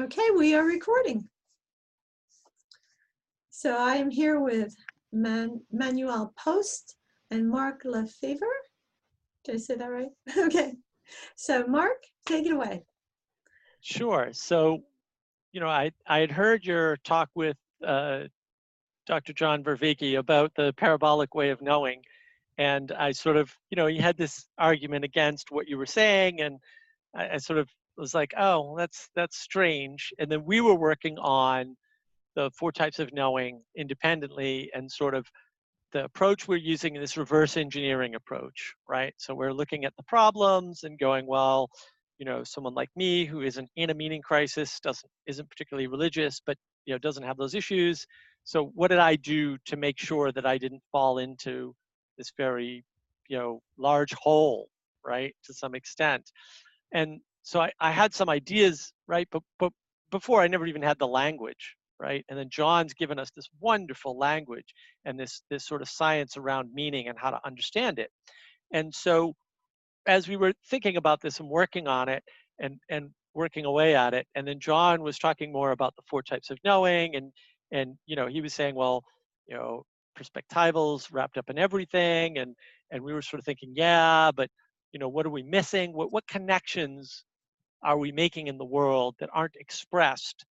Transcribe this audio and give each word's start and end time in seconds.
Okay, 0.00 0.30
we 0.34 0.54
are 0.54 0.64
recording. 0.64 1.28
So 3.50 3.76
I 3.76 3.96
am 3.96 4.08
here 4.08 4.40
with 4.40 4.74
Man- 5.12 5.60
Manuel 5.70 6.32
Post 6.38 6.96
and 7.30 7.50
Mark 7.50 7.82
Lefevre. 7.84 8.46
Did 9.44 9.56
I 9.56 9.58
say 9.58 9.74
that 9.74 9.90
right? 9.90 10.08
okay. 10.38 10.72
So 11.36 11.66
Mark, 11.66 11.98
take 12.24 12.46
it 12.46 12.52
away. 12.52 12.82
Sure. 13.82 14.30
So, 14.32 14.78
you 15.52 15.60
know, 15.60 15.68
I, 15.68 15.90
I 16.06 16.20
had 16.20 16.30
heard 16.32 16.64
your 16.64 16.96
talk 16.98 17.28
with 17.34 17.58
uh, 17.86 18.20
Dr. 19.06 19.34
John 19.34 19.62
Vervaeke 19.62 20.18
about 20.18 20.54
the 20.54 20.72
parabolic 20.78 21.34
way 21.34 21.50
of 21.50 21.60
knowing. 21.60 22.00
And 22.56 22.90
I 22.92 23.12
sort 23.12 23.36
of, 23.36 23.54
you 23.70 23.76
know, 23.76 23.86
you 23.86 24.00
had 24.00 24.16
this 24.16 24.46
argument 24.56 25.04
against 25.04 25.50
what 25.50 25.68
you 25.68 25.76
were 25.76 25.84
saying. 25.84 26.40
And 26.40 26.56
I, 27.14 27.34
I 27.34 27.36
sort 27.36 27.58
of 27.58 27.68
was 28.00 28.14
like, 28.14 28.32
oh, 28.38 28.76
that's 28.76 29.08
that's 29.14 29.38
strange. 29.38 30.12
And 30.18 30.30
then 30.30 30.44
we 30.44 30.60
were 30.60 30.74
working 30.74 31.18
on 31.18 31.76
the 32.36 32.50
four 32.58 32.72
types 32.72 32.98
of 32.98 33.12
knowing 33.12 33.62
independently 33.76 34.70
and 34.74 34.90
sort 34.90 35.14
of 35.14 35.26
the 35.92 36.04
approach 36.04 36.46
we're 36.46 36.56
using 36.56 36.94
in 36.94 37.00
this 37.00 37.16
reverse 37.16 37.56
engineering 37.56 38.14
approach, 38.14 38.74
right? 38.88 39.12
So 39.18 39.34
we're 39.34 39.52
looking 39.52 39.84
at 39.84 39.92
the 39.96 40.04
problems 40.04 40.84
and 40.84 40.98
going, 40.98 41.26
well, 41.26 41.68
you 42.18 42.26
know, 42.26 42.44
someone 42.44 42.74
like 42.74 42.90
me 42.96 43.24
who 43.24 43.40
isn't 43.42 43.68
in 43.76 43.90
a 43.90 43.94
meaning 43.94 44.22
crisis, 44.22 44.78
doesn't 44.80 45.10
isn't 45.26 45.50
particularly 45.50 45.86
religious, 45.86 46.40
but 46.44 46.56
you 46.86 46.94
know, 46.94 46.98
doesn't 46.98 47.24
have 47.24 47.36
those 47.36 47.54
issues. 47.54 48.06
So 48.44 48.72
what 48.74 48.88
did 48.88 48.98
I 48.98 49.16
do 49.16 49.58
to 49.66 49.76
make 49.76 49.98
sure 49.98 50.32
that 50.32 50.46
I 50.46 50.58
didn't 50.58 50.82
fall 50.92 51.18
into 51.18 51.74
this 52.18 52.32
very, 52.36 52.84
you 53.28 53.38
know, 53.38 53.62
large 53.78 54.12
hole, 54.14 54.68
right, 55.04 55.34
to 55.44 55.54
some 55.54 55.74
extent? 55.74 56.30
And 56.92 57.20
so 57.50 57.60
I, 57.60 57.72
I 57.80 57.90
had 57.90 58.14
some 58.14 58.28
ideas, 58.28 58.92
right? 59.08 59.26
But 59.32 59.42
but 59.58 59.72
before 60.12 60.40
I 60.40 60.46
never 60.46 60.66
even 60.66 60.82
had 60.82 61.00
the 61.00 61.08
language, 61.08 61.74
right? 61.98 62.24
And 62.28 62.38
then 62.38 62.48
John's 62.48 62.94
given 62.94 63.18
us 63.18 63.30
this 63.34 63.48
wonderful 63.58 64.16
language 64.16 64.72
and 65.04 65.18
this 65.18 65.42
this 65.50 65.66
sort 65.66 65.82
of 65.82 65.88
science 65.88 66.36
around 66.36 66.72
meaning 66.72 67.08
and 67.08 67.18
how 67.18 67.30
to 67.30 67.40
understand 67.44 67.98
it. 67.98 68.10
And 68.72 68.94
so 68.94 69.34
as 70.06 70.28
we 70.28 70.36
were 70.36 70.52
thinking 70.68 70.96
about 70.96 71.20
this 71.22 71.40
and 71.40 71.48
working 71.50 71.88
on 71.88 72.08
it 72.08 72.22
and 72.60 72.78
and 72.88 73.10
working 73.34 73.64
away 73.64 73.96
at 73.96 74.14
it, 74.14 74.28
and 74.36 74.46
then 74.46 74.60
John 74.60 75.02
was 75.02 75.18
talking 75.18 75.50
more 75.50 75.72
about 75.72 75.96
the 75.96 76.02
four 76.08 76.22
types 76.22 76.50
of 76.50 76.58
knowing 76.64 77.16
and 77.16 77.32
and 77.72 77.96
you 78.06 78.14
know 78.14 78.28
he 78.28 78.40
was 78.40 78.54
saying, 78.54 78.76
well, 78.76 79.02
you 79.48 79.56
know, 79.56 79.82
perspectivals 80.16 81.08
wrapped 81.10 81.36
up 81.36 81.50
in 81.50 81.58
everything, 81.58 82.38
and 82.38 82.54
and 82.92 83.02
we 83.02 83.12
were 83.12 83.22
sort 83.22 83.40
of 83.40 83.44
thinking, 83.44 83.72
yeah, 83.74 84.30
but 84.36 84.48
you 84.92 85.00
know, 85.00 85.08
what 85.08 85.26
are 85.26 85.30
we 85.30 85.42
missing? 85.42 85.92
What 85.92 86.12
what 86.12 86.28
connections 86.28 87.24
are 87.82 87.98
we 87.98 88.12
making 88.12 88.46
in 88.46 88.58
the 88.58 88.64
world 88.64 89.14
that 89.20 89.30
aren't 89.32 89.56
expressed 89.56 90.44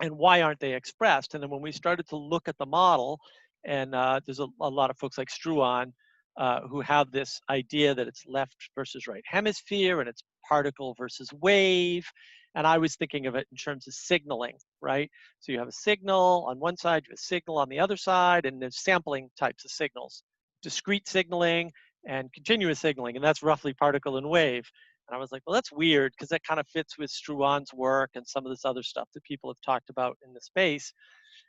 and 0.00 0.16
why 0.16 0.42
aren't 0.42 0.60
they 0.60 0.74
expressed? 0.74 1.34
And 1.34 1.42
then 1.42 1.50
when 1.50 1.60
we 1.60 1.72
started 1.72 2.08
to 2.08 2.16
look 2.16 2.48
at 2.48 2.56
the 2.58 2.66
model 2.66 3.18
and 3.64 3.94
uh, 3.94 4.20
there's 4.24 4.40
a, 4.40 4.46
a, 4.60 4.68
lot 4.68 4.90
of 4.90 4.98
folks 4.98 5.18
like 5.18 5.28
struan 5.28 5.92
uh, 6.36 6.60
who 6.68 6.80
have 6.80 7.10
this 7.10 7.40
idea 7.50 7.94
that 7.94 8.06
it's 8.06 8.24
left 8.26 8.56
versus 8.74 9.06
right 9.06 9.22
hemisphere 9.26 10.00
and 10.00 10.08
it's 10.08 10.22
particle 10.48 10.94
versus 10.96 11.28
wave 11.42 12.06
and 12.54 12.66
i 12.66 12.78
was 12.78 12.94
thinking 12.94 13.26
of 13.26 13.34
it 13.34 13.46
in 13.50 13.56
terms 13.56 13.86
of 13.88 13.94
signaling 13.94 14.54
right? 14.80 15.10
So 15.40 15.50
you 15.52 15.58
have 15.58 15.68
a 15.68 15.72
signal 15.72 16.46
on 16.48 16.60
one 16.60 16.76
side 16.76 17.02
you 17.06 17.12
have 17.12 17.18
a 17.18 17.20
signal 17.20 17.58
on 17.58 17.68
the 17.68 17.80
other 17.80 17.96
side 17.96 18.46
and 18.46 18.62
there's 18.62 18.82
sampling 18.82 19.30
types 19.38 19.64
of 19.64 19.72
signals 19.72 20.22
discrete 20.62 21.08
signaling 21.08 21.72
and 22.06 22.32
continuous 22.32 22.78
signaling 22.78 23.16
and 23.16 23.24
that's 23.24 23.42
roughly 23.42 23.74
particle 23.74 24.16
and 24.16 24.28
wave 24.28 24.70
and 25.08 25.16
I 25.16 25.20
was 25.20 25.32
like, 25.32 25.42
well, 25.46 25.54
that's 25.54 25.72
weird 25.72 26.12
because 26.12 26.28
that 26.28 26.44
kind 26.44 26.60
of 26.60 26.68
fits 26.68 26.98
with 26.98 27.10
Struan's 27.10 27.72
work 27.72 28.10
and 28.14 28.26
some 28.26 28.44
of 28.44 28.50
this 28.50 28.64
other 28.64 28.82
stuff 28.82 29.08
that 29.14 29.24
people 29.24 29.50
have 29.50 29.60
talked 29.64 29.90
about 29.90 30.18
in 30.26 30.34
the 30.34 30.40
space. 30.40 30.92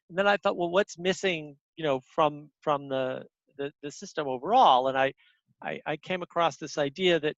And 0.10 0.18
then 0.18 0.28
I 0.28 0.38
thought, 0.38 0.58
well, 0.58 0.70
what's 0.70 0.98
missing, 0.98 1.56
you 1.76 1.84
know, 1.84 2.02
from 2.16 2.50
from 2.62 2.90
the 2.90 3.24
the, 3.58 3.72
the 3.84 3.92
system 3.92 4.28
overall? 4.28 4.88
And 4.88 4.98
I, 4.98 5.14
I 5.62 5.80
I 5.86 5.98
came 5.98 6.22
across 6.22 6.58
this 6.58 6.78
idea 6.78 7.20
that, 7.20 7.36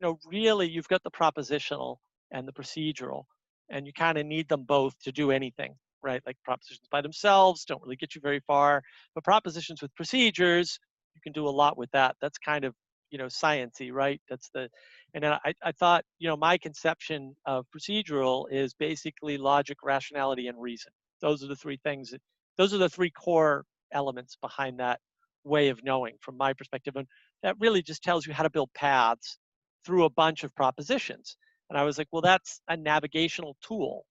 you 0.00 0.06
know, 0.06 0.18
really 0.26 0.68
you've 0.68 0.88
got 0.88 1.02
the 1.02 1.10
propositional 1.10 1.96
and 2.30 2.46
the 2.46 2.52
procedural, 2.52 3.24
and 3.68 3.86
you 3.86 3.92
kind 3.92 4.16
of 4.18 4.26
need 4.26 4.48
them 4.48 4.62
both 4.62 4.94
to 5.02 5.12
do 5.12 5.30
anything, 5.32 5.74
right? 6.02 6.22
Like 6.26 6.36
propositions 6.44 6.86
by 6.90 7.00
themselves 7.00 7.64
don't 7.64 7.82
really 7.82 7.96
get 7.96 8.14
you 8.14 8.20
very 8.20 8.40
far, 8.46 8.82
but 9.14 9.24
propositions 9.24 9.82
with 9.82 9.94
procedures, 9.96 10.78
you 11.14 11.20
can 11.22 11.32
do 11.32 11.48
a 11.48 11.50
lot 11.50 11.76
with 11.76 11.90
that. 11.92 12.16
That's 12.20 12.38
kind 12.38 12.64
of 12.64 12.74
you 13.14 13.18
know 13.18 13.26
sciency 13.26 13.92
right? 13.92 14.20
That's 14.30 14.50
the 14.54 14.68
and 15.14 15.24
I, 15.26 15.54
I 15.64 15.72
thought 15.72 16.04
you 16.20 16.28
know 16.28 16.36
my 16.36 16.58
conception 16.58 17.36
of 17.46 17.66
procedural 17.76 18.46
is 18.52 18.74
basically 18.74 19.38
logic 19.38 19.78
rationality 19.84 20.48
and 20.48 20.60
reason. 20.60 20.92
Those 21.22 21.44
are 21.44 21.48
the 21.48 21.56
three 21.56 21.78
things 21.84 22.10
that, 22.12 22.22
those 22.58 22.74
are 22.74 22.78
the 22.78 22.90
three 22.90 23.12
core 23.12 23.64
elements 23.92 24.36
behind 24.42 24.80
that 24.80 25.00
way 25.44 25.70
of 25.70 25.84
knowing 25.84 26.16
from 26.20 26.36
my 26.38 26.54
perspective 26.54 26.96
and 26.96 27.08
that 27.44 27.56
really 27.60 27.82
just 27.82 28.04
tells 28.04 28.26
you 28.26 28.34
how 28.34 28.44
to 28.44 28.50
build 28.50 28.70
paths 28.74 29.38
through 29.86 30.04
a 30.06 30.10
bunch 30.10 30.44
of 30.44 30.54
propositions. 30.56 31.38
And 31.70 31.78
i 31.78 31.84
was 31.84 31.98
like 31.98 32.08
well 32.12 32.22
that's 32.22 32.60
a 32.68 32.76
navigational 32.76 33.56
tool 33.62 34.04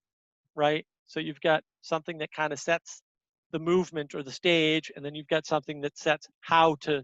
right? 0.56 0.85
So 1.08 1.20
you've 1.20 1.41
got 1.41 1.64
something 1.81 2.18
that 2.20 2.31
kind 2.34 2.53
of 2.53 2.59
sets 2.59 3.02
the 3.52 3.59
movement 3.59 4.16
or 4.16 4.24
the 4.24 4.31
stage 4.31 4.91
and 4.96 5.06
then 5.06 5.16
you've 5.16 5.28
got 5.28 5.46
something 5.46 5.81
that 5.81 5.97
sets 5.97 6.28
how 6.41 6.75
to 6.81 7.03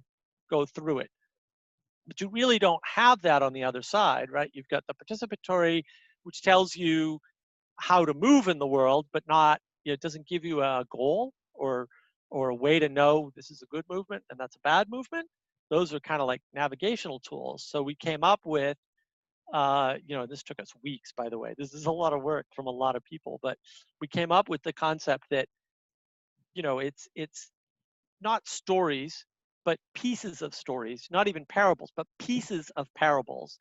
go 0.49 0.65
through 0.65 0.99
it 0.99 1.09
but 2.09 2.21
you 2.21 2.29
really 2.29 2.59
don't 2.59 2.81
have 2.85 3.21
that 3.23 3.43
on 3.43 3.53
the 3.53 3.63
other 3.65 3.83
side, 3.83 4.31
right? 4.31 4.51
You've 4.53 4.69
got 4.69 4.85
the 4.87 4.95
participatory, 4.95 5.83
which 6.23 6.43
tells 6.43 6.75
you 6.75 7.19
how 7.79 8.05
to 8.05 8.13
move 8.15 8.49
in 8.49 8.59
the 8.59 8.67
world, 8.67 9.07
but 9.13 9.23
not, 9.27 9.61
you 9.85 9.91
know, 9.91 9.95
it 9.95 10.01
doesn't 10.01 10.27
give 10.27 10.45
you 10.45 10.61
a 10.63 10.85
goal 10.91 11.33
or 11.55 11.87
or 12.31 12.49
a 12.49 12.55
way 12.55 12.79
to 12.79 12.89
know 12.89 13.31
this 13.35 13.51
is 13.51 13.63
a 13.63 13.67
good 13.67 13.85
movement 13.89 14.23
and 14.31 14.39
that's 14.39 14.55
a 14.57 14.59
bad 14.63 14.89
movement. 14.89 15.27
Those 15.71 15.93
are 15.93 16.01
kind 16.01 16.21
of 16.21 16.27
like 16.27 16.41
navigational 16.53 17.19
tools. 17.21 17.65
So 17.67 17.83
we 17.83 17.95
came 17.95 18.23
up 18.23 18.41
with, 18.45 18.77
uh, 19.53 19.95
you 20.05 20.15
know, 20.15 20.27
this 20.27 20.43
took 20.43 20.59
us 20.59 20.71
weeks, 20.83 21.13
by 21.15 21.29
the 21.29 21.39
way. 21.39 21.55
This 21.57 21.73
is 21.73 21.85
a 21.87 21.91
lot 21.91 22.13
of 22.13 22.21
work 22.23 22.47
from 22.55 22.67
a 22.67 22.71
lot 22.71 22.95
of 22.95 23.03
people, 23.05 23.39
but 23.43 23.57
we 24.01 24.07
came 24.07 24.31
up 24.31 24.49
with 24.49 24.63
the 24.63 24.73
concept 24.73 25.25
that, 25.31 25.47
you 26.53 26.63
know, 26.63 26.79
it's 26.79 27.07
it's 27.15 27.51
not 28.21 28.47
stories 28.47 29.25
but 29.69 29.77
pieces 29.93 30.41
of 30.41 30.55
stories, 30.55 31.07
not 31.11 31.27
even 31.27 31.45
parables, 31.45 31.91
but 31.95 32.07
mm. 32.07 32.25
pieces 32.25 32.71
of 32.75 32.87
parables 32.95 33.59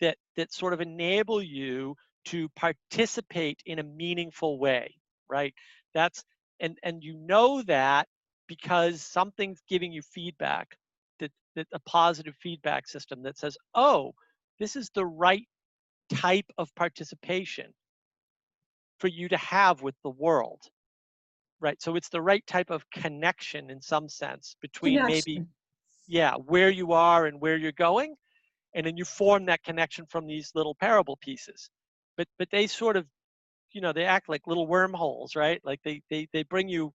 that 0.00 0.16
that 0.36 0.52
sort 0.52 0.72
of 0.72 0.80
enable 0.80 1.42
you 1.42 1.96
to 2.26 2.48
participate 2.50 3.60
in 3.66 3.80
a 3.80 3.82
meaningful 3.82 4.60
way, 4.60 4.94
right? 5.28 5.52
That's 5.94 6.22
and 6.60 6.78
and 6.84 7.02
you 7.02 7.14
know 7.14 7.62
that 7.62 8.06
because 8.46 9.02
something's 9.02 9.60
giving 9.68 9.90
you 9.90 10.00
feedback 10.00 10.76
that 11.18 11.32
that 11.56 11.66
a 11.72 11.80
positive 11.80 12.36
feedback 12.40 12.86
system 12.86 13.24
that 13.24 13.36
says, 13.36 13.56
"Oh, 13.74 14.12
this 14.60 14.76
is 14.76 14.90
the 14.94 15.06
right 15.06 15.48
type 16.08 16.46
of 16.56 16.72
participation 16.76 17.74
for 19.00 19.08
you 19.08 19.28
to 19.28 19.36
have 19.38 19.82
with 19.82 19.96
the 20.04 20.10
world." 20.10 20.60
Right 21.60 21.80
so 21.80 21.96
it's 21.96 22.08
the 22.08 22.20
right 22.20 22.46
type 22.46 22.70
of 22.70 22.88
connection 22.90 23.70
in 23.70 23.80
some 23.80 24.08
sense 24.08 24.56
between 24.60 24.98
connection. 24.98 25.34
maybe 25.34 25.46
yeah 26.06 26.34
where 26.34 26.70
you 26.70 26.92
are 26.92 27.26
and 27.26 27.40
where 27.40 27.56
you're 27.56 27.72
going 27.72 28.14
and 28.74 28.86
then 28.86 28.96
you 28.96 29.04
form 29.04 29.46
that 29.46 29.62
connection 29.62 30.06
from 30.06 30.26
these 30.26 30.50
little 30.54 30.74
parable 30.74 31.16
pieces 31.20 31.70
but 32.16 32.26
but 32.38 32.48
they 32.50 32.66
sort 32.66 32.96
of 32.96 33.06
you 33.72 33.80
know 33.80 33.92
they 33.92 34.04
act 34.04 34.28
like 34.28 34.46
little 34.46 34.66
wormholes 34.66 35.36
right 35.36 35.60
like 35.64 35.80
they 35.84 36.00
they, 36.10 36.26
they 36.32 36.42
bring 36.44 36.68
you 36.68 36.92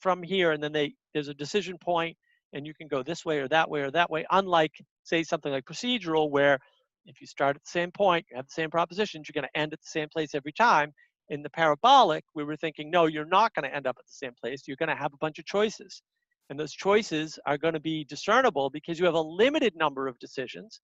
from 0.00 0.22
here 0.22 0.52
and 0.52 0.62
then 0.62 0.72
they 0.72 0.94
there's 1.12 1.28
a 1.28 1.34
decision 1.34 1.76
point 1.78 2.16
and 2.52 2.66
you 2.66 2.74
can 2.74 2.88
go 2.88 3.02
this 3.02 3.24
way 3.24 3.38
or 3.38 3.48
that 3.48 3.68
way 3.68 3.80
or 3.80 3.90
that 3.90 4.10
way 4.10 4.24
unlike 4.30 4.72
say 5.02 5.22
something 5.22 5.52
like 5.52 5.64
procedural 5.64 6.30
where 6.30 6.58
if 7.06 7.20
you 7.20 7.26
start 7.26 7.56
at 7.56 7.62
the 7.62 7.70
same 7.70 7.90
point 7.90 8.24
you 8.30 8.36
have 8.36 8.46
the 8.46 8.52
same 8.52 8.70
propositions 8.70 9.28
you're 9.28 9.40
going 9.40 9.48
to 9.52 9.60
end 9.60 9.72
at 9.72 9.80
the 9.80 9.86
same 9.88 10.08
place 10.08 10.34
every 10.34 10.52
time 10.52 10.92
in 11.28 11.42
the 11.42 11.50
parabolic, 11.50 12.24
we 12.34 12.44
were 12.44 12.56
thinking, 12.56 12.90
no, 12.90 13.06
you're 13.06 13.24
not 13.24 13.54
going 13.54 13.68
to 13.68 13.74
end 13.74 13.86
up 13.86 13.96
at 13.98 14.06
the 14.06 14.12
same 14.12 14.34
place. 14.40 14.62
You're 14.66 14.76
going 14.76 14.88
to 14.88 14.94
have 14.94 15.12
a 15.14 15.18
bunch 15.18 15.38
of 15.38 15.46
choices. 15.46 16.02
And 16.50 16.60
those 16.60 16.72
choices 16.72 17.38
are 17.46 17.56
going 17.56 17.74
to 17.74 17.80
be 17.80 18.04
discernible 18.04 18.68
because 18.70 18.98
you 18.98 19.06
have 19.06 19.14
a 19.14 19.20
limited 19.20 19.74
number 19.76 20.06
of 20.06 20.18
decisions 20.18 20.80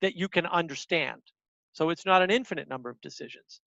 that 0.00 0.16
you 0.16 0.28
can 0.28 0.46
understand. 0.46 1.20
So 1.72 1.90
it's 1.90 2.06
not 2.06 2.22
an 2.22 2.30
infinite 2.30 2.68
number 2.68 2.88
of 2.88 3.00
decisions. 3.02 3.60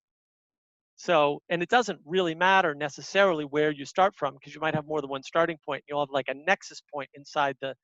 So, 0.96 1.43
and 1.49 1.62
it 1.62 1.69
doesn't 1.69 2.00
really 2.05 2.34
matter 2.34 2.75
necessarily 2.75 3.44
where 3.44 3.70
you 3.70 3.84
start 3.84 4.14
from 4.16 4.34
because 4.34 4.54
you 4.54 4.61
might 4.61 4.75
have 4.75 4.87
more 4.87 5.00
than 5.00 5.11
one 5.11 5.22
starting 5.22 5.58
point. 5.64 5.84
You'll 5.88 6.00
have 6.00 6.11
like 6.11 6.28
a 6.28 6.34
nexus 6.34 6.82
point 6.93 7.08
inside 7.14 7.56
the 7.61 7.75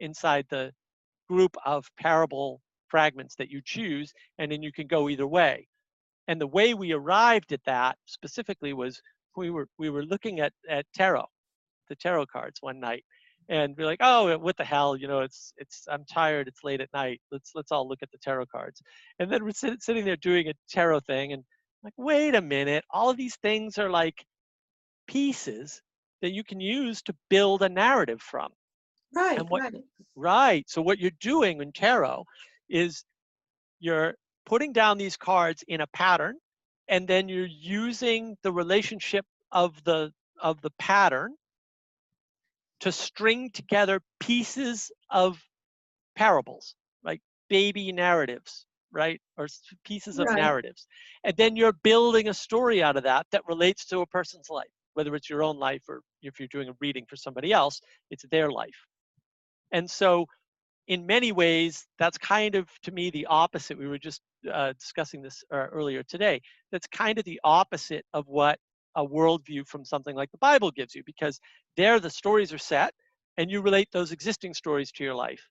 inside 0.00 0.46
the 0.50 0.72
group 1.28 1.56
of 1.64 1.86
parable 2.00 2.60
fragments 2.88 3.36
that 3.36 3.48
you 3.48 3.60
choose, 3.64 4.12
and 4.38 4.50
then 4.50 4.62
you 4.62 4.72
can 4.72 4.88
go 4.88 5.08
either 5.08 5.26
way 5.26 5.68
and 6.28 6.40
the 6.40 6.46
way 6.46 6.74
we 6.74 6.92
arrived 6.92 7.52
at 7.52 7.64
that 7.64 7.96
specifically 8.06 8.72
was 8.72 9.00
we 9.36 9.50
were 9.50 9.68
we 9.78 9.90
were 9.90 10.04
looking 10.04 10.40
at 10.40 10.52
at 10.68 10.86
tarot 10.94 11.26
the 11.88 11.96
tarot 11.96 12.26
cards 12.26 12.58
one 12.60 12.80
night 12.80 13.04
and 13.48 13.74
we're 13.76 13.84
like 13.84 14.00
oh 14.00 14.28
eh, 14.28 14.34
what 14.36 14.56
the 14.56 14.64
hell 14.64 14.96
you 14.96 15.06
know 15.06 15.20
it's 15.20 15.52
it's 15.58 15.84
i'm 15.90 16.04
tired 16.10 16.48
it's 16.48 16.64
late 16.64 16.80
at 16.80 16.88
night 16.94 17.20
let's 17.30 17.50
let's 17.54 17.72
all 17.72 17.86
look 17.88 18.02
at 18.02 18.10
the 18.10 18.18
tarot 18.18 18.46
cards 18.46 18.80
and 19.18 19.30
then 19.30 19.44
we're 19.44 19.50
sit, 19.50 19.82
sitting 19.82 20.04
there 20.04 20.16
doing 20.16 20.48
a 20.48 20.54
tarot 20.70 21.00
thing 21.00 21.32
and 21.32 21.44
like, 21.84 21.92
wait 21.98 22.34
a 22.34 22.40
minute, 22.40 22.82
all 22.90 23.10
of 23.10 23.16
these 23.16 23.36
things 23.36 23.76
are 23.78 23.90
like 23.90 24.24
pieces 25.06 25.82
that 26.22 26.32
you 26.32 26.42
can 26.42 26.58
use 26.58 27.02
to 27.02 27.14
build 27.28 27.62
a 27.62 27.68
narrative 27.68 28.22
from. 28.22 28.50
Right, 29.14 29.40
what- 29.48 29.62
right. 29.62 29.74
Right. 30.16 30.68
So 30.68 30.80
what 30.80 30.98
you're 30.98 31.10
doing 31.20 31.60
in 31.60 31.72
tarot 31.72 32.24
is 32.68 33.04
you're 33.80 34.14
putting 34.46 34.72
down 34.72 34.98
these 34.98 35.16
cards 35.16 35.64
in 35.68 35.80
a 35.80 35.86
pattern 35.88 36.38
and 36.88 37.08
then 37.08 37.28
you're 37.28 37.46
using 37.46 38.36
the 38.42 38.52
relationship 38.52 39.26
of 39.52 39.82
the 39.84 40.12
of 40.40 40.60
the 40.62 40.70
pattern 40.78 41.36
to 42.80 42.92
string 42.92 43.50
together 43.50 44.00
pieces 44.20 44.92
of 45.10 45.42
parables, 46.16 46.76
like 47.04 47.22
baby 47.48 47.92
narratives, 47.92 48.66
right? 48.92 49.20
Or 49.36 49.48
pieces 49.84 50.18
of 50.18 50.30
Right. 50.30 50.34
narratives. 50.34 50.86
And 51.24 51.36
then 51.36 51.56
you're 51.56 51.72
building 51.72 52.28
a 52.28 52.34
story 52.34 52.82
out 52.82 52.96
of 52.96 53.04
that 53.04 53.26
that 53.32 53.46
relates 53.46 53.86
to 53.86 54.00
a 54.00 54.06
person's 54.06 54.50
life, 54.50 54.70
whether 54.94 55.14
it's 55.16 55.30
your 55.30 55.42
own 55.42 55.58
life 55.58 55.84
or 55.88 56.02
if 56.22 56.38
you're 56.40 56.48
doing 56.48 56.68
a 56.68 56.74
reading 56.80 57.06
for 57.06 57.16
somebody 57.16 57.52
else, 57.52 57.80
it's 58.10 58.24
their 58.30 58.50
life. 58.50 58.86
And 59.72 59.90
so, 59.90 60.26
in 60.88 61.06
many 61.06 61.32
ways, 61.32 61.86
that's 61.98 62.18
kind 62.18 62.54
of 62.56 62.70
to 62.82 62.92
me 62.92 63.10
the 63.10 63.26
opposite. 63.26 63.78
We 63.78 63.88
were 63.88 63.98
just 63.98 64.22
uh, 64.52 64.72
discussing 64.74 65.22
this 65.22 65.42
uh, 65.52 65.66
earlier 65.72 66.02
today. 66.02 66.40
That's 66.72 66.86
kind 66.86 67.18
of 67.18 67.24
the 67.24 67.40
opposite 67.44 68.04
of 68.12 68.26
what 68.28 68.58
a 68.96 69.04
worldview 69.04 69.66
from 69.66 69.84
something 69.84 70.14
like 70.14 70.30
the 70.30 70.38
Bible 70.38 70.70
gives 70.70 70.94
you, 70.94 71.02
because 71.04 71.40
there 71.76 71.98
the 71.98 72.10
stories 72.10 72.52
are 72.52 72.58
set 72.58 72.92
and 73.36 73.50
you 73.50 73.60
relate 73.60 73.88
those 73.92 74.12
existing 74.12 74.54
stories 74.54 74.92
to 74.92 75.04
your 75.04 75.14
life, 75.14 75.42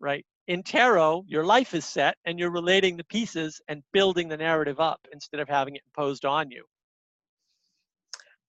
right? 0.00 0.24
In 0.48 0.62
tarot, 0.62 1.24
your 1.26 1.44
life 1.44 1.72
is 1.72 1.84
set 1.84 2.16
and 2.26 2.38
you're 2.38 2.50
relating 2.50 2.96
the 2.96 3.04
pieces 3.04 3.60
and 3.68 3.82
building 3.92 4.28
the 4.28 4.36
narrative 4.36 4.80
up 4.80 5.00
instead 5.12 5.40
of 5.40 5.48
having 5.48 5.76
it 5.76 5.82
imposed 5.86 6.24
on 6.24 6.50
you. 6.50 6.64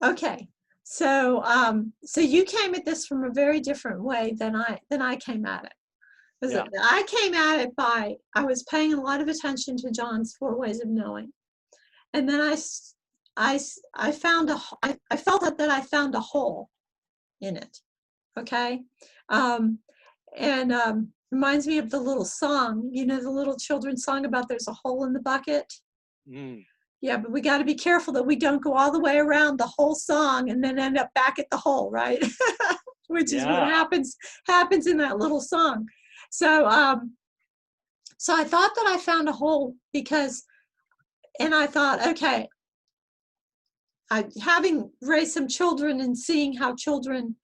Okay, 0.03 0.49
so 0.83 1.41
um, 1.43 1.93
so 2.03 2.19
you 2.19 2.43
came 2.43 2.75
at 2.75 2.83
this 2.83 3.05
from 3.05 3.23
a 3.23 3.29
very 3.29 3.61
different 3.61 4.03
way 4.03 4.35
than 4.37 4.55
I 4.55 4.79
than 4.89 5.01
I 5.01 5.15
came 5.15 5.45
at 5.45 5.63
it. 5.63 5.73
Yeah. 6.51 6.65
I 6.81 7.03
came 7.07 7.33
at 7.33 7.59
it 7.61 7.75
by 7.75 8.15
I 8.35 8.43
was 8.43 8.63
paying 8.63 8.93
a 8.93 9.01
lot 9.01 9.21
of 9.21 9.27
attention 9.27 9.77
to 9.77 9.91
John's 9.91 10.35
four 10.35 10.57
ways 10.57 10.81
of 10.81 10.89
knowing, 10.89 11.31
and 12.13 12.27
then 12.27 12.41
I, 12.41 12.57
I, 13.37 13.59
I 13.95 14.11
found 14.11 14.49
a 14.49 14.59
I, 14.81 14.97
I 15.09 15.17
felt 15.17 15.41
that 15.41 15.57
that 15.57 15.69
I 15.69 15.81
found 15.81 16.15
a 16.15 16.19
hole 16.19 16.69
in 17.41 17.55
it. 17.57 17.79
Okay, 18.37 18.81
um, 19.29 19.79
and 20.35 20.71
um, 20.73 21.13
reminds 21.31 21.67
me 21.67 21.77
of 21.77 21.89
the 21.89 21.99
little 21.99 22.25
song, 22.25 22.89
you 22.91 23.05
know, 23.05 23.21
the 23.21 23.29
little 23.29 23.57
children's 23.57 24.03
song 24.03 24.25
about 24.25 24.47
there's 24.47 24.67
a 24.67 24.73
hole 24.73 25.03
in 25.05 25.13
the 25.13 25.19
bucket. 25.19 25.71
Mm, 26.29 26.63
Yeah, 27.01 27.17
but 27.17 27.31
we 27.31 27.41
got 27.41 27.57
to 27.57 27.65
be 27.65 27.75
careful 27.75 28.13
that 28.13 28.25
we 28.25 28.35
don't 28.35 28.63
go 28.63 28.73
all 28.73 28.91
the 28.91 28.99
way 28.99 29.17
around 29.17 29.57
the 29.59 29.67
whole 29.67 29.95
song 29.95 30.49
and 30.49 30.63
then 30.63 30.79
end 30.79 30.97
up 30.97 31.13
back 31.13 31.39
at 31.39 31.49
the 31.49 31.57
hole, 31.57 31.89
right? 31.91 32.23
Which 33.07 33.33
is 33.33 33.43
what 33.45 33.67
happens 33.69 34.15
happens 34.47 34.87
in 34.87 34.97
that 34.97 35.17
little 35.19 35.41
song. 35.41 35.87
So 36.33 36.65
um 36.67 37.13
so 38.17 38.35
I 38.35 38.43
thought 38.43 38.71
that 38.75 38.87
I 38.87 38.97
found 38.97 39.29
a 39.29 39.33
hole 39.33 39.75
because 39.91 40.43
and 41.39 41.53
I 41.53 41.67
thought, 41.67 42.07
okay, 42.07 42.47
I 44.09 44.25
having 44.41 44.89
raised 45.01 45.33
some 45.33 45.47
children 45.47 46.01
and 46.01 46.17
seeing 46.17 46.53
how 46.55 46.75
children 46.75 47.35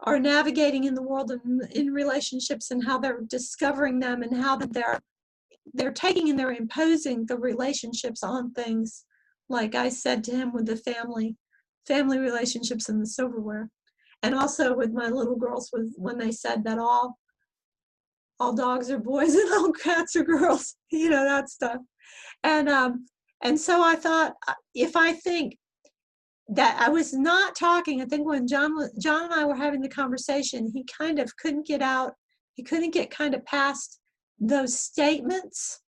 are 0.00 0.18
navigating 0.18 0.84
in 0.84 0.94
the 0.94 1.02
world 1.02 1.30
and 1.30 1.62
in 1.72 1.92
relationships 1.92 2.70
and 2.70 2.84
how 2.84 2.98
they're 2.98 3.22
discovering 3.28 4.00
them 4.00 4.22
and 4.22 4.36
how 4.36 4.54
that 4.56 4.74
they're 4.74 5.00
they're 5.72 5.92
taking 5.92 6.28
and 6.28 6.38
they're 6.38 6.52
imposing 6.52 7.24
the 7.26 7.38
relationships 7.38 8.22
on 8.22 8.50
things 8.52 9.04
like 9.48 9.74
i 9.74 9.88
said 9.90 10.24
to 10.24 10.32
him 10.32 10.52
with 10.52 10.66
the 10.66 10.76
family 10.76 11.36
family 11.86 12.18
relationships 12.18 12.88
and 12.88 13.00
the 13.00 13.06
silverware. 13.06 13.68
And 14.22 14.34
also 14.34 14.76
with 14.76 14.92
my 14.92 15.08
little 15.08 15.36
girls 15.36 15.70
with 15.72 15.92
when 15.96 16.18
they 16.18 16.30
said 16.30 16.64
that 16.64 16.78
all 16.78 17.18
all 18.40 18.52
dogs 18.52 18.90
are 18.90 18.98
boys 18.98 19.34
and 19.34 19.52
all 19.52 19.72
cats 19.72 20.16
are 20.16 20.24
girls 20.24 20.76
you 20.90 21.10
know 21.10 21.24
that 21.24 21.48
stuff 21.48 21.78
and 22.42 22.68
um 22.68 23.06
and 23.42 23.58
so 23.58 23.82
i 23.82 23.94
thought 23.94 24.34
uh, 24.48 24.54
if 24.74 24.96
i 24.96 25.12
think 25.12 25.56
that 26.48 26.76
i 26.80 26.88
was 26.88 27.12
not 27.12 27.54
talking 27.54 28.02
i 28.02 28.04
think 28.04 28.26
when 28.26 28.46
john 28.46 28.72
john 29.00 29.24
and 29.24 29.34
i 29.34 29.44
were 29.44 29.54
having 29.54 29.80
the 29.80 29.88
conversation 29.88 30.70
he 30.72 30.84
kind 30.98 31.18
of 31.18 31.36
couldn't 31.36 31.66
get 31.66 31.82
out 31.82 32.12
he 32.54 32.62
couldn't 32.62 32.92
get 32.92 33.10
kind 33.10 33.34
of 33.34 33.44
past 33.44 34.00
those 34.40 34.78
statements 34.78 35.80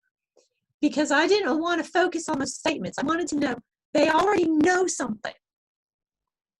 because 0.82 1.10
I 1.10 1.26
didn't 1.26 1.58
want 1.60 1.82
to 1.82 1.90
focus 1.90 2.28
on 2.28 2.40
the 2.40 2.46
statements. 2.46 2.98
I 2.98 3.06
wanted 3.06 3.28
to 3.28 3.36
know 3.36 3.56
they 3.94 4.10
already 4.10 4.48
know 4.48 4.86
something. 4.86 5.32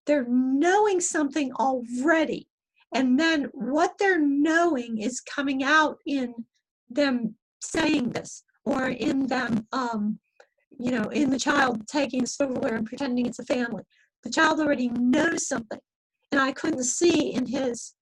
They're 0.07 0.27
knowing 0.29 1.01
something 1.01 1.53
already. 1.53 2.49
And 2.93 3.19
then 3.19 3.49
what 3.53 3.95
they're 3.99 4.21
knowing 4.21 4.99
is 4.99 5.21
coming 5.21 5.65
out 5.65 5.99
in 6.07 6.35
them 6.91 7.37
saying 7.61 8.11
this 8.11 8.45
or 8.65 8.89
in 8.89 9.27
them, 9.27 9.67
um, 9.73 10.19
you 10.79 10.91
know, 10.91 11.05
in 11.05 11.31
the 11.31 11.39
child 11.39 11.87
taking 11.89 12.27
silverware 12.27 12.75
and 12.75 12.87
pretending 12.87 13.27
it's 13.27 13.39
a 13.39 13.45
family. 13.45 13.83
The 14.23 14.31
child 14.31 14.61
already 14.61 14.89
knows 14.89 15.49
something. 15.49 15.81
And 16.31 16.41
I 16.41 16.53
couldn't 16.53 16.85
see 16.85 17.33
in 17.33 17.47
his 17.47 17.95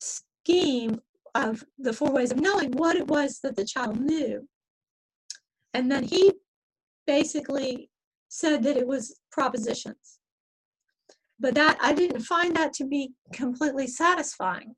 scheme 0.00 1.00
of 1.34 1.64
the 1.78 1.92
four 1.92 2.10
ways 2.10 2.32
of 2.32 2.40
knowing 2.40 2.72
what 2.72 2.96
it 2.96 3.06
was 3.06 3.40
that 3.42 3.56
the 3.56 3.64
child 3.64 4.00
knew. 4.00 4.48
And 5.74 5.90
then 5.90 6.04
he 6.04 6.32
basically 7.06 7.90
said 8.28 8.62
that 8.62 8.76
it 8.76 8.86
was 8.86 9.20
propositions. 9.30 10.19
But 11.40 11.54
that 11.54 11.78
I 11.80 11.94
didn't 11.94 12.20
find 12.20 12.54
that 12.56 12.72
to 12.74 12.84
be 12.86 13.12
completely 13.32 13.86
satisfying. 13.86 14.76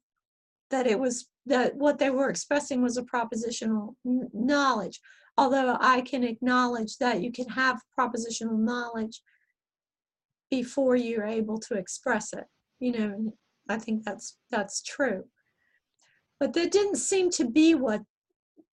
That 0.71 0.87
it 0.87 0.99
was 0.99 1.29
that 1.47 1.77
what 1.77 1.99
they 1.99 2.11
were 2.11 2.31
expressing 2.31 2.83
was 2.83 2.97
a 2.97 3.03
propositional 3.03 3.95
kn- 4.05 4.31
knowledge. 4.33 5.01
Although 5.37 5.77
I 5.81 6.03
can 6.03 6.25
acknowledge 6.25 6.99
that 6.99 7.21
you 7.21 7.33
can 7.33 7.49
have 7.49 7.81
propositional 7.99 8.59
knowledge 8.59 9.23
before 10.51 10.95
you're 10.95 11.27
able 11.27 11.59
to 11.59 11.75
express 11.75 12.33
it. 12.33 12.45
You 12.79 12.93
know, 12.93 13.35
I 13.69 13.79
think 13.79 14.05
that's 14.05 14.39
that's 14.51 14.83
true 14.83 15.25
but 16.43 16.55
that 16.55 16.73
didn't 16.73 16.97
seem 16.97 17.31
to 17.31 17.45
be 17.45 17.77
what 17.77 18.03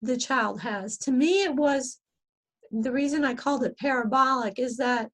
the 0.00 0.17
child 0.17 0.62
has. 0.62 0.96
To 1.00 1.11
me, 1.11 1.43
it 1.43 1.55
was 1.55 1.99
the 2.70 2.90
reason 2.90 3.26
I 3.26 3.35
called 3.35 3.62
it 3.62 3.76
parabolic 3.76 4.58
is 4.58 4.79
that 4.79 5.11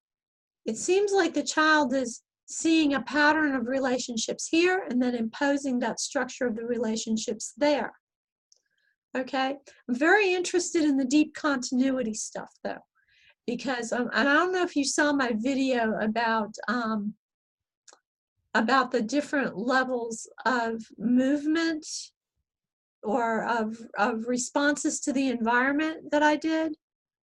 it 0.65 0.77
seems 0.77 1.11
like 1.11 1.35
the 1.35 1.43
child 1.43 1.93
is 1.93 2.23
seeing 2.47 2.95
a 2.95 3.03
pattern 3.03 3.55
of 3.55 3.67
relationships 3.67 4.49
here 4.49 4.85
and 4.89 5.01
then 5.01 5.15
imposing 5.15 5.79
that 5.79 6.01
structure 6.01 6.47
of 6.47 6.57
the 6.57 6.67
relationships 6.67 7.53
there. 7.57 7.93
Okay, 9.17 9.57
I'm 9.89 9.95
very 9.95 10.35
interested 10.35 10.85
in 10.85 10.97
the 10.97 11.05
deep 11.05 11.35
continuity 11.35 12.15
stuff 12.15 12.51
though, 12.65 12.83
because 13.47 13.93
um, 13.93 14.11
I 14.13 14.25
don't 14.25 14.53
know 14.53 14.63
if 14.63 14.75
you 14.75 14.85
saw 14.85 15.13
my 15.13 15.33
video 15.37 15.95
about 16.01 16.55
um, 16.69 17.15
about 18.55 18.91
the 18.91 19.03
different 19.03 19.57
levels 19.57 20.29
of 20.47 20.83
movement 20.97 21.87
or 23.03 23.45
of, 23.45 23.77
of 23.99 24.27
responses 24.27 25.01
to 25.01 25.13
the 25.13 25.29
environment 25.29 26.11
that 26.11 26.23
I 26.23 26.37
did. 26.37 26.75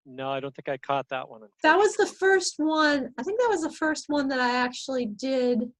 No, 0.09 0.29
I 0.31 0.39
don't 0.39 0.55
think 0.55 0.69
I 0.69 0.77
caught 0.77 1.07
that 1.09 1.29
one. 1.29 1.41
That 1.63 1.77
was 1.77 1.95
the 1.95 2.07
first 2.07 2.55
one. 2.57 3.09
I 3.17 3.23
think 3.23 3.39
that 3.39 3.49
was 3.49 3.61
the 3.61 3.71
first 3.71 4.05
one 4.07 4.27
that 4.29 4.39
I 4.39 4.55
actually 4.55 5.05
did 5.05 5.71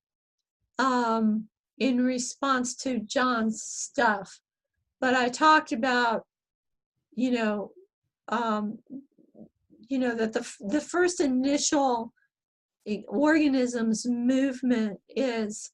um, 0.78 1.48
in 1.80 2.04
response 2.04 2.76
to 2.78 3.00
John's 3.00 3.64
stuff. 3.64 4.40
But 5.02 5.16
I 5.16 5.30
talked 5.30 5.72
about, 5.72 6.24
you 7.16 7.32
know, 7.32 7.72
um, 8.30 8.78
you 9.88 9.98
know 9.98 10.14
that 10.14 10.34
the 10.34 10.48
the 10.60 10.82
first 10.82 11.20
initial 11.20 12.14
organism's 13.08 14.06
movement 14.06 15.00
is 15.10 15.72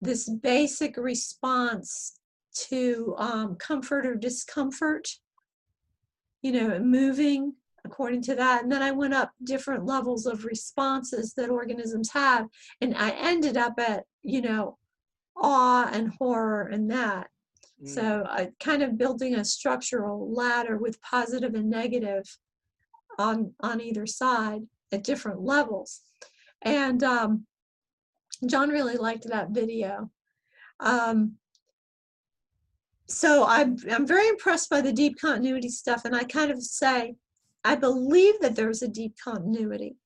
this 0.00 0.28
basic 0.28 0.96
response 0.96 2.18
to 2.68 3.14
um, 3.18 3.54
comfort 3.56 4.04
or 4.04 4.14
discomfort, 4.14 5.08
you 6.42 6.52
know, 6.52 6.78
moving 6.80 7.54
according 7.84 8.22
to 8.22 8.34
that. 8.36 8.62
And 8.62 8.70
then 8.70 8.82
I 8.82 8.90
went 8.90 9.14
up 9.14 9.32
different 9.44 9.84
levels 9.84 10.26
of 10.26 10.44
responses 10.44 11.34
that 11.36 11.50
organisms 11.50 12.10
have. 12.12 12.46
And 12.80 12.96
I 12.96 13.10
ended 13.10 13.56
up 13.56 13.74
at, 13.78 14.04
you 14.22 14.40
know, 14.40 14.78
awe 15.36 15.88
and 15.92 16.12
horror 16.18 16.68
and 16.68 16.90
that. 16.90 17.28
Mm, 17.82 17.88
So 17.88 18.24
I 18.28 18.50
kind 18.60 18.82
of 18.82 18.98
building 18.98 19.34
a 19.34 19.44
structural 19.44 20.32
ladder 20.32 20.78
with 20.78 21.02
positive 21.02 21.54
and 21.54 21.70
negative 21.70 22.24
on 23.18 23.52
on 23.60 23.80
either 23.80 24.06
side 24.06 24.62
at 24.90 25.04
different 25.04 25.40
levels. 25.42 26.00
And 26.62 27.02
um, 27.02 27.46
John 28.46 28.70
really 28.70 28.96
liked 28.96 29.26
that 29.28 29.50
video. 29.50 30.10
Um, 30.80 31.34
so 33.08 33.44
I'm 33.46 33.76
I'm 33.90 34.06
very 34.06 34.28
impressed 34.28 34.70
by 34.70 34.80
the 34.80 34.92
deep 34.92 35.20
continuity 35.20 35.68
stuff, 35.68 36.04
and 36.04 36.14
I 36.14 36.24
kind 36.24 36.50
of 36.50 36.62
say 36.62 37.16
I 37.64 37.76
believe 37.76 38.40
that 38.40 38.56
there's 38.56 38.82
a 38.82 38.88
deep 38.88 39.14
continuity. 39.22 39.96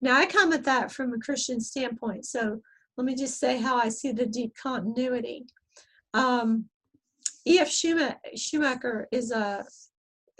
Now, 0.00 0.16
I 0.16 0.26
come 0.26 0.52
at 0.52 0.64
that 0.64 0.90
from 0.90 1.12
a 1.12 1.18
Christian 1.18 1.60
standpoint. 1.60 2.26
So 2.26 2.60
let 2.96 3.04
me 3.04 3.14
just 3.14 3.38
say 3.38 3.58
how 3.58 3.76
I 3.76 3.88
see 3.88 4.12
the 4.12 4.26
deep 4.26 4.54
continuity. 4.60 5.46
Um, 6.14 6.66
E.F. 7.46 7.70
Schumacher, 7.70 9.08
is 9.10 9.30
a, 9.30 9.64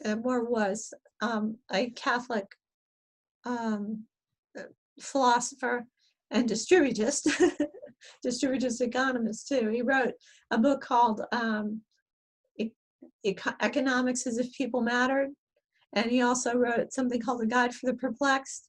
a 0.04 0.14
or 0.16 0.44
was 0.44 0.92
um, 1.20 1.56
a 1.72 1.90
Catholic 1.90 2.46
um, 3.44 4.04
uh, 4.58 4.62
philosopher 5.00 5.86
and 6.30 6.48
distributist, 6.48 7.28
distributist 8.26 8.80
economist 8.80 9.48
too. 9.48 9.68
He 9.68 9.82
wrote 9.82 10.14
a 10.50 10.58
book 10.58 10.80
called 10.80 11.22
um, 11.32 11.80
E- 12.58 12.72
Economics 13.24 14.26
as 14.26 14.38
if 14.38 14.52
People 14.52 14.80
Mattered. 14.80 15.30
And 15.94 16.10
he 16.10 16.22
also 16.22 16.54
wrote 16.54 16.92
something 16.92 17.20
called 17.20 17.40
The 17.40 17.46
Guide 17.46 17.74
for 17.74 17.86
the 17.86 17.94
Perplexed. 17.94 18.68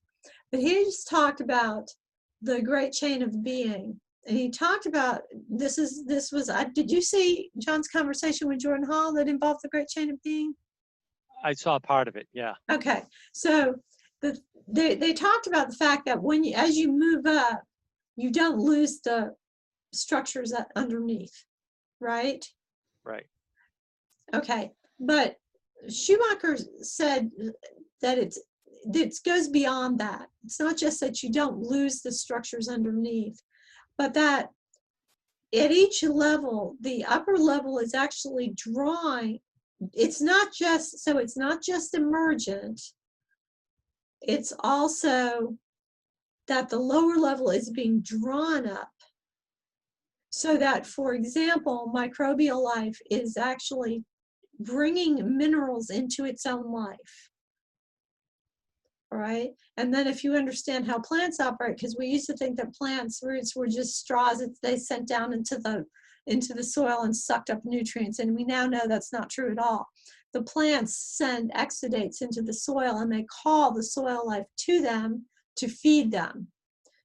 But 0.51 0.61
he 0.61 0.83
just 0.83 1.07
talked 1.07 1.41
about 1.41 1.89
the 2.41 2.61
great 2.61 2.91
chain 2.91 3.23
of 3.23 3.43
being. 3.43 3.99
And 4.27 4.37
he 4.37 4.49
talked 4.49 4.85
about 4.85 5.21
this 5.49 5.77
is 5.77 6.05
this 6.05 6.31
was 6.31 6.49
I 6.49 6.65
did 6.65 6.89
you 6.89 7.01
see 7.01 7.49
John's 7.57 7.87
conversation 7.87 8.47
with 8.47 8.59
Jordan 8.59 8.85
Hall 8.85 9.13
that 9.13 9.27
involved 9.27 9.61
the 9.63 9.69
great 9.69 9.89
chain 9.89 10.09
of 10.09 10.21
being? 10.23 10.53
I 11.43 11.53
saw 11.53 11.77
part 11.77 12.07
of 12.07 12.15
it. 12.15 12.27
Yeah. 12.33 12.53
Okay, 12.71 13.03
so 13.33 13.75
the, 14.21 14.39
they, 14.67 14.95
they 14.95 15.13
talked 15.13 15.47
about 15.47 15.69
the 15.69 15.75
fact 15.75 16.05
that 16.05 16.21
when 16.21 16.43
you, 16.43 16.55
as 16.55 16.77
you 16.77 16.91
move 16.91 17.25
up, 17.25 17.61
you 18.15 18.31
don't 18.31 18.57
lose 18.57 19.01
the 19.01 19.33
structures 19.93 20.53
underneath, 20.75 21.33
right? 21.99 22.43
Right. 23.03 23.25
Okay, 24.33 24.71
but 24.99 25.35
Schumacher 25.89 26.57
said 26.81 27.31
that 28.01 28.17
it's, 28.17 28.39
it 28.93 29.15
goes 29.25 29.47
beyond 29.47 29.99
that. 29.99 30.27
It's 30.43 30.59
not 30.59 30.77
just 30.77 30.99
that 30.99 31.23
you 31.23 31.31
don't 31.31 31.59
lose 31.59 32.01
the 32.01 32.11
structures 32.11 32.67
underneath, 32.67 33.41
but 33.97 34.13
that 34.13 34.49
at 35.53 35.71
each 35.71 36.03
level, 36.03 36.75
the 36.81 37.05
upper 37.05 37.37
level 37.37 37.77
is 37.77 37.93
actually 37.93 38.53
drawing. 38.55 39.39
It's 39.93 40.21
not 40.21 40.51
just 40.53 41.03
so 41.03 41.17
it's 41.17 41.37
not 41.37 41.61
just 41.61 41.93
emergent. 41.93 42.81
It's 44.21 44.53
also 44.59 45.57
that 46.47 46.69
the 46.69 46.79
lower 46.79 47.17
level 47.17 47.51
is 47.51 47.69
being 47.69 48.01
drawn 48.01 48.67
up. 48.67 48.89
So 50.31 50.57
that 50.57 50.87
for 50.87 51.13
example 51.13 51.91
microbial 51.93 52.63
life 52.63 52.99
is 53.11 53.37
actually 53.37 54.03
bringing 54.59 55.37
minerals 55.37 55.89
into 55.89 56.25
its 56.25 56.45
own 56.45 56.71
life 56.71 57.29
right 59.11 59.51
and 59.77 59.93
then 59.93 60.07
if 60.07 60.23
you 60.23 60.35
understand 60.35 60.87
how 60.87 60.99
plants 60.99 61.39
operate 61.39 61.75
because 61.75 61.95
we 61.97 62.07
used 62.07 62.25
to 62.25 62.37
think 62.37 62.57
that 62.57 62.73
plants 62.73 63.21
roots 63.23 63.55
were 63.55 63.67
just 63.67 63.99
straws 63.99 64.39
that 64.39 64.55
they 64.61 64.77
sent 64.77 65.07
down 65.07 65.33
into 65.33 65.57
the 65.57 65.85
into 66.27 66.53
the 66.53 66.63
soil 66.63 67.01
and 67.01 67.15
sucked 67.15 67.49
up 67.49 67.61
nutrients. 67.63 68.19
And 68.19 68.35
we 68.35 68.43
now 68.43 68.65
know 68.65 68.87
that's 68.87 69.13
not 69.13 69.29
true 69.29 69.51
at 69.51 69.59
all. 69.59 69.87
The 70.33 70.43
plants 70.43 70.95
send 70.95 71.51
exudates 71.53 72.21
into 72.21 72.41
the 72.41 72.53
soil 72.53 72.99
and 72.99 73.11
they 73.11 73.25
call 73.43 73.73
the 73.73 73.83
soil 73.83 74.25
life 74.25 74.45
to 74.61 74.81
them 74.81 75.25
to 75.57 75.67
feed 75.67 76.11
them. 76.11 76.47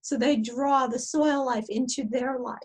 So 0.02 0.16
they 0.16 0.36
draw 0.36 0.86
the 0.86 0.98
soil 0.98 1.44
life 1.44 1.66
into 1.68 2.04
their 2.08 2.38
life. 2.38 2.56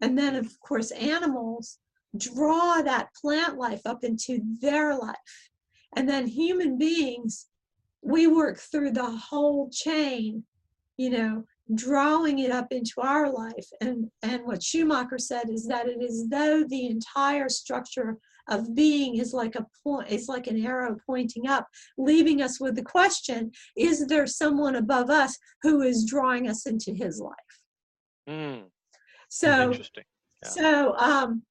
And 0.00 0.16
then, 0.16 0.36
of 0.36 0.48
course, 0.60 0.90
animals 0.92 1.78
draw 2.18 2.82
that 2.82 3.08
plant 3.20 3.56
life 3.56 3.82
up 3.86 4.04
into 4.04 4.40
their 4.60 4.96
life. 4.96 5.16
And 5.96 6.08
then 6.08 6.26
human 6.26 6.78
beings, 6.78 7.46
we 8.02 8.26
work 8.26 8.58
through 8.58 8.92
the 8.92 9.10
whole 9.10 9.70
chain, 9.70 10.44
you 10.96 11.10
know, 11.10 11.44
drawing 11.74 12.38
it 12.38 12.50
up 12.50 12.68
into 12.70 13.00
our 13.00 13.30
life. 13.30 13.66
And, 13.80 14.10
and 14.22 14.44
what 14.44 14.62
Schumacher 14.62 15.18
said 15.18 15.48
is 15.50 15.66
that 15.66 15.88
it 15.88 16.02
is 16.02 16.28
though 16.28 16.64
the 16.64 16.86
entire 16.86 17.48
structure 17.48 18.18
of 18.48 18.74
being 18.74 19.16
is 19.16 19.32
like 19.32 19.56
a 19.56 19.66
point, 19.82 20.08
is 20.08 20.28
like 20.28 20.46
an 20.46 20.64
arrow 20.64 20.96
pointing 21.04 21.48
up, 21.48 21.66
leaving 21.98 22.42
us 22.42 22.60
with 22.60 22.76
the 22.76 22.82
question, 22.82 23.50
is 23.76 24.06
there 24.06 24.26
someone 24.26 24.76
above 24.76 25.10
us 25.10 25.36
who 25.62 25.82
is 25.82 26.04
drawing 26.04 26.48
us 26.48 26.66
into 26.66 26.92
his 26.92 27.20
life? 27.20 27.34
Mm, 28.28 28.64
So 29.28 29.70
interesting. 29.70 30.04
Yeah. 30.42 30.48
so 30.48 30.96
um 30.98 31.42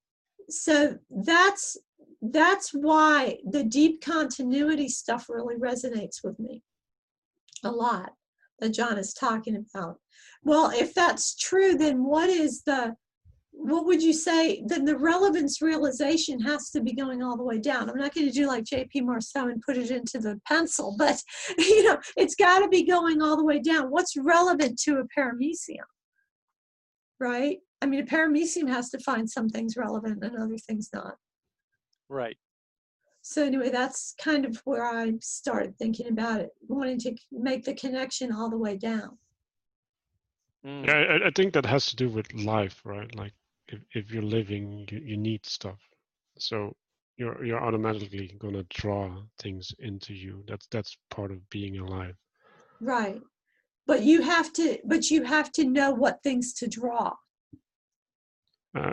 so 0.49 0.97
that's 1.09 1.77
that's 2.21 2.71
why 2.71 3.37
the 3.49 3.63
deep 3.63 4.01
continuity 4.01 4.89
stuff 4.89 5.27
really 5.29 5.55
resonates 5.55 6.23
with 6.23 6.39
me 6.39 6.63
a 7.63 7.69
lot 7.69 8.13
that 8.59 8.69
John 8.69 8.97
is 8.97 9.13
talking 9.13 9.55
about. 9.55 9.99
Well, 10.43 10.71
if 10.73 10.93
that's 10.93 11.35
true, 11.35 11.75
then 11.75 12.03
what 12.03 12.29
is 12.29 12.63
the 12.63 12.95
what 13.57 13.85
would 13.85 14.03
you 14.03 14.11
say? 14.11 14.63
Then 14.65 14.83
the 14.83 14.97
relevance 14.97 15.61
realization 15.61 16.41
has 16.41 16.69
to 16.71 16.81
be 16.81 16.93
going 16.93 17.23
all 17.23 17.37
the 17.37 17.43
way 17.43 17.57
down. 17.57 17.89
I'm 17.89 17.97
not 17.97 18.13
going 18.13 18.27
to 18.27 18.33
do 18.33 18.47
like 18.47 18.65
J.P. 18.65 19.01
Marceau 19.01 19.47
and 19.47 19.61
put 19.61 19.77
it 19.77 19.91
into 19.91 20.19
the 20.19 20.39
pencil, 20.45 20.95
but 20.99 21.21
you 21.57 21.83
know, 21.83 21.97
it's 22.17 22.35
got 22.35 22.59
to 22.59 22.67
be 22.67 22.83
going 22.83 23.21
all 23.21 23.37
the 23.37 23.45
way 23.45 23.59
down. 23.59 23.85
What's 23.89 24.17
relevant 24.17 24.77
to 24.81 24.97
a 24.99 25.19
paramecium? 25.19 25.87
Right? 27.19 27.59
I 27.85 27.87
mean, 27.87 27.99
a 27.99 28.03
paramecium 28.03 28.67
has 28.67 28.89
to 28.89 28.97
find 28.97 29.29
some 29.29 29.47
things 29.47 29.77
relevant 29.77 30.23
and 30.23 30.35
other 30.35 30.57
things 30.57 30.89
not. 30.91 31.17
Right. 32.09 32.35
So 33.21 33.43
anyway, 33.43 33.69
that's 33.69 34.15
kind 34.19 34.43
of 34.43 34.59
where 34.65 34.83
I 34.83 35.13
started 35.21 35.77
thinking 35.77 36.07
about 36.07 36.41
it, 36.41 36.49
wanting 36.67 36.97
to 37.01 37.15
make 37.31 37.63
the 37.63 37.75
connection 37.75 38.31
all 38.31 38.49
the 38.49 38.57
way 38.57 38.75
down. 38.75 39.19
Mm, 40.65 40.87
Yeah, 40.87 40.93
I, 40.95 41.27
I 41.27 41.31
think 41.35 41.53
that 41.53 41.67
has 41.67 41.85
to 41.87 41.95
do 41.95 42.09
with 42.09 42.33
life, 42.33 42.81
right? 42.85 43.13
Like 43.15 43.33
if, 43.67 43.81
if 43.93 44.11
you're 44.11 44.23
living, 44.23 44.87
you, 44.89 44.97
you 44.97 45.17
need 45.17 45.45
stuff. 45.45 45.77
So 46.39 46.75
you're 47.17 47.45
you're 47.45 47.63
automatically 47.63 48.35
gonna 48.39 48.63
draw 48.63 49.15
things 49.37 49.75
into 49.77 50.15
you. 50.15 50.43
That's 50.47 50.65
that's 50.71 50.97
part 51.11 51.29
of 51.29 51.47
being 51.51 51.77
alive. 51.77 52.15
Right. 52.81 53.21
But 53.85 54.01
you 54.01 54.23
have 54.23 54.51
to 54.53 54.79
but 54.85 55.11
you 55.11 55.21
have 55.23 55.51
to 55.51 55.65
know 55.65 55.91
what 55.91 56.23
things 56.23 56.51
to 56.53 56.67
draw. 56.67 57.13
Uh, 58.75 58.91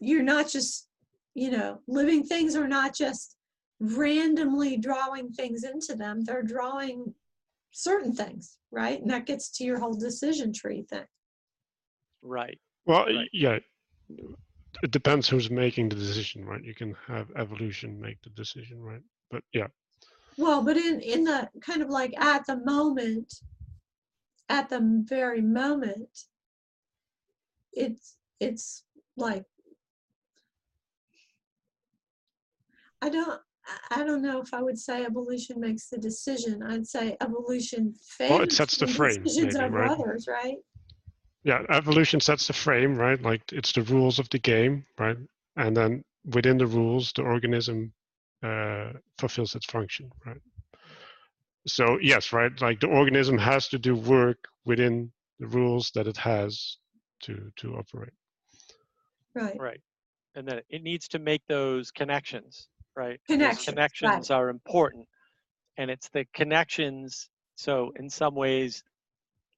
You're 0.00 0.22
not 0.22 0.48
just, 0.48 0.88
you 1.34 1.50
know, 1.50 1.80
living 1.88 2.24
things 2.24 2.54
are 2.56 2.68
not 2.68 2.94
just 2.94 3.36
randomly 3.80 4.76
drawing 4.76 5.30
things 5.32 5.64
into 5.64 5.94
them. 5.94 6.24
They're 6.24 6.42
drawing 6.42 7.14
certain 7.72 8.14
things, 8.14 8.58
right? 8.70 9.00
And 9.00 9.10
that 9.10 9.26
gets 9.26 9.50
to 9.58 9.64
your 9.64 9.78
whole 9.80 9.94
decision 9.94 10.52
tree 10.52 10.82
thing. 10.88 11.04
right. 12.22 12.58
Well, 12.86 13.06
Right. 13.06 13.28
yeah, 13.32 13.58
it 14.82 14.90
depends 14.90 15.28
who's 15.28 15.50
making 15.50 15.88
the 15.88 15.96
decision, 15.96 16.44
right? 16.44 16.62
You 16.62 16.74
can 16.74 16.94
have 17.06 17.30
evolution 17.36 18.00
make 18.00 18.18
the 18.22 18.30
decision, 18.30 18.80
right? 18.80 19.02
But 19.30 19.42
yeah, 19.52 19.66
Well, 20.38 20.62
but 20.62 20.76
in 20.76 21.00
in 21.00 21.24
the 21.24 21.48
kind 21.60 21.82
of 21.82 21.88
like 21.90 22.14
at 22.18 22.46
the 22.46 22.56
moment, 22.56 23.32
at 24.48 24.68
the 24.68 24.80
very 25.04 25.40
moment, 25.40 26.24
it's 27.72 28.16
it's 28.38 28.84
like 29.16 29.44
I 33.02 33.08
don't 33.08 33.40
I- 33.90 34.04
don't 34.04 34.22
know 34.22 34.40
if 34.40 34.54
I 34.54 34.62
would 34.62 34.78
say 34.78 35.04
evolution 35.04 35.60
makes 35.60 35.88
the 35.88 35.98
decision. 35.98 36.62
I'd 36.62 36.86
say 36.86 37.16
evolution 37.20 37.94
Well, 38.20 38.40
it 38.42 38.52
sets 38.52 38.76
the 38.76 38.86
frame, 38.86 39.22
decisions 39.24 39.56
maybe, 39.56 39.64
over 39.64 39.82
right? 39.82 39.90
others, 39.90 40.28
right? 40.28 40.58
yeah, 41.42 41.62
evolution 41.70 42.20
sets 42.20 42.46
the 42.46 42.52
frame, 42.52 42.96
right? 42.96 43.20
Like 43.22 43.42
it's 43.52 43.72
the 43.72 43.82
rules 43.82 44.18
of 44.18 44.28
the 44.30 44.38
game, 44.38 44.84
right? 44.98 45.16
And 45.56 45.76
then 45.76 46.04
within 46.24 46.58
the 46.58 46.66
rules, 46.66 47.12
the 47.14 47.22
organism 47.22 47.92
uh, 48.42 48.92
fulfills 49.18 49.54
its 49.54 49.66
function, 49.66 50.10
right? 50.24 50.40
So 51.66 51.98
yes, 52.00 52.32
right. 52.32 52.52
Like 52.60 52.80
the 52.80 52.88
organism 52.88 53.38
has 53.38 53.68
to 53.68 53.78
do 53.78 53.94
work 53.96 54.38
within 54.64 55.12
the 55.40 55.46
rules 55.48 55.90
that 55.94 56.06
it 56.06 56.16
has 56.16 56.78
to 57.22 57.50
to 57.56 57.76
operate. 57.76 58.12
Right. 59.36 59.62
Right. 59.62 59.80
And 60.34 60.48
then 60.48 60.62
it 60.70 60.82
needs 60.82 61.08
to 61.08 61.18
make 61.20 61.42
those 61.48 61.92
connections, 61.92 62.68
right? 62.96 63.20
Those 63.38 63.58
Connections, 63.58 63.66
right. 64.02 64.26
connections 64.26 64.30
are 64.30 64.48
important. 64.50 65.08
And 65.78 65.90
it's 65.90 66.10
the 66.10 66.26
connections. 66.34 67.28
So, 67.56 67.92
in 67.96 68.10
some 68.10 68.34
ways, 68.34 68.84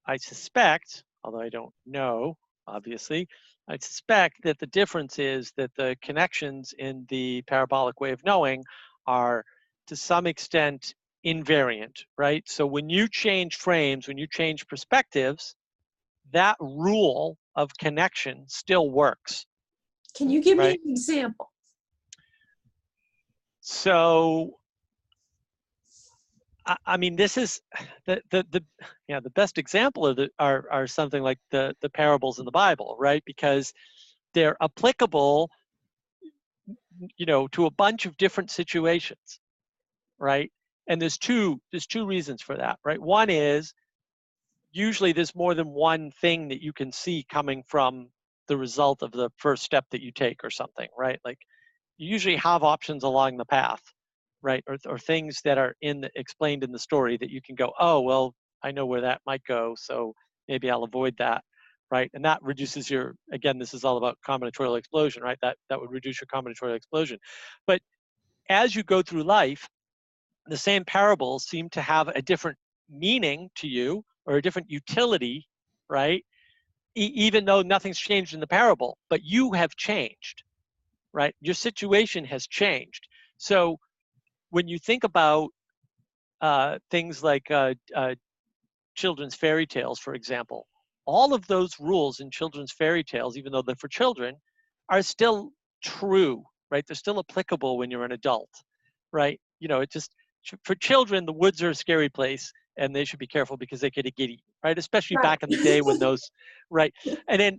I 0.06 0.16
suspect, 0.16 1.04
although 1.24 1.40
I 1.40 1.50
don't 1.50 1.74
know, 1.86 2.38
obviously, 2.66 3.28
I 3.68 3.78
suspect 3.78 4.42
that 4.44 4.58
the 4.58 4.66
difference 4.66 5.18
is 5.18 5.52
that 5.56 5.74
the 5.76 5.96
connections 6.02 6.74
in 6.78 7.06
the 7.08 7.42
parabolic 7.42 8.00
way 8.00 8.12
of 8.12 8.24
knowing 8.24 8.64
are 9.06 9.44
to 9.88 9.96
some 9.96 10.26
extent 10.26 10.94
invariant, 11.26 12.04
right? 12.18 12.48
So, 12.48 12.66
when 12.66 12.90
you 12.90 13.08
change 13.08 13.56
frames, 13.56 14.08
when 14.08 14.18
you 14.18 14.26
change 14.28 14.66
perspectives, 14.66 15.54
that 16.32 16.56
rule 16.60 17.38
of 17.56 17.76
connection 17.78 18.48
still 18.48 18.90
works. 18.90 19.46
Can 20.16 20.30
you 20.30 20.42
give 20.42 20.58
me 20.58 20.70
an 20.70 20.90
example? 20.90 21.50
So 23.60 24.58
I, 26.68 26.76
I 26.86 26.96
mean, 26.96 27.16
this 27.16 27.36
is 27.36 27.60
the, 28.06 28.20
the 28.30 28.46
the 28.50 28.64
yeah 29.08 29.20
the 29.20 29.30
best 29.30 29.58
example 29.58 30.06
of 30.06 30.16
the 30.16 30.30
are 30.38 30.66
are 30.70 30.86
something 30.86 31.22
like 31.22 31.38
the 31.50 31.74
the 31.80 31.90
parables 31.90 32.38
in 32.38 32.44
the 32.44 32.50
Bible, 32.50 32.96
right? 33.00 33.22
Because 33.26 33.72
they're 34.34 34.56
applicable, 34.62 35.50
you 37.16 37.26
know, 37.26 37.48
to 37.48 37.66
a 37.66 37.70
bunch 37.70 38.06
of 38.06 38.16
different 38.16 38.50
situations, 38.50 39.40
right? 40.18 40.52
And 40.88 41.00
there's 41.00 41.18
two 41.18 41.60
there's 41.72 41.86
two 41.86 42.06
reasons 42.06 42.42
for 42.42 42.56
that, 42.56 42.78
right? 42.84 43.00
One 43.00 43.30
is 43.30 43.72
usually 44.70 45.12
there's 45.12 45.34
more 45.34 45.54
than 45.54 45.68
one 45.68 46.10
thing 46.20 46.48
that 46.48 46.62
you 46.62 46.72
can 46.72 46.92
see 46.92 47.24
coming 47.30 47.64
from 47.66 48.10
the 48.48 48.56
result 48.56 49.02
of 49.02 49.12
the 49.12 49.30
first 49.36 49.62
step 49.62 49.84
that 49.90 50.02
you 50.02 50.12
take 50.12 50.42
or 50.44 50.50
something, 50.50 50.88
right? 50.98 51.18
Like 51.24 51.38
you 51.98 52.08
usually 52.10 52.36
have 52.36 52.62
options 52.62 53.04
along 53.04 53.36
the 53.36 53.44
path, 53.44 53.82
right? 54.42 54.64
Or, 54.66 54.76
or 54.86 54.98
things 54.98 55.40
that 55.44 55.58
are 55.58 55.74
in 55.80 56.00
the, 56.02 56.10
explained 56.16 56.64
in 56.64 56.72
the 56.72 56.78
story 56.78 57.16
that 57.18 57.30
you 57.30 57.40
can 57.42 57.54
go, 57.54 57.72
oh, 57.78 58.00
well, 58.00 58.34
I 58.62 58.72
know 58.72 58.86
where 58.86 59.02
that 59.02 59.20
might 59.26 59.42
go, 59.44 59.74
so 59.76 60.14
maybe 60.48 60.70
I'll 60.70 60.84
avoid 60.84 61.14
that, 61.18 61.42
right? 61.90 62.10
And 62.14 62.24
that 62.24 62.42
reduces 62.42 62.90
your, 62.90 63.14
again, 63.32 63.58
this 63.58 63.74
is 63.74 63.84
all 63.84 63.96
about 63.96 64.18
combinatorial 64.26 64.78
explosion, 64.78 65.22
right? 65.22 65.38
That, 65.42 65.56
that 65.70 65.80
would 65.80 65.90
reduce 65.90 66.20
your 66.20 66.28
combinatorial 66.32 66.76
explosion. 66.76 67.18
But 67.66 67.80
as 68.48 68.74
you 68.74 68.82
go 68.82 69.02
through 69.02 69.24
life, 69.24 69.68
the 70.46 70.56
same 70.56 70.84
parables 70.84 71.44
seem 71.44 71.68
to 71.70 71.82
have 71.82 72.08
a 72.08 72.22
different 72.22 72.56
meaning 72.88 73.50
to 73.56 73.68
you 73.68 74.02
or 74.24 74.36
a 74.36 74.42
different 74.42 74.70
utility, 74.70 75.46
right? 75.88 76.24
E- 76.98 77.12
even 77.26 77.46
though 77.46 77.62
nothing's 77.62 78.00
changed 78.00 78.34
in 78.34 78.40
the 78.40 78.48
parable, 78.48 78.98
but 79.10 79.24
you 79.24 79.52
have 79.52 79.76
changed, 79.76 80.44
right? 81.12 81.34
Your 81.40 81.54
situation 81.54 82.24
has 82.26 82.46
changed. 82.48 83.08
So 83.38 83.78
when 84.50 84.68
you 84.68 84.78
think 84.78 85.04
about 85.04 85.50
uh, 86.40 86.78
things 86.90 87.22
like 87.22 87.50
uh, 87.50 87.74
uh, 87.94 88.16
children's 88.96 89.36
fairy 89.36 89.66
tales, 89.66 90.00
for 90.00 90.14
example, 90.14 90.66
all 91.06 91.34
of 91.34 91.46
those 91.48 91.72
rules 91.80 92.20
in 92.20 92.30
children's 92.30 92.72
fairy 92.72 93.04
tales, 93.04 93.38
even 93.38 93.52
though 93.52 93.62
they're 93.62 93.76
for 93.76 93.88
children, 93.88 94.36
are 94.90 95.02
still 95.02 95.52
true, 95.84 96.44
right? 96.70 96.84
They're 96.86 96.96
still 96.96 97.20
applicable 97.20 97.78
when 97.78 97.90
you're 97.90 98.04
an 98.04 98.12
adult, 98.12 98.50
right? 99.12 99.40
You 99.60 99.68
know, 99.68 99.80
it 99.82 99.90
just 99.92 100.12
for 100.64 100.74
children, 100.74 101.26
the 101.26 101.32
woods 101.32 101.62
are 101.62 101.70
a 101.70 101.74
scary 101.74 102.08
place 102.08 102.52
and 102.76 102.94
they 102.94 103.04
should 103.04 103.18
be 103.18 103.26
careful 103.26 103.56
because 103.56 103.80
they 103.80 103.90
get 103.90 104.06
a 104.06 104.10
giddy, 104.10 104.42
right? 104.62 104.78
Especially 104.78 105.16
Right. 105.16 105.22
back 105.22 105.42
in 105.42 105.50
the 105.50 105.56
day 105.58 105.80
when 105.80 105.98
those, 105.98 106.30
right? 106.70 106.92
And 107.28 107.40
then 107.40 107.58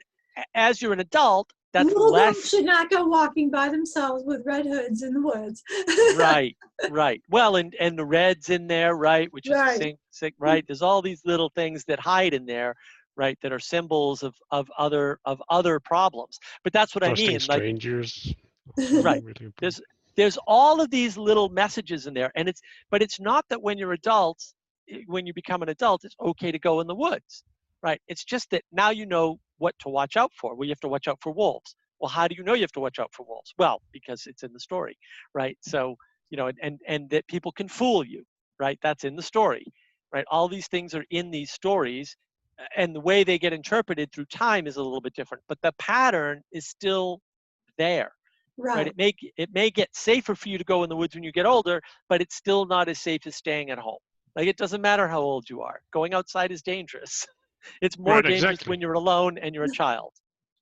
as 0.55 0.81
you're 0.81 0.93
an 0.93 1.00
adult, 1.00 1.50
that's 1.74 1.89
Little 1.89 2.12
less 2.12 2.36
ones 2.36 2.50
should 2.50 2.65
not 2.65 2.89
go 2.89 3.05
walking 3.05 3.51
by 3.51 3.69
themselves 3.69 4.24
with 4.25 4.41
red 4.46 4.65
hoods 4.65 5.03
in 5.03 5.13
the 5.13 5.22
woods. 5.22 5.63
right 6.15 6.55
right 6.89 7.22
well 7.29 7.58
and 7.58 7.75
and 7.79 8.00
the 8.00 8.05
reds 8.05 8.50
in 8.50 8.65
there 8.65 8.96
right 8.96 9.31
which 9.31 9.51
is 9.51 9.58
Right. 9.58 9.77
sync, 9.77 10.00
sync, 10.10 10.34
right 10.39 10.65
there's 10.65 10.81
all 10.81 11.01
these 11.01 11.22
little 11.25 11.51
things 11.55 11.86
that 11.86 12.00
hide 12.00 12.34
in 12.34 12.46
there 12.48 12.74
right 13.15 13.38
that 13.43 13.51
are 13.51 13.60
symbols 13.60 14.24
of 14.24 14.34
of 14.50 14.72
other 14.79 15.19
of 15.25 15.41
other 15.50 15.79
problems 15.79 16.39
but 16.63 16.74
that's 16.74 16.96
what 16.96 17.03
i 17.03 17.08
Trusting 17.08 17.27
mean 17.34 17.39
like 17.48 17.60
strangers. 17.60 18.34
Right. 18.93 19.22
Really 19.24 19.53
there's 19.60 19.81
there's 20.19 20.38
all 20.47 20.81
of 20.81 20.89
these 20.91 21.17
little 21.17 21.49
messages 21.49 22.07
in 22.07 22.13
there 22.13 22.31
and 22.35 22.49
it's 22.49 22.61
but 22.91 23.01
it's 23.01 23.19
not 23.19 23.45
that 23.49 23.61
when 23.61 23.77
you're 23.77 23.93
adults 23.93 24.53
when 25.07 25.25
you 25.25 25.33
become 25.33 25.61
an 25.61 25.69
adult 25.69 26.03
it's 26.03 26.15
okay 26.21 26.51
to 26.51 26.59
go 26.59 26.81
in 26.81 26.88
the 26.88 26.95
woods 26.95 27.43
right? 27.81 28.01
It's 28.07 28.23
just 28.23 28.49
that 28.51 28.63
now 28.71 28.89
you 28.89 29.05
know 29.05 29.39
what 29.57 29.75
to 29.79 29.89
watch 29.89 30.17
out 30.17 30.31
for. 30.33 30.55
Well 30.55 30.65
you 30.65 30.71
have 30.71 30.79
to 30.81 30.88
watch 30.88 31.07
out 31.07 31.19
for 31.21 31.31
wolves. 31.31 31.75
Well 31.99 32.09
how 32.09 32.27
do 32.27 32.35
you 32.35 32.43
know 32.43 32.53
you 32.53 32.61
have 32.61 32.71
to 32.73 32.79
watch 32.79 32.99
out 32.99 33.13
for 33.13 33.25
wolves? 33.25 33.53
Well 33.57 33.81
because 33.91 34.27
it's 34.27 34.43
in 34.43 34.53
the 34.53 34.59
story 34.59 34.97
right? 35.33 35.57
So 35.61 35.95
you 36.29 36.38
know 36.38 36.51
and 36.61 36.79
and, 36.88 37.09
that 37.09 37.27
people 37.27 37.51
can 37.51 37.67
fool 37.67 38.05
you 38.05 38.23
right? 38.59 38.79
That's 38.81 39.03
in 39.03 39.15
the 39.15 39.23
story 39.23 39.65
right? 40.13 40.25
All 40.29 40.47
these 40.47 40.67
things 40.67 40.95
are 40.95 41.05
in 41.09 41.31
these 41.31 41.51
stories 41.51 42.15
and 42.75 42.93
the 42.93 42.99
way 42.99 43.23
they 43.23 43.39
get 43.39 43.53
interpreted 43.53 44.12
through 44.12 44.25
time 44.25 44.67
is 44.67 44.75
a 44.75 44.84
little 44.84 45.01
bit 45.01 45.13
different 45.13 45.43
but 45.47 45.58
the 45.62 45.71
pattern 45.79 46.41
is 46.51 46.67
still 46.67 47.21
there 47.77 48.12
right? 48.60 48.86
right. 48.86 48.88
It 48.88 48.98
may 48.98 49.13
it 49.38 49.54
may 49.54 49.69
get 49.69 49.95
safer 49.95 50.36
for 50.36 50.50
you 50.50 50.58
to 50.58 50.63
go 50.63 50.84
in 50.84 50.89
the 50.89 50.95
woods 50.95 51.15
when 51.15 51.24
you 51.24 51.32
get 51.32 51.45
older, 51.45 51.82
but 52.10 52.22
it's 52.22 52.36
still 52.36 52.65
not 52.65 52.89
as 52.89 53.00
safe 53.00 53.26
as 53.28 53.36
staying 53.36 53.69
at 53.72 53.80
home. 53.80 54.00
Like 54.36 54.48
it 54.48 54.58
doesn't 54.58 54.82
matter 54.82 55.08
how 55.08 55.22
old 55.22 55.50
you 55.50 55.62
are. 55.62 55.82
Going 55.93 56.13
outside 56.13 56.52
is 56.52 56.62
dangerous. 56.62 57.28
It's 57.82 57.98
more 58.00 58.22
Right, 58.22 58.24
dangerous 58.24 58.62
exactly. 58.62 58.67
when 58.67 58.80
you're 58.82 58.93
alone 58.93 59.38
and 59.38 59.54
you're 59.54 59.65
a 59.65 59.69
child. 59.69 60.13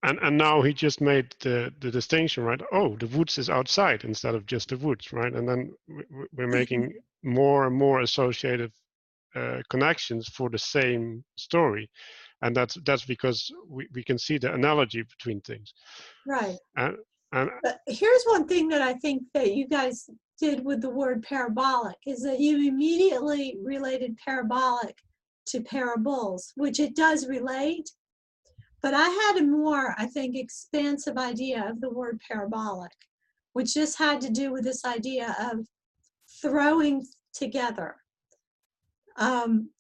And 0.04 0.20
and 0.22 0.38
now 0.38 0.62
he 0.62 0.74
just 0.74 1.02
made 1.02 1.36
the 1.42 1.74
the 1.80 1.92
distinction, 1.92 2.44
right? 2.44 2.62
Oh, 2.72 2.96
the 2.98 3.08
woods 3.08 3.38
is 3.38 3.50
outside 3.50 4.04
instead 4.04 4.36
of 4.36 4.46
just 4.46 4.70
the 4.70 4.78
woods, 4.78 5.12
right? 5.12 5.34
And 5.34 5.48
then 5.48 5.74
we're 6.34 6.48
making 6.48 6.94
more 7.24 7.66
and 7.68 7.76
more 7.76 8.02
associative 8.02 8.72
uh, 9.36 9.62
connections 9.70 10.30
for 10.30 10.50
the 10.50 10.60
same 10.60 11.24
story, 11.38 11.90
and 12.42 12.56
that's 12.56 12.78
that's 12.86 13.06
because 13.06 13.52
we, 13.68 13.88
we 13.94 14.04
can 14.04 14.18
see 14.20 14.38
the 14.38 14.54
analogy 14.54 15.04
between 15.04 15.42
things. 15.42 15.74
Right. 16.28 16.60
And 16.76 16.98
and 17.32 17.50
But 17.64 17.80
here's 17.88 18.24
one 18.26 18.48
thing 18.48 18.68
that 18.70 18.82
I 18.82 18.94
think 18.94 19.24
that 19.34 19.54
you 19.54 19.68
guys 19.68 20.10
did 20.40 20.64
with 20.64 20.82
the 20.82 20.90
word 20.90 21.24
parabolic 21.24 21.98
is 22.06 22.22
that 22.24 22.40
you 22.40 22.68
immediately 22.68 23.58
related 23.64 24.18
parabolic 24.24 24.98
to 25.48 25.62
parables, 25.62 26.54
which 26.56 26.80
it 26.80 26.96
does 26.96 27.28
relate. 27.28 27.90
But 28.82 28.94
I 28.94 29.08
had 29.08 29.38
a 29.38 29.44
more, 29.44 29.96
I 29.98 30.06
think, 30.06 30.36
expansive 30.36 31.18
idea 31.18 31.68
of 31.70 31.82
the 31.82 31.90
word 31.90 32.22
parabolic, 32.30 32.92
which 33.54 33.74
just 33.74 33.98
had 33.98 34.22
to 34.22 34.30
do 34.30 34.52
with 34.52 34.64
this 34.64 34.86
idea 34.86 35.36
of 35.40 35.66
throwing 36.42 37.06
together. 37.34 37.96
Um, 39.18 39.72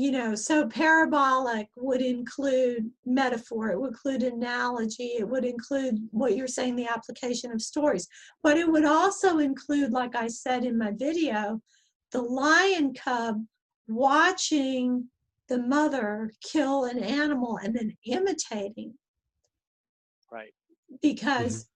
you 0.00 0.10
know, 0.10 0.34
so 0.34 0.66
parabolic 0.66 1.68
would 1.76 2.02
include 2.02 2.90
metaphor, 3.06 3.70
it 3.70 3.80
would 3.80 3.90
include 3.90 4.22
analogy, 4.22 5.14
it 5.18 5.28
would 5.28 5.44
include 5.44 5.98
what 6.10 6.36
you're 6.36 6.46
saying, 6.46 6.76
the 6.76 6.86
application 6.86 7.52
of 7.52 7.62
stories. 7.62 8.08
But 8.42 8.56
it 8.56 8.70
would 8.70 8.84
also 8.84 9.38
include, 9.38 9.92
like 9.92 10.16
I 10.16 10.26
said 10.28 10.64
in 10.64 10.76
my 10.78 10.92
video, 10.92 11.60
the 12.12 12.22
lion 12.22 12.94
cub 12.94 13.44
watching 13.88 15.08
the 15.48 15.58
mother 15.58 16.32
kill 16.42 16.84
an 16.84 16.98
animal 16.98 17.58
and 17.62 17.74
then 17.74 17.96
imitating 18.04 18.94
Right. 20.32 20.54
because 21.02 21.68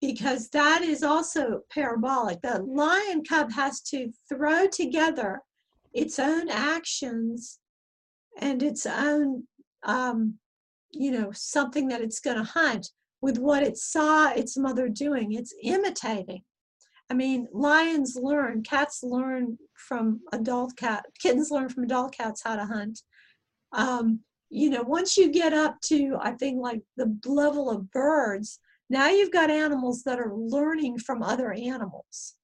because 0.00 0.48
that 0.48 0.82
is 0.82 1.04
also 1.04 1.60
parabolic. 1.70 2.40
The 2.42 2.60
lion 2.62 3.22
cub 3.22 3.52
has 3.52 3.80
to 3.82 4.10
throw 4.28 4.66
together 4.66 5.42
its 5.92 6.18
own 6.18 6.48
actions 6.48 7.58
and 8.40 8.62
its 8.62 8.86
own, 8.86 9.46
um, 9.84 10.38
you 10.90 11.10
know, 11.10 11.30
something 11.32 11.88
that 11.88 12.00
it's 12.00 12.20
going 12.20 12.36
to 12.36 12.44
hunt 12.44 12.90
with 13.20 13.38
what 13.38 13.62
it 13.62 13.76
saw 13.76 14.30
its 14.30 14.56
mother 14.56 14.88
doing. 14.88 15.32
It's 15.32 15.54
imitating. 15.62 16.42
I 17.10 17.14
mean, 17.14 17.48
lions 17.52 18.16
learn, 18.20 18.62
cats 18.62 19.00
learn 19.02 19.58
from 19.76 20.20
adult 20.32 20.76
cat, 20.76 21.04
kittens 21.20 21.50
learn 21.50 21.68
from 21.68 21.84
adult 21.84 22.12
cats 22.14 22.42
how 22.44 22.56
to 22.56 22.64
hunt. 22.64 23.00
Um, 23.72 24.20
you 24.48 24.70
know, 24.70 24.82
once 24.82 25.16
you 25.16 25.30
get 25.30 25.52
up 25.52 25.80
to, 25.86 26.16
I 26.20 26.32
think, 26.32 26.60
like 26.60 26.82
the 26.96 27.16
level 27.26 27.70
of 27.70 27.90
birds, 27.90 28.58
now 28.88 29.08
you've 29.08 29.30
got 29.32 29.50
animals 29.50 30.02
that 30.04 30.18
are 30.18 30.32
learning 30.34 30.98
from 30.98 31.22
other 31.22 31.52
animals, 31.52 32.34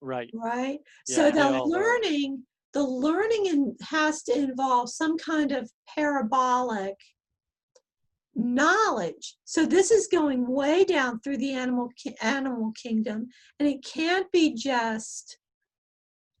Right. 0.00 0.30
right? 0.34 0.80
Yeah, 1.08 1.16
so 1.16 1.30
they 1.30 1.30
the 1.32 1.62
learning 1.64 2.30
learn. 2.30 2.42
The 2.72 2.82
learning 2.82 3.46
in, 3.46 3.76
has 3.82 4.22
to 4.24 4.36
involve 4.36 4.90
some 4.90 5.18
kind 5.18 5.52
of 5.52 5.70
parabolic 5.94 6.94
knowledge. 8.34 9.36
So 9.44 9.66
this 9.66 9.90
is 9.90 10.06
going 10.06 10.46
way 10.46 10.84
down 10.84 11.20
through 11.20 11.38
the 11.38 11.52
animal 11.52 11.90
animal 12.22 12.72
kingdom, 12.80 13.28
and 13.58 13.68
it 13.68 13.84
can't 13.84 14.30
be 14.32 14.54
just 14.54 15.38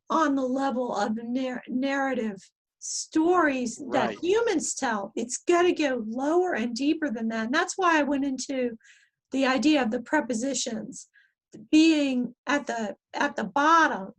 on 0.08 0.34
the 0.34 0.42
level 0.42 0.94
of 0.94 1.18
nar- 1.22 1.62
narrative 1.68 2.36
stories 2.80 3.80
that 3.92 4.22
humans 4.22 4.74
tell. 4.74 5.12
It's 5.14 5.38
got 5.38 5.62
to 5.62 5.72
go 5.72 6.02
lower 6.06 6.54
and 6.54 6.74
deeper 6.74 7.10
than 7.10 7.28
that. 7.28 7.46
And 7.46 7.54
that's 7.54 7.74
why 7.76 7.98
I 7.98 8.04
went 8.04 8.24
into 8.24 8.76
the 9.32 9.46
idea 9.46 9.82
of 9.82 9.90
the 9.90 10.00
prepositions 10.00 11.08
being 11.70 12.34
at 12.46 12.66
the 12.66 12.96
at 13.12 13.36
the 13.36 13.44
bottom 13.44 14.12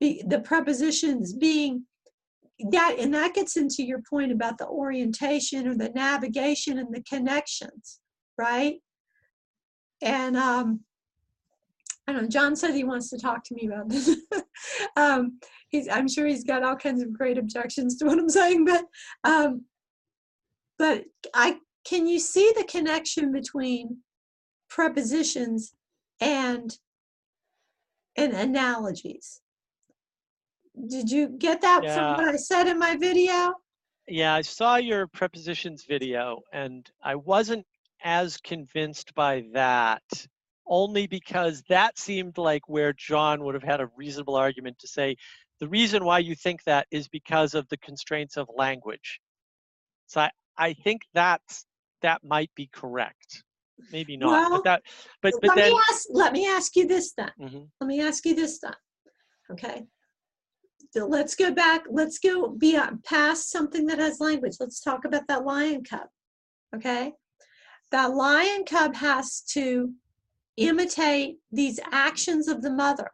be, 0.00 0.22
the 0.26 0.40
prepositions 0.40 1.32
being 1.34 1.84
that 2.70 2.96
and 2.98 3.14
that 3.14 3.34
gets 3.34 3.56
into 3.56 3.84
your 3.84 4.00
point 4.08 4.32
about 4.32 4.58
the 4.58 4.66
orientation 4.66 5.68
or 5.68 5.76
the 5.76 5.90
navigation 5.90 6.78
and 6.78 6.92
the 6.92 7.02
connections 7.02 8.00
right? 8.38 8.76
And 10.00 10.36
um 10.36 10.80
i 12.06 12.12
don't 12.12 12.22
know 12.22 12.28
john 12.28 12.56
said 12.56 12.72
he 12.72 12.84
wants 12.84 13.10
to 13.10 13.18
talk 13.18 13.44
to 13.44 13.54
me 13.54 13.66
about 13.66 13.88
this. 13.88 14.16
Um 14.96 15.38
he's 15.68 15.88
i'm 15.88 16.08
sure 16.08 16.26
he's 16.26 16.44
got 16.44 16.62
all 16.62 16.76
kinds 16.76 17.02
of 17.02 17.12
great 17.12 17.36
objections 17.36 17.96
to 17.96 18.06
what 18.06 18.18
i'm 18.18 18.28
saying 18.28 18.64
but 18.64 18.84
um 19.24 19.64
but 20.78 21.04
i 21.34 21.58
can 21.84 22.06
you 22.06 22.18
see 22.18 22.52
the 22.56 22.64
connection 22.64 23.32
between 23.32 23.98
prepositions 24.70 25.74
and 26.20 26.76
and 28.16 28.32
analogies 28.32 29.40
Did 30.86 31.10
you 31.10 31.28
get 31.28 31.60
that 31.62 31.84
Yeah. 31.84 32.16
from 32.16 32.24
what 32.24 32.34
I 32.34 32.36
said 32.36 32.66
in 32.68 32.78
my 32.78 32.96
video? 32.96 33.54
Yeah, 34.06 34.34
I 34.34 34.42
saw 34.42 34.76
your 34.76 35.06
prepositions 35.06 35.84
video 35.84 36.40
and 36.52 36.90
I 37.02 37.14
wasn't 37.16 37.66
as 38.04 38.36
convinced 38.38 39.14
by 39.14 39.44
that 39.52 40.02
only 40.66 41.06
because 41.06 41.62
that 41.68 41.98
seemed 41.98 42.38
like 42.38 42.68
where 42.68 42.92
John 42.92 43.42
would 43.44 43.54
have 43.54 43.62
had 43.62 43.80
a 43.80 43.90
reasonable 43.96 44.36
argument 44.36 44.78
to 44.80 44.86
say 44.88 45.16
the 45.60 45.68
reason 45.68 46.04
why 46.04 46.20
you 46.20 46.34
think 46.34 46.62
that 46.64 46.86
is 46.90 47.08
because 47.08 47.54
of 47.54 47.68
the 47.68 47.76
constraints 47.78 48.36
of 48.36 48.48
language. 48.54 49.20
So 50.06 50.20
I, 50.22 50.30
I 50.56 50.72
think 50.74 51.02
that's 51.14 51.66
that 52.02 52.22
might 52.22 52.50
be 52.54 52.68
correct. 52.72 53.42
Maybe 53.90 54.16
not, 54.16 54.50
Well, 54.50 54.50
but 54.52 54.64
that 54.64 54.82
but 55.22 55.34
but 55.40 55.48
Let 55.48 55.56
then 55.56 55.72
me 55.72 55.80
ask, 55.90 56.06
let 56.10 56.32
me 56.32 56.46
ask 56.46 56.76
you 56.76 56.86
this 56.86 57.12
then. 57.12 57.32
Mhm. 57.40 57.68
Let 57.80 57.86
me 57.88 58.00
ask 58.00 58.24
you 58.24 58.34
this 58.34 58.60
then. 58.60 58.74
Okay. 59.50 59.86
Let's 60.94 61.34
go 61.34 61.52
back, 61.52 61.84
let's 61.90 62.18
go 62.18 62.48
beyond 62.48 63.04
past 63.04 63.50
something 63.50 63.86
that 63.86 63.98
has 63.98 64.20
language. 64.20 64.56
Let's 64.58 64.80
talk 64.80 65.04
about 65.04 65.28
that 65.28 65.44
lion 65.44 65.84
cub. 65.84 66.08
Okay? 66.74 67.12
That 67.90 68.14
lion 68.14 68.64
cub 68.64 68.94
has 68.96 69.42
to 69.52 69.92
imitate 70.56 71.38
these 71.52 71.78
actions 71.92 72.48
of 72.48 72.62
the 72.62 72.70
mother. 72.70 73.10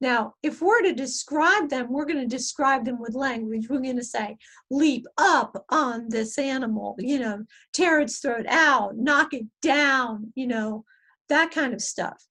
Now, 0.00 0.34
if 0.42 0.62
we're 0.62 0.82
to 0.82 0.94
describe 0.94 1.70
them, 1.70 1.90
we're 1.90 2.04
going 2.04 2.20
to 2.20 2.36
describe 2.36 2.84
them 2.84 3.00
with 3.00 3.14
language. 3.14 3.68
We're 3.68 3.80
going 3.80 3.96
to 3.96 4.04
say, 4.04 4.36
leap 4.70 5.06
up 5.16 5.64
on 5.70 6.08
this 6.08 6.38
animal, 6.38 6.94
you 6.98 7.18
know, 7.18 7.44
tear 7.72 8.00
its 8.00 8.18
throat 8.20 8.46
out, 8.48 8.96
knock 8.96 9.34
it 9.34 9.46
down, 9.60 10.32
you 10.36 10.46
know, 10.46 10.84
that 11.28 11.50
kind 11.50 11.74
of 11.74 11.80
stuff. 11.80 12.24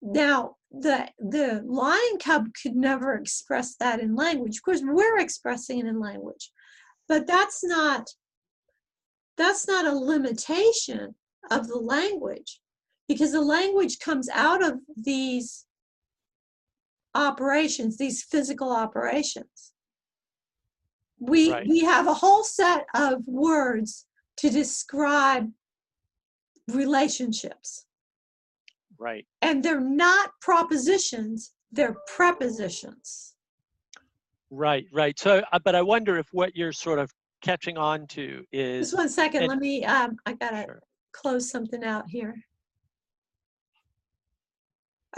Now, 0.00 0.56
the 0.72 1.08
the 1.18 1.62
lion 1.66 2.18
cub 2.22 2.48
could 2.60 2.74
never 2.74 3.14
express 3.14 3.76
that 3.76 4.00
in 4.00 4.14
language. 4.14 4.56
Of 4.56 4.62
course, 4.62 4.80
we're 4.82 5.18
expressing 5.18 5.80
it 5.80 5.86
in 5.86 6.00
language, 6.00 6.50
but 7.08 7.26
that's 7.26 7.62
not 7.62 8.08
that's 9.36 9.66
not 9.66 9.86
a 9.86 9.94
limitation 9.94 11.14
of 11.50 11.68
the 11.68 11.78
language 11.78 12.60
because 13.08 13.32
the 13.32 13.40
language 13.40 13.98
comes 13.98 14.28
out 14.30 14.62
of 14.62 14.78
these 14.96 15.66
operations, 17.14 17.98
these 17.98 18.22
physical 18.22 18.70
operations. 18.70 19.72
We 21.18 21.52
Right. 21.52 21.66
we 21.68 21.80
have 21.80 22.06
a 22.06 22.14
whole 22.14 22.44
set 22.44 22.86
of 22.94 23.26
words 23.26 24.06
to 24.38 24.48
describe 24.48 25.52
relationships 26.68 27.84
right. 29.02 29.26
and 29.42 29.62
they're 29.62 29.80
not 29.80 30.30
propositions 30.40 31.52
they're 31.72 31.96
prepositions 32.16 33.28
Right, 34.54 34.84
right. 34.92 35.18
So, 35.18 35.42
uh, 35.50 35.58
but 35.64 35.74
I 35.74 35.80
wonder 35.80 36.18
if 36.18 36.26
what 36.32 36.54
you're 36.54 36.72
sort 36.74 36.98
of 36.98 37.10
catching 37.40 37.78
on 37.78 38.06
to 38.08 38.44
is 38.52 38.88
just 38.90 38.98
one 38.98 39.08
second 39.08 39.44
and- 39.44 39.48
let 39.48 39.58
me 39.58 39.82
um 39.84 40.16
i 40.26 40.34
gotta 40.34 40.64
Sure. 40.66 40.80
close 41.12 41.50
something 41.50 41.82
out 41.82 42.04
here 42.08 42.34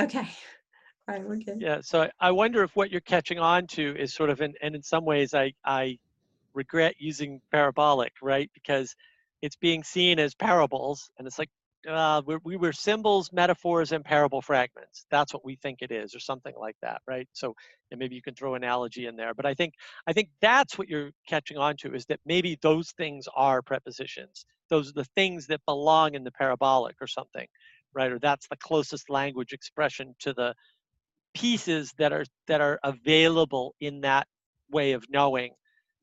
okay 0.01 0.27
all 1.09 1.14
right 1.16 1.25
we're 1.29 1.37
good 1.37 1.61
Yeah, 1.61 1.81
so 1.83 2.09
I- 2.20 2.31
wonder 2.31 2.62
if 2.62 2.75
what 2.77 2.90
you're 2.92 3.01
catching 3.03 3.38
on 3.40 3.66
to 3.68 3.94
is 3.99 4.14
sort 4.14 4.31
of, 4.31 4.40
and, 4.40 4.57
and 4.62 4.75
in 4.75 4.83
some 4.83 5.05
ways, 5.05 5.35
I, 5.35 5.53
I 5.64 5.99
regret 6.55 6.94
using 6.99 7.40
parabolic, 7.53 8.12
right? 8.23 8.51
Because 8.55 8.94
it's 9.42 9.57
being 9.57 9.83
seen 9.83 10.18
as 10.18 10.35
parables, 10.35 11.11
and 11.18 11.27
it's 11.27 11.38
like, 11.38 11.51
uh, 11.88 12.23
we're, 12.27 12.40
we 12.44 12.57
were 12.57 12.73
symbols, 12.73 13.31
metaphors, 13.33 13.92
and 13.92 14.05
parable 14.05 14.42
fragments. 14.42 15.07
That's 15.11 15.33
what 15.33 15.44
we 15.44 15.57
think 15.57 15.79
it 15.83 15.90
is, 15.90 16.14
or 16.14 16.20
something 16.20 16.55
like 16.59 16.77
that, 16.83 17.03
right? 17.07 17.29
So, 17.33 17.55
and 17.90 17.99
maybe 17.99 18.14
you 18.14 18.23
can 18.23 18.35
throw 18.35 18.55
analogy 18.55 19.07
in 19.07 19.16
there, 19.16 19.35
but 19.35 19.47
I 19.47 19.55
think, 19.55 19.75
I 20.07 20.12
think 20.12 20.29
that's 20.40 20.79
what 20.79 20.88
you're 20.88 21.11
catching 21.29 21.59
on 21.59 21.77
to 21.79 21.94
is 21.94 22.07
that 22.07 22.20
maybe 22.27 22.59
those 22.62 22.92
things 22.92 23.27
are 23.37 23.62
prepositions. 23.62 24.47
Those 24.70 24.90
are 24.90 24.94
the 24.94 25.09
things 25.16 25.47
that 25.49 25.61
belong 25.66 26.14
in 26.14 26.25
the 26.25 26.33
parabolic 26.33 26.97
or 27.01 27.07
something, 27.07 27.47
right? 27.94 28.11
Or 28.11 28.18
that's 28.18 28.49
the 28.49 28.57
closest 28.57 29.11
language 29.11 29.53
expression 29.53 30.14
to 30.20 30.33
the 30.33 30.55
pieces 31.35 31.92
that 31.99 32.12
are 32.12 32.25
that 32.47 32.61
are 32.61 32.79
available 32.85 33.75
in 33.81 34.01
that 34.01 34.27
way 34.70 34.92
of 34.92 35.05
knowing 35.11 35.53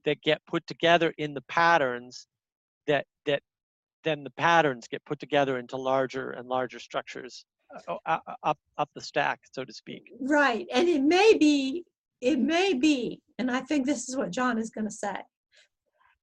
that 0.05 0.21
get 0.21 0.45
put 0.45 0.65
together 0.67 1.13
in 1.17 1.33
the 1.33 1.41
patterns 1.41 2.27
that 2.87 3.05
that 3.25 3.41
then 4.03 4.23
the 4.23 4.29
patterns 4.31 4.87
get 4.87 5.03
put 5.05 5.19
together 5.19 5.57
into 5.57 5.77
larger 5.77 6.31
and 6.31 6.47
larger 6.47 6.79
structures 6.79 7.45
uh, 7.87 7.95
uh, 8.05 8.17
uh, 8.27 8.33
up 8.43 8.57
up 8.77 8.89
the 8.95 9.01
stack 9.01 9.39
so 9.51 9.63
to 9.63 9.73
speak. 9.73 10.11
Right 10.19 10.67
and 10.73 10.87
it 10.89 11.01
may 11.01 11.35
be 11.39 11.85
it 12.19 12.39
may 12.39 12.73
be 12.73 13.21
and 13.39 13.49
i 13.49 13.61
think 13.61 13.85
this 13.85 14.07
is 14.07 14.15
what 14.15 14.31
john 14.31 14.57
is 14.57 14.69
going 14.69 14.87
to 14.87 14.93
say. 14.93 15.15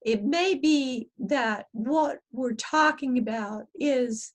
It 0.05 0.25
may 0.25 0.55
be 0.55 1.09
that 1.19 1.67
what 1.73 2.19
we're 2.33 2.55
talking 2.55 3.19
about 3.19 3.65
is 3.75 4.33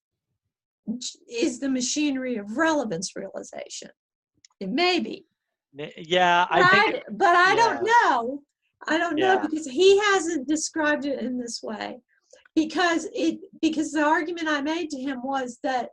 is 1.29 1.59
the 1.59 1.69
machinery 1.69 2.35
of 2.35 2.57
relevance 2.57 3.15
realization. 3.15 3.89
It 4.59 4.69
may 4.69 4.99
be. 4.99 5.25
Yeah 5.97 6.45
i 6.49 6.61
but 6.61 6.71
think 6.71 6.95
I, 6.95 7.01
but 7.11 7.35
I 7.35 7.55
don't 7.55 7.83
know. 7.83 8.43
I 8.87 8.97
don't 8.97 9.15
know 9.15 9.39
because 9.39 9.65
he 9.65 9.97
hasn't 9.99 10.47
described 10.47 11.05
it 11.05 11.19
in 11.19 11.39
this 11.39 11.61
way. 11.63 11.99
Because 12.55 13.07
it 13.13 13.39
because 13.61 13.91
the 13.91 14.03
argument 14.03 14.47
I 14.47 14.61
made 14.61 14.89
to 14.91 14.99
him 14.99 15.21
was 15.23 15.59
that 15.63 15.89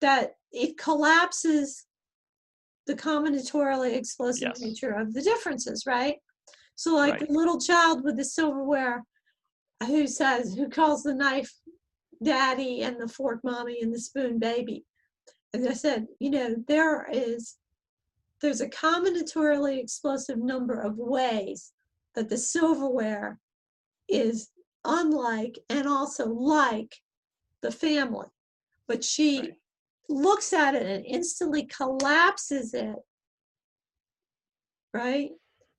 that 0.00 0.34
it 0.50 0.76
collapses 0.76 1.86
the 2.86 2.94
combinatorially 2.94 3.94
explosive 3.94 4.48
Yes. 4.48 4.60
nature 4.60 4.90
of 4.90 5.14
the 5.14 5.22
differences, 5.22 5.84
right? 5.86 6.16
So 6.74 6.96
like 6.96 7.12
Right. 7.12 7.28
the 7.28 7.32
little 7.32 7.60
child 7.60 8.02
with 8.02 8.16
the 8.16 8.24
silverware 8.24 9.04
who 9.86 10.06
says 10.06 10.54
who 10.54 10.68
calls 10.68 11.02
the 11.04 11.14
knife 11.14 11.52
daddy 12.22 12.82
and 12.82 13.00
the 13.00 13.08
fork 13.08 13.40
mommy 13.44 13.80
and 13.82 13.94
the 13.94 14.00
spoon 14.00 14.38
baby. 14.38 14.84
And 15.52 15.68
I 15.68 15.74
said, 15.74 16.06
you 16.18 16.30
know, 16.30 16.56
there 16.66 17.08
is 17.12 17.56
there's 18.40 18.60
a 18.60 18.68
combinatorially 18.68 19.78
explosive 19.80 20.38
number 20.38 20.80
of 20.80 20.96
ways 20.98 21.72
that 22.16 22.28
the 22.28 22.36
silverware 22.36 23.38
is 24.08 24.50
unlike 24.84 25.58
and 25.68 25.86
also 25.86 26.26
like 26.26 26.96
the 27.60 27.70
family. 27.70 28.28
But 28.88 29.04
she 29.04 29.40
Right. 29.40 29.54
looks 30.08 30.52
at 30.52 30.74
it 30.74 30.82
and 30.82 31.06
instantly 31.06 31.64
collapses 31.66 32.74
it. 32.74 32.96
Right? 34.92 35.30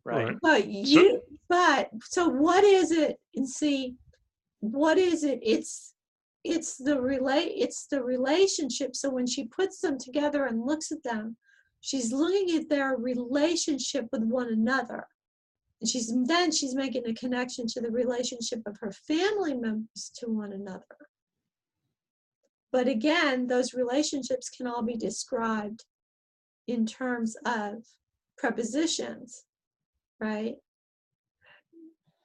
right 0.06 0.28
Right. 0.28 0.38
But 0.42 0.68
you, 0.68 1.22
but 1.50 1.90
so 2.06 2.28
what 2.30 2.64
is 2.64 2.92
it? 2.92 3.20
And 3.36 3.48
see, 3.48 3.96
what 4.60 4.98
is 4.98 5.24
it? 5.24 5.40
It's 5.42 5.94
it's 6.44 6.76
the 6.76 7.00
relate 7.00 7.54
it's 7.56 7.88
the 7.88 8.04
relationship. 8.04 8.96
So 8.96 9.10
when 9.10 9.28
she 9.28 9.46
puts 9.46 9.80
them 9.80 9.98
together 9.98 10.46
and 10.46 10.66
looks 10.66 10.92
at 10.92 11.04
them, 11.04 11.38
she's 11.82 12.12
looking 12.12 12.56
at 12.58 12.70
their 12.70 12.96
relationship 12.98 14.08
with 14.12 14.24
one 14.24 14.48
another. 14.48 15.08
And 15.84 15.90
she's 15.90 16.14
then 16.26 16.50
she's 16.54 16.74
making 16.74 17.06
a 17.06 17.14
connection 17.14 17.68
to 17.68 17.82
the 17.82 17.92
relationship 17.92 18.62
of 18.66 18.78
her 18.80 18.92
family 18.92 19.54
members 19.54 20.10
to 20.16 20.28
one 20.28 20.54
another. 20.54 21.10
But 22.72 22.88
again, 22.88 23.48
those 23.48 23.74
relationships 23.74 24.50
can 24.50 24.66
all 24.66 24.82
be 24.82 24.96
described 24.96 25.84
in 26.68 26.86
terms 26.86 27.36
of 27.46 27.84
prepositions 28.38 29.44
right? 30.24 30.56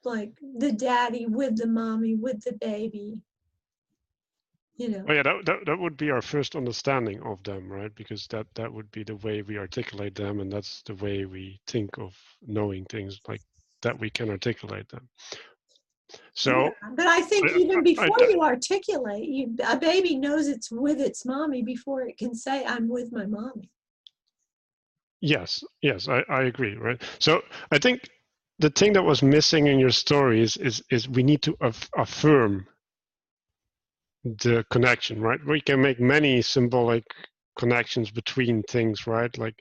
Like 0.05 0.33
the 0.57 0.73
daddy 0.73 1.27
with 1.27 1.57
the 1.57 1.67
mommy 1.67 2.15
with 2.15 2.43
the 2.45 2.53
baby. 2.53 3.21
You 4.79 4.89
know, 4.91 5.07
Oh 5.09 5.13
yeah, 5.15 5.23
that, 5.25 5.47
that 5.47 5.67
that 5.67 5.79
would 5.79 5.97
be 5.97 6.11
our 6.11 6.23
first 6.23 6.57
understanding 6.57 7.21
of 7.23 7.43
them, 7.45 7.71
right? 7.71 7.95
Because 7.95 8.27
that 8.29 8.47
that 8.55 8.73
would 8.73 8.91
be 8.93 9.05
the 9.05 9.17
way 9.17 9.43
we 9.43 9.59
articulate 9.59 10.15
them, 10.15 10.41
and 10.41 10.53
that's 10.53 10.83
the 10.83 10.95
way 10.97 11.25
we 11.27 11.61
think 11.67 11.99
of 11.99 12.17
knowing 12.47 12.85
things 12.87 13.21
like 13.29 13.43
that. 13.83 13.99
We 13.99 14.11
can 14.11 14.31
articulate 14.31 14.89
them. 14.91 15.09
So 16.35 16.53
Yeah, 16.53 16.71
but 16.97 17.07
I 17.07 17.23
think 17.23 17.51
I- 17.51 17.55
even 17.55 17.83
before 17.83 18.17
I- 18.23 18.29
you 18.31 18.43
articulate, 18.43 19.29
you 19.29 19.57
a 19.67 19.79
baby 19.79 20.17
knows 20.17 20.49
it's 20.49 20.71
with 20.71 21.01
its 21.01 21.25
mommy 21.27 21.63
before 21.63 22.03
it 22.03 22.19
can 22.19 22.35
say, 22.35 22.65
I'm 22.65 22.89
with 22.89 23.13
my 23.13 23.27
mommy. 23.27 23.71
yes, 25.21 25.65
yes, 25.83 26.09
I, 26.09 26.25
I 26.29 26.43
agree, 26.45 26.77
right? 26.77 27.01
So 27.19 27.43
I 27.73 27.79
think 27.79 28.09
the 28.59 28.71
thing 28.71 28.93
that 28.95 29.03
was 29.05 29.23
missing 29.23 29.67
in 29.67 29.79
your 29.79 29.91
stories 29.91 30.57
is 30.57 30.83
is 30.91 31.09
we 31.09 31.23
need 31.23 31.43
to 31.43 31.57
aff- 31.61 31.91
affirm 31.97 32.67
the 34.25 34.65
connection, 34.71 35.21
right? 35.21 35.41
We 35.47 35.61
can 35.61 35.83
make 35.83 36.01
many 36.01 36.43
symbolic 36.43 37.05
connections 37.59 38.11
between 38.11 38.63
things, 38.65 39.07
right? 39.07 39.37
Like 39.39 39.57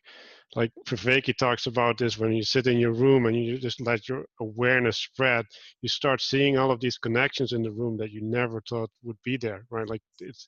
like 0.55 0.71
Vervaeke 0.87 1.37
talks 1.37 1.67
about 1.67 1.97
this 1.97 2.17
when 2.17 2.33
you 2.33 2.43
sit 2.43 2.67
in 2.67 2.77
your 2.79 2.93
room 2.93 3.25
and 3.27 3.35
you 3.37 3.57
just 3.59 3.81
let 3.81 4.09
your 4.09 4.25
awareness 4.41 4.97
spread, 4.97 5.45
you 5.81 5.89
start 5.89 6.21
seeing 6.21 6.57
all 6.57 6.71
of 6.71 6.81
these 6.81 6.97
connections 6.97 7.53
in 7.53 7.63
the 7.63 7.71
room 7.71 7.97
that 7.97 8.11
you 8.11 8.21
never 8.23 8.61
thought 8.69 8.89
would 9.03 9.17
be 9.23 9.37
there, 9.37 9.65
right? 9.71 9.87
Like 9.89 10.01
it's 10.19 10.47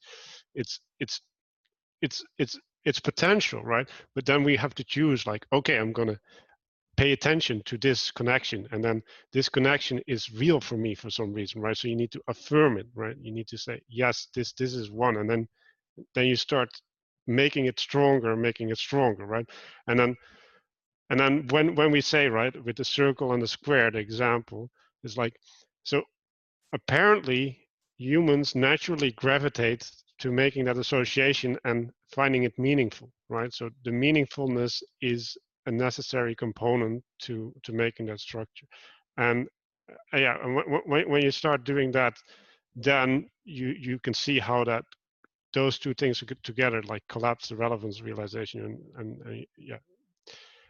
it's 0.56 0.82
it's 1.00 1.22
it's 2.02 2.24
it's 2.40 2.60
it's 2.86 3.02
potential, 3.02 3.64
right? 3.64 3.90
But 4.16 4.26
then 4.26 4.44
we 4.44 4.58
have 4.58 4.76
to 4.76 4.86
choose 4.86 5.28
like, 5.28 5.46
okay, 5.54 5.78
I'm 5.78 5.94
gonna 5.94 6.20
pay 7.00 7.14
attention 7.14 7.62
to 7.64 7.78
this 7.78 8.12
connection 8.12 8.68
and 8.72 8.84
then 8.84 9.02
this 9.32 9.48
connection 9.48 10.02
is 10.06 10.34
real 10.34 10.60
for 10.60 10.76
me 10.76 10.94
for 10.94 11.10
some 11.10 11.32
reason 11.32 11.62
right? 11.62 11.78
So 11.78 11.88
you 11.88 11.96
need 11.96 12.12
to 12.12 12.22
affirm 12.28 12.78
it 12.78 12.88
right? 12.94 13.16
You 13.22 13.32
need 13.32 13.48
to 13.48 13.58
say 13.58 13.80
yes 13.88 14.28
this 14.36 14.52
this 14.52 14.74
is 14.74 14.92
one 14.92 15.16
and 15.16 15.30
then 15.30 15.48
then 16.14 16.26
you 16.26 16.36
start 16.36 16.70
making 17.26 17.68
it 17.68 17.80
stronger 17.80 18.36
making 18.36 18.70
it 18.70 18.78
stronger 18.78 19.26
right? 19.26 19.50
And 19.88 19.98
then 19.98 20.14
and 21.10 21.18
then 21.22 21.48
when 21.52 21.74
when 21.76 21.90
we 21.90 22.02
say 22.02 22.28
right 22.28 22.54
with 22.66 22.76
the 22.76 22.84
circle 22.84 23.32
and 23.32 23.42
the 23.42 23.48
square 23.48 23.90
the 23.92 24.00
example 24.00 24.70
is 25.06 25.16
like 25.16 25.36
so 25.84 26.04
apparently 26.74 27.58
humans 27.98 28.56
naturally 28.56 29.14
gravitate 29.14 29.90
to 30.18 30.34
making 30.34 30.66
that 30.66 30.78
association 30.78 31.58
and 31.64 31.92
finding 32.14 32.44
it 32.44 32.60
meaningful 32.60 33.10
right? 33.30 33.54
So 33.54 33.70
the 33.86 33.92
meaningfulness 33.92 34.84
is 35.02 35.38
a 35.70 35.72
necessary 35.72 36.36
component 36.36 37.04
to 37.20 37.54
to 37.64 37.72
making 37.72 38.08
that 38.08 38.20
structure. 38.20 38.68
And 39.18 39.48
uh, 40.14 40.18
yeah 40.18 40.36
when, 40.86 41.10
when 41.10 41.22
you 41.22 41.32
start 41.32 41.64
doing 41.64 41.92
that 41.92 42.16
then 42.76 43.30
you 43.46 43.70
you 43.80 44.00
can 44.00 44.14
see 44.14 44.40
how 44.40 44.64
that 44.64 44.84
those 45.54 45.80
two 45.80 45.94
things 45.94 46.24
together 46.44 46.82
like 46.84 47.04
collapse 47.10 47.50
the 47.50 47.56
relevance 47.56 48.02
realization 48.02 48.60
and, 48.66 48.78
and 48.98 49.22
uh, 49.28 49.46
yeah. 49.58 49.78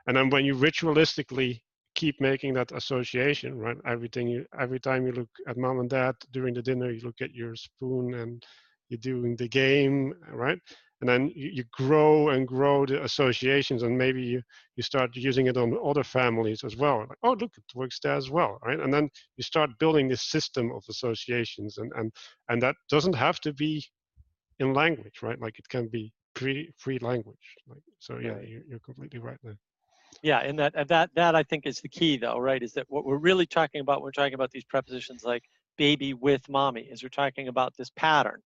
And 0.08 0.16
then 0.16 0.30
when 0.30 0.46
you 0.46 0.56
ritualistically 0.56 1.62
keep 1.96 2.22
making 2.22 2.54
that 2.54 2.72
association 2.72 3.58
right 3.58 3.78
everything 3.86 4.28
you 4.28 4.46
every 4.60 4.80
time 4.80 5.06
you 5.06 5.12
look 5.12 5.30
at 5.48 5.58
mom 5.58 5.80
and 5.80 5.90
dad 5.90 6.16
during 6.32 6.54
the 6.54 6.62
dinner 6.62 6.90
you 6.92 7.02
look 7.02 7.22
at 7.22 7.34
your 7.34 7.56
spoon 7.56 8.14
and 8.14 8.44
you're 8.88 9.00
doing 9.00 9.36
the 9.36 9.48
game 9.48 10.14
right 10.32 10.60
and 11.02 11.10
then 11.10 11.32
you, 11.36 11.50
you 11.54 11.64
grow 11.72 12.30
and 12.30 12.48
grow 12.48 12.86
the 12.86 13.04
associations 13.04 13.84
and 13.84 13.98
maybe 13.98 14.22
you, 14.22 14.42
you 14.76 14.84
start 14.84 15.16
using 15.16 15.48
it 15.48 15.58
on 15.58 15.78
other 15.84 16.04
families 16.04 16.64
as 16.64 16.76
well. 16.76 17.00
Like 17.08 17.18
oh 17.24 17.34
look 17.34 17.52
it 17.58 17.64
works 17.76 18.00
there 18.02 18.16
as 18.16 18.30
well 18.30 18.60
right? 18.66 18.80
And 18.80 18.94
then 18.94 19.10
you 19.38 19.44
start 19.44 19.78
building 19.80 20.08
this 20.08 20.24
system 20.24 20.72
of 20.72 20.84
associations 20.90 21.78
and 21.78 21.92
and 21.96 22.12
and 22.50 22.62
that 22.62 22.76
doesn't 22.90 23.16
have 23.16 23.40
to 23.42 23.54
be 23.54 23.84
in 24.60 24.74
language 24.74 25.22
right? 25.22 25.40
Like 25.40 25.60
it 25.60 25.68
can 25.70 25.88
be 25.88 26.12
free 26.36 26.72
free 26.78 27.00
language. 27.00 27.56
Like 27.68 27.84
so 28.00 28.20
yeah 28.20 28.32
right. 28.32 28.48
you, 28.48 28.64
you're 28.68 28.80
completely 28.80 29.20
right 29.20 29.40
there. 29.44 29.58
Yeah 30.22 30.40
and 30.40 30.58
that 30.60 30.88
that 30.88 31.12
that 31.16 31.36
i 31.36 31.44
think 31.44 31.66
is 31.66 31.82
the 31.82 31.90
key 31.90 32.18
though 32.18 32.40
right? 32.40 32.62
Is 32.62 32.74
that 32.74 32.86
what 32.90 33.06
we're 33.06 33.18
really 33.18 33.46
talking 33.46 33.82
about 33.82 33.98
when 34.00 34.06
we're 34.06 34.12
talking 34.12 34.34
about 34.34 34.52
these 34.52 34.66
prepositions 34.66 35.24
like 35.24 35.44
baby 35.78 36.14
with 36.14 36.48
mommy 36.50 36.82
is 36.82 37.02
we're 37.02 37.10
talking 37.10 37.48
about 37.48 37.74
this 37.78 37.90
pattern 37.96 38.42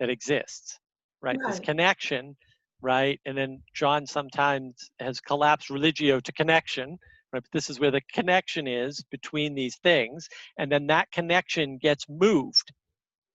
that 0.00 0.10
exists 0.10 0.80
right, 1.22 1.38
right. 1.38 1.50
this 1.50 1.60
connection 1.60 2.36
right 2.82 3.20
and 3.24 3.38
then 3.38 3.62
john 3.74 4.06
sometimes 4.06 4.90
has 5.00 5.20
collapsed 5.20 5.70
religio 5.70 6.20
to 6.20 6.32
connection 6.32 6.90
right 6.90 7.42
but 7.42 7.44
this 7.52 7.70
is 7.70 7.80
where 7.80 7.90
the 7.90 8.02
connection 8.12 8.66
is 8.66 9.02
between 9.10 9.54
these 9.54 9.76
things 9.76 10.28
and 10.58 10.70
then 10.70 10.86
that 10.88 11.10
connection 11.10 11.78
gets 11.78 12.04
moved 12.08 12.72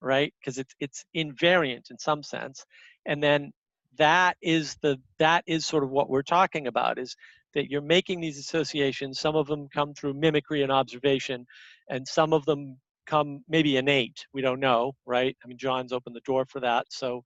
right 0.02 0.34
because 0.40 0.58
it's 0.58 0.76
it's 0.80 1.06
invariant 1.16 1.90
in 1.90 1.98
some 1.98 2.22
sense 2.22 2.64
and 3.06 3.24
then 3.24 3.52
that 3.98 4.38
is 4.42 4.76
the 4.82 4.98
that 5.18 5.44
is 5.48 5.66
sort 5.66 5.84
of 5.84 5.90
what 5.90 6.10
we're 6.10 6.22
talking 6.22 6.68
about 6.68 7.00
is 7.00 7.16
that 7.56 7.70
you're 7.72 7.82
making 7.82 8.22
these 8.22 8.38
associations 8.38 9.20
some 9.20 9.36
of 9.36 9.48
them 9.48 9.68
come 9.74 9.94
through 9.94 10.14
mimicry 10.14 10.62
and 10.62 10.72
observation 10.72 11.46
and 11.90 12.08
some 12.08 12.34
of 12.34 12.46
them 12.46 12.78
come 13.08 13.44
maybe 13.48 13.78
innate 13.78 14.26
we 14.34 14.42
don't 14.42 14.60
know 14.60 14.92
right 15.06 15.36
i 15.44 15.48
mean 15.48 15.58
john's 15.58 15.94
opened 15.94 16.16
the 16.16 16.22
door 16.22 16.46
for 16.46 16.60
that 16.60 16.86
so 16.90 17.24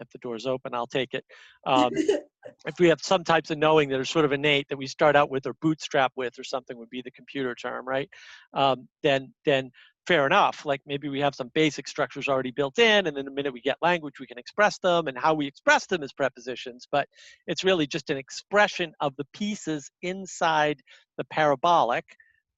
if 0.00 0.08
the 0.10 0.18
door's 0.18 0.46
open 0.46 0.74
i'll 0.74 0.86
take 0.86 1.14
it 1.14 1.24
um, 1.66 1.90
if 2.66 2.78
we 2.78 2.88
have 2.88 3.00
some 3.02 3.24
types 3.24 3.50
of 3.50 3.58
knowing 3.58 3.88
that 3.88 4.00
are 4.00 4.04
sort 4.04 4.24
of 4.24 4.32
innate 4.32 4.68
that 4.68 4.78
we 4.78 4.86
start 4.86 5.16
out 5.16 5.30
with 5.30 5.46
or 5.46 5.54
bootstrap 5.60 6.12
with 6.16 6.38
or 6.38 6.44
something 6.44 6.76
would 6.78 6.90
be 6.90 7.02
the 7.02 7.10
computer 7.10 7.54
term 7.54 7.86
right 7.86 8.08
um, 8.54 8.88
then 9.02 9.32
then 9.44 9.70
fair 10.08 10.24
enough. 10.24 10.64
Like 10.64 10.80
maybe 10.86 11.10
we 11.10 11.20
have 11.20 11.34
some 11.34 11.50
basic 11.54 11.86
structures 11.86 12.28
already 12.28 12.50
built 12.50 12.78
in, 12.78 13.06
and 13.06 13.14
then 13.14 13.26
the 13.26 13.30
minute 13.30 13.52
we 13.52 13.60
get 13.60 13.76
language, 13.82 14.14
we 14.18 14.26
can 14.26 14.38
express 14.38 14.78
them, 14.78 15.06
and 15.06 15.18
how 15.18 15.34
we 15.34 15.46
express 15.46 15.86
them 15.86 16.02
is 16.02 16.14
prepositions. 16.14 16.88
But 16.90 17.06
it's 17.46 17.62
really 17.62 17.86
just 17.86 18.08
an 18.08 18.16
expression 18.16 18.94
of 19.00 19.14
the 19.16 19.26
pieces 19.34 19.90
inside 20.00 20.80
the 21.18 21.24
parabolic, 21.24 22.06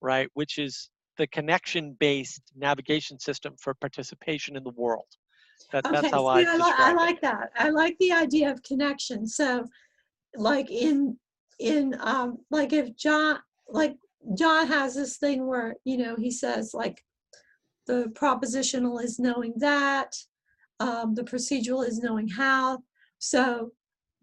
right? 0.01 0.29
Which 0.35 0.59
is 0.59 0.91
the 1.19 1.27
connection-based 1.27 2.41
navigation 2.57 3.19
system 3.19 3.57
for 3.61 3.75
participation 3.75 4.57
in 4.57 4.63
the 4.63 4.71
world. 4.71 5.09
That, 5.73 5.87
okay, 5.87 6.01
that's 6.01 6.13
how 6.13 6.23
see, 6.35 6.47
I, 6.47 6.53
I, 6.53 6.57
li- 6.57 6.75
I 6.77 6.93
like 6.93 7.21
that. 7.23 7.51
I 7.57 7.71
like 7.71 7.97
the 7.99 8.13
idea 8.13 8.51
of 8.51 8.63
connection. 8.63 9.27
So, 9.27 9.65
like 10.37 10.71
in 10.71 11.17
in 11.59 11.97
um, 12.01 12.39
like 12.51 12.73
if 12.73 12.97
John 12.97 13.39
like 13.69 13.97
John 14.37 14.67
has 14.67 14.95
this 14.95 15.17
thing 15.19 15.47
where 15.47 15.77
you 15.85 15.97
know 15.97 16.17
he 16.17 16.31
says 16.31 16.73
like 16.75 17.03
the 17.87 18.13
propositional 18.15 19.03
is 19.03 19.19
knowing 19.19 19.55
that. 19.59 20.15
Um, 20.81 21.15
the 21.15 21.25
procedural 21.25 21.87
is 21.87 21.99
knowing 21.99 22.27
how. 22.27 22.79
So 23.19 23.73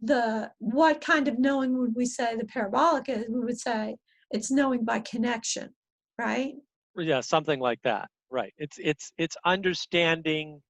the 0.02 0.52
what 0.58 1.02
kind 1.02 1.28
of 1.28 1.38
knowing 1.38 1.78
would 1.78 1.93
we 1.95 2.08
say 2.08 2.36
the 2.36 2.45
parabolic 2.45 3.10
is? 3.10 3.26
We 3.30 3.41
would 3.41 3.60
say 3.60 3.95
it's 4.32 4.50
knowing 4.50 4.84
by 4.84 5.02
connection, 5.02 5.69
right? 6.17 6.54
Yeah, 6.97 7.21
something 7.21 7.60
like 7.60 7.80
that. 7.84 8.10
Right. 8.32 8.54
It's 8.58 8.78
it's 8.80 9.12
it's 9.19 9.38
understanding 9.45 10.62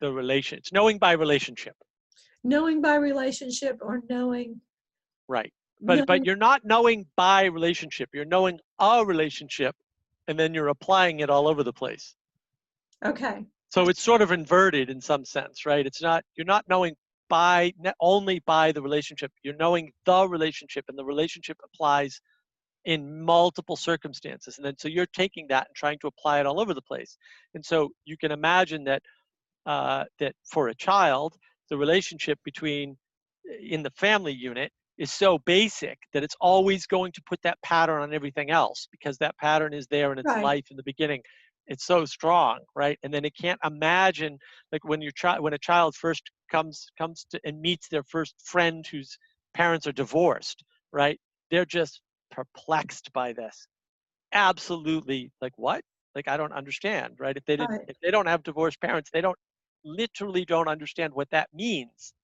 the 0.00 0.12
relation. 0.12 0.58
It's 0.58 0.72
knowing 0.72 0.98
by 0.98 1.12
relationship. 1.12 1.74
Knowing 2.42 2.82
by 2.82 2.96
relationship 2.96 3.78
or 3.80 4.02
knowing. 4.08 4.60
Right. 5.28 5.52
But 5.80 5.94
knowing, 5.94 6.06
but 6.06 6.26
you're 6.26 6.36
not 6.36 6.64
knowing 6.64 7.06
by 7.16 7.44
relationship. 7.44 8.10
You're 8.12 8.24
knowing 8.24 8.60
a 8.78 9.04
relationship 9.04 9.74
and 10.28 10.38
then 10.38 10.54
you're 10.54 10.68
applying 10.68 11.20
it 11.20 11.30
all 11.30 11.48
over 11.48 11.62
the 11.62 11.72
place. 11.72 12.14
Okay. 13.04 13.44
So 13.70 13.88
it's 13.88 14.02
sort 14.02 14.22
of 14.22 14.30
inverted 14.30 14.88
in 14.88 15.00
some 15.00 15.24
sense, 15.24 15.66
right? 15.66 15.84
It's 15.84 16.00
not 16.00 16.22
you're 16.36 16.46
not 16.46 16.64
knowing 16.68 16.94
by 17.28 17.72
only 18.00 18.40
by 18.46 18.72
the 18.72 18.82
relationship. 18.82 19.32
You're 19.42 19.56
knowing 19.56 19.90
the 20.06 20.28
relationship, 20.28 20.84
and 20.88 20.96
the 20.96 21.04
relationship 21.04 21.58
applies 21.64 22.20
in 22.84 23.24
multiple 23.24 23.76
circumstances. 23.76 24.58
And 24.58 24.64
then 24.64 24.76
so 24.78 24.88
you're 24.88 25.06
taking 25.06 25.46
that 25.48 25.66
and 25.68 25.74
trying 25.74 25.98
to 26.00 26.06
apply 26.06 26.40
it 26.40 26.46
all 26.46 26.60
over 26.60 26.74
the 26.74 26.82
place. 26.82 27.16
And 27.54 27.64
so 27.64 27.90
you 28.04 28.16
can 28.16 28.30
imagine 28.30 28.84
that 28.84 29.02
uh, 29.66 30.04
that 30.18 30.34
for 30.50 30.68
a 30.68 30.74
child, 30.74 31.36
the 31.70 31.76
relationship 31.76 32.38
between 32.44 32.96
in 33.60 33.82
the 33.82 33.90
family 33.90 34.32
unit 34.32 34.72
is 34.98 35.12
so 35.12 35.38
basic 35.38 35.98
that 36.12 36.22
it's 36.22 36.36
always 36.40 36.86
going 36.86 37.12
to 37.12 37.22
put 37.28 37.40
that 37.42 37.60
pattern 37.62 38.02
on 38.02 38.14
everything 38.14 38.50
else 38.50 38.86
because 38.90 39.18
that 39.18 39.36
pattern 39.38 39.74
is 39.74 39.86
there 39.88 40.12
in 40.12 40.18
its 40.18 40.28
right. 40.28 40.44
life 40.44 40.66
in 40.70 40.76
the 40.76 40.82
beginning. 40.84 41.20
It's 41.66 41.84
so 41.84 42.04
strong 42.04 42.58
right? 42.76 42.98
And 43.02 43.12
then 43.12 43.24
it 43.24 43.34
can't 43.40 43.58
imagine 43.64 44.38
like 44.70 44.84
when 44.84 45.00
your 45.00 45.12
child 45.12 45.42
when 45.42 45.54
a 45.54 45.58
child 45.58 45.94
first 45.96 46.22
comes 46.50 46.86
comes 46.98 47.26
to 47.30 47.40
and 47.44 47.60
meets 47.60 47.88
their 47.88 48.04
first 48.04 48.34
friend 48.44 48.86
whose 48.86 49.18
parents 49.54 49.86
are 49.86 49.92
divorced 49.92 50.62
right? 50.92 51.18
They're 51.50 51.64
just 51.64 52.00
perplexed 52.30 53.12
by 53.12 53.32
this. 53.32 53.66
Absolutely 54.32 55.32
like 55.40 55.54
what? 55.56 55.82
Like 56.14 56.28
i 56.28 56.36
don't 56.36 56.52
understand 56.52 57.14
right? 57.18 57.36
If 57.36 57.44
they 57.46 57.56
didn't 57.56 57.70
right. 57.70 57.84
if 57.88 57.96
they 58.00 58.10
don't 58.10 58.28
have 58.28 58.42
divorced 58.44 58.80
parents 58.80 59.10
they 59.12 59.22
don't 59.22 59.38
literally 59.84 60.44
don't 60.44 60.68
understand 60.68 61.12
what 61.14 61.30
that 61.30 61.48
means 61.52 62.14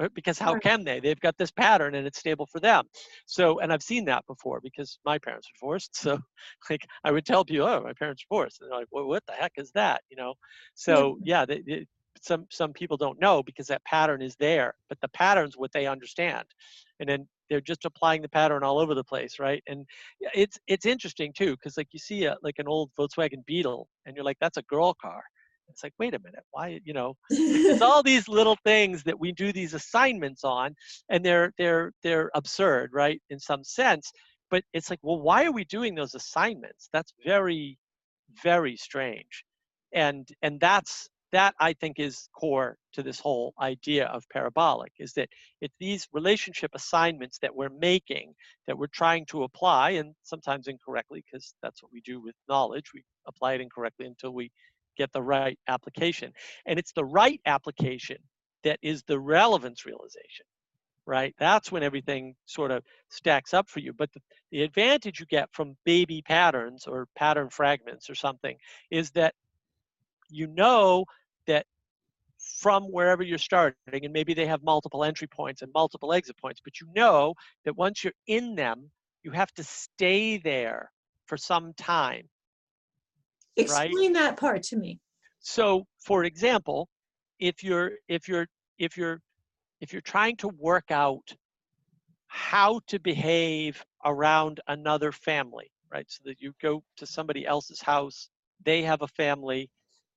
uh, 0.00 0.08
because 0.14 0.38
how 0.38 0.58
can 0.58 0.84
they? 0.84 1.00
They've 1.00 1.20
got 1.20 1.36
this 1.36 1.50
pattern 1.50 1.94
and 1.94 2.06
it's 2.06 2.18
stable 2.18 2.46
for 2.46 2.60
them. 2.60 2.86
So 3.26 3.60
and 3.60 3.72
i've 3.72 3.82
seen 3.82 4.04
that 4.06 4.26
before 4.26 4.60
because 4.62 4.98
my 5.04 5.18
parents 5.18 5.48
are 5.48 5.56
divorced 5.58 5.94
so 5.96 6.18
like 6.70 6.86
i 7.04 7.10
would 7.10 7.26
tell 7.26 7.44
people 7.44 7.66
oh 7.66 7.82
my 7.82 7.92
parents 7.98 8.22
are 8.22 8.26
divorced 8.28 8.60
and 8.60 8.70
they're 8.70 8.78
like 8.78 8.88
well, 8.90 9.06
what 9.06 9.24
the 9.26 9.32
heck 9.34 9.52
is 9.56 9.70
that? 9.72 10.02
You 10.10 10.16
know? 10.16 10.34
So 10.74 11.18
yeah 11.22 11.44
they, 11.44 11.62
they, 11.66 11.86
some 12.20 12.46
some 12.50 12.72
people 12.72 12.96
don't 12.96 13.20
know 13.20 13.42
because 13.42 13.66
that 13.66 13.84
pattern 13.84 14.22
is 14.22 14.36
there 14.36 14.74
but 14.88 14.98
the 15.00 15.08
pattern's 15.08 15.56
what 15.56 15.72
they 15.72 15.86
understand. 15.86 16.46
And 17.00 17.08
then 17.08 17.28
they're 17.50 17.60
just 17.60 17.84
applying 17.84 18.22
the 18.22 18.28
pattern 18.28 18.62
all 18.62 18.78
over 18.78 18.94
the 18.94 19.04
place 19.04 19.38
right? 19.38 19.62
And 19.66 19.84
it's 20.34 20.58
it's 20.66 20.86
interesting 20.86 21.32
too 21.36 21.52
because 21.52 21.76
like 21.76 21.88
you 21.92 21.98
see 21.98 22.24
a, 22.24 22.36
like 22.42 22.58
an 22.58 22.68
old 22.68 22.90
volkswagen 22.98 23.44
beetle 23.46 23.88
and 24.06 24.16
you're 24.16 24.24
like 24.24 24.38
that's 24.40 24.56
a 24.56 24.62
girl 24.62 24.94
car 24.94 25.22
it's 25.68 25.82
like, 25.82 25.94
wait 25.98 26.14
a 26.14 26.18
minute, 26.18 26.44
why, 26.50 26.80
you 26.84 26.92
know, 26.92 27.16
it's 27.30 27.82
all 27.82 28.02
these 28.02 28.28
little 28.28 28.56
things 28.64 29.02
that 29.04 29.18
we 29.18 29.32
do 29.32 29.52
these 29.52 29.74
assignments 29.74 30.44
on, 30.44 30.74
and 31.08 31.24
they're 31.24 31.52
they're 31.58 31.92
they're 32.02 32.30
absurd, 32.34 32.90
right, 32.92 33.20
in 33.30 33.38
some 33.38 33.64
sense. 33.64 34.10
But 34.50 34.64
it's 34.74 34.90
like, 34.90 35.00
well, 35.02 35.20
why 35.20 35.44
are 35.44 35.52
we 35.52 35.64
doing 35.64 35.94
those 35.94 36.14
assignments? 36.14 36.88
That's 36.92 37.12
very, 37.24 37.78
very 38.42 38.76
strange, 38.76 39.44
and 39.92 40.28
and 40.42 40.60
that's 40.60 41.08
that 41.32 41.54
I 41.58 41.72
think 41.72 41.98
is 41.98 42.28
core 42.38 42.76
to 42.92 43.02
this 43.02 43.18
whole 43.18 43.54
idea 43.60 44.06
of 44.06 44.24
parabolic 44.30 44.92
is 44.98 45.14
that 45.14 45.30
it's 45.62 45.74
these 45.80 46.06
relationship 46.12 46.70
assignments 46.74 47.38
that 47.40 47.54
we're 47.54 47.70
making 47.70 48.34
that 48.66 48.76
we're 48.76 48.86
trying 48.86 49.24
to 49.26 49.42
apply 49.42 49.90
and 49.92 50.14
sometimes 50.22 50.68
incorrectly 50.68 51.24
because 51.24 51.54
that's 51.62 51.82
what 51.82 51.92
we 51.92 52.02
do 52.02 52.20
with 52.20 52.34
knowledge 52.48 52.92
we 52.94 53.02
apply 53.26 53.54
it 53.54 53.62
incorrectly 53.62 54.06
until 54.06 54.32
we 54.32 54.50
get 54.96 55.12
the 55.12 55.22
right 55.22 55.58
application. 55.68 56.32
And 56.66 56.78
it's 56.78 56.92
the 56.92 57.04
right 57.04 57.40
application 57.46 58.18
that 58.64 58.78
is 58.82 59.02
the 59.04 59.18
relevance 59.18 59.84
realization. 59.86 60.46
right? 61.06 61.34
That's 61.38 61.70
when 61.72 61.82
everything 61.82 62.34
sort 62.46 62.70
of 62.70 62.84
stacks 63.08 63.54
up 63.54 63.68
for 63.68 63.80
you. 63.80 63.92
But 63.92 64.12
the, 64.12 64.20
the 64.52 64.62
advantage 64.62 65.20
you 65.20 65.26
get 65.26 65.48
from 65.52 65.76
baby 65.84 66.22
patterns 66.22 66.86
or 66.86 67.08
pattern 67.16 67.50
fragments 67.50 68.08
or 68.10 68.14
something 68.14 68.56
is 68.90 69.10
that 69.12 69.34
you 70.30 70.46
know 70.48 71.04
that 71.46 71.66
from 72.38 72.84
wherever 72.84 73.22
you're 73.22 73.38
starting, 73.38 73.76
and 73.86 74.12
maybe 74.12 74.14
they 74.34 74.46
have 74.46 74.62
multiple 74.62 75.04
entry 75.04 75.08
points 75.28 75.44
and 75.62 75.72
multiple 75.74 75.96
exit 76.12 76.26
points, 76.26 76.60
but 76.64 76.80
you 76.80 76.86
know 76.94 77.34
that 77.64 77.76
once 77.76 78.02
you're 78.04 78.12
in 78.26 78.54
them, 78.54 78.90
you 79.22 79.30
have 79.30 79.52
to 79.54 79.64
stay 79.64 80.38
there 80.38 80.90
for 81.26 81.36
some 81.36 81.72
time. 81.74 82.28
Right. 83.58 83.86
Explain 83.86 84.12
that 84.14 84.36
part 84.36 84.62
to 84.64 84.76
me. 84.76 85.00
So, 85.40 85.86
for 85.98 86.24
example, 86.24 86.88
if 87.38 87.62
you're 87.62 87.92
if 88.08 88.28
you're 88.28 88.46
if 88.78 88.96
you're 88.96 89.20
if 89.80 89.92
you're 89.92 90.02
trying 90.02 90.36
to 90.36 90.48
work 90.48 90.90
out 90.90 91.34
how 92.28 92.80
to 92.86 92.98
behave 92.98 93.84
around 94.04 94.60
another 94.68 95.12
family, 95.12 95.70
right? 95.92 96.06
So 96.08 96.22
that 96.24 96.40
you 96.40 96.54
go 96.62 96.82
to 96.96 97.06
somebody 97.06 97.44
else's 97.46 97.82
house, 97.82 98.28
they 98.64 98.82
have 98.82 99.02
a 99.02 99.08
family, 99.08 99.68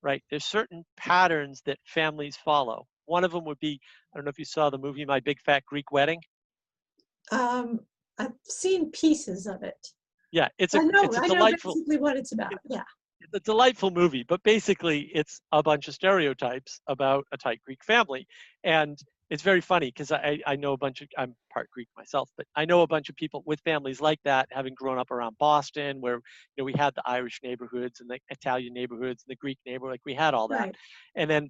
right? 0.01 0.23
There's 0.29 0.45
certain 0.45 0.85
patterns 0.95 1.61
that 1.65 1.77
families 1.83 2.37
follow. 2.37 2.87
One 3.05 3.23
of 3.23 3.31
them 3.31 3.43
would 3.45 3.59
be 3.59 3.79
I 4.13 4.17
don't 4.17 4.25
know 4.25 4.29
if 4.29 4.39
you 4.39 4.45
saw 4.45 4.69
the 4.69 4.77
movie 4.77 5.05
My 5.05 5.19
Big 5.19 5.41
Fat 5.41 5.65
Greek 5.65 5.91
Wedding. 5.91 6.21
Um, 7.31 7.81
I've 8.17 8.33
seen 8.43 8.91
pieces 8.91 9.47
of 9.47 9.63
it. 9.63 9.87
Yeah, 10.31 10.49
it's 10.57 10.73
a 10.73 10.79
know, 10.79 11.03
it's 11.03 11.17
a 11.17 11.21
I 11.21 11.27
delightful 11.27 11.73
basically 11.73 11.97
what 11.97 12.17
it's 12.17 12.31
about. 12.31 12.53
Yeah. 12.69 12.83
It's 13.33 13.33
a 13.35 13.51
delightful 13.51 13.91
movie, 13.91 14.23
but 14.27 14.41
basically 14.43 15.09
it's 15.13 15.41
a 15.51 15.63
bunch 15.63 15.87
of 15.87 15.93
stereotypes 15.93 16.79
about 16.87 17.25
a 17.31 17.37
tight 17.37 17.59
Greek 17.65 17.83
family. 17.83 18.27
And 18.63 18.97
it's 19.29 19.41
very 19.41 19.61
funny 19.61 19.87
because 19.87 20.11
I, 20.11 20.39
I 20.45 20.55
know 20.55 20.73
a 20.73 20.77
bunch 20.77 21.01
of, 21.01 21.07
I'm 21.17 21.35
part 21.51 21.69
Greek 21.71 21.87
myself, 21.97 22.29
but 22.37 22.45
I 22.55 22.65
know 22.65 22.81
a 22.81 22.87
bunch 22.87 23.09
of 23.09 23.15
people 23.15 23.43
with 23.45 23.59
families 23.61 23.99
like 23.99 24.19
that, 24.23 24.47
having 24.51 24.75
grown 24.75 24.99
up 24.99 25.09
around 25.09 25.35
Boston, 25.39 25.99
where, 25.99 26.15
you 26.15 26.21
know, 26.59 26.63
we 26.63 26.73
had 26.77 26.93
the 26.95 27.03
Irish 27.05 27.39
neighborhoods 27.43 28.01
and 28.01 28.09
the 28.09 28.19
Italian 28.29 28.73
neighborhoods 28.73 29.23
and 29.23 29.31
the 29.33 29.37
Greek 29.37 29.57
neighborhood, 29.65 29.93
like 29.93 30.05
we 30.05 30.13
had 30.13 30.33
all 30.33 30.47
that. 30.49 30.59
Right. 30.59 30.75
And 31.15 31.29
then 31.29 31.49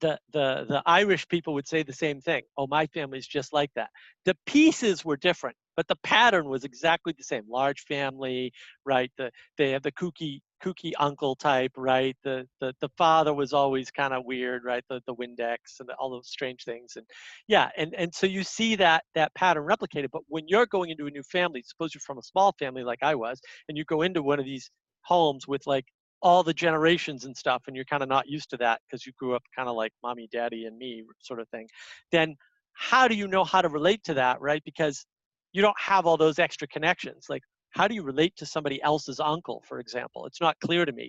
the, 0.00 0.18
the, 0.32 0.64
the 0.68 0.82
Irish 0.86 1.28
people 1.28 1.52
would 1.54 1.68
say 1.68 1.82
the 1.82 1.92
same 1.92 2.20
thing. 2.20 2.42
Oh, 2.56 2.66
my 2.66 2.86
family's 2.86 3.26
just 3.26 3.52
like 3.52 3.70
that. 3.74 3.90
The 4.24 4.36
pieces 4.46 5.04
were 5.04 5.16
different, 5.16 5.56
but 5.78 5.86
the 5.86 5.96
pattern 6.02 6.48
was 6.48 6.64
exactly 6.64 7.14
the 7.16 7.22
same. 7.22 7.44
Large 7.48 7.82
family, 7.82 8.52
right? 8.84 9.12
The, 9.16 9.30
they 9.58 9.70
have 9.70 9.84
the 9.84 9.92
kooky, 9.92 10.40
kooky 10.60 10.90
uncle 10.98 11.36
type, 11.36 11.70
right? 11.76 12.16
The, 12.24 12.48
the, 12.60 12.74
the 12.80 12.88
father 12.98 13.32
was 13.32 13.52
always 13.52 13.88
kind 13.92 14.12
of 14.12 14.24
weird, 14.24 14.64
right? 14.64 14.82
The, 14.90 15.00
the 15.06 15.14
Windex 15.14 15.78
and 15.78 15.88
all 16.00 16.10
those 16.10 16.26
strange 16.26 16.64
things. 16.64 16.94
And 16.96 17.06
yeah, 17.46 17.68
and, 17.76 17.94
and 17.94 18.12
so 18.12 18.26
you 18.26 18.42
see 18.42 18.74
that, 18.74 19.04
that 19.14 19.32
pattern 19.36 19.64
replicated. 19.64 20.08
But 20.12 20.22
when 20.26 20.48
you're 20.48 20.66
going 20.66 20.90
into 20.90 21.06
a 21.06 21.10
new 21.12 21.22
family, 21.22 21.62
suppose 21.64 21.94
you're 21.94 22.02
from 22.04 22.18
a 22.18 22.24
small 22.24 22.52
family 22.58 22.82
like 22.82 23.04
I 23.04 23.14
was, 23.14 23.40
and 23.68 23.78
you 23.78 23.84
go 23.84 24.02
into 24.02 24.20
one 24.20 24.40
of 24.40 24.46
these 24.46 24.68
homes 25.02 25.46
with 25.46 25.64
like 25.64 25.84
all 26.22 26.42
the 26.42 26.54
generations 26.54 27.24
and 27.24 27.36
stuff 27.36 27.62
and 27.68 27.76
you're 27.76 27.84
kind 27.84 28.02
of 28.02 28.08
not 28.08 28.26
used 28.26 28.50
to 28.50 28.56
that 28.56 28.80
because 28.84 29.06
you 29.06 29.12
grew 29.16 29.36
up 29.36 29.44
kind 29.54 29.68
of 29.68 29.76
like 29.76 29.92
mommy 30.02 30.28
daddy 30.32 30.64
and 30.64 30.76
me 30.76 31.04
sort 31.20 31.38
of 31.38 31.48
thing 31.50 31.68
then 32.10 32.34
how 32.72 33.06
do 33.06 33.14
you 33.14 33.28
know 33.28 33.44
how 33.44 33.62
to 33.62 33.68
relate 33.68 34.02
to 34.02 34.14
that 34.14 34.40
right 34.40 34.60
because 34.64 35.06
you 35.52 35.62
don't 35.62 35.78
have 35.80 36.06
all 36.06 36.16
those 36.16 36.38
extra 36.38 36.68
connections 36.68 37.26
like 37.28 37.42
how 37.70 37.86
do 37.88 37.94
you 37.94 38.02
relate 38.02 38.34
to 38.36 38.46
somebody 38.46 38.82
else's 38.82 39.20
uncle 39.20 39.62
for 39.68 39.78
example? 39.80 40.26
It's 40.26 40.40
not 40.40 40.58
clear 40.60 40.84
to 40.86 40.92
me. 40.92 41.04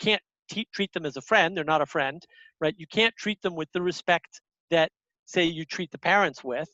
You 0.00 0.06
can't 0.06 0.22
t- 0.50 0.68
treat 0.74 0.92
them 0.92 1.06
as 1.06 1.16
a 1.16 1.22
friend 1.22 1.56
they're 1.56 1.64
not 1.64 1.82
a 1.82 1.86
friend 1.86 2.22
right? 2.60 2.74
You 2.78 2.86
can't 2.86 3.14
treat 3.16 3.40
them 3.42 3.54
with 3.56 3.70
the 3.72 3.82
respect 3.82 4.40
that 4.70 4.90
say 5.26 5.44
you 5.44 5.64
treat 5.64 5.90
the 5.90 5.98
parents 5.98 6.44
with 6.44 6.68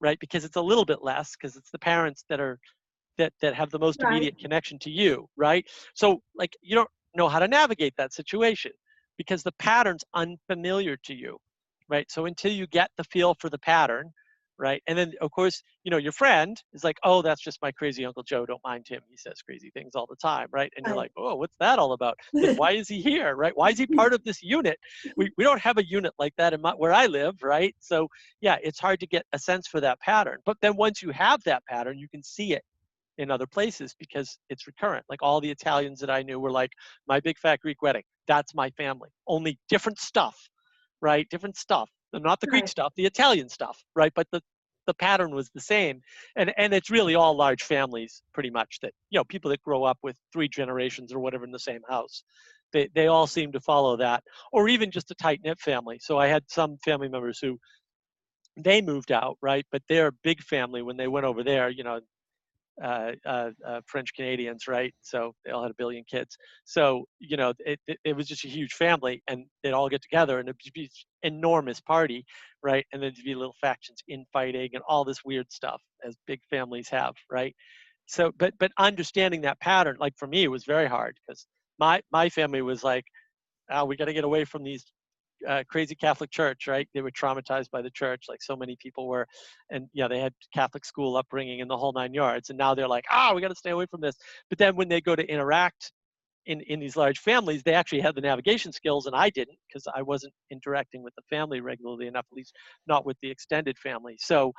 right? 0.00 0.18
Because 0.20 0.44
it's 0.44 0.56
a 0.56 0.62
little 0.62 0.84
bit 0.86 1.02
less 1.02 1.36
because 1.36 1.56
it's 1.56 1.70
the 1.70 1.78
parents 1.78 2.24
that 2.28 2.40
are 2.40 2.58
that 3.18 3.32
that 3.42 3.54
have 3.54 3.70
the 3.70 3.78
most 3.78 4.02
Right. 4.02 4.04
immediate 4.04 4.38
connection 4.38 4.78
to 4.80 4.90
you 4.90 5.28
right? 5.36 5.66
So 5.94 6.20
like 6.34 6.56
you 6.62 6.74
don't 6.76 6.90
know 7.16 7.28
how 7.28 7.38
to 7.40 7.48
navigate 7.48 7.94
that 7.98 8.12
situation 8.12 8.72
because 9.18 9.42
the 9.42 9.52
pattern's 9.58 10.04
unfamiliar 10.14 10.96
to 11.04 11.14
you 11.14 11.38
right? 11.88 12.10
So 12.10 12.26
until 12.26 12.52
you 12.52 12.66
get 12.68 12.90
the 12.96 13.04
feel 13.04 13.34
for 13.40 13.50
the 13.50 13.58
pattern 13.58 14.12
right? 14.60 14.82
And 14.86 14.96
then 14.96 15.12
of 15.20 15.30
course 15.30 15.62
you 15.84 15.90
know 15.90 15.96
your 15.96 16.12
friend 16.12 16.60
is 16.72 16.84
like 16.84 16.98
oh 17.02 17.22
that's 17.22 17.40
just 17.40 17.60
my 17.62 17.72
crazy 17.72 18.04
uncle 18.04 18.22
joe 18.22 18.44
don't 18.46 18.62
mind 18.62 18.86
him 18.86 19.00
he 19.08 19.16
says 19.16 19.40
crazy 19.42 19.70
things 19.70 19.94
all 19.94 20.06
the 20.06 20.16
time 20.16 20.48
right? 20.52 20.72
And 20.76 20.86
you're 20.86 20.96
like 20.96 21.12
oh 21.16 21.34
what's 21.34 21.56
that 21.58 21.78
all 21.78 21.92
about? 21.92 22.16
Like, 22.32 22.58
why 22.62 22.72
is 22.72 22.88
he 22.88 23.00
here? 23.00 23.34
Right? 23.34 23.56
Why 23.56 23.70
is 23.70 23.78
he 23.78 23.86
mm. 23.86 23.96
part 23.96 24.12
of 24.12 24.22
this 24.24 24.42
unit? 24.42 24.78
We, 25.16 25.30
we 25.36 25.44
don't 25.44 25.60
have 25.60 25.78
a 25.78 25.84
unit 25.86 26.12
like 26.18 26.34
that 26.36 26.52
in 26.52 26.60
my, 26.60 26.72
where 26.72 26.92
i 26.92 27.06
live 27.06 27.42
right? 27.42 27.74
So 27.80 28.08
yeah 28.40 28.56
it's 28.62 28.78
hard 28.78 29.00
to 29.00 29.06
get 29.06 29.24
a 29.32 29.38
sense 29.38 29.66
for 29.66 29.80
that 29.80 29.98
pattern. 30.00 30.38
But 30.44 30.58
then 30.60 30.76
once 30.76 31.02
you 31.02 31.10
have 31.10 31.42
that 31.44 31.64
pattern 31.66 31.98
you 31.98 32.08
can 32.08 32.22
see 32.22 32.52
it 32.52 32.62
in 33.20 33.30
other 33.30 33.46
places 33.46 33.94
because 33.98 34.38
it's 34.48 34.66
recurrent. 34.66 35.04
Like 35.08 35.22
all 35.22 35.40
the 35.40 35.50
Italians 35.50 36.00
that 36.00 36.10
I 36.10 36.22
knew 36.22 36.40
were 36.40 36.50
like, 36.50 36.72
my 37.06 37.20
big 37.20 37.38
fat 37.38 37.60
Greek 37.60 37.82
wedding, 37.82 38.02
that's 38.26 38.54
my 38.54 38.70
family. 38.70 39.10
Only 39.26 39.58
different 39.68 39.98
stuff, 39.98 40.36
right? 41.02 41.28
Different 41.28 41.56
stuff. 41.56 41.90
Not 42.12 42.40
the 42.40 42.46
Greek 42.46 42.68
stuff, 42.68 42.92
the 42.96 43.06
Italian 43.06 43.48
stuff, 43.48 43.82
right? 43.94 44.12
But 44.14 44.26
the 44.32 44.40
the 44.86 44.94
pattern 44.94 45.34
was 45.34 45.50
the 45.54 45.60
same. 45.60 46.00
And 46.36 46.52
and 46.56 46.72
it's 46.74 46.90
really 46.90 47.14
all 47.14 47.36
large 47.36 47.62
families 47.62 48.22
pretty 48.34 48.50
much 48.50 48.78
that, 48.82 48.92
you 49.10 49.18
know, 49.18 49.24
people 49.24 49.50
that 49.50 49.62
grow 49.62 49.84
up 49.84 49.98
with 50.02 50.16
three 50.32 50.48
generations 50.48 51.12
or 51.12 51.20
whatever 51.20 51.44
in 51.44 51.52
the 51.52 51.58
same 51.58 51.82
house. 51.88 52.24
They 52.72 52.88
they 52.94 53.06
all 53.06 53.26
seem 53.26 53.52
to 53.52 53.60
follow 53.60 53.96
that. 53.98 54.22
Or 54.52 54.68
even 54.68 54.90
just 54.90 55.10
a 55.10 55.14
tight 55.14 55.40
knit 55.44 55.60
family. 55.60 55.98
So 56.00 56.18
I 56.18 56.26
had 56.26 56.44
some 56.48 56.78
family 56.84 57.08
members 57.08 57.38
who 57.40 57.58
they 58.56 58.82
moved 58.82 59.12
out, 59.12 59.38
right? 59.42 59.64
But 59.70 59.82
they're 59.88 60.08
a 60.08 60.18
big 60.24 60.42
family 60.42 60.82
when 60.82 60.96
they 60.96 61.08
went 61.08 61.26
over 61.26 61.44
there, 61.44 61.70
you 61.70 61.84
know, 61.84 62.00
uh, 62.82 63.12
uh, 63.26 63.50
uh, 63.66 63.80
French 63.86 64.14
Canadians, 64.14 64.66
right? 64.66 64.94
So 65.02 65.34
they 65.44 65.52
all 65.52 65.62
had 65.62 65.70
a 65.70 65.76
billion 65.78 66.04
kids. 66.10 66.36
So 66.64 67.04
you 67.18 67.36
know, 67.36 67.52
it, 67.60 67.78
it, 67.86 67.98
it 68.04 68.16
was 68.16 68.26
just 68.26 68.44
a 68.44 68.48
huge 68.48 68.72
family, 68.72 69.22
and 69.28 69.46
they'd 69.62 69.72
all 69.72 69.88
get 69.88 70.02
together, 70.02 70.38
and 70.38 70.48
it'd 70.48 70.58
be 70.74 70.90
enormous 71.22 71.80
party, 71.80 72.24
right? 72.62 72.86
And 72.92 73.02
then 73.02 73.12
there'd 73.14 73.24
be 73.24 73.34
little 73.34 73.56
factions 73.60 74.00
infighting 74.08 74.70
and 74.74 74.82
all 74.88 75.04
this 75.04 75.24
weird 75.24 75.50
stuff, 75.52 75.80
as 76.06 76.16
big 76.26 76.40
families 76.50 76.88
have, 76.88 77.14
right? 77.30 77.54
So, 78.06 78.32
but 78.38 78.54
but 78.58 78.72
understanding 78.78 79.42
that 79.42 79.60
pattern, 79.60 79.96
like 80.00 80.14
for 80.16 80.26
me, 80.26 80.44
it 80.44 80.50
was 80.50 80.64
very 80.64 80.88
hard 80.88 81.16
because 81.26 81.46
my 81.78 82.02
my 82.12 82.28
family 82.28 82.62
was 82.62 82.82
like, 82.82 83.04
oh, 83.70 83.84
we 83.84 83.96
got 83.96 84.06
to 84.06 84.12
get 84.12 84.24
away 84.24 84.44
from 84.44 84.64
these 84.64 84.84
uh, 85.48 85.62
crazy 85.68 85.94
Catholic 85.94 86.30
church, 86.30 86.66
right? 86.66 86.88
They 86.94 87.00
were 87.00 87.10
traumatized 87.10 87.70
by 87.70 87.82
the 87.82 87.90
church, 87.90 88.24
like 88.28 88.42
so 88.42 88.56
many 88.56 88.76
people 88.80 89.08
were, 89.08 89.26
and 89.70 89.88
yeah, 89.92 90.08
they 90.08 90.20
had 90.20 90.32
Catholic 90.54 90.84
school 90.84 91.16
upbringing 91.16 91.60
and 91.60 91.70
the 91.70 91.76
whole 91.76 91.92
nine 91.92 92.14
yards. 92.14 92.50
And 92.50 92.58
now 92.58 92.74
they're 92.74 92.88
like, 92.88 93.04
ah, 93.10 93.32
we 93.34 93.40
got 93.40 93.48
to 93.48 93.54
stay 93.54 93.70
away 93.70 93.86
from 93.90 94.00
this. 94.00 94.16
But 94.48 94.58
then 94.58 94.76
when 94.76 94.88
they 94.88 95.00
go 95.00 95.16
to 95.16 95.26
interact 95.26 95.92
in 96.46 96.60
in 96.62 96.80
these 96.80 96.96
large 96.96 97.18
families, 97.18 97.62
they 97.62 97.74
actually 97.74 98.00
had 98.00 98.14
the 98.14 98.20
navigation 98.20 98.72
skills, 98.72 99.06
and 99.06 99.14
I 99.14 99.30
didn't 99.30 99.58
because 99.68 99.86
I 99.94 100.02
wasn't 100.02 100.32
interacting 100.50 101.02
with 101.02 101.14
the 101.16 101.22
family 101.30 101.60
regularly 101.60 102.06
enough, 102.06 102.26
at 102.30 102.36
least 102.36 102.54
not 102.86 103.06
with 103.06 103.16
the 103.22 103.30
extended 103.30 103.78
family. 103.78 104.16
So 104.18 104.52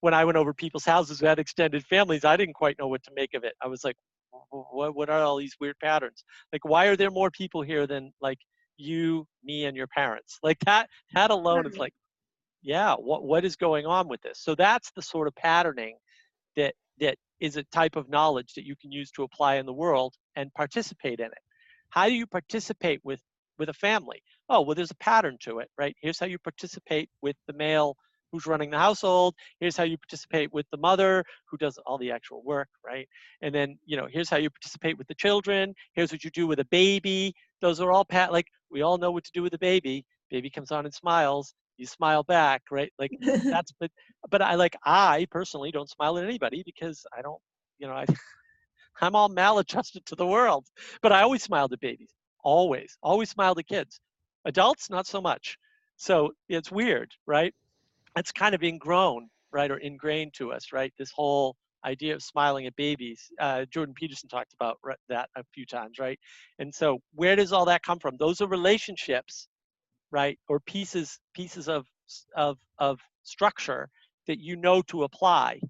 when 0.00 0.14
I 0.14 0.24
went 0.24 0.38
over 0.38 0.54
people's 0.54 0.84
houses 0.84 1.20
who 1.20 1.26
had 1.26 1.38
extended 1.38 1.84
families, 1.86 2.24
I 2.24 2.36
didn't 2.36 2.54
quite 2.54 2.78
know 2.78 2.88
what 2.88 3.02
to 3.04 3.10
make 3.14 3.34
of 3.34 3.44
it. 3.44 3.54
I 3.62 3.68
was 3.68 3.84
like, 3.84 3.96
what 4.50 4.94
what 4.94 5.10
are 5.10 5.22
all 5.22 5.36
these 5.36 5.56
weird 5.60 5.76
patterns? 5.82 6.24
Like, 6.52 6.64
why 6.64 6.86
are 6.86 6.96
there 6.96 7.10
more 7.10 7.30
people 7.30 7.62
here 7.62 7.86
than 7.86 8.12
like 8.20 8.38
you, 8.80 9.26
me, 9.44 9.66
and 9.66 9.76
your 9.76 9.86
parents? 9.86 10.38
Like 10.42 10.58
that 10.66 10.88
that 11.14 11.30
alone 11.30 11.66
is 11.66 11.76
like, 11.78 11.92
yeah, 12.62 12.94
what 12.94 13.24
what 13.24 13.44
is 13.44 13.56
going 13.56 13.86
on 13.86 14.08
with 14.08 14.20
this? 14.22 14.40
So 14.40 14.54
that's 14.54 14.90
the 14.92 15.02
sort 15.02 15.28
of 15.28 15.34
patterning 15.36 15.96
that 16.56 16.74
that 17.00 17.16
is 17.40 17.56
a 17.56 17.64
type 17.64 17.96
of 17.96 18.08
knowledge 18.08 18.54
that 18.54 18.66
you 18.66 18.74
can 18.80 18.92
use 18.92 19.10
to 19.12 19.22
apply 19.22 19.56
in 19.56 19.66
the 19.66 19.72
world 19.72 20.14
and 20.36 20.52
participate 20.54 21.20
in 21.20 21.26
it. 21.26 21.42
How 21.90 22.06
do 22.06 22.14
you 22.14 22.26
participate 22.26 23.00
with 23.04 23.20
with 23.58 23.68
a 23.68 23.74
family? 23.74 24.22
Oh, 24.48 24.62
well, 24.62 24.74
there's 24.74 24.90
a 24.90 24.96
pattern 24.96 25.36
to 25.42 25.58
it, 25.60 25.68
right? 25.78 25.94
Here's 26.00 26.18
how 26.18 26.26
you 26.26 26.38
participate 26.38 27.08
with 27.22 27.36
the 27.46 27.52
male 27.54 27.96
who's 28.32 28.46
running 28.46 28.70
the 28.70 28.78
household. 28.78 29.34
Here's 29.58 29.76
how 29.76 29.84
you 29.84 29.98
participate 29.98 30.52
with 30.52 30.66
the 30.70 30.78
mother 30.78 31.24
who 31.50 31.56
does 31.56 31.78
all 31.86 31.98
the 31.98 32.10
actual 32.10 32.42
work, 32.44 32.68
right? 32.84 33.08
And 33.42 33.54
then, 33.54 33.78
you 33.84 33.96
know, 33.96 34.06
here's 34.10 34.30
how 34.30 34.36
you 34.36 34.50
participate 34.50 34.98
with 34.98 35.08
the 35.08 35.14
children. 35.14 35.74
Here's 35.94 36.12
what 36.12 36.24
you 36.24 36.30
do 36.30 36.46
with 36.46 36.60
a 36.60 36.64
baby. 36.66 37.34
Those 37.60 37.80
are 37.80 37.92
all 37.92 38.04
pat 38.04 38.32
like 38.32 38.46
we 38.70 38.82
all 38.82 38.98
know 38.98 39.10
what 39.10 39.24
to 39.24 39.32
do 39.32 39.42
with 39.42 39.54
a 39.54 39.58
baby. 39.58 40.04
Baby 40.30 40.50
comes 40.50 40.70
on 40.70 40.84
and 40.84 40.94
smiles. 40.94 41.54
You 41.76 41.86
smile 41.86 42.22
back, 42.22 42.62
right? 42.70 42.92
Like 42.98 43.12
that's 43.44 43.72
but 43.80 43.90
but 44.30 44.42
I 44.42 44.54
like 44.54 44.76
I 44.84 45.26
personally 45.30 45.70
don't 45.70 45.90
smile 45.90 46.18
at 46.18 46.24
anybody 46.24 46.62
because 46.64 47.04
I 47.16 47.22
don't, 47.22 47.40
you 47.78 47.86
know, 47.86 47.94
I 47.94 48.06
I'm 49.00 49.16
all 49.16 49.28
maladjusted 49.28 50.04
to 50.06 50.14
the 50.14 50.26
world. 50.26 50.66
But 51.02 51.12
I 51.12 51.22
always 51.22 51.42
smiled 51.42 51.72
at 51.72 51.80
babies. 51.80 52.10
Always. 52.44 52.96
Always 53.02 53.30
smiled 53.30 53.58
at 53.58 53.66
kids. 53.66 54.00
Adults, 54.44 54.90
not 54.90 55.06
so 55.06 55.20
much. 55.20 55.58
So 55.96 56.32
it's 56.48 56.70
weird, 56.70 57.12
right? 57.26 57.54
It's 58.16 58.32
kind 58.32 58.54
of 58.54 58.62
ingrown, 58.62 59.28
right, 59.52 59.70
or 59.70 59.76
ingrained 59.78 60.34
to 60.34 60.52
us, 60.52 60.72
right? 60.72 60.92
This 60.98 61.10
whole 61.14 61.56
idea 61.84 62.14
of 62.14 62.22
smiling 62.22 62.66
at 62.66 62.76
babies. 62.76 63.30
Uh, 63.40 63.64
Jordan 63.66 63.94
Peterson 63.94 64.28
talked 64.28 64.54
about 64.54 64.78
that 65.08 65.28
a 65.36 65.44
few 65.54 65.66
times, 65.66 65.98
right? 65.98 66.18
And 66.58 66.74
so 66.74 66.98
where 67.14 67.36
does 67.36 67.52
all 67.52 67.66
that 67.66 67.82
come 67.82 67.98
from? 67.98 68.16
Those 68.18 68.40
are 68.40 68.48
relationships, 68.48 69.48
right, 70.10 70.38
or 70.48 70.60
pieces 70.60 71.18
pieces 71.34 71.68
of 71.68 71.86
of 72.36 72.58
of 72.78 73.00
structure 73.22 73.88
that 74.26 74.40
you 74.40 74.56
know 74.56 74.82
to 74.82 75.04
apply 75.04 75.60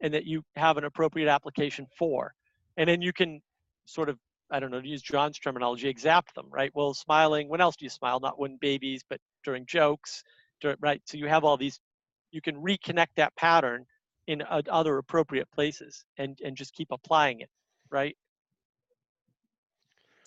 and 0.00 0.14
that 0.14 0.24
you 0.24 0.42
have 0.56 0.76
an 0.76 0.84
appropriate 0.84 1.28
application 1.28 1.86
for. 1.98 2.32
And 2.76 2.88
then 2.88 3.02
you 3.02 3.12
can 3.12 3.40
sort 3.86 4.08
of, 4.08 4.18
I 4.50 4.60
don't 4.60 4.70
know, 4.70 4.80
to 4.80 4.88
use 4.88 5.02
John's 5.02 5.38
terminology, 5.38 5.88
exapt 5.88 6.34
them, 6.34 6.46
right? 6.50 6.70
Well, 6.74 6.94
smiling, 6.94 7.48
when 7.48 7.60
else 7.60 7.76
do 7.76 7.84
you 7.84 7.90
smile? 7.90 8.20
Not 8.20 8.38
when 8.38 8.56
babies, 8.60 9.02
but 9.08 9.20
during 9.44 9.66
jokes, 9.66 10.22
dur- 10.60 10.76
right? 10.80 11.00
So 11.06 11.16
you 11.16 11.26
have 11.26 11.44
all 11.44 11.56
these, 11.56 11.80
you 12.30 12.40
can 12.40 12.56
reconnect 12.56 13.08
that 13.16 13.34
pattern 13.36 13.84
in 14.28 14.42
other 14.70 14.98
appropriate 14.98 15.50
places 15.50 16.04
and, 16.18 16.38
and 16.44 16.54
just 16.54 16.74
keep 16.74 16.88
applying 16.92 17.40
it, 17.40 17.48
right? 17.90 18.14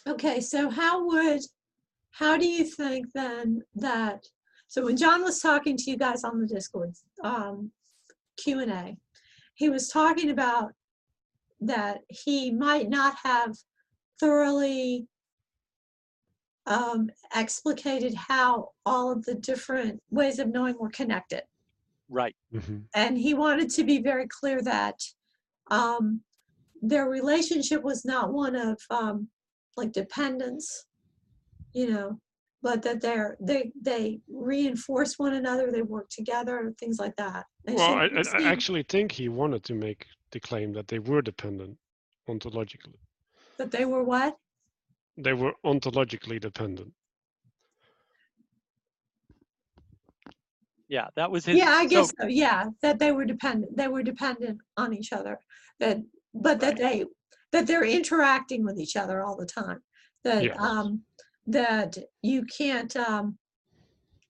Okay, 0.07 0.41
so 0.41 0.71
how 0.71 1.05
would, 1.05 1.41
how 2.09 2.35
do 2.35 2.47
you 2.47 2.65
think 2.65 3.05
then 3.13 3.61
that, 3.75 4.23
so 4.67 4.83
when 4.83 4.97
John 4.97 5.23
was 5.23 5.39
talking 5.39 5.77
to 5.77 5.91
you 5.91 5.97
guys 5.97 6.23
on 6.23 6.41
the 6.41 6.47
Discord, 6.47 6.93
um, 7.23 7.71
Q 8.37 8.61
and 8.61 8.71
A, 8.71 8.97
he 9.53 9.69
was 9.69 9.87
talking 9.87 10.31
about 10.31 10.71
that 11.59 11.99
he 12.07 12.49
might 12.49 12.89
not 12.89 13.15
have 13.23 13.55
thoroughly 14.19 15.05
um, 16.65 17.11
explicated 17.35 18.15
how 18.15 18.69
all 18.83 19.11
of 19.11 19.23
the 19.25 19.35
different 19.35 20.01
ways 20.09 20.39
of 20.39 20.47
knowing 20.47 20.75
were 20.79 20.89
connected. 20.89 21.43
Right. 22.11 22.35
Mhm. 22.53 22.87
and 22.93 23.17
he 23.17 23.33
wanted 23.33 23.69
to 23.71 23.83
be 23.85 24.01
very 24.01 24.27
clear 24.27 24.61
that 24.61 24.99
um, 25.71 26.21
their 26.81 27.07
relationship 27.09 27.81
was 27.83 28.03
not 28.03 28.33
one 28.33 28.55
of 28.55 28.77
um, 28.89 29.29
like 29.77 29.93
dependence, 29.93 30.85
you 31.73 31.89
know, 31.89 32.19
but 32.61 32.81
that 32.81 32.99
they're 33.01 33.37
they 33.39 33.71
they 33.81 34.19
reinforce 34.27 35.17
one 35.17 35.33
another, 35.33 35.71
they 35.71 35.83
work 35.83 36.09
together, 36.09 36.73
things 36.79 36.99
like 36.99 37.15
that. 37.15 37.45
And 37.65 37.77
Well, 37.77 37.93
I, 37.93 38.05
I, 38.07 38.23
I 38.39 38.43
actually 38.51 38.83
think 38.83 39.11
he 39.13 39.29
wanted 39.29 39.63
to 39.63 39.73
make 39.73 40.05
the 40.31 40.39
claim 40.39 40.73
that 40.73 40.87
they 40.89 40.99
were 40.99 41.21
dependent 41.21 41.77
ontologically. 42.27 42.99
that 43.57 43.71
they 43.71 43.85
were 43.85 44.03
what? 44.03 44.35
They 45.17 45.33
were 45.33 45.53
ontologically 45.65 46.39
dependent. 46.41 46.93
Yeah, 50.91 51.07
that 51.15 51.31
was 51.31 51.45
his. 51.45 51.57
Yeah, 51.57 51.69
I 51.69 51.85
guess 51.85 52.11
so. 52.19 52.27
Yeah, 52.27 52.65
that 52.81 52.99
they 52.99 53.13
were 53.13 53.23
dependent. 53.23 53.77
They 53.77 53.87
were 53.87 54.03
dependent 54.03 54.59
on 54.75 54.93
each 54.93 55.13
other. 55.13 55.39
That, 55.79 55.99
but 56.33 56.59
that 56.59 56.75
they 56.75 57.05
that 57.53 57.65
they're 57.65 57.85
interacting 57.85 58.65
with 58.65 58.77
each 58.77 58.97
other 58.97 59.23
all 59.23 59.37
the 59.37 59.45
time. 59.45 59.81
That 60.25 60.59
um, 60.59 61.03
that 61.47 61.97
you 62.21 62.43
can't 62.43 62.93
um, 62.97 63.37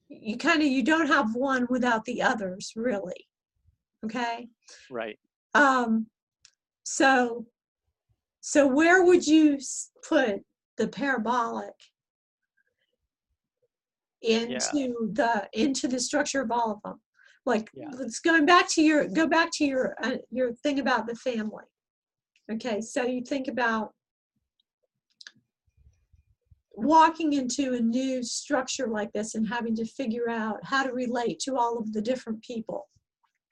you 0.08 0.38
kind 0.38 0.62
of 0.62 0.68
you 0.68 0.84
don't 0.84 1.08
have 1.08 1.34
one 1.34 1.66
without 1.68 2.04
the 2.04 2.22
others 2.22 2.72
really. 2.76 3.26
Okay. 4.04 4.46
Right. 4.88 5.18
Um, 5.54 6.06
so 6.84 7.44
so 8.40 8.68
where 8.68 9.02
would 9.02 9.26
you 9.26 9.58
put 10.08 10.42
the 10.76 10.86
parabolic 10.86 11.74
into 14.22 15.10
the 15.12 15.48
into 15.52 15.88
the 15.88 16.00
structure 16.00 16.40
of 16.40 16.50
all 16.50 16.72
of 16.72 16.82
them? 16.82 17.00
Like 17.44 17.70
Yeah. 17.74 17.90
let's 17.92 18.20
going 18.20 18.46
back 18.46 18.68
to 18.70 18.82
your 18.82 19.08
go 19.08 19.26
back 19.26 19.50
to 19.54 19.64
your 19.64 19.94
uh, 20.02 20.16
your 20.30 20.52
thing 20.54 20.78
about 20.78 21.06
the 21.06 21.14
family. 21.14 21.64
Okay, 22.50 22.80
so 22.80 23.04
you 23.04 23.22
think 23.22 23.48
about 23.48 23.92
walking 26.74 27.32
into 27.34 27.74
a 27.74 27.80
new 27.80 28.22
structure 28.22 28.88
like 28.88 29.12
this 29.12 29.34
and 29.34 29.46
having 29.46 29.74
to 29.76 29.84
figure 29.84 30.28
out 30.28 30.58
how 30.64 30.82
to 30.82 30.92
relate 30.92 31.38
to 31.38 31.56
all 31.56 31.78
of 31.78 31.92
the 31.92 32.00
different 32.00 32.42
people, 32.42 32.88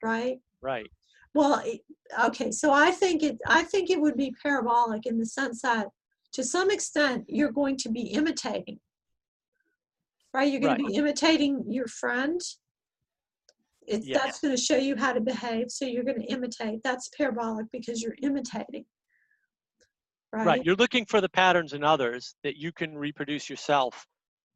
right? 0.03 0.39
Right. 0.61 0.89
Well, 1.33 1.63
okay, 2.25 2.51
so 2.51 2.73
I 2.73 2.91
think 2.91 3.23
it, 3.23 3.37
I 3.47 3.63
think 3.63 3.89
it 3.89 4.01
would 4.01 4.17
be 4.17 4.35
parabolic 4.43 5.05
in 5.05 5.17
the 5.17 5.25
sense 5.25 5.61
that 5.61 5.87
to 6.33 6.43
some 6.43 6.71
extent, 6.71 7.25
you're 7.27 7.51
going 7.51 7.77
to 7.77 7.89
be 7.89 8.01
imitating. 8.01 8.79
Right? 10.33 10.51
You're 10.51 10.61
going 10.61 10.77
to 10.77 10.83
be 10.83 10.95
imitating 10.95 11.65
your 11.67 11.87
friend. 11.87 12.39
It's, 13.87 14.07
Yeah. 14.07 14.19
that's 14.19 14.39
going 14.39 14.55
to 14.55 14.61
show 14.61 14.77
you 14.77 14.95
how 14.95 15.13
to 15.13 15.19
behave. 15.19 15.69
So 15.69 15.85
you're 15.85 16.03
going 16.03 16.21
to 16.21 16.27
imitate. 16.27 16.81
That's 16.83 17.09
parabolic 17.17 17.65
because 17.71 18.01
you're 18.01 18.15
imitating. 18.21 18.85
Right? 20.31 20.45
Right. 20.45 20.65
You're 20.65 20.75
looking 20.75 21.05
for 21.05 21.19
the 21.19 21.29
patterns 21.29 21.73
in 21.73 21.83
others 21.83 22.35
that 22.43 22.55
you 22.55 22.71
can 22.71 22.97
reproduce 22.97 23.49
yourself 23.49 24.05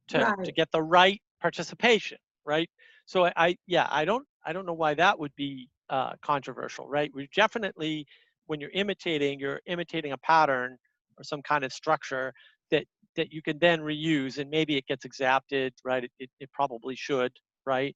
to, 0.09 0.33
to 0.43 0.51
get 0.51 0.71
the 0.71 0.81
right 0.81 1.21
participation, 1.41 2.17
right? 2.45 2.69
So 3.05 3.25
I, 3.25 3.33
I 3.35 3.55
yeah, 3.67 3.87
I 3.89 4.05
don't 4.05 4.25
I 4.45 4.53
don't 4.53 4.65
know 4.65 4.73
why 4.73 4.93
that 4.93 5.17
would 5.19 5.35
be 5.35 5.69
uh, 5.89 6.13
controversial, 6.21 6.87
right? 6.87 7.11
We 7.13 7.27
definitely 7.35 8.05
when 8.47 8.59
you're 8.59 8.71
imitating, 8.71 9.39
you're 9.39 9.61
imitating 9.65 10.11
a 10.11 10.17
pattern 10.19 10.77
or 11.17 11.23
some 11.23 11.41
kind 11.41 11.63
of 11.63 11.73
structure 11.73 12.33
that 12.71 12.85
that 13.15 13.31
you 13.31 13.41
can 13.41 13.59
then 13.59 13.79
reuse 13.81 14.37
and 14.37 14.49
maybe 14.49 14.77
it 14.77 14.87
gets 14.87 15.05
exapted, 15.05 15.73
right? 15.83 16.03
It, 16.05 16.11
it, 16.19 16.29
it 16.39 16.51
probably 16.53 16.95
should, 16.95 17.31
right? 17.65 17.95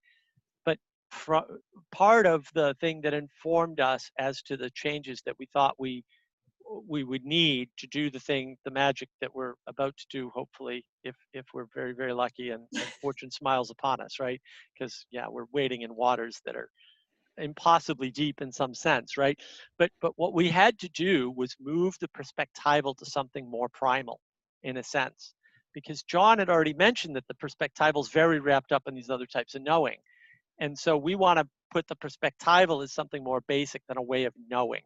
But 0.66 0.78
fro- 1.12 1.58
part 1.92 2.26
of 2.26 2.48
the 2.54 2.76
thing 2.82 3.02
that 3.02 3.14
informed 3.14 3.80
us 3.80 4.12
as 4.20 4.42
to 4.44 4.58
the 4.58 4.70
changes 4.72 5.22
that 5.26 5.36
we 5.40 5.48
thought 5.54 5.76
we 5.80 6.04
we 6.88 7.04
would 7.04 7.26
need 7.26 7.70
to 7.78 7.88
do 7.88 8.10
the 8.12 8.20
thing, 8.20 8.56
the 8.64 8.72
magic 8.72 9.10
that 9.22 9.34
we're 9.34 9.54
about 9.68 9.96
to 9.98 10.06
do, 10.10 10.30
hopefully, 10.36 10.86
if 11.04 11.16
if 11.34 11.46
we're 11.54 11.66
very 11.74 11.94
very 11.94 12.14
lucky 12.14 12.52
and, 12.52 12.64
and 12.74 12.84
fortune 13.02 13.32
smiles 13.32 13.72
upon 13.72 14.00
us, 14.02 14.20
right? 14.20 14.42
Because 14.78 15.06
yeah, 15.12 15.28
we're 15.30 15.46
wading 15.52 15.82
in 15.82 15.96
waters 15.96 16.42
that 16.46 16.56
are 16.56 16.70
impossibly 17.38 18.12
deep 18.12 18.42
in 18.42 18.52
some 18.52 18.74
sense, 18.74 19.18
right? 19.18 19.40
But 19.78 19.92
but 20.02 20.14
what 20.18 20.34
we 20.34 20.50
had 20.50 20.78
to 20.80 20.90
do 20.90 21.32
was 21.32 21.56
move 21.60 21.96
the 22.00 22.10
perspectival 22.10 22.96
to 22.98 23.06
something 23.06 23.50
more 23.50 23.70
primal, 23.70 24.20
in 24.64 24.78
a 24.78 24.84
sense, 24.84 25.34
because 25.74 26.04
John 26.04 26.40
had 26.40 26.50
already 26.50 26.74
mentioned 26.74 27.16
that 27.16 27.28
the 27.28 27.36
perspectival 27.36 28.02
is 28.02 28.10
very 28.10 28.40
wrapped 28.40 28.72
up 28.72 28.84
in 28.88 28.96
these 28.96 29.10
other 29.10 29.26
types 29.26 29.56
of 29.56 29.62
knowing, 29.62 29.98
and 30.60 30.78
so 30.78 30.98
we 30.98 31.16
want 31.16 31.40
to 31.40 31.48
put 31.72 31.88
the 31.88 31.96
perspectival 31.96 32.84
as 32.84 32.94
something 32.94 33.24
more 33.24 33.42
basic 33.48 33.82
than 33.88 33.98
a 33.98 34.02
way 34.02 34.26
of 34.26 34.34
knowing, 34.50 34.82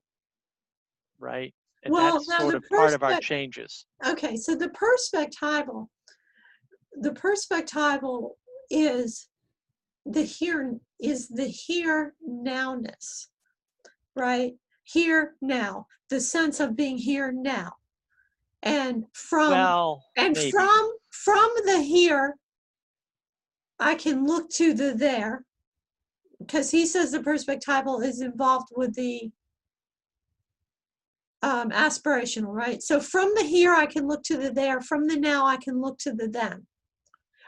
right? 1.20 1.54
And 1.84 1.94
Well, 1.94 2.14
that's 2.14 2.38
sort 2.38 2.56
of 2.56 2.64
part 2.70 2.94
of 2.94 3.04
our 3.04 3.20
changes. 3.20 3.86
Okay, 4.06 4.38
so 4.38 4.56
the 4.56 4.70
perspectival, 4.70 5.88
the 6.94 7.12
perspectival 7.12 8.32
is 8.70 9.28
the 10.06 10.24
here 10.24 10.78
is 11.00 11.28
the 11.28 11.48
here 11.48 12.14
nowness, 12.28 13.28
right? 14.16 14.54
Here 14.84 15.36
now, 15.42 15.88
the 16.10 16.20
sense 16.20 16.60
of 16.60 16.76
being 16.76 16.98
here 16.98 17.32
now, 17.32 17.74
and 18.64 19.06
from 19.14 19.52
well, 19.52 20.04
and 20.18 20.36
maybe. 20.36 20.50
from 20.50 20.92
from 21.12 21.52
the 21.66 21.82
here, 21.82 22.36
I 23.80 23.96
can 23.96 24.26
look 24.26 24.50
to 24.52 24.74
the 24.74 24.94
there, 24.94 25.46
because 26.40 26.72
he 26.72 26.86
says 26.86 27.12
the 27.12 27.20
perspectival 27.20 28.04
is 28.04 28.22
involved 28.22 28.70
with 28.76 28.96
the 28.96 29.32
um, 31.42 31.72
aspirational, 31.72 32.54
right? 32.54 32.82
So 32.82 33.02
from 33.02 33.34
the 33.36 33.44
here, 33.44 33.74
I 33.74 33.86
can 33.86 34.08
look 34.08 34.24
to 34.24 34.38
the 34.38 34.50
there. 34.50 34.80
From 34.80 35.08
the 35.08 35.18
now, 35.18 35.46
I 35.46 35.58
can 35.58 35.82
look 35.82 35.98
to 36.00 36.14
the 36.14 36.30
then. 36.30 36.66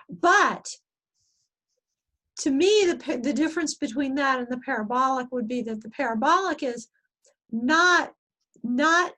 But 0.10 0.68
to 2.40 2.52
me, 2.52 2.86
the 2.86 3.20
the 3.24 3.34
difference 3.34 3.76
between 3.76 4.16
that 4.16 4.40
and 4.40 4.50
the 4.50 4.60
parabolic 4.66 5.28
would 5.32 5.48
be 5.48 5.62
that 5.62 5.82
the 5.82 5.90
parabolic 5.90 6.62
is 6.62 6.90
not 7.52 8.12
not 8.64 9.14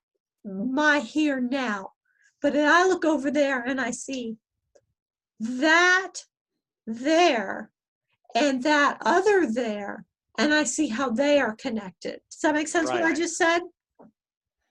my 0.48 1.00
here 1.00 1.40
now, 1.40 1.92
but 2.42 2.54
then 2.54 2.68
I 2.72 2.86
look 2.86 3.06
over 3.06 3.30
there 3.32 3.62
and 3.62 3.80
I 3.80 3.92
see 3.92 4.38
that 5.40 6.14
there 6.86 7.72
and 8.36 8.64
that 8.64 8.98
other 9.02 9.52
there, 9.52 10.06
and 10.38 10.54
I 10.54 10.64
see 10.64 10.88
how 10.88 11.10
they 11.10 11.40
are 11.40 11.56
connected. 11.56 12.22
Does 12.32 12.42
that 12.42 12.54
make 12.54 12.68
sense 12.68 12.90
what 12.90 13.04
I 13.04 13.14
just 13.14 13.36
said? 13.36 13.62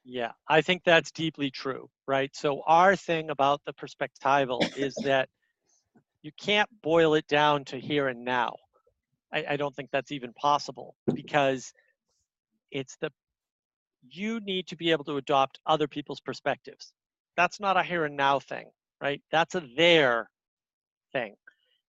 Yeah, 0.04 0.32
I 0.48 0.60
think 0.60 0.82
that's 0.84 1.10
deeply 1.10 1.50
true, 1.50 1.90
right? 2.06 2.34
So 2.34 2.62
our 2.66 2.94
thing 2.94 3.30
about 3.30 3.60
the 3.66 3.72
perspectival 3.72 4.60
is 4.76 4.94
that 5.04 5.28
you 6.22 6.30
can't 6.40 6.68
boil 6.82 7.14
it 7.14 7.26
down 7.26 7.64
to 7.66 7.80
here 7.80 8.08
and 8.08 8.24
now. 8.24 8.54
I, 9.32 9.44
I 9.50 9.56
don't 9.56 9.74
think 9.74 9.90
that's 9.90 10.12
even 10.12 10.32
possible 10.34 10.94
because 11.12 11.72
it's 12.70 12.96
the 13.00 13.10
you 14.10 14.40
need 14.40 14.66
to 14.68 14.76
be 14.76 14.90
able 14.90 15.04
to 15.04 15.16
adopt 15.16 15.60
other 15.66 15.88
people's 15.88 16.20
perspectives. 16.20 16.92
That's 17.36 17.60
not 17.60 17.76
a 17.76 17.82
here 17.82 18.04
and 18.04 18.16
now 18.16 18.38
thing, 18.38 18.66
right? 19.00 19.20
That's 19.30 19.54
a 19.54 19.62
there 19.76 20.30
thing. 21.12 21.34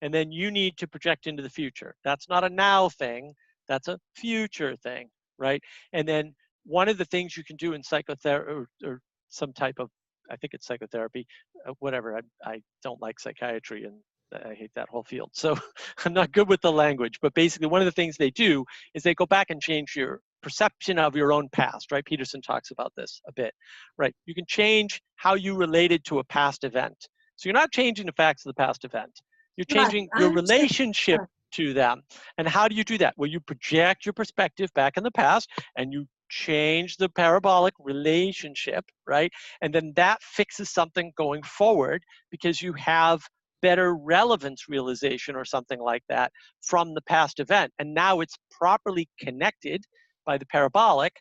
And 0.01 0.13
then 0.13 0.31
you 0.31 0.51
need 0.51 0.77
to 0.77 0.87
project 0.87 1.27
into 1.27 1.41
the 1.41 1.49
future. 1.49 1.95
That's 2.03 2.29
not 2.29 2.43
a 2.43 2.49
now 2.49 2.89
thing, 2.89 3.33
that's 3.67 3.87
a 3.87 3.99
future 4.15 4.75
thing, 4.75 5.09
right? 5.37 5.61
And 5.93 6.07
then 6.07 6.35
one 6.65 6.89
of 6.89 6.97
the 6.97 7.05
things 7.05 7.35
you 7.35 7.43
can 7.43 7.55
do 7.55 7.73
in 7.73 7.81
psychotherapy 7.81 8.51
or, 8.51 8.67
or 8.89 9.01
some 9.29 9.51
type 9.53 9.75
of 9.79 9.89
i 10.29 10.35
think 10.35 10.53
it's 10.53 10.65
psychotherapy 10.65 11.25
uh, 11.67 11.73
whatever 11.79 12.17
I, 12.17 12.49
I 12.49 12.61
don't 12.83 13.01
like 13.01 13.19
psychiatry 13.19 13.85
and 13.85 13.95
I 14.33 14.53
hate 14.53 14.71
that 14.75 14.89
whole 14.89 15.03
field. 15.03 15.31
So 15.33 15.55
I'm 16.05 16.13
not 16.13 16.31
good 16.31 16.49
with 16.49 16.61
the 16.61 16.71
language, 16.71 17.19
but 17.21 17.33
basically 17.33 17.67
one 17.67 17.81
of 17.81 17.85
the 17.85 17.91
things 17.91 18.17
they 18.17 18.31
do 18.31 18.65
is 18.93 19.03
they 19.03 19.15
go 19.15 19.25
back 19.25 19.49
and 19.49 19.61
change 19.61 19.95
your 19.95 20.21
perception 20.47 20.97
of 20.97 21.13
your 21.13 21.33
own 21.33 21.49
past, 21.51 21.91
right? 21.91 22.05
Peterson 22.05 22.41
talks 22.41 22.71
about 22.71 22.93
this 22.95 23.21
a 23.27 23.33
bit, 23.33 23.53
right? 23.97 24.15
You 24.25 24.33
can 24.33 24.45
change 24.47 25.01
how 25.17 25.33
you 25.33 25.55
related 25.55 26.05
to 26.05 26.19
a 26.19 26.23
past 26.23 26.63
event. 26.63 26.95
So 27.35 27.49
you're 27.49 27.53
not 27.53 27.73
changing 27.73 28.05
the 28.05 28.13
facts 28.13 28.45
of 28.45 28.55
the 28.55 28.63
past 28.63 28.85
event. 28.85 29.11
You're 29.57 29.65
changing 29.65 30.07
your 30.17 30.31
relationship 30.31 31.19
to 31.53 31.73
them. 31.73 32.01
And 32.37 32.47
how 32.47 32.69
do 32.69 32.75
you 32.75 32.85
do 32.85 32.97
that? 32.99 33.13
Well, 33.17 33.29
you 33.29 33.41
project 33.41 34.05
your 34.05 34.13
perspective 34.13 34.69
back 34.73 34.95
in 34.95 35.03
the 35.03 35.11
past 35.11 35.49
and 35.75 35.91
you 35.91 36.05
change 36.29 36.95
the 36.95 37.09
parabolic 37.09 37.73
relationship, 37.77 38.85
right? 39.05 39.31
And 39.61 39.73
then 39.75 39.91
that 39.97 40.23
fixes 40.23 40.69
something 40.69 41.11
going 41.17 41.43
forward 41.43 42.03
because 42.31 42.61
you 42.61 42.71
have 42.73 43.21
better 43.61 43.95
relevance 43.95 44.69
realization 44.69 45.35
or 45.35 45.43
something 45.43 45.79
like 45.79 46.03
that 46.07 46.31
from 46.61 46.93
the 46.93 47.01
past 47.01 47.39
event. 47.39 47.73
And 47.79 47.93
now 47.93 48.21
it's 48.21 48.35
properly 48.51 49.09
connected 49.19 49.83
by 50.27 50.37
the 50.37 50.45
parabolic 50.45 51.13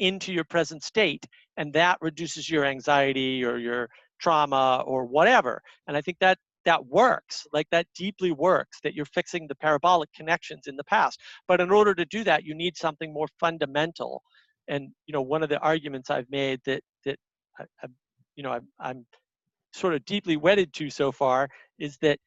into 0.00 0.32
your 0.32 0.44
present 0.44 0.82
state. 0.82 1.24
And 1.56 1.72
that 1.74 1.98
reduces 2.00 2.50
your 2.50 2.64
anxiety 2.64 3.44
or 3.44 3.58
your 3.58 3.88
trauma 4.20 4.82
or 4.86 5.04
whatever. 5.04 5.62
And 5.86 5.96
I 5.96 6.00
think 6.00 6.18
that 6.20 6.38
that 6.64 6.86
works, 6.86 7.46
like 7.52 7.68
that 7.70 7.86
deeply 7.94 8.32
works, 8.32 8.80
that 8.82 8.94
you're 8.94 9.04
fixing 9.06 9.46
the 9.46 9.54
parabolic 9.54 10.08
connections 10.14 10.66
in 10.66 10.76
the 10.76 10.84
past. 10.84 11.20
But 11.46 11.60
in 11.60 11.70
order 11.70 11.94
to 11.94 12.06
do 12.06 12.24
that, 12.24 12.44
you 12.44 12.54
need 12.54 12.76
something 12.76 13.12
more 13.12 13.28
fundamental. 13.38 14.22
And 14.66 14.90
you 15.06 15.12
know, 15.12 15.22
one 15.22 15.42
of 15.42 15.50
the 15.50 15.60
arguments 15.60 16.10
I've 16.10 16.30
made 16.30 16.60
that 16.66 16.82
that 17.04 17.18
I, 17.60 17.64
I, 17.82 17.88
you 18.34 18.42
know 18.42 18.52
I'm, 18.52 18.68
I'm 18.80 19.06
sort 19.74 19.94
of 19.94 20.04
deeply 20.06 20.36
wedded 20.36 20.72
to 20.74 20.90
so 20.90 21.12
far 21.12 21.48
is 21.78 21.98
that 21.98 22.18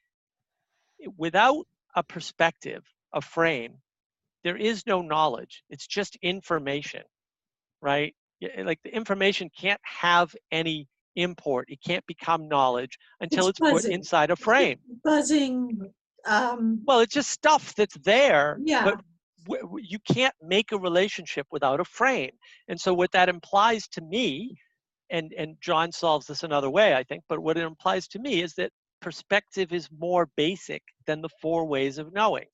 eh, 1.04 1.08
without 1.18 1.66
a 1.96 2.04
perspective, 2.04 2.84
a 3.14 3.22
frame, 3.22 3.78
there 4.44 4.58
is 4.58 4.86
no 4.86 5.02
knowledge. 5.02 5.64
It's 5.70 5.88
just 5.88 6.18
information, 6.22 7.04
right? 7.82 8.14
Like 8.64 8.80
the 8.84 8.96
information 8.96 9.50
can't 9.60 9.82
have 9.84 10.36
any 10.52 10.88
import. 11.16 11.66
It 11.70 11.80
can't 11.86 12.06
become 12.06 12.48
knowledge 12.48 12.98
until 13.22 13.48
It's 13.48 13.60
it's, 13.60 13.72
put 13.72 13.86
inside 13.86 14.32
a 14.32 14.36
frame. 14.36 14.80
Buzzing, 15.04 15.92
um, 16.26 16.82
Well, 16.86 17.00
it's 17.00 17.14
just 17.14 17.32
stuff 17.32 17.74
that's 17.76 17.98
there, 18.00 18.60
yeah, 18.64 18.84
but 18.84 19.02
w- 19.46 19.64
w- 19.64 19.86
you 19.88 20.00
can't 20.00 20.36
make 20.42 20.72
a 20.72 20.78
relationship 20.78 21.48
without 21.52 21.80
a 21.80 21.86
frame. 21.86 22.32
And 22.68 22.80
so 22.80 22.94
what 22.94 23.12
that 23.12 23.30
implies 23.30 23.88
to 23.90 24.02
me, 24.02 24.58
and 25.10 25.34
and 25.38 25.56
John 25.62 25.92
solves 25.92 26.28
this 26.28 26.44
another 26.44 26.70
way, 26.70 26.94
I 26.94 27.04
think, 27.04 27.24
but 27.28 27.40
what 27.40 27.58
it 27.58 27.64
implies 27.64 28.08
to 28.10 28.20
me 28.20 28.42
is 28.42 28.54
that 28.56 28.72
perspective 29.02 29.74
is 29.74 29.90
more 29.98 30.30
basic 30.36 30.84
than 31.06 31.22
the 31.22 31.30
four 31.42 31.66
ways 31.66 31.98
of 31.98 32.14
knowing. 32.14 32.46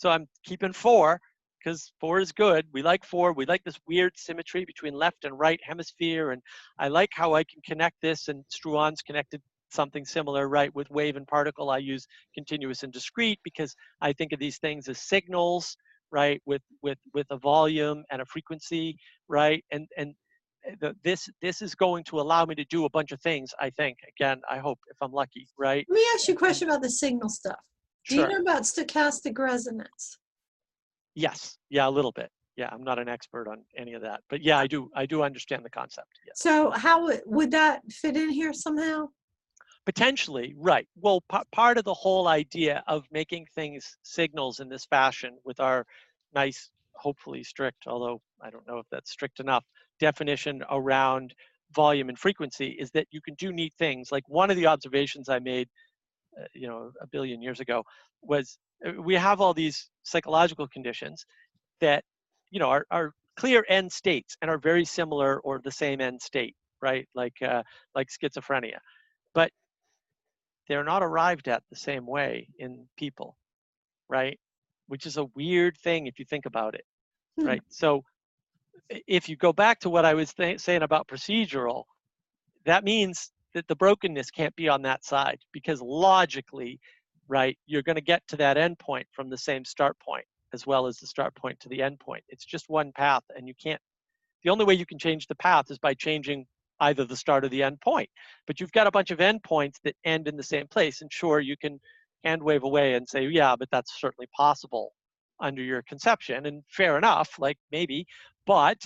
So 0.00 0.08
I'm 0.08 0.26
keeping 0.44 0.72
four 0.72 1.20
because 1.62 1.92
four 2.00 2.20
is 2.20 2.32
good. 2.32 2.64
We 2.72 2.80
like 2.80 3.04
four. 3.04 3.34
We 3.34 3.44
like 3.44 3.62
this 3.64 3.78
weird 3.86 4.14
symmetry 4.16 4.64
between 4.64 4.94
left 4.94 5.26
and 5.26 5.38
right 5.38 5.60
hemisphere, 5.62 6.30
and 6.30 6.40
I 6.78 6.88
like 6.88 7.10
how 7.12 7.34
I 7.34 7.44
can 7.44 7.60
connect 7.66 7.96
this. 8.00 8.28
And 8.28 8.42
Struan's 8.48 9.02
connected 9.02 9.42
something 9.70 10.06
similar, 10.06 10.48
right? 10.48 10.74
With 10.74 10.88
wave 10.88 11.16
and 11.16 11.26
particle, 11.26 11.68
I 11.68 11.78
use 11.78 12.06
continuous 12.34 12.82
and 12.82 12.90
discrete 12.90 13.40
because 13.44 13.74
I 14.00 14.14
think 14.14 14.32
of 14.32 14.38
these 14.38 14.56
things 14.56 14.88
as 14.88 14.98
signals, 15.02 15.76
right? 16.10 16.40
With 16.46 16.62
with 16.82 16.98
with 17.12 17.26
a 17.28 17.36
volume 17.36 18.02
and 18.10 18.22
a 18.22 18.24
frequency, 18.24 18.96
right? 19.28 19.62
And 19.70 19.86
and 19.98 20.14
uh, 20.66 20.76
the, 20.80 20.96
this 21.04 21.28
this 21.42 21.60
is 21.60 21.74
going 21.74 22.04
to 22.04 22.20
allow 22.20 22.46
me 22.46 22.54
to 22.54 22.64
do 22.70 22.86
a 22.86 22.90
bunch 22.90 23.12
of 23.12 23.20
things. 23.20 23.52
I 23.60 23.68
think. 23.68 23.98
Again, 24.16 24.40
I 24.50 24.60
hope 24.60 24.78
if 24.88 24.96
I'm 25.02 25.12
lucky, 25.12 25.46
right? 25.58 25.84
let 25.90 25.94
me 25.94 26.06
ask 26.14 26.26
you 26.26 26.32
a 26.32 26.38
question 26.38 26.70
about 26.70 26.80
the 26.80 26.88
signal 26.88 27.28
stuff. 27.28 27.60
Do 28.10 28.16
you 28.16 28.28
know 28.28 28.40
about 28.40 28.62
stochastic 28.62 29.38
resonance? 29.38 30.18
Yes. 31.14 31.58
Yeah, 31.68 31.86
a 31.86 31.90
little 31.90 32.10
bit. 32.10 32.28
Yeah, 32.56 32.68
I'm 32.72 32.82
not 32.82 32.98
an 32.98 33.08
expert 33.08 33.46
on 33.48 33.58
any 33.76 33.94
of 33.94 34.02
that, 34.02 34.20
but 34.28 34.42
yeah, 34.42 34.58
I 34.58 34.66
do. 34.66 34.90
I 34.94 35.06
do 35.06 35.22
understand 35.22 35.64
the 35.64 35.70
concept. 35.70 36.08
Yes. 36.26 36.40
So 36.40 36.70
how 36.70 37.04
would- 37.24 37.50
that 37.52 37.82
fit 37.90 38.16
in 38.16 38.30
here 38.30 38.52
somehow? 38.52 39.08
Potentially, 39.86 40.54
right. 40.56 40.88
Well, 40.96 41.22
pa- 41.28 41.44
part 41.52 41.78
of 41.78 41.84
the 41.84 41.94
whole 41.94 42.26
idea 42.28 42.82
of 42.88 43.06
making 43.12 43.46
things 43.54 43.96
signals 44.02 44.58
in 44.60 44.68
this 44.68 44.84
fashion 44.86 45.38
with 45.44 45.60
our 45.60 45.86
nice, 46.34 46.70
hopefully 46.96 47.44
strict, 47.44 47.86
although 47.86 48.20
I 48.42 48.50
don't 48.50 48.66
know 48.66 48.78
if 48.78 48.86
that's 48.90 49.10
strict 49.10 49.38
enough, 49.40 49.64
definition 50.00 50.62
around 50.70 51.34
volume 51.72 52.08
and 52.08 52.18
frequency 52.18 52.70
is 52.72 52.90
that 52.90 53.06
you 53.12 53.20
can 53.22 53.34
do 53.34 53.52
neat 53.52 53.72
things. 53.78 54.10
Like 54.10 54.28
one 54.28 54.50
of 54.50 54.56
the 54.56 54.66
observations 54.66 55.28
I 55.28 55.38
made, 55.38 55.68
you 56.54 56.68
know, 56.68 56.90
a 57.00 57.06
billion 57.06 57.42
years 57.42 57.60
ago 57.60 57.82
was 58.22 58.58
uh, 58.86 59.00
we 59.00 59.14
have 59.14 59.40
all 59.40 59.54
these 59.54 59.90
psychological 60.02 60.68
conditions 60.68 61.24
that, 61.80 62.04
you 62.50 62.60
know, 62.60 62.68
are, 62.68 62.86
are 62.90 63.12
clear 63.36 63.64
end 63.68 63.90
states 63.92 64.36
and 64.42 64.50
are 64.50 64.58
very 64.58 64.84
similar 64.84 65.40
or 65.40 65.60
the 65.62 65.70
same 65.70 66.00
end 66.00 66.20
state, 66.20 66.54
right? 66.82 67.08
Like, 67.14 67.34
uh, 67.42 67.62
like 67.94 68.08
schizophrenia. 68.08 68.78
But 69.34 69.50
they're 70.68 70.84
not 70.84 71.02
arrived 71.02 71.48
at 71.48 71.62
the 71.70 71.76
same 71.76 72.06
way 72.06 72.48
in 72.58 72.86
people, 72.96 73.36
right? 74.08 74.38
Which 74.88 75.06
is 75.06 75.16
a 75.16 75.24
weird 75.36 75.76
thing 75.78 76.06
if 76.06 76.18
you 76.18 76.24
think 76.24 76.46
about 76.46 76.74
it, 76.74 76.84
Hmm. 77.38 77.46
right? 77.46 77.62
So 77.68 78.04
if 78.88 79.28
you 79.28 79.36
go 79.36 79.52
back 79.52 79.80
to 79.80 79.90
what 79.90 80.04
I 80.04 80.14
was 80.14 80.32
th- 80.34 80.60
saying 80.60 80.82
about 80.82 81.08
procedural, 81.08 81.84
that 82.64 82.84
means 82.84 83.32
that 83.54 83.66
the 83.68 83.76
brokenness 83.76 84.30
can't 84.30 84.54
be 84.56 84.68
on 84.68 84.82
that 84.82 85.04
side 85.04 85.38
because 85.52 85.80
logically, 85.82 86.80
right, 87.28 87.56
you're 87.66 87.82
going 87.82 87.96
to 87.96 88.02
get 88.02 88.22
to 88.28 88.36
that 88.36 88.56
end 88.56 88.78
point 88.78 89.06
from 89.12 89.28
the 89.30 89.38
same 89.38 89.64
start 89.64 89.96
point 89.98 90.24
as 90.52 90.66
well 90.66 90.86
as 90.86 90.96
the 90.96 91.06
start 91.06 91.34
point 91.36 91.58
to 91.60 91.68
the 91.68 91.82
end 91.82 91.98
point. 92.00 92.24
It's 92.28 92.44
just 92.44 92.68
one 92.68 92.92
path, 92.92 93.22
and 93.36 93.46
you 93.46 93.54
can't. 93.62 93.80
The 94.42 94.50
only 94.50 94.64
way 94.64 94.74
you 94.74 94.86
can 94.86 94.98
change 94.98 95.26
the 95.26 95.34
path 95.36 95.70
is 95.70 95.78
by 95.78 95.94
changing 95.94 96.46
either 96.80 97.04
the 97.04 97.16
start 97.16 97.44
or 97.44 97.48
the 97.48 97.62
end 97.62 97.80
point. 97.80 98.08
But 98.46 98.58
you've 98.58 98.72
got 98.72 98.86
a 98.86 98.90
bunch 98.90 99.10
of 99.10 99.20
end 99.20 99.42
points 99.42 99.78
that 99.84 99.94
end 100.04 100.28
in 100.28 100.36
the 100.36 100.42
same 100.42 100.66
place, 100.66 101.02
and 101.02 101.12
sure, 101.12 101.40
you 101.40 101.56
can 101.56 101.78
hand 102.24 102.42
wave 102.42 102.64
away 102.64 102.94
and 102.94 103.08
say, 103.08 103.26
yeah, 103.26 103.54
but 103.56 103.68
that's 103.70 104.00
certainly 104.00 104.28
possible 104.36 104.92
under 105.40 105.62
your 105.62 105.82
conception, 105.82 106.46
and 106.46 106.62
fair 106.68 106.98
enough, 106.98 107.38
like 107.38 107.56
maybe, 107.72 108.06
but 108.46 108.76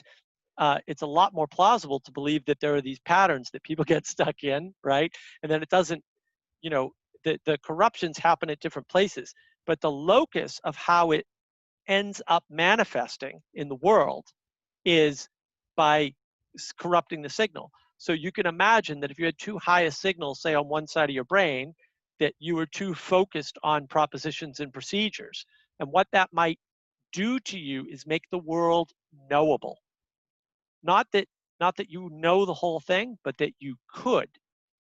uh, 0.59 0.79
it's 0.87 1.03
a 1.03 1.07
lot 1.07 1.35
more 1.35 1.47
plausible 1.47 2.01
to 2.01 2.13
believe 2.13 2.45
that 2.47 2.61
there 2.61 2.75
are 2.75 2.83
these 2.83 3.01
patterns 3.01 3.51
that 3.53 3.63
people 3.63 3.85
get 3.95 4.07
stuck 4.07 4.45
in, 4.45 4.75
right? 4.83 5.13
And 5.43 5.51
then 5.51 5.63
it 5.63 5.69
doesn't, 5.69 6.03
you 6.63 6.71
know, 6.71 6.91
the, 7.25 7.39
the 7.47 7.59
corruptions 7.65 8.19
happen 8.19 8.51
at 8.51 8.61
different 8.61 8.89
places, 8.89 9.33
but 9.67 9.81
the 9.81 9.91
locus 9.91 10.61
of 10.65 10.77
how 10.77 11.13
it 11.13 11.25
ends 11.89 12.23
up 12.29 12.45
manifesting 12.51 13.41
in 13.55 13.69
the 13.69 13.77
world 13.77 14.27
is 14.85 15.29
by 15.77 16.13
corrupting 16.79 17.23
the 17.23 17.29
signal. 17.29 17.71
So 17.99 18.13
you 18.13 18.33
can 18.33 18.47
imagine 18.47 19.01
that 19.01 19.11
if 19.11 19.19
you 19.19 19.27
had 19.27 19.39
too 19.39 19.59
high 19.59 19.83
a 19.83 19.91
signal, 19.91 20.35
say 20.35 20.55
on 20.55 20.69
one 20.69 20.87
side 20.87 21.09
of 21.09 21.15
your 21.15 21.25
brain, 21.25 21.75
that 22.21 22.35
you 22.39 22.55
were 22.55 22.67
too 22.67 22.95
focused 22.95 23.59
on 23.63 23.87
propositions 23.87 24.61
and 24.61 24.73
procedures. 24.73 25.45
And 25.81 25.91
what 25.91 26.07
that 26.13 26.29
might 26.33 26.59
do 27.13 27.41
to 27.41 27.59
you 27.59 27.87
is 27.91 28.07
make 28.07 28.25
the 28.31 28.39
world 28.39 28.91
knowable. 29.31 29.79
Not 30.85 31.09
that 31.15 31.27
not 31.61 31.77
that 31.79 31.91
you 31.91 32.11
know 32.13 32.47
the 32.47 32.55
whole 32.55 32.81
thing, 32.81 33.19
but 33.25 33.39
that 33.39 33.53
you 33.61 33.77
could. 33.93 34.31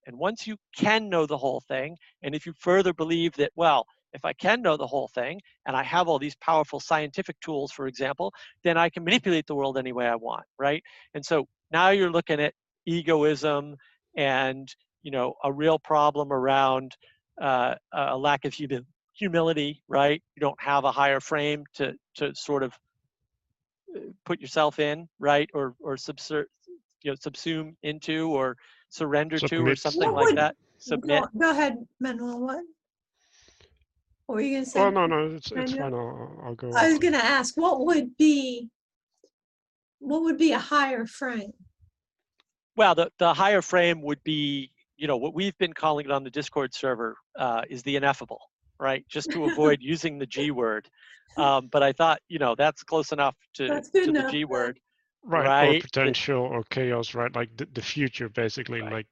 And 0.07 0.19
once 0.19 0.47
you 0.47 0.57
can 0.77 1.11
know 1.11 1.27
the 1.27 1.39
whole 1.39 1.63
thing, 1.69 1.97
and 2.23 2.35
if 2.35 2.47
you 2.47 2.55
further 2.61 2.93
believe 2.95 3.35
that, 3.35 3.53
well, 3.57 3.87
if 4.15 4.25
I 4.25 4.35
can 4.35 4.63
know 4.63 4.77
the 4.77 4.87
whole 4.87 5.09
thing 5.09 5.41
and 5.67 5.77
I 5.77 5.83
have 5.85 6.09
all 6.09 6.19
these 6.21 6.37
powerful 6.37 6.81
scientific 6.81 7.41
tools, 7.41 7.73
for 7.73 7.87
example, 7.89 8.33
then 8.65 8.79
I 8.79 8.91
can 8.91 9.05
manipulate 9.07 9.47
the 9.49 9.57
world 9.57 9.79
any 9.79 9.93
way 9.93 10.07
I 10.07 10.17
want, 10.17 10.45
right? 10.59 10.83
And 11.15 11.25
so 11.27 11.47
now 11.73 11.91
you're 11.91 12.13
looking 12.13 12.41
at 12.41 12.55
egoism 12.87 13.77
and 14.17 14.69
you 15.03 15.11
know 15.11 15.35
a 15.45 15.53
real 15.53 15.79
problem 15.79 16.33
around 16.33 16.97
uh, 17.41 17.75
a 17.93 18.17
lack 18.19 18.45
of 18.45 18.55
humi- 18.55 18.87
humility, 19.15 19.83
right? 19.89 20.23
You 20.37 20.41
don't 20.41 20.61
have 20.63 20.85
a 20.85 20.93
higher 20.93 21.21
frame 21.21 21.65
to 21.77 21.95
to 22.17 22.35
sort 22.35 22.63
of 22.63 22.73
put 24.25 24.41
yourself 24.41 24.79
in, 24.79 25.09
right, 25.19 25.49
or 25.55 25.75
or 25.81 25.97
subser- 25.97 26.47
you 27.03 27.11
know 27.11 27.15
subsume 27.17 27.75
into 27.83 28.31
or 28.31 28.57
surrender 28.89 29.39
to 29.39 29.67
or 29.67 29.77
something 29.77 30.01
What 30.13 30.15
like 30.15 30.25
would- 30.27 30.39
that. 30.39 30.57
Submit. 30.79 31.23
Go, 31.23 31.29
go 31.41 31.51
ahead, 31.51 31.77
Manuel. 32.01 32.41
What? 32.41 32.61
What 34.27 34.35
were 34.37 34.41
you 34.41 34.57
gonna 34.57 34.67
say? 34.67 34.81
Oh 34.81 34.91
no, 34.91 35.07
no, 35.07 35.27
it's 35.35 35.51
it's 35.53 35.73
Manuel? 35.73 35.79
fine. 35.79 35.95
I'll, 35.95 36.47
I'll 36.49 36.55
go. 36.55 36.73
I 36.75 36.89
was 36.91 36.99
gonna 36.99 37.17
ask, 37.19 37.57
what 37.57 37.85
would 37.87 38.17
be, 38.17 38.69
what 39.99 40.23
would 40.23 40.37
be 40.39 40.53
a 40.53 40.59
higher 40.59 41.07
frame? 41.07 41.53
Well, 42.77 42.95
the, 42.95 43.11
the 43.19 43.33
higher 43.33 43.63
frame 43.63 44.03
would 44.03 44.23
be, 44.25 44.73
you 44.97 45.07
know, 45.07 45.17
what 45.17 45.33
we've 45.35 45.57
been 45.59 45.73
calling 45.73 46.07
it 46.07 46.11
on 46.11 46.25
the 46.25 46.31
Discord 46.31 46.75
server 46.75 47.17
uh, 47.39 47.63
is 47.71 47.83
the 47.83 47.97
ineffable, 47.97 48.41
right? 48.79 49.05
Just 49.09 49.31
to 49.33 49.45
avoid 49.51 49.79
using 49.81 50.19
the 50.19 50.27
G 50.27 50.51
word. 50.51 50.89
Um, 51.37 51.69
but 51.71 51.83
I 51.83 51.93
thought, 51.93 52.21
you 52.29 52.39
know, 52.39 52.55
that's 52.57 52.83
close 52.83 53.13
enough 53.13 53.37
to, 53.55 53.69
That's 53.69 53.91
good 53.91 54.05
to 54.07 54.13
the 54.13 54.23
G 54.31 54.45
word. 54.45 54.81
right, 55.25 55.47
right, 55.47 55.69
or 55.71 55.73
that- 55.75 55.81
potential 55.81 56.43
or 56.43 56.63
chaos, 56.71 57.15
right? 57.15 57.35
Like 57.35 57.57
the, 57.57 57.67
the 57.73 57.83
future, 57.83 58.29
basically. 58.29 58.81
Right. 58.83 58.93
Like 58.93 59.07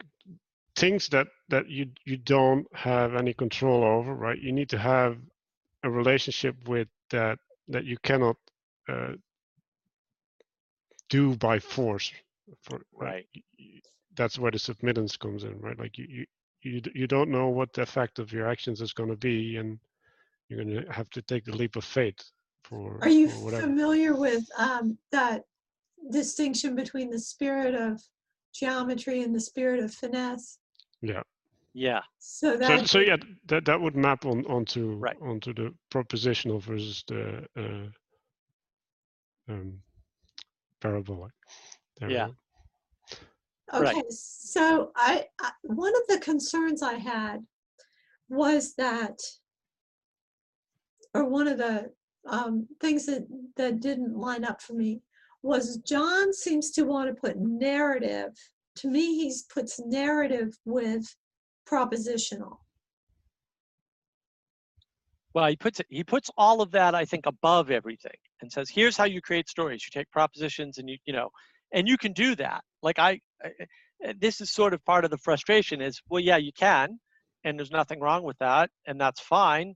things 0.77 1.09
that 1.09 1.29
that 1.49 1.69
you 1.69 1.87
you 2.05 2.17
don't 2.17 2.67
have 2.75 3.15
any 3.15 3.35
control 3.35 3.85
over, 3.85 4.15
right? 4.15 4.39
You 4.39 4.53
need 4.53 4.69
to 4.71 4.79
have 4.79 5.19
a 5.85 5.91
relationship 5.91 6.69
with 6.69 6.89
that 7.11 7.39
that 7.69 7.85
you 7.85 7.97
cannot 8.03 8.37
uh, 8.89 9.13
do 11.09 11.37
by 11.37 11.59
force. 11.59 12.13
For 12.63 12.83
Right. 12.93 13.27
y- 13.35 13.43
y- 13.59 13.81
That's 14.17 14.39
where 14.39 14.51
the 14.51 14.59
submittance 14.59 15.19
comes 15.19 15.45
in, 15.45 15.59
right? 15.61 15.79
Like 15.79 15.99
you 15.99 16.07
you 16.09 16.27
you, 16.63 16.81
you 16.95 17.07
don't 17.07 17.31
know 17.31 17.49
what 17.49 17.73
the 17.73 17.83
effect 17.83 18.19
of 18.19 18.33
your 18.33 18.49
actions 18.49 18.81
is 18.81 18.93
going 18.93 19.11
to 19.11 19.17
be, 19.17 19.57
and 19.57 19.79
you're 20.49 20.65
going 20.65 20.85
to 20.85 20.93
have 20.93 21.11
to 21.11 21.23
take 21.23 21.45
the 21.45 21.57
leap 21.57 21.77
of 21.77 21.85
faith 21.85 22.19
for, 22.65 23.01
Are 23.03 23.09
you 23.09 23.29
for 23.29 23.51
familiar 23.51 24.15
with 24.15 24.45
um, 24.59 24.99
that 25.11 25.43
distinction 26.11 26.75
between 26.75 27.11
the 27.11 27.19
spirit 27.19 27.75
of 27.75 28.01
geometry 28.55 29.23
and 29.23 29.35
the 29.35 29.41
spirit 29.41 29.83
of 29.83 29.93
finesse? 29.93 30.59
Yeah. 31.01 31.23
Yeah. 31.75 32.01
So 32.19 32.51
So, 32.51 32.59
that 32.59 32.89
so 32.89 32.99
yeah, 33.01 33.17
that 33.47 33.65
that 33.65 33.81
would 33.81 33.97
map 33.97 34.25
on 34.25 34.45
onto 34.47 34.95
Right. 34.97 35.17
onto 35.21 35.53
the 35.55 35.75
propositional 35.91 36.63
versus 36.63 37.03
the 37.09 37.47
uh, 37.57 37.89
um, 39.53 39.81
parabolic. 40.81 41.33
There 41.99 42.11
Yeah. 42.11 42.29
Go. 43.73 43.81
right. 43.81 43.97
Okay, 43.97 44.05
so 44.11 44.93
I, 44.97 45.27
I 45.41 45.53
one 45.63 45.93
of 45.95 46.03
the 46.09 46.19
concerns 46.19 46.83
I 46.83 46.95
had 46.95 47.45
was 48.29 48.75
that, 48.77 49.19
or 51.15 51.29
one 51.29 51.49
of 51.49 51.59
the 51.59 51.93
um, 52.29 52.69
things 52.81 53.07
that 53.07 53.27
that 53.57 53.81
didn't 53.81 54.17
line 54.17 54.45
up 54.45 54.61
for 54.63 54.75
me 54.75 55.03
was 55.43 55.79
John 55.79 56.33
seems 56.33 56.71
to 56.73 56.83
want 56.83 57.09
to 57.09 57.21
put 57.21 57.39
narrative. 57.39 58.31
To 58.77 58.89
me, 58.89 59.17
he 59.17 59.35
puts 59.53 59.81
narrative 59.81 60.57
with 60.65 61.15
propositional. 61.69 62.59
Well, 65.35 65.47
he 65.47 65.57
puts 65.57 65.81
it, 65.81 65.87
he 65.89 66.05
puts 66.05 66.31
all 66.37 66.61
of 66.61 66.71
that, 66.73 66.95
I 66.95 67.05
think, 67.05 67.27
above 67.27 67.71
everything 67.71 68.13
and 68.41 68.53
says, 68.53 68.69
here's 68.69 68.97
how 68.97 69.05
you 69.05 69.21
create 69.21 69.49
stories. 69.49 69.83
You 69.85 69.99
take 69.99 70.11
propositions 70.11 70.79
and 70.79 70.89
you, 70.89 70.99
you 71.07 71.13
know, 71.13 71.31
and 71.73 71.89
you 71.89 71.97
can 71.97 72.13
do 72.13 72.35
that. 72.37 72.63
Like 72.83 72.99
I- 72.99 73.21
this 74.19 74.41
is 74.41 74.51
sort 74.51 74.75
of 74.75 74.85
part 74.85 75.05
of 75.05 75.11
the 75.11 75.19
frustration 75.19 75.81
is, 75.81 76.01
well, 76.09 76.21
yeah, 76.21 76.37
you 76.37 76.53
can, 76.53 76.99
and 77.45 77.59
there's 77.59 77.71
nothing 77.71 78.01
wrong 78.01 78.23
with 78.23 78.39
that, 78.39 78.71
and 78.87 79.01
that's 79.01 79.21
fine. 79.21 79.75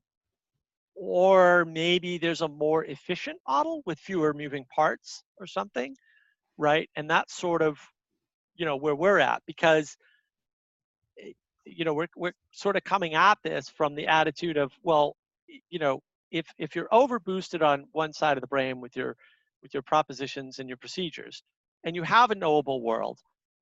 Or 0.95 1.65
maybe 1.65 2.19
there's 2.19 2.41
a 2.41 2.49
more 2.49 2.85
efficient 2.85 3.39
model 3.47 3.83
with 3.85 3.99
fewer 3.99 4.33
moving 4.33 4.65
parts 4.75 5.23
or 5.39 5.47
something, 5.47 5.95
right? 6.57 6.89
And 6.97 7.11
that's 7.11 7.35
sort 7.35 7.63
of, 7.63 7.79
you 8.57 8.65
know, 8.65 8.77
where 8.77 8.95
we're 8.95 9.19
at 9.19 9.43
because 9.47 9.97
eh, 11.21 11.33
you 11.67 11.85
know 11.85 11.93
we're, 11.93 12.07
we're 12.17 12.33
sort 12.53 12.77
of 12.77 12.85
coming 12.85 13.15
at 13.15 13.39
this 13.43 13.69
from 13.69 13.95
the 13.95 14.07
attitude 14.07 14.57
of 14.57 14.73
well 14.83 15.17
you 15.69 15.79
know 15.79 16.01
if 16.31 16.47
if 16.59 16.75
you're 16.75 16.89
over 16.93 17.19
boosted 17.19 17.63
on 17.63 17.85
one 17.93 18.13
side 18.13 18.37
of 18.37 18.41
the 18.41 18.47
brain 18.47 18.81
with 18.81 18.97
your 18.97 19.17
with 19.63 19.75
your 19.75 19.83
propositions 19.83 20.59
and 20.59 20.69
your 20.69 20.79
procedures 20.79 21.43
and 21.85 21.97
you 21.97 22.03
have 22.03 22.31
a 22.31 22.35
knowable 22.35 22.83
world 22.83 23.19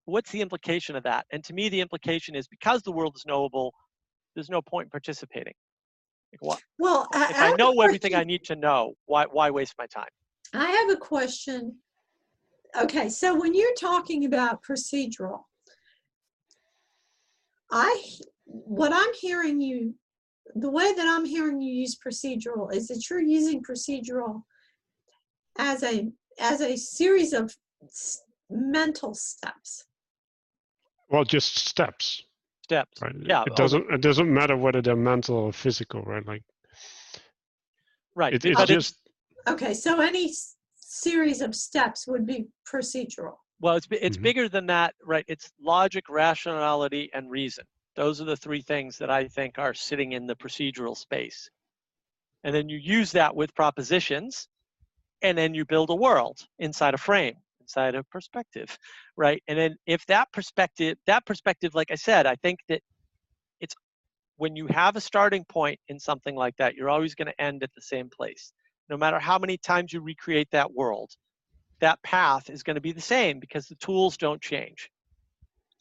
what's 0.07 0.31
the 0.31 0.41
implication 0.41 0.97
of 0.97 1.03
that 1.03 1.27
and 1.33 1.43
to 1.45 1.53
me 1.53 1.69
the 1.69 1.81
implication 1.81 2.35
is 2.35 2.47
because 2.49 2.83
the 2.83 2.93
world 2.93 3.15
is 3.17 3.25
knowable 3.27 3.73
there's 4.35 4.51
no 4.51 4.61
point 4.61 4.87
in 4.87 4.91
participating 4.91 5.55
like, 6.33 6.43
what, 6.43 6.61
Well, 6.79 7.09
I, 7.13 7.31
if 7.31 7.37
I 7.41 7.49
i 7.49 7.57
know 7.57 7.81
everything 7.81 8.15
i 8.15 8.25
need 8.25 8.45
to 8.45 8.57
know 8.57 8.95
why 9.07 9.25
why 9.31 9.51
waste 9.51 9.75
my 9.79 9.87
time 9.87 10.09
I 10.55 10.67
have 10.67 10.91
a 10.91 10.97
question. 10.97 11.77
Okay, 12.81 13.09
so 13.09 13.39
when 13.39 13.55
you're 13.55 13.75
talking 13.75 14.25
about 14.25 14.63
procedural, 14.63 15.43
I 17.71 18.03
what 18.45 18.93
I'm 18.93 19.13
hearing 19.21 19.61
you, 19.61 19.95
the 20.55 20.71
way 20.71 20.93
that 20.95 21.07
I'm 21.07 21.25
hearing 21.25 21.61
you 21.61 21.73
use 21.73 21.97
procedural 21.97 22.73
is 22.73 22.89
that 22.89 23.09
you're 23.11 23.21
using 23.21 23.63
procedural 23.63 24.43
as 25.59 25.83
a, 25.83 26.13
as 26.39 26.61
a 26.61 26.77
series 26.77 27.33
of 27.33 27.57
mental 28.51 29.15
steps. 29.15 29.87
Well, 31.15 31.23
just 31.25 31.57
steps, 31.59 32.25
steps 32.65 33.01
right? 33.01 33.15
Yeah, 33.25 33.43
It 33.43 33.51
over- 33.51 33.55
doesn't 33.55 33.89
it 33.93 34.01
doesn't 34.01 34.35
matter 34.35 34.57
whether 34.57 34.83
they're 34.83 34.97
mental 34.97 35.37
or 35.37 35.53
physical, 35.53 36.03
right? 36.03 36.27
Like 36.27 36.43
right 38.17 38.35
it, 38.35 38.43
but 38.43 38.51
it's 38.51 38.61
it's- 38.63 38.75
just 38.75 39.01
Okay, 39.47 39.75
so 39.75 40.01
any 40.01 40.31
s- 40.31 40.57
series 40.75 41.41
of 41.41 41.55
steps 41.55 42.09
would 42.09 42.27
be 42.27 42.49
procedural. 42.67 43.37
Well, 43.61 43.77
it's 43.77 43.87
bi- 43.87 43.99
it's 44.01 44.17
Mhm. 44.17 44.23
bigger 44.23 44.49
than 44.49 44.67
that, 44.67 44.95
right? 45.05 45.25
It's 45.29 45.53
logic, 45.61 46.09
rationality, 46.09 47.11
and 47.13 47.31
reason. 47.31 47.65
Those 47.95 48.21
are 48.21 48.25
the 48.25 48.37
three 48.37 48.63
things 48.63 48.99
that 48.99 49.11
I 49.11 49.29
think 49.29 49.57
are 49.59 49.75
sitting 49.75 50.13
in 50.13 50.27
the 50.27 50.35
procedural 50.35 50.97
space. 50.97 51.49
And 52.43 52.53
then 52.55 52.69
you 52.69 52.79
use 52.79 53.13
that 53.13 53.37
with 53.37 53.55
propositions, 53.55 54.49
and 55.23 55.39
then 55.39 55.55
you 55.55 55.65
build 55.65 55.91
a 55.91 55.95
world 55.95 56.41
inside 56.59 56.95
a 56.95 56.99
frame, 56.99 57.37
inside 57.65 57.95
of 57.95 58.09
perspective, 58.11 58.77
right? 59.17 59.43
And 59.49 59.59
then 59.59 59.77
if 59.87 60.05
that 60.07 60.31
perspective, 60.33 60.97
that 61.07 61.27
perspective, 61.27 61.75
like 61.75 61.91
I 61.91 61.97
said, 61.97 62.27
I 62.27 62.37
think 62.37 62.61
that 62.69 62.81
it's 63.61 63.75
when 64.37 64.57
you 64.57 64.67
have 64.69 64.97
a 64.97 65.01
starting 65.01 65.45
point 65.45 65.79
in 65.89 65.99
something 65.99 66.35
like 66.35 66.57
that, 66.57 66.75
you're 66.75 66.91
always 66.91 67.15
going 67.15 67.29
to 67.29 67.41
end 67.41 67.63
at 67.63 67.71
the 67.75 67.83
same 67.83 68.09
place. 68.11 68.53
No 68.91 68.97
matter 68.97 69.19
how 69.19 69.39
many 69.39 69.57
times 69.57 69.93
you 69.93 70.01
recreate 70.01 70.49
that 70.53 70.73
world, 70.73 71.11
that 71.81 72.03
path 72.03 72.51
is 72.51 72.63
going 72.63 72.75
to 72.75 72.81
be 72.81 72.93
the 72.93 73.01
same 73.01 73.39
because 73.41 73.67
the 73.67 73.75
tools 73.77 74.17
don't 74.17 74.41
change 74.41 74.91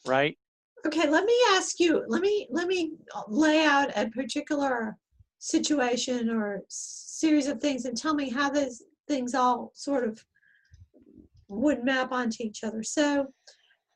right 0.05 0.37
Okay, 0.85 1.09
let 1.09 1.23
me 1.23 1.33
ask 1.51 1.79
you, 1.79 2.03
let 2.09 2.21
me, 2.21 2.45
let 2.51 2.67
me 2.67 2.91
uh, 3.15 3.21
lay 3.29 3.63
out 3.63 3.89
a 3.95 4.09
particular 4.09 4.97
situation 5.39 6.29
or 6.29 6.63
series 6.67 7.47
of 7.47 7.61
things 7.61 7.85
and 7.85 7.95
tell 7.97 8.13
me 8.13 8.29
how 8.29 8.49
those 8.49 8.83
things 9.07 9.33
all 9.33 9.71
sort 9.73 10.05
of 10.05 10.21
would 11.53 11.83
map 11.83 12.11
onto 12.11 12.43
each 12.43 12.63
other. 12.63 12.83
So 12.83 13.27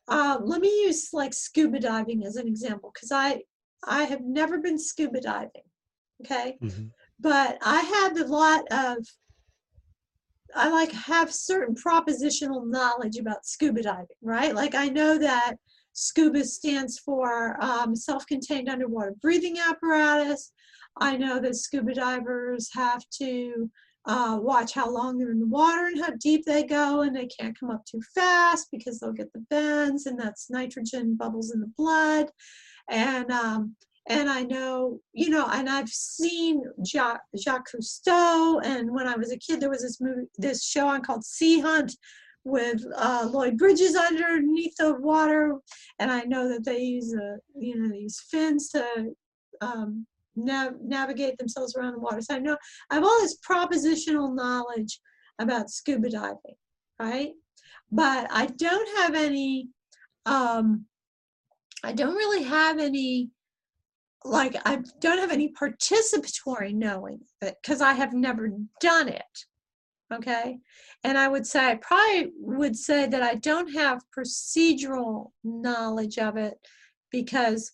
uh, 0.08 0.38
let 0.42 0.62
me 0.62 0.70
use 0.86 1.10
like 1.14 1.34
scuba 1.34 1.80
diving 1.80 2.26
as 2.26 2.36
an 2.38 2.48
example, 2.48 2.92
because 2.94 3.12
I, 3.12 3.42
I 3.84 4.04
have 4.04 4.22
never 4.22 4.58
been 4.60 4.80
scuba 4.80 5.22
diving, 5.22 5.68
okay? 6.22 6.58
Mhm. 6.62 6.92
But 7.20 7.58
I 7.62 7.82
have 7.82 8.18
a 8.18 8.26
lot 8.26 8.64
of, 8.72 8.98
I 10.56 10.70
like 10.70 10.92
have 10.92 11.34
certain 11.34 11.76
propositional 11.76 12.70
knowledge 12.70 13.18
about 13.18 13.46
scuba 13.46 13.82
diving, 13.82 14.08
right? 14.22 14.56
Like 14.56 14.76
I 14.76 14.88
know 14.88 15.18
that 15.18 15.56
SCUBA 15.94 16.46
stands 16.46 17.00
for 17.00 17.58
um, 17.60 17.96
self-contained 17.96 18.70
underwater 18.70 19.16
breathing 19.20 19.58
apparatus. 19.58 20.54
I 21.00 21.18
know 21.18 21.40
that 21.40 21.56
scuba 21.56 21.96
divers 21.96 22.70
have 22.74 23.04
to 23.20 23.70
uh, 24.08 24.40
watch 24.42 24.74
how 24.74 24.90
long 24.90 25.18
they're 25.18 25.32
in 25.32 25.40
the 25.40 25.48
water 25.48 25.88
and 25.88 26.00
how 26.00 26.12
deep 26.20 26.46
they 26.46 26.64
go, 26.64 27.02
and 27.02 27.16
they 27.16 27.28
can't 27.28 27.60
come 27.60 27.70
up 27.70 27.86
too 27.86 28.02
fast 28.16 28.70
because 28.72 29.00
they'll 29.00 29.12
get 29.12 29.32
the 29.34 29.46
bends, 29.50 30.06
and 30.06 30.20
that's 30.20 30.50
nitrogen 30.50 31.16
bubbles 31.16 31.54
in 31.54 31.60
the 31.60 31.72
blood. 31.78 32.32
And 32.90 33.30
um, 33.32 33.76
and 34.10 34.30
I 34.30 34.44
know, 34.44 35.00
you 35.12 35.30
know, 35.30 35.48
and 35.52 35.70
I've 35.70 35.90
seen 35.90 36.64
Jacques, 36.86 37.24
Jacques 37.38 37.70
Cousteau, 37.70 38.62
and 38.64 38.90
when 38.92 39.08
I 39.08 39.18
was 39.18 39.34
a 39.34 39.38
kid, 39.38 39.60
there 39.60 39.70
was 39.70 39.82
this 39.82 40.00
movie, 40.00 40.28
this 40.38 40.64
show 40.64 40.88
on 40.88 41.02
called 41.02 41.26
Sea 41.26 41.60
Hunt 41.60 41.94
with 42.46 42.82
uh, 42.96 43.28
Lloyd 43.30 43.58
Bridges 43.58 43.98
underneath 43.98 44.76
the 44.78 44.96
water, 44.96 45.58
and 46.00 46.10
I 46.10 46.22
know 46.22 46.48
that 46.48 46.64
they 46.64 46.80
use 46.80 47.14
a, 47.14 47.38
you 47.56 47.78
know, 47.78 47.90
they 47.90 47.98
use 47.98 48.24
fins 48.32 48.70
to 48.70 48.86
um, 49.60 50.08
nav- 50.38 50.82
navigate 50.82 51.38
themselves 51.38 51.76
around 51.76 51.94
the 51.94 52.00
water. 52.00 52.22
So 52.22 52.36
I 52.36 52.40
know 52.40 52.58
I 52.90 52.96
have 52.96 53.04
all 53.04 53.20
this 53.20 53.38
propositional 53.40 54.36
knowledge 54.36 55.00
about 55.40 55.70
scuba 55.70 56.10
diving, 56.10 56.56
right? 57.00 57.32
But 57.92 58.28
I 58.32 58.48
don't 58.48 58.98
have 58.98 59.16
any. 59.16 59.70
Um, 60.26 60.86
I 61.84 61.94
don't 61.94 62.16
really 62.16 62.44
have 62.44 62.80
any 62.80 63.30
like 64.26 64.56
I 64.66 64.80
don't 65.00 65.20
have 65.20 65.32
any 65.32 65.54
participatory 65.54 66.74
knowing 66.74 67.20
because 67.42 67.82
I 67.82 67.94
have 67.94 68.14
never 68.14 68.50
done 68.82 69.08
it. 69.08 69.46
Okay. 70.14 70.60
And 71.04 71.18
I 71.18 71.28
would 71.28 71.46
say, 71.46 71.72
I 71.72 71.76
probably 71.76 72.32
would 72.40 72.76
say 72.76 73.08
that 73.08 73.22
I 73.22 73.36
don't 73.36 73.74
have 73.74 74.04
procedural 74.18 75.32
knowledge 75.44 76.18
of 76.18 76.38
it 76.38 76.58
because 77.12 77.72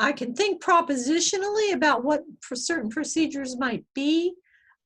I 0.00 0.12
can 0.12 0.34
think 0.34 0.62
propositionally 0.62 1.74
about 1.74 2.04
what 2.04 2.22
certain 2.54 2.88
procedures 2.88 3.58
might 3.58 3.84
be, 3.94 4.32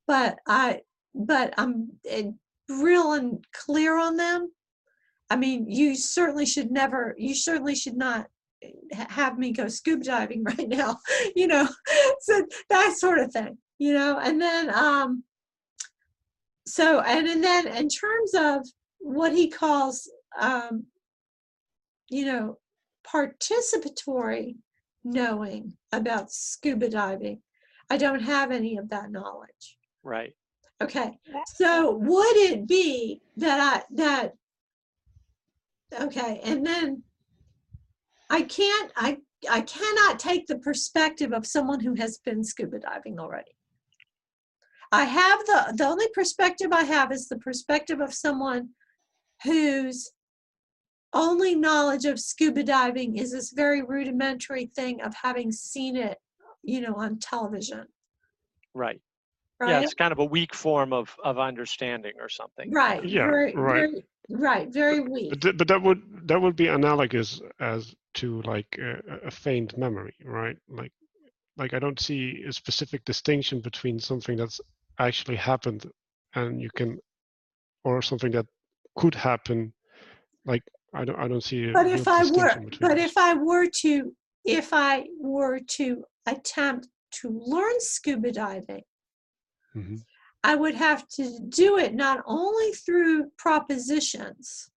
but 0.08 0.38
I, 0.48 0.80
but 1.14 1.54
I'm 1.56 1.90
eh, 2.08 2.30
real 2.68 3.12
and 3.12 3.44
clear 3.52 3.96
on 3.96 4.16
them. 4.16 4.50
I 5.30 5.36
mean, 5.36 5.70
you 5.70 5.94
certainly 5.94 6.44
should 6.44 6.72
never, 6.72 7.14
you 7.16 7.32
certainly 7.32 7.76
should 7.76 7.96
not 7.96 8.26
have 8.92 9.38
me 9.38 9.52
go 9.52 9.68
scuba 9.68 10.02
diving 10.02 10.42
right 10.58 10.68
now, 10.68 10.98
you 11.36 11.46
know, 11.46 11.68
so 12.20 12.44
that 12.70 12.96
sort 12.98 13.20
of 13.20 13.32
thing, 13.32 13.56
you 13.78 13.92
know, 13.94 14.18
and 14.18 14.42
then, 14.42 14.74
um, 14.74 15.22
so, 16.66 17.00
and, 17.00 17.28
and 17.28 17.44
then 17.44 17.68
in 17.68 17.88
terms 17.88 18.34
of 18.34 18.66
what 18.98 19.32
he 19.32 19.48
calls, 19.48 20.10
um, 20.40 20.86
you 22.10 22.24
know, 22.26 22.58
participatory 23.06 24.56
Mm. 25.06 25.12
knowing 25.12 25.76
about 25.92 26.32
scuba 26.32 26.88
diving. 26.88 27.40
I 27.90 27.96
don't 27.96 28.22
have 28.22 28.50
any 28.50 28.76
of 28.76 28.88
that 28.90 29.10
knowledge. 29.10 29.78
Right. 30.02 30.34
Okay, 30.82 31.18
so 31.56 31.92
would 31.92 32.36
it 32.36 32.66
be 32.66 33.22
that 33.36 33.60
I, 33.60 33.82
that, 33.94 34.34
okay, 36.00 36.40
and 36.42 36.66
then 36.66 37.02
I 38.28 38.42
can't, 38.42 38.90
I, 38.96 39.18
I 39.48 39.60
cannot 39.60 40.18
take 40.18 40.46
the 40.46 40.58
perspective 40.58 41.32
of 41.32 41.46
someone 41.46 41.80
who 41.80 41.94
has 41.94 42.18
been 42.18 42.42
scuba 42.42 42.80
diving 42.80 43.20
already. 43.20 43.52
I 44.90 45.04
have 45.04 45.46
the, 45.46 45.74
the 45.76 45.86
only 45.86 46.08
perspective 46.12 46.72
I 46.72 46.84
have 46.84 47.12
is 47.12 47.28
the 47.28 47.38
perspective 47.38 48.00
of 48.00 48.12
someone 48.12 48.70
whose 49.44 50.10
only 51.14 51.54
knowledge 51.54 52.04
of 52.04 52.18
scuba 52.20 52.62
diving 52.62 53.16
is 53.16 53.32
this 53.32 53.50
very 53.52 53.82
rudimentary 53.82 54.66
thing 54.66 55.00
of 55.00 55.14
having 55.14 55.52
seen 55.52 55.96
it, 55.96 56.18
you 56.62 56.80
know, 56.80 56.94
on 56.94 57.18
television, 57.18 57.86
Right. 58.74 59.00
Yeah, 59.64 59.80
it's 59.80 59.94
kind 59.94 60.12
of 60.12 60.18
a 60.18 60.24
weak 60.24 60.54
form 60.54 60.92
of 60.92 61.14
of 61.24 61.38
understanding 61.38 62.12
or 62.20 62.28
something. 62.28 62.70
Right, 62.70 63.02
Yeah, 63.04 63.26
very, 63.26 63.54
right. 63.54 63.88
very, 63.88 64.04
right, 64.30 64.68
very 64.68 65.00
weak. 65.00 65.30
But, 65.30 65.40
th- 65.40 65.56
but 65.56 65.68
that 65.68 65.80
would 65.80 66.02
that 66.28 66.40
would 66.42 66.56
be 66.56 66.66
analogous 66.68 67.40
as 67.60 67.94
to 68.14 68.42
like 68.42 68.66
a, 68.78 69.00
a- 69.08 69.28
a 69.28 69.30
faint 69.30 69.78
memory, 69.78 70.14
right? 70.24 70.56
Like 70.68 70.92
like 71.56 71.72
I 71.72 71.78
don't 71.78 72.00
see 72.00 72.44
a 72.46 72.52
specific 72.52 73.04
distinction 73.04 73.60
between 73.60 73.98
something 74.00 74.36
that's 74.36 74.60
actually 74.98 75.36
happened 75.36 75.90
and 76.34 76.60
you 76.60 76.68
can 76.74 76.98
or 77.84 78.02
something 78.02 78.32
that 78.32 78.46
could 78.96 79.14
happen. 79.14 79.72
Like 80.44 80.62
I 80.94 81.04
don't 81.04 81.18
I 81.18 81.28
don't 81.28 81.42
see. 81.42 81.64
A 81.68 81.72
But 81.72 81.86
if 81.86 82.06
I 82.06 82.24
were, 82.24 82.54
but 82.80 82.96
those. 82.96 83.10
if 83.10 83.18
I 83.18 83.34
were 83.34 83.66
to, 83.82 84.16
if 84.44 84.72
I 84.72 85.04
were 85.18 85.58
to 85.58 86.04
attempt 86.26 86.88
to 87.20 87.28
learn 87.30 87.80
scuba 87.80 88.30
diving, 88.32 88.84
Mhm. 89.74 90.04
I 90.44 90.54
would 90.54 90.74
have 90.76 91.08
to 91.08 91.40
do 91.48 91.78
it 91.78 91.94
not 91.94 92.22
only 92.26 92.72
through 92.72 93.30
propositions, 93.38 94.70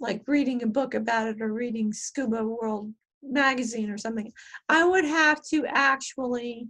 like 0.00 0.26
reading 0.26 0.62
a 0.62 0.66
book 0.66 0.94
about 0.94 1.28
it 1.28 1.40
or 1.40 1.52
reading 1.52 1.92
Scuba 1.92 2.44
World 2.44 2.94
magazine 3.22 3.90
or 3.90 3.98
something. 3.98 4.32
I 4.68 4.84
would 4.84 5.04
have 5.04 5.42
to 5.50 5.66
actually 5.66 6.68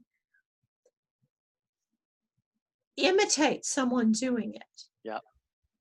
imitate 2.97 3.65
someone 3.65 4.13
doing 4.13 4.55
it. 4.55 4.83
Yeah. 5.05 5.21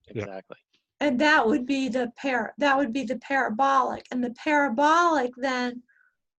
Exactly. 0.08 0.56
And 1.00 1.18
that 1.20 1.46
would 1.46 1.66
be 1.66 1.88
the 1.88 2.10
par 2.20 2.54
that 2.58 2.76
would 2.76 2.92
be 2.92 3.04
the 3.04 3.18
parabolic 3.18 4.06
and 4.10 4.22
the 4.22 4.30
parabolic 4.32 5.30
then 5.36 5.82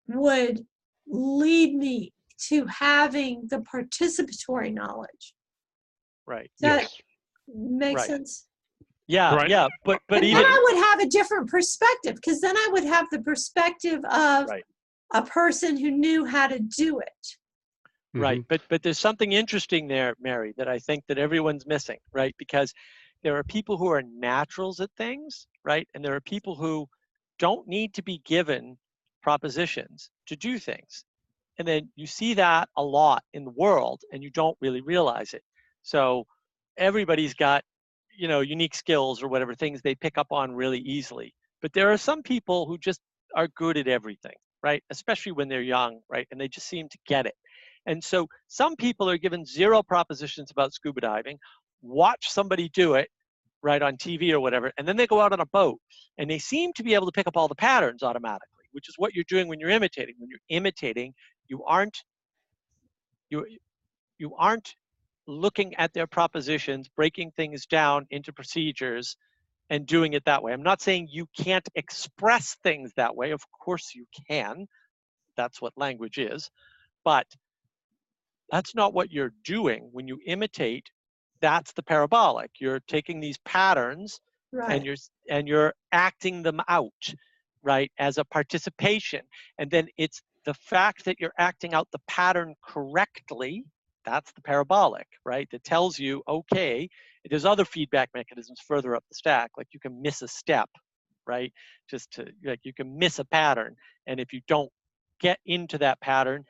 would 0.08 0.66
lead 1.08 1.76
me 1.76 2.14
to 2.38 2.66
having 2.66 3.48
the 3.50 3.60
participatory 3.60 4.74
knowledge 4.74 5.34
Right. 6.26 6.52
that 6.60 6.82
yes. 6.82 7.02
makes 7.48 8.02
Right. 8.02 8.08
sense 8.08 8.46
Yeah. 9.08 9.36
Right. 9.36 9.50
Yeah. 9.50 9.68
But 9.86 10.02
but 10.08 10.18
and 10.18 10.26
even 10.26 10.44
then 10.44 10.52
i 10.52 10.64
would 10.72 10.84
have 10.84 11.00
a 11.00 11.08
different 11.10 11.50
perspective 11.50 12.16
because 12.16 12.42
then 12.42 12.56
i 12.56 12.70
would 12.72 12.84
have 12.84 13.08
the 13.12 13.22
perspective 13.22 14.02
of 14.06 14.48
Right. 14.48 14.64
a 15.14 15.24
person 15.24 15.78
who 15.78 15.92
knew 15.92 16.26
how 16.26 16.48
to 16.48 16.60
do 16.60 17.00
it 17.00 17.38
Right. 18.14 18.42
Mhm. 18.42 18.48
But 18.48 18.62
but 18.70 18.82
there's 18.82 18.98
something 19.00 19.34
interesting 19.34 19.88
there, 19.88 20.16
Mary, 20.20 20.54
that 20.58 20.68
I 20.68 20.80
think 20.80 21.06
that 21.08 21.20
everyone's 21.20 21.68
missing, 21.68 22.00
right? 22.12 22.34
Because 22.40 22.74
there 23.24 23.38
are 23.38 23.44
people 23.44 23.78
who 23.78 23.90
are 23.92 24.02
naturals 24.02 24.80
at 24.80 24.92
things, 24.98 25.48
right? 25.64 25.88
And 25.94 26.04
there 26.04 26.16
are 26.16 26.22
people 26.22 26.56
who 26.56 26.88
don't 27.38 27.68
need 27.68 27.94
to 27.96 28.04
be 28.04 28.22
given 28.26 28.78
propositions 29.22 30.10
to 30.28 30.36
do 30.36 30.58
things. 30.60 31.04
And 31.58 31.68
then 31.68 31.90
you 31.96 32.08
see 32.08 32.36
that 32.36 32.70
a 32.78 32.84
lot 32.84 33.24
in 33.34 33.44
the 33.44 33.52
world 33.52 34.02
and 34.14 34.24
you 34.24 34.30
don't 34.30 34.58
really 34.62 34.82
realize 34.82 35.34
it. 35.34 35.44
So 35.84 36.26
everybody's 36.78 37.34
got, 37.34 37.64
you 38.18 38.28
know, 38.28 38.40
unique 38.40 38.76
skills 38.76 39.22
or 39.22 39.28
whatever 39.28 39.54
things 39.54 39.82
they 39.82 39.96
pick 39.96 40.18
up 40.18 40.28
on 40.32 40.54
really 40.54 40.80
easily. 40.80 41.34
But 41.62 41.74
there 41.74 41.92
are 41.92 41.98
some 41.98 42.24
people 42.24 42.66
who 42.66 42.78
just 42.78 43.02
are 43.36 43.50
good 43.50 43.78
at 43.78 43.88
everything, 43.88 44.36
right? 44.64 44.82
Especially 44.90 45.34
when 45.34 45.50
they're 45.50 45.62
young, 45.62 46.00
right? 46.10 46.28
And 46.32 46.40
they 46.40 46.48
just 46.48 46.68
seem 46.68 46.88
to 46.90 46.98
get 47.06 47.26
it. 47.26 47.36
And 47.86 48.04
so 48.04 48.28
some 48.48 48.76
people 48.76 49.10
are 49.10 49.18
given 49.18 49.46
zero 49.46 49.84
propositions 49.84 50.52
about 50.52 50.74
scuba 50.74 51.02
diving, 51.02 51.40
watch 51.82 52.30
somebody 52.30 52.70
do 52.70 52.96
it 52.96 53.10
right 53.62 53.82
on 53.82 53.98
TV 53.98 54.32
or 54.32 54.40
whatever, 54.40 54.72
and 54.78 54.88
then 54.88 54.98
they 54.98 55.08
go 55.08 55.20
out 55.20 55.34
on 55.34 55.40
a 55.40 55.46
boat 55.48 55.80
and 56.18 56.30
they 56.30 56.40
seem 56.40 56.74
to 56.74 56.84
be 56.84 56.94
able 56.94 57.06
to 57.06 57.12
pick 57.12 57.28
up 57.28 57.38
all 57.38 57.48
the 57.48 57.56
patterns 57.56 58.04
automatically, 58.04 58.66
which 58.72 58.88
is 58.90 58.96
what 58.98 59.14
you're 59.14 59.26
doing 59.28 59.48
when 59.48 59.60
you're 59.60 59.70
imitating. 59.70 60.16
When 60.20 60.30
you're 60.30 60.40
imitating, 60.50 61.14
you 61.48 61.64
aren't 61.66 61.98
you 63.30 63.46
you 64.18 64.36
aren't 64.36 64.76
looking 65.28 65.76
at 65.76 65.94
their 65.94 66.08
propositions, 66.08 66.90
breaking 66.90 67.32
things 67.38 67.66
down 67.66 68.08
into 68.10 68.34
procedures 68.34 69.16
and 69.70 69.86
doing 69.86 70.14
it 70.14 70.26
that 70.26 70.42
way. 70.42 70.52
I'm 70.52 70.64
not 70.64 70.82
saying 70.82 71.10
you 71.12 71.28
can't 71.38 71.68
express 71.76 72.58
things 72.64 72.92
that 72.96 73.16
way. 73.16 73.32
Of 73.32 73.42
course 73.64 73.94
you 73.94 74.06
can. 74.30 74.68
That's 75.38 75.62
what 75.62 75.74
language 75.78 76.18
is. 76.18 76.50
But 77.06 77.28
that's 78.52 78.74
not 78.74 78.94
what 78.94 79.12
you're 79.12 79.34
doing 79.44 79.90
when 79.92 80.08
you 80.08 80.20
imitate 80.26 80.90
that's 81.42 81.74
the 81.74 81.84
parabolic. 81.84 82.52
You're 82.60 82.82
taking 82.82 83.20
these 83.20 83.38
patterns 83.40 84.20
right. 84.52 84.72
and 84.72 84.86
you're 84.86 84.96
and 85.30 85.48
you're 85.48 85.74
acting 85.92 86.44
them 86.44 86.62
out 86.68 87.14
right 87.64 87.92
as 87.98 88.18
a 88.18 88.26
participation. 88.26 89.22
And 89.58 89.70
then 89.70 89.88
it's 89.98 90.22
the 90.46 90.54
fact 90.54 91.06
that 91.06 91.20
you're 91.20 91.34
acting 91.38 91.74
out 91.74 91.88
the 91.92 92.00
pattern 92.08 92.56
correctly 92.66 93.66
that's 94.06 94.32
the 94.32 94.42
parabolic 94.42 95.06
right 95.26 95.50
that 95.52 95.62
tells 95.62 96.00
you 96.00 96.24
okay 96.26 96.88
there's 97.30 97.44
other 97.44 97.66
feedback 97.66 98.10
mechanisms 98.16 98.58
further 98.66 98.96
up 98.96 99.04
the 99.10 99.14
stack 99.14 99.52
like 99.58 99.68
you 99.72 99.80
can 99.80 100.02
miss 100.02 100.22
a 100.22 100.28
step 100.28 100.70
right 101.30 101.54
just 101.90 102.12
to 102.12 102.26
like 102.44 102.60
you 102.64 102.74
can 102.74 102.98
miss 102.98 103.20
a 103.20 103.26
pattern. 103.26 103.76
And 104.08 104.20
if 104.20 104.34
you 104.34 104.42
don't 104.48 104.72
get 105.20 105.40
into 105.46 105.78
that 105.78 106.02
pattern 106.02 106.44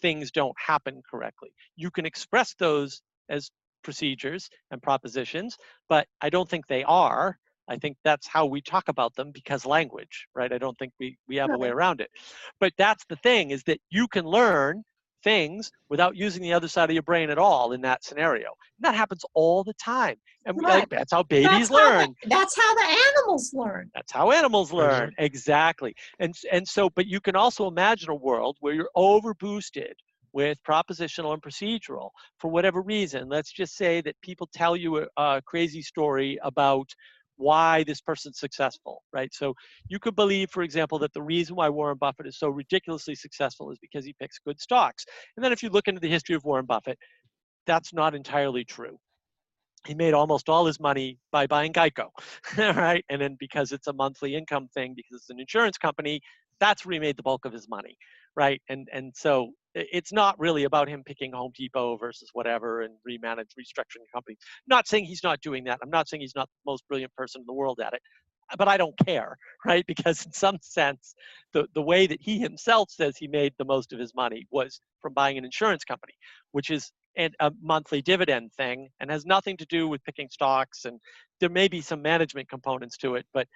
things 0.00 0.30
don't 0.30 0.54
happen 0.56 1.02
correctly. 1.08 1.50
You 1.76 1.90
can 1.90 2.06
express 2.06 2.54
those 2.54 3.02
as 3.28 3.50
procedures 3.82 4.48
and 4.70 4.82
propositions, 4.82 5.56
but 5.88 6.06
I 6.20 6.30
don't 6.30 6.48
think 6.48 6.66
they 6.66 6.84
are. 6.84 7.38
I 7.68 7.76
mm. 7.76 7.80
think 7.80 7.96
that's 8.04 8.26
how 8.26 8.46
we 8.46 8.60
talk 8.60 8.88
about 8.88 9.14
them 9.14 9.30
because 9.32 9.66
language, 9.66 10.26
right? 10.34 10.52
I 10.52 10.58
don't 10.58 10.78
think 10.78 10.92
we, 10.98 11.18
we 11.28 11.36
have 11.36 11.50
a 11.50 11.58
way 11.58 11.68
around 11.68 12.00
it. 12.00 12.10
But 12.60 12.72
that's 12.78 13.04
the 13.08 13.16
thing 13.16 13.50
is 13.50 13.62
that 13.64 13.80
you 13.90 14.08
can 14.08 14.24
learn 14.24 14.84
things 15.24 15.70
without 15.88 16.16
using 16.16 16.42
the 16.42 16.52
other 16.52 16.68
side 16.68 16.88
of 16.88 16.94
your 16.94 17.02
brain 17.02 17.30
at 17.30 17.38
all 17.38 17.72
in 17.72 17.80
that 17.82 18.04
scenario. 18.04 18.46
And 18.46 18.84
that 18.84 18.94
happens 18.94 19.24
all 19.34 19.64
the 19.64 19.74
time. 19.74 20.16
And 20.46 20.56
we- 20.56 20.64
like, 20.64 20.88
that's 20.88 21.12
how 21.12 21.22
that's 21.22 21.28
babies 21.28 21.68
how 21.68 21.74
learn. 21.74 22.14
the, 22.22 22.28
that's 22.28 22.56
how 22.56 22.74
the 22.74 22.98
animals 23.08 23.52
learn 23.52 23.90
That's 23.94 24.12
how 24.12 24.30
animals 24.30 24.72
learn. 24.72 25.12
Exactly. 25.18 25.94
And 26.18 26.34
and 26.52 26.66
so, 26.66 26.90
but 26.90 27.06
you 27.06 27.20
can 27.20 27.36
also 27.36 27.66
imagine 27.66 28.10
a 28.10 28.14
world 28.14 28.56
where 28.60 28.74
you're 28.74 28.90
over 28.94 29.34
boosted 29.34 29.94
with 30.32 30.58
propositional 30.68 31.32
and 31.32 31.42
procedural 31.42 32.10
for 32.38 32.50
whatever 32.50 32.82
reason. 32.82 33.28
Let's 33.28 33.52
just 33.52 33.76
say 33.76 34.00
that 34.02 34.20
people 34.22 34.48
tell 34.52 34.76
you 34.76 34.98
a, 34.98 35.06
a 35.16 35.42
crazy 35.46 35.82
story 35.82 36.38
about 36.42 36.88
why 37.36 37.84
this 37.84 38.00
person's 38.00 38.38
successful, 38.40 39.02
right? 39.12 39.32
So 39.32 39.54
you 39.88 40.00
could 40.00 40.16
believe, 40.16 40.50
for 40.50 40.62
example, 40.62 40.98
that 41.00 41.12
the 41.12 41.22
reason 41.22 41.54
why 41.54 41.68
Warren 41.68 41.96
Buffett 41.98 42.26
is 42.26 42.38
so 42.38 42.48
ridiculously 42.48 43.14
successful 43.14 43.70
is 43.70 43.78
because 43.80 44.04
he 44.04 44.14
picks 44.20 44.38
good 44.40 44.60
stocks. 44.60 45.04
And 45.36 45.44
then 45.44 45.52
if 45.52 45.62
you 45.62 45.70
look 45.70 45.86
into 45.88 46.00
the 46.00 46.08
history 46.08 46.34
of 46.34 46.44
Warren 46.44 46.66
Buffett, 46.66 46.98
that's 47.66 47.92
not 47.92 48.14
entirely 48.14 48.64
true 48.64 48.98
he 49.86 49.94
made 49.94 50.14
almost 50.14 50.48
all 50.48 50.66
his 50.66 50.80
money 50.80 51.18
by 51.32 51.46
buying 51.46 51.72
Geico, 51.72 52.08
right? 52.58 53.04
And 53.08 53.20
then 53.20 53.36
because 53.38 53.72
it's 53.72 53.86
a 53.86 53.92
monthly 53.92 54.34
income 54.36 54.68
thing, 54.74 54.94
because 54.94 55.22
it's 55.22 55.30
an 55.30 55.40
insurance 55.40 55.78
company, 55.78 56.20
that's 56.60 56.84
where 56.84 56.94
he 56.94 56.98
made 56.98 57.16
the 57.16 57.22
bulk 57.22 57.44
of 57.44 57.52
his 57.52 57.68
money, 57.68 57.96
right? 58.36 58.60
And 58.68 58.88
and 58.92 59.12
so 59.16 59.52
it's 59.92 60.12
not 60.12 60.38
really 60.38 60.64
about 60.64 60.88
him 60.88 61.02
picking 61.04 61.32
Home 61.32 61.52
Depot 61.56 61.96
versus 61.96 62.30
whatever 62.32 62.82
and 62.82 62.94
remanage, 63.08 63.50
restructuring 63.58 64.06
company. 64.12 64.36
Not 64.66 64.88
saying 64.88 65.04
he's 65.04 65.24
not 65.24 65.40
doing 65.40 65.64
that. 65.64 65.78
I'm 65.82 65.90
not 65.90 66.08
saying 66.08 66.20
he's 66.20 66.36
not 66.36 66.48
the 66.48 66.70
most 66.70 66.86
brilliant 66.88 67.14
person 67.14 67.42
in 67.42 67.46
the 67.46 67.52
world 67.52 67.80
at 67.80 67.94
it, 67.94 68.02
uh, 68.52 68.56
but 68.56 68.68
I 68.68 68.76
don't 68.76 68.94
care, 69.06 69.36
right? 69.66 69.84
Because 69.86 70.24
in 70.26 70.32
some 70.32 70.58
sense, 70.62 71.14
the 71.52 71.66
the 71.74 71.82
way 71.82 72.06
that 72.06 72.20
he 72.20 72.38
himself 72.38 72.90
says 72.90 73.16
he 73.16 73.28
made 73.28 73.54
the 73.58 73.64
most 73.64 73.92
of 73.92 73.98
his 73.98 74.14
money 74.14 74.46
was 74.50 74.80
from 75.00 75.14
buying 75.14 75.38
an 75.38 75.44
insurance 75.44 75.84
company, 75.84 76.14
which 76.52 76.70
is 76.70 76.92
and 77.16 77.34
a 77.40 77.52
monthly 77.60 78.00
dividend 78.00 78.52
thing 78.52 78.88
and 79.00 79.10
has 79.10 79.26
nothing 79.26 79.56
to 79.56 79.66
do 79.66 79.88
with 79.88 80.02
picking 80.04 80.28
stocks 80.30 80.84
and 80.84 81.00
there 81.40 81.50
may 81.50 81.68
be 81.68 81.80
some 81.80 82.00
management 82.00 82.48
components 82.48 82.96
to 82.96 83.16
it 83.16 83.26
but 83.34 83.46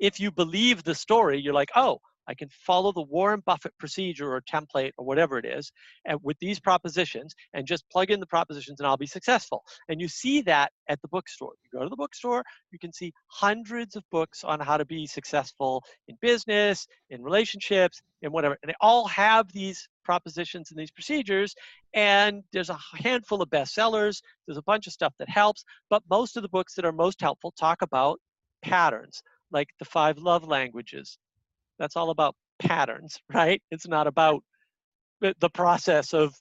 if 0.00 0.18
you 0.18 0.30
believe 0.30 0.82
the 0.82 0.94
story 0.94 1.40
you're 1.40 1.54
like 1.54 1.70
oh 1.76 2.00
I 2.28 2.34
can 2.34 2.48
follow 2.50 2.92
the 2.92 3.02
Warren 3.02 3.42
Buffett 3.44 3.76
procedure 3.78 4.32
or 4.32 4.40
template 4.42 4.92
or 4.96 5.04
whatever 5.04 5.38
it 5.38 5.44
is 5.44 5.72
and 6.04 6.18
with 6.22 6.38
these 6.40 6.60
propositions 6.60 7.34
and 7.54 7.66
just 7.66 7.88
plug 7.90 8.10
in 8.10 8.20
the 8.20 8.26
propositions 8.26 8.80
and 8.80 8.86
I'll 8.86 8.96
be 8.96 9.06
successful. 9.06 9.64
And 9.88 10.00
you 10.00 10.08
see 10.08 10.42
that 10.42 10.72
at 10.88 11.00
the 11.02 11.08
bookstore. 11.08 11.52
You 11.64 11.78
go 11.78 11.84
to 11.84 11.90
the 11.90 11.96
bookstore, 11.96 12.44
you 12.70 12.78
can 12.78 12.92
see 12.92 13.12
hundreds 13.28 13.96
of 13.96 14.04
books 14.10 14.44
on 14.44 14.60
how 14.60 14.76
to 14.76 14.84
be 14.84 15.06
successful 15.06 15.82
in 16.08 16.16
business, 16.20 16.86
in 17.10 17.22
relationships, 17.22 18.00
in 18.22 18.32
whatever. 18.32 18.56
And 18.62 18.70
they 18.70 18.76
all 18.80 19.06
have 19.08 19.50
these 19.52 19.88
propositions 20.04 20.70
and 20.70 20.78
these 20.78 20.90
procedures. 20.90 21.54
And 21.94 22.42
there's 22.52 22.70
a 22.70 22.78
handful 22.94 23.42
of 23.42 23.50
bestsellers. 23.50 24.22
There's 24.46 24.58
a 24.58 24.62
bunch 24.62 24.86
of 24.86 24.92
stuff 24.92 25.14
that 25.18 25.28
helps. 25.28 25.64
But 25.90 26.02
most 26.08 26.36
of 26.36 26.42
the 26.42 26.48
books 26.48 26.74
that 26.74 26.84
are 26.84 26.92
most 26.92 27.20
helpful 27.20 27.52
talk 27.52 27.82
about 27.82 28.20
patterns, 28.62 29.22
like 29.50 29.68
the 29.78 29.84
five 29.84 30.18
love 30.18 30.44
languages. 30.44 31.18
That's 31.82 31.96
all 31.96 32.10
about 32.10 32.36
patterns, 32.60 33.18
right? 33.34 33.60
It's 33.72 33.88
not 33.88 34.06
about 34.06 34.44
the, 35.20 35.50
process 35.52 36.14
of 36.14 36.32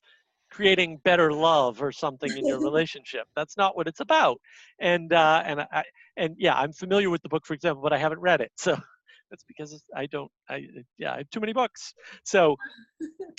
creating 0.52 0.98
better 1.04 1.34
love 1.34 1.82
or 1.82 1.92
something 1.92 2.38
in 2.38 2.46
your 2.46 2.60
relationship. 2.70 3.26
That's 3.36 3.58
not 3.58 3.76
what 3.76 3.88
it's 3.88 4.02
about. 4.02 4.40
And 4.80 5.12
uh, 5.12 5.42
and 5.44 5.62
I 5.62 5.84
and 6.16 6.36
yeah, 6.38 6.54
I'm 6.56 6.74
familiar 6.74 7.10
with 7.10 7.24
the 7.24 7.30
book, 7.30 7.46
for 7.46 7.56
example, 7.56 7.82
but 7.82 7.92
I 7.92 7.98
haven't 7.98 8.22
read 8.22 8.42
it. 8.42 8.52
So 8.62 8.78
that's 9.32 9.46
because 9.48 9.82
I 9.96 10.08
don't. 10.08 10.30
I 10.50 10.66
yeah, 10.98 11.14
I 11.14 11.18
have 11.20 11.30
too 11.30 11.40
many 11.40 11.54
books. 11.54 11.94
So, 12.26 12.58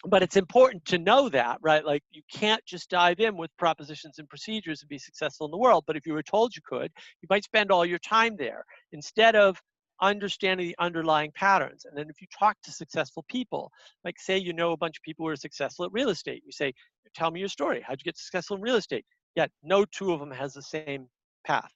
but 0.06 0.22
it's 0.22 0.36
important 0.38 0.82
to 0.86 0.98
know 0.98 1.28
that, 1.28 1.58
right? 1.60 1.84
Like 1.84 2.02
you 2.10 2.22
can't 2.32 2.64
just 2.64 2.88
dive 2.88 3.20
in 3.20 3.36
with 3.36 3.50
propositions 3.58 4.18
and 4.18 4.26
procedures 4.26 4.80
and 4.80 4.88
be 4.88 4.96
successful 4.98 5.46
in 5.46 5.50
the 5.50 5.58
world. 5.58 5.84
But 5.86 5.98
if 5.98 6.06
you 6.06 6.14
were 6.14 6.22
told 6.22 6.56
you 6.56 6.62
could, 6.64 6.90
you 7.20 7.26
might 7.28 7.44
spend 7.44 7.70
all 7.70 7.84
your 7.84 7.98
time 7.98 8.36
there 8.38 8.64
instead 8.92 9.36
of 9.36 9.60
understanding 10.02 10.66
the 10.66 10.76
underlying 10.78 11.30
patterns. 11.34 11.86
And 11.86 11.96
then 11.96 12.10
if 12.10 12.20
you 12.20 12.26
talk 12.36 12.56
to 12.64 12.72
successful 12.72 13.24
people, 13.28 13.70
like 14.04 14.18
say 14.18 14.36
you 14.36 14.52
know 14.52 14.72
a 14.72 14.76
bunch 14.76 14.98
of 14.98 15.02
people 15.02 15.24
who 15.24 15.30
are 15.30 15.36
successful 15.36 15.84
at 15.86 15.92
real 15.92 16.10
estate, 16.10 16.42
you 16.44 16.52
say, 16.52 16.74
tell 17.14 17.30
me 17.30 17.40
your 17.40 17.48
story. 17.48 17.82
How'd 17.86 18.00
you 18.00 18.04
get 18.04 18.18
successful 18.18 18.56
in 18.56 18.62
real 18.62 18.76
estate? 18.76 19.06
Yet 19.36 19.50
no 19.62 19.84
two 19.84 20.12
of 20.12 20.20
them 20.20 20.30
has 20.30 20.52
the 20.52 20.62
same 20.62 21.08
path. 21.46 21.70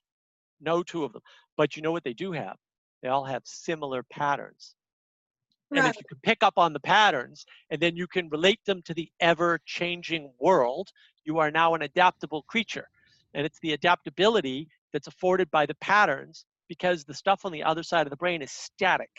No 0.61 0.83
two 0.83 1.05
of 1.05 1.13
them. 1.13 1.23
But 1.57 1.77
you 1.77 1.83
know 1.83 1.93
what 1.93 2.05
they 2.05 2.13
do 2.13 2.33
have? 2.33 2.57
They 3.03 3.09
all 3.09 3.25
have 3.25 3.43
similar 3.45 4.03
patterns. 4.03 4.75
Right. 5.71 5.81
And 5.81 5.89
if 5.89 5.97
you 5.97 6.05
can 6.09 6.19
pick 6.23 6.43
up 6.43 6.55
on 6.57 6.73
the 6.73 6.81
patterns 6.81 7.45
and 7.71 7.81
then 7.81 7.97
you 7.97 8.07
can 8.07 8.29
relate 8.29 8.61
them 8.67 8.83
to 8.83 8.95
the 8.95 9.09
ever 9.21 9.61
changing 9.67 10.33
world, 10.41 10.91
you 11.25 11.39
are 11.39 11.51
now 11.51 11.75
an 11.75 11.83
adaptable 11.83 12.43
creature. 12.43 12.89
And 13.35 13.45
it's 13.45 13.59
the 13.61 13.73
adaptability 13.73 14.69
that's 14.93 15.09
afforded 15.09 15.51
by 15.51 15.67
the 15.67 15.75
patterns 15.77 16.45
because 16.69 17.05
the 17.05 17.15
stuff 17.15 17.45
on 17.45 17.53
the 17.53 17.63
other 17.65 17.83
side 17.83 18.07
of 18.07 18.11
the 18.11 18.17
brain 18.17 18.43
is 18.43 18.53
static, 18.53 19.11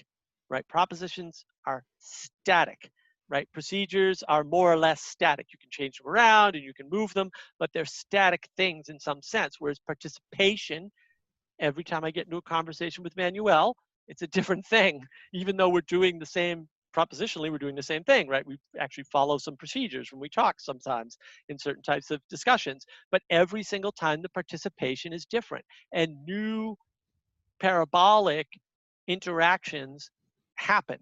right? 0.49 0.67
Propositions 0.67 1.45
are 1.65 1.83
static, 1.99 2.89
right? 3.29 3.47
Procedures 3.53 4.23
are 4.27 4.43
more 4.43 4.71
or 4.71 4.77
less 4.77 5.01
static. 5.01 5.47
You 5.51 5.59
can 5.59 5.69
change 5.71 5.97
them 5.97 6.07
around 6.11 6.55
and 6.55 6.63
you 6.63 6.73
can 6.73 6.89
move 6.89 7.13
them, 7.13 7.29
but 7.59 7.69
they're 7.73 7.85
static 7.85 8.47
things 8.57 8.89
in 8.89 8.99
some 8.99 9.21
sense. 9.21 9.55
Whereas 9.59 9.79
participation, 9.79 10.91
every 11.59 11.83
time 11.83 12.03
I 12.03 12.11
get 12.11 12.25
into 12.25 12.37
a 12.37 12.41
conversation 12.41 13.03
with 13.03 13.15
Manuel, 13.17 13.75
it's 14.07 14.21
a 14.21 14.27
different 14.27 14.65
thing, 14.67 15.01
even 15.33 15.57
though 15.57 15.69
we're 15.69 15.81
doing 15.81 16.19
the 16.19 16.25
same 16.25 16.67
propositionally 16.95 17.51
we're 17.51 17.59
doing 17.59 17.75
the 17.75 17.83
same 17.83 18.03
thing 18.03 18.27
right 18.27 18.47
we 18.47 18.57
actually 18.79 19.03
follow 19.03 19.37
some 19.37 19.55
procedures 19.55 20.11
when 20.11 20.19
we 20.19 20.29
talk 20.29 20.59
sometimes 20.59 21.17
in 21.49 21.59
certain 21.59 21.83
types 21.83 22.09
of 22.11 22.19
discussions 22.29 22.85
but 23.11 23.21
every 23.29 23.61
single 23.61 23.91
time 23.91 24.21
the 24.21 24.29
participation 24.29 25.13
is 25.13 25.25
different 25.25 25.63
and 25.93 26.11
new 26.25 26.75
parabolic 27.59 28.47
interactions 29.07 30.09
happen 30.55 30.99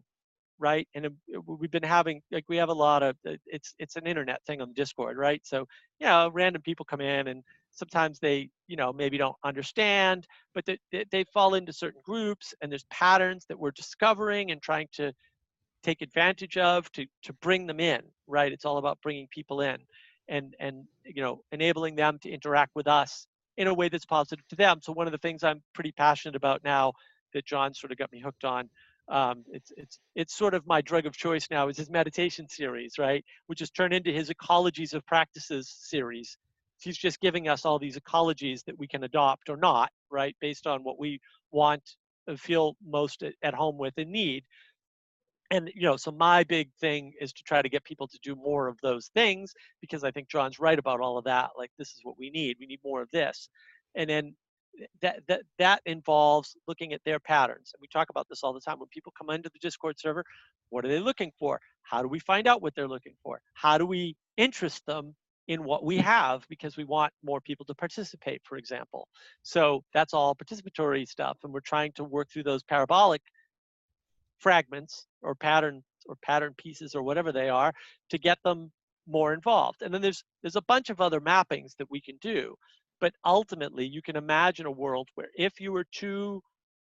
right? 0.59 0.87
And 0.95 1.07
um, 1.07 1.15
we've 1.45 1.71
been 1.71 1.83
having 1.83 2.21
like 2.31 2.45
we 2.47 2.57
have 2.57 2.69
a 2.69 2.73
lot 2.73 3.03
of 3.03 3.15
uh, 3.27 3.33
it's 3.45 3.73
it's 3.79 3.95
an 3.95 4.07
internet 4.07 4.43
thing 4.45 4.61
on 4.61 4.73
discord 4.73 5.17
right? 5.17 5.41
So 5.43 5.67
you 5.99 6.07
know 6.07 6.29
random 6.33 6.61
people 6.61 6.85
come 6.85 7.01
in 7.01 7.27
and 7.27 7.43
sometimes 7.71 8.19
they 8.19 8.49
you 8.67 8.77
know 8.77 8.93
maybe 8.93 9.17
don't 9.17 9.35
understand 9.43 10.25
but 10.53 10.65
they, 10.65 10.77
they, 10.91 11.05
they 11.11 11.23
fall 11.33 11.55
into 11.55 11.73
certain 11.73 12.01
groups 12.05 12.53
and 12.61 12.71
there's 12.71 12.85
patterns 12.89 13.45
that 13.49 13.59
we're 13.59 13.71
discovering 13.71 14.51
and 14.51 14.61
trying 14.61 14.87
to 14.93 15.11
take 15.83 16.01
advantage 16.01 16.57
of 16.57 16.91
to 16.93 17.05
to 17.23 17.33
bring 17.33 17.67
them 17.67 17.79
in 17.79 18.01
right? 18.27 18.51
It's 18.51 18.65
all 18.65 18.77
about 18.77 18.99
bringing 19.01 19.27
people 19.29 19.61
in 19.61 19.77
and 20.29 20.55
and 20.59 20.85
you 21.03 21.21
know 21.21 21.41
enabling 21.51 21.95
them 21.95 22.17
to 22.21 22.29
interact 22.29 22.71
with 22.75 22.87
us 22.87 23.27
in 23.57 23.67
a 23.67 23.73
way 23.73 23.89
that's 23.89 24.05
positive 24.05 24.47
to 24.49 24.55
them. 24.55 24.79
So 24.81 24.93
one 24.93 25.07
of 25.07 25.11
the 25.11 25.17
things 25.19 25.43
i'm 25.43 25.61
pretty 25.73 25.91
passionate 25.91 26.35
about 26.35 26.63
now 26.63 26.93
that 27.33 27.45
john 27.45 27.73
sort 27.73 27.91
of 27.91 27.97
got 27.97 28.11
me 28.11 28.19
hooked 28.19 28.43
on 28.45 28.69
um, 29.07 29.43
it's 29.51 29.71
it's 29.77 29.99
it's 30.15 30.35
sort 30.35 30.53
of 30.55 30.65
my 30.65 30.81
drug 30.81 31.05
of 31.05 31.15
choice 31.15 31.47
now 31.51 31.67
is 31.67 31.77
his 31.77 31.89
meditation 31.89 32.47
series 32.49 32.97
right? 32.97 33.23
Which 33.47 33.59
has 33.59 33.69
turned 33.69 33.93
into 33.93 34.11
his 34.11 34.29
ecologies 34.29 34.93
of 34.93 35.05
practices 35.05 35.75
series. 35.79 36.37
He's 36.79 36.97
just 36.97 37.19
giving 37.21 37.47
us 37.47 37.65
all 37.65 37.79
these 37.79 37.97
ecologies 37.97 38.63
that 38.65 38.77
we 38.77 38.87
can 38.87 39.03
adopt 39.03 39.49
or 39.49 39.57
not 39.57 39.91
right? 40.09 40.35
Based 40.41 40.65
on 40.67 40.83
what 40.83 40.99
we 40.99 41.19
want 41.51 41.83
and 42.27 42.39
feel 42.39 42.75
most 42.83 43.21
at- 43.23 43.35
at 43.43 43.53
home 43.53 43.77
with 43.77 43.93
and 43.97 44.11
need 44.11 44.43
and 45.51 45.71
you 45.75 45.83
know 45.83 45.95
so 45.95 46.11
my 46.11 46.43
big 46.43 46.71
thing 46.79 47.13
is 47.19 47.31
to 47.33 47.43
try 47.43 47.61
to 47.61 47.69
get 47.69 47.83
people 47.83 48.07
to 48.07 48.17
do 48.23 48.35
more 48.35 48.67
of 48.67 48.77
those 48.81 49.11
things 49.13 49.53
because 49.81 50.03
i 50.03 50.11
think 50.11 50.27
john's 50.27 50.59
right 50.59 50.79
about 50.79 50.99
all 50.99 51.17
of 51.17 51.25
that 51.25 51.51
like 51.57 51.71
this 51.77 51.89
is 51.89 51.99
what 52.03 52.17
we 52.17 52.29
need. 52.29 52.57
We 52.59 52.65
need 52.65 52.79
more 52.83 53.01
of 53.01 53.09
this. 53.11 53.49
And 53.95 54.09
then 54.09 54.35
eh, 54.81 54.85
that 55.01 55.19
that 55.27 55.41
that 55.59 55.81
involves 55.85 56.55
looking 56.67 56.93
at 56.93 57.01
their 57.05 57.19
patterns 57.19 57.71
and 57.73 57.81
we 57.81 57.87
talk 57.87 58.09
about 58.09 58.27
this 58.29 58.43
all 58.43 58.53
the 58.53 58.61
time. 58.61 58.79
When 58.79 58.89
people 58.89 59.13
come 59.17 59.29
into 59.29 59.49
the 59.53 59.59
discord 59.59 59.99
server 59.99 60.23
what 60.69 60.83
are 60.83 60.87
they 60.87 60.99
looking 60.99 61.31
for? 61.37 61.59
How 61.83 62.01
do 62.01 62.07
we 62.07 62.19
find 62.19 62.47
out 62.47 62.61
what 62.61 62.73
they're 62.75 62.87
looking 62.87 63.15
for? 63.23 63.39
How 63.53 63.77
do 63.77 63.85
we 63.85 64.15
interest 64.35 64.83
them 64.87 65.15
in 65.47 65.63
what 65.63 65.85
we 65.85 65.97
have 66.13 66.45
because 66.49 66.75
we 66.75 66.85
want 66.85 67.13
more 67.23 67.39
people 67.39 67.65
to 67.67 67.75
participate 67.75 68.41
for 68.43 68.57
example? 68.57 69.07
So 69.43 69.83
that's 69.93 70.13
all 70.13 70.35
participatory 70.35 71.07
stuff 71.07 71.37
and 71.43 71.53
we're 71.53 71.59
trying 71.61 71.91
to 71.93 72.03
work 72.03 72.29
through 72.31 72.43
those 72.43 72.63
parabolic 72.63 73.21
fragments 74.39 75.07
or 75.25 75.35
pattern 75.35 75.83
or 76.07 76.17
pattern 76.23 76.55
pieces 76.57 76.95
or 76.95 77.03
whatever 77.03 77.33
they 77.33 77.49
are 77.49 77.73
to 78.11 78.19
get 78.19 78.39
them 78.45 78.71
more 79.07 79.33
involved 79.33 79.83
and 79.83 79.93
then 79.93 80.01
there's 80.03 80.23
there's 80.43 80.57
a 80.57 80.63
bunch 80.63 80.91
of 80.91 81.01
other 81.01 81.21
mappings 81.21 81.75
that 81.79 81.91
we 81.91 82.01
can 82.01 82.17
do 82.21 82.55
but 83.01 83.13
ultimately 83.25 83.85
you 83.87 84.01
can 84.03 84.17
imagine 84.17 84.67
a 84.67 84.71
world 84.71 85.09
where 85.15 85.29
if 85.37 85.61
you 85.61 85.73
were 85.73 85.85
too 85.93 86.41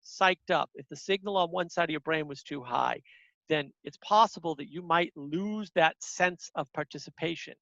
psyched 0.05 0.51
up 0.53 0.70
if 0.74 0.87
the 0.91 0.97
signal 0.97 1.37
on 1.39 1.51
one 1.51 1.70
side 1.70 1.85
of 1.85 1.91
your 1.91 2.01
brain 2.01 2.29
was 2.29 2.43
too 2.43 2.62
high 2.62 3.01
then 3.49 3.72
it's 3.85 3.99
possible 3.99 4.57
that 4.57 4.70
you 4.70 4.83
might 4.83 5.12
lose 5.16 5.70
that 5.77 5.97
sense 6.01 6.51
of 6.57 6.72
participation 6.74 7.55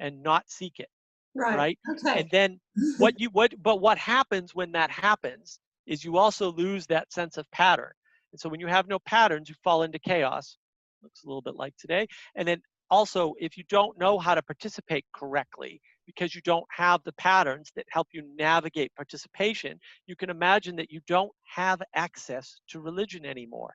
and 0.00 0.22
not 0.22 0.44
seek 0.50 0.74
it 0.80 0.88
Right. 1.34 1.58
right 1.58 1.78
Okay. 1.90 2.18
and 2.18 2.30
then 2.30 2.60
what 2.96 3.14
you 3.18 3.30
what 3.30 3.52
but 3.62 3.80
what 3.80 3.98
happens 3.98 4.54
when 4.54 4.72
that 4.72 4.90
happens 4.90 5.60
is 5.86 6.04
you 6.04 6.18
also 6.18 6.52
lose 6.52 6.86
that 6.86 7.12
sense 7.12 7.38
of 7.38 7.50
pattern 7.52 7.92
and 8.36 8.40
so 8.42 8.50
when 8.50 8.60
you 8.60 8.66
have 8.66 8.86
no 8.86 8.98
patterns 8.98 9.48
you 9.48 9.54
fall 9.64 9.82
into 9.82 9.98
chaos. 9.98 10.58
Looks 11.02 11.24
a 11.24 11.26
little 11.26 11.40
bit 11.40 11.54
like 11.56 11.74
today. 11.78 12.06
And 12.34 12.46
then 12.46 12.60
also 12.90 13.32
if 13.40 13.56
you 13.56 13.64
don't 13.70 13.98
know 13.98 14.18
how 14.18 14.34
to 14.34 14.42
participate 14.42 15.06
correctly 15.14 15.80
because 16.06 16.34
you 16.34 16.42
don't 16.42 16.66
have 16.70 17.00
the 17.04 17.14
patterns 17.14 17.72
that 17.76 17.86
help 17.88 18.08
you 18.12 18.22
navigate 18.38 18.94
participation 18.94 19.78
you 20.06 20.16
can 20.16 20.28
imagine 20.28 20.76
that 20.76 20.90
you 20.90 21.00
don't 21.06 21.32
have 21.44 21.80
access 21.94 22.60
to 22.68 22.80
religion 22.80 23.24
anymore. 23.24 23.72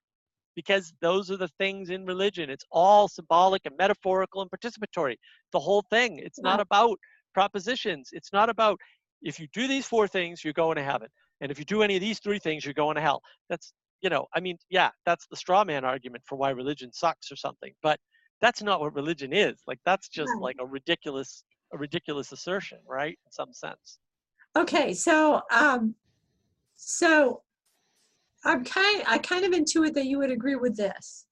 Because 0.56 0.94
those 1.02 1.32
are 1.32 1.38
the 1.38 1.50
things 1.58 1.90
in 1.90 2.06
religion. 2.06 2.52
It's 2.52 2.66
all 2.72 3.08
symbolic 3.08 3.64
and 3.66 3.76
metaphorical 3.80 4.44
and 4.44 4.52
participatory. 4.52 5.16
The 5.54 5.60
whole 5.60 5.84
thing. 5.90 6.20
It's 6.20 6.40
not 6.40 6.60
about 6.60 7.00
propositions. 7.34 8.10
It's 8.12 8.32
not 8.32 8.50
about 8.50 8.78
if 9.24 9.40
you 9.40 9.48
do 9.54 9.68
these 9.68 9.88
four 9.88 10.08
things, 10.08 10.44
you're 10.44 10.54
going 10.54 10.76
to 10.76 10.84
heaven. 10.84 11.08
And 11.42 11.52
if 11.52 11.58
you 11.58 11.66
do 11.66 11.82
any 11.82 11.96
of 11.96 12.02
these 12.02 12.20
three 12.20 12.40
things, 12.40 12.64
you're 12.64 12.76
going 12.76 12.96
to 12.96 13.02
hell. 13.02 13.22
That's, 13.50 13.74
you 14.02 14.10
know, 14.10 14.28
I 14.34 14.40
mean, 14.40 14.58
yeah, 14.70 14.90
that's 15.06 15.28
the 15.28 15.36
straw 15.36 15.64
man 15.64 15.86
argument 15.86 16.24
for 16.26 16.36
why 16.36 16.50
religion 16.50 16.92
sucks 16.92 17.32
or 17.32 17.36
something. 17.36 17.74
But 17.84 18.00
that's 18.42 18.62
not 18.62 18.80
what 18.80 18.96
religion 18.96 19.32
is. 19.34 19.62
Like 19.68 19.80
that's 19.86 20.10
just 20.10 20.32
like 20.40 20.58
a 20.60 20.66
ridiculous, 20.66 21.44
a 21.74 21.78
ridiculous 21.78 22.32
assertion, 22.32 22.80
right? 22.88 23.18
In 23.26 23.32
some 23.32 23.54
sense. 23.54 24.00
Okay, 24.58 24.94
so 24.94 25.42
um, 25.52 25.96
so 26.76 27.44
I'm 28.44 28.64
kind 28.66 29.04
I 29.08 29.20
kind 29.20 29.46
of 29.46 29.52
intuit 29.52 29.94
that 29.94 30.08
you 30.08 30.18
would 30.18 30.32
agree 30.32 30.56
with 30.56 30.76
this, 30.76 31.28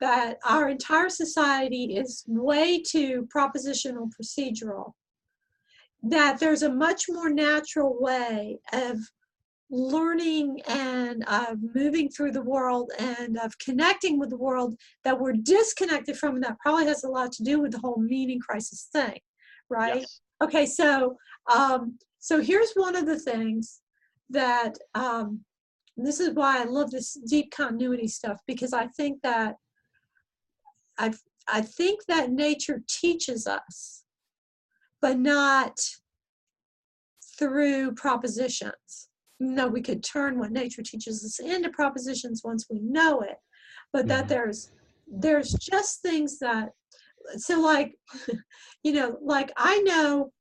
that 0.00 0.38
our 0.44 0.68
entire 0.68 1.08
society 1.08 1.96
is 1.96 2.24
way 2.28 2.82
too 2.82 3.26
propositional 3.34 4.10
procedural. 4.12 4.92
That 6.02 6.38
there's 6.38 6.62
a 6.62 6.70
much 6.70 7.04
more 7.08 7.30
natural 7.30 7.96
way 7.98 8.58
of 8.72 8.98
learning 9.72 10.60
and 10.68 11.24
uh, 11.26 11.54
moving 11.74 12.08
through 12.10 12.30
the 12.30 12.42
world 12.42 12.92
and 12.98 13.38
of 13.38 13.58
connecting 13.58 14.18
with 14.18 14.28
the 14.28 14.36
world 14.36 14.76
that 15.02 15.18
we're 15.18 15.32
disconnected 15.32 16.16
from, 16.16 16.34
and 16.34 16.44
that 16.44 16.58
probably 16.60 16.84
has 16.84 17.04
a 17.04 17.08
lot 17.08 17.32
to 17.32 17.42
do 17.42 17.58
with 17.58 17.72
the 17.72 17.78
whole 17.78 17.96
meaning 17.98 18.38
crisis 18.38 18.88
thing, 18.92 19.18
right? 19.70 20.00
Yes. 20.00 20.20
Okay, 20.42 20.66
so 20.66 21.16
um, 21.52 21.98
so 22.18 22.40
here's 22.40 22.72
one 22.74 22.94
of 22.94 23.06
the 23.06 23.18
things 23.18 23.80
that 24.28 24.76
um, 24.94 25.40
this 25.96 26.20
is 26.20 26.34
why 26.34 26.60
I 26.60 26.64
love 26.64 26.90
this 26.90 27.18
deep 27.26 27.50
continuity 27.50 28.08
stuff 28.08 28.38
because 28.46 28.74
I 28.74 28.88
think 28.88 29.22
that 29.22 29.56
I 30.98 31.12
I 31.48 31.62
think 31.62 32.00
that 32.08 32.30
nature 32.30 32.82
teaches 32.88 33.46
us, 33.46 34.04
but 35.00 35.18
not 35.18 35.80
through 37.38 37.94
propositions. 37.94 39.08
No, 39.42 39.66
we 39.66 39.82
could 39.82 40.04
turn 40.04 40.38
what 40.38 40.52
nature 40.52 40.82
teaches 40.82 41.24
us 41.24 41.40
into 41.40 41.68
propositions 41.70 42.42
once 42.44 42.66
we 42.70 42.78
know 42.78 43.20
it, 43.22 43.38
but 43.92 44.06
that 44.06 44.26
Mhm. 44.26 44.28
there's 44.28 44.70
there's 45.08 45.52
just 45.54 46.00
things 46.00 46.38
that 46.38 46.70
so 47.36 47.60
like 47.60 47.98
you 48.84 48.92
know 48.92 49.18
like 49.20 49.52
I 49.56 49.80
know 49.80 50.32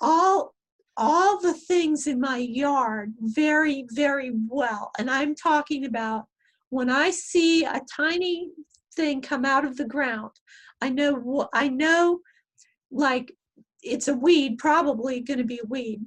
all 0.00 0.54
all 0.96 1.40
the 1.40 1.54
things 1.54 2.06
in 2.06 2.20
my 2.20 2.36
yard 2.38 3.14
very 3.20 3.84
very 3.90 4.32
well. 4.48 4.92
And 4.98 5.10
I'm 5.10 5.34
talking 5.34 5.84
about 5.84 6.26
when 6.68 6.88
I 6.88 7.10
see 7.10 7.64
a 7.64 7.82
tiny 7.96 8.50
thing 8.94 9.20
come 9.20 9.44
out 9.44 9.64
of 9.64 9.76
the 9.76 9.86
ground 9.86 10.32
I 10.80 10.88
know 10.88 11.48
I 11.52 11.68
know 11.68 12.20
like 12.90 13.32
it's 13.82 14.08
a 14.08 14.14
weed 14.14 14.58
probably 14.58 15.20
going 15.20 15.38
to 15.38 15.44
be 15.44 15.58
a 15.58 15.68
weed 15.68 16.00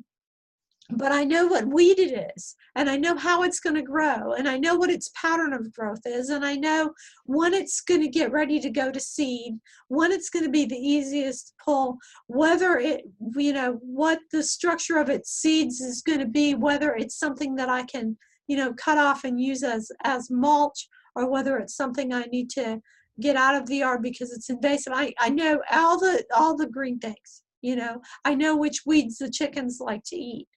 but 0.98 1.12
I 1.12 1.24
know 1.24 1.48
what 1.48 1.68
weed 1.68 2.00
it 2.00 2.32
is, 2.36 2.56
and 2.76 2.90
I 2.90 2.98
know 2.98 3.16
how 3.16 3.44
it's 3.44 3.60
going 3.60 3.76
to 3.76 3.82
grow, 3.82 4.34
and 4.34 4.48
I 4.48 4.58
know 4.58 4.76
what 4.76 4.90
its 4.90 5.12
pattern 5.16 5.54
of 5.54 5.74
growth 5.74 6.02
is, 6.06 6.30
and 6.30 6.46
I 6.46 6.56
know 6.56 6.94
when 7.26 7.54
it's 7.54 7.82
going 7.82 8.02
to 8.02 8.08
get 8.08 8.32
ready 8.32 8.60
to 8.60 8.70
go 8.70 8.92
to 8.92 9.00
seed, 9.00 9.60
when 9.88 10.12
it's 10.12 10.30
going 10.30 10.46
to 10.46 10.52
be 10.52 10.66
the 10.66 10.78
easiest 10.78 11.48
to 11.48 11.54
pull, 11.64 11.98
whether 12.28 12.78
it, 12.78 13.04
you 13.36 13.54
know, 13.54 13.80
what 13.82 14.20
the 14.32 14.44
structure 14.44 14.98
of 14.98 15.10
its 15.10 15.32
seeds 15.32 15.82
is 15.82 16.02
going 16.02 16.20
to 16.20 16.28
be, 16.28 16.56
whether 16.56 16.94
it's 16.94 17.18
something 17.18 17.56
that 17.56 17.70
I 17.70 17.84
can, 17.84 18.18
you 18.48 18.58
know, 18.58 18.74
cut 18.74 18.98
off 18.98 19.24
and 19.24 19.40
use 19.40 19.64
as 19.64 19.92
as 20.04 20.30
mulch, 20.30 20.88
or 21.16 21.30
whether 21.30 21.58
it's 21.58 21.76
something 21.76 22.14
I 22.14 22.24
need 22.24 22.50
to 22.52 22.82
get 23.20 23.36
out 23.36 23.56
of 23.56 23.68
the 23.68 23.78
yard 23.78 24.02
because 24.02 24.32
it's 24.32 24.50
invasive. 24.50 24.94
I, 24.96 25.14
I 25.20 25.30
know 25.30 25.62
all 25.72 26.00
the 26.00 26.26
all 26.36 26.58
the 26.58 26.68
green 26.68 27.00
things, 27.00 27.44
you 27.62 27.76
know. 27.76 28.02
I 28.26 28.36
know 28.36 28.58
which 28.58 28.82
weeds 28.86 29.18
the 29.18 29.30
chickens 29.30 29.80
like 29.80 30.04
to 30.06 30.16
eat 30.16 30.48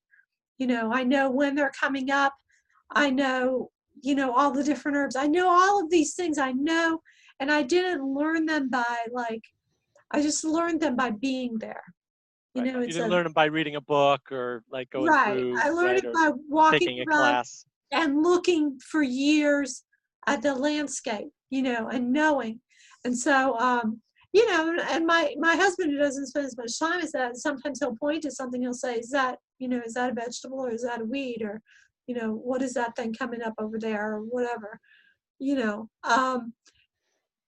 you 0.58 0.66
know 0.66 0.92
i 0.92 1.02
know 1.02 1.30
when 1.30 1.54
they're 1.54 1.72
coming 1.78 2.10
up. 2.10 2.34
I 2.90 3.10
know 3.10 3.70
you 4.02 4.14
know 4.14 4.32
all 4.32 4.50
the 4.52 4.62
different 4.64 4.96
herbs. 4.96 5.16
I 5.16 5.26
know 5.26 5.48
all 5.48 5.82
of 5.82 5.90
these 5.90 6.14
things 6.14 6.38
i 6.38 6.52
know 6.52 7.00
and 7.40 7.50
i 7.50 7.62
didn't 7.62 8.04
learn 8.04 8.46
them 8.46 8.68
by 8.70 8.98
like 9.12 9.42
i 10.10 10.22
just 10.22 10.44
learned 10.44 10.80
them 10.80 10.96
by 10.96 11.10
being 11.10 11.58
there. 11.58 11.82
You 12.54 12.62
Right. 12.62 12.72
know 12.72 12.78
you 12.80 12.86
it's 12.86 12.94
didn't 12.94 13.08
a, 13.08 13.10
learn 13.10 13.24
them 13.24 13.32
by 13.32 13.46
reading 13.46 13.76
a 13.76 13.80
book 13.80 14.22
or 14.32 14.62
like 14.70 14.88
going 14.90 15.08
right. 15.08 15.32
through 15.38 15.58
i 15.58 15.68
learned 15.70 16.04
right, 16.04 16.04
it 16.04 16.12
by 16.14 16.30
walking 16.48 16.78
taking 16.78 17.00
a 17.00 17.04
around 17.04 17.34
class. 17.34 17.66
and 17.92 18.22
looking 18.22 18.78
for 18.80 19.02
years 19.02 19.84
at 20.26 20.42
the 20.42 20.54
landscape 20.54 21.28
you 21.50 21.62
know 21.62 21.88
and 21.88 22.12
knowing. 22.12 22.60
And 23.04 23.16
so 23.16 23.56
um 23.58 24.00
you 24.32 24.50
know 24.50 24.76
and 24.90 25.06
my 25.06 25.34
my 25.38 25.54
husband 25.56 25.92
who 25.92 25.98
doesn't 25.98 26.26
spend 26.26 26.46
as 26.46 26.56
much 26.56 26.78
time 26.78 27.00
as 27.00 27.12
that 27.12 27.36
sometimes 27.36 27.78
he'll 27.80 27.96
point 27.96 28.22
to 28.22 28.30
something 28.30 28.60
he'll 28.62 28.74
say 28.74 28.98
is 28.98 29.10
that 29.10 29.38
you 29.58 29.68
know 29.68 29.80
is 29.84 29.94
that 29.94 30.10
a 30.10 30.14
vegetable 30.14 30.60
or 30.60 30.70
is 30.70 30.82
that 30.82 31.00
a 31.00 31.04
weed 31.04 31.38
or 31.42 31.60
you 32.06 32.14
know 32.14 32.32
what 32.32 32.62
is 32.62 32.74
that 32.74 32.94
thing 32.96 33.12
coming 33.12 33.42
up 33.42 33.54
over 33.58 33.78
there 33.78 34.14
or 34.14 34.20
whatever 34.20 34.80
you 35.38 35.54
know 35.54 35.88
um 36.04 36.52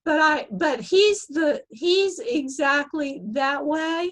but 0.04 0.20
i 0.20 0.46
but 0.50 0.80
he's 0.80 1.26
the 1.26 1.62
he's 1.70 2.18
exactly 2.18 3.20
that 3.32 3.64
way 3.64 4.10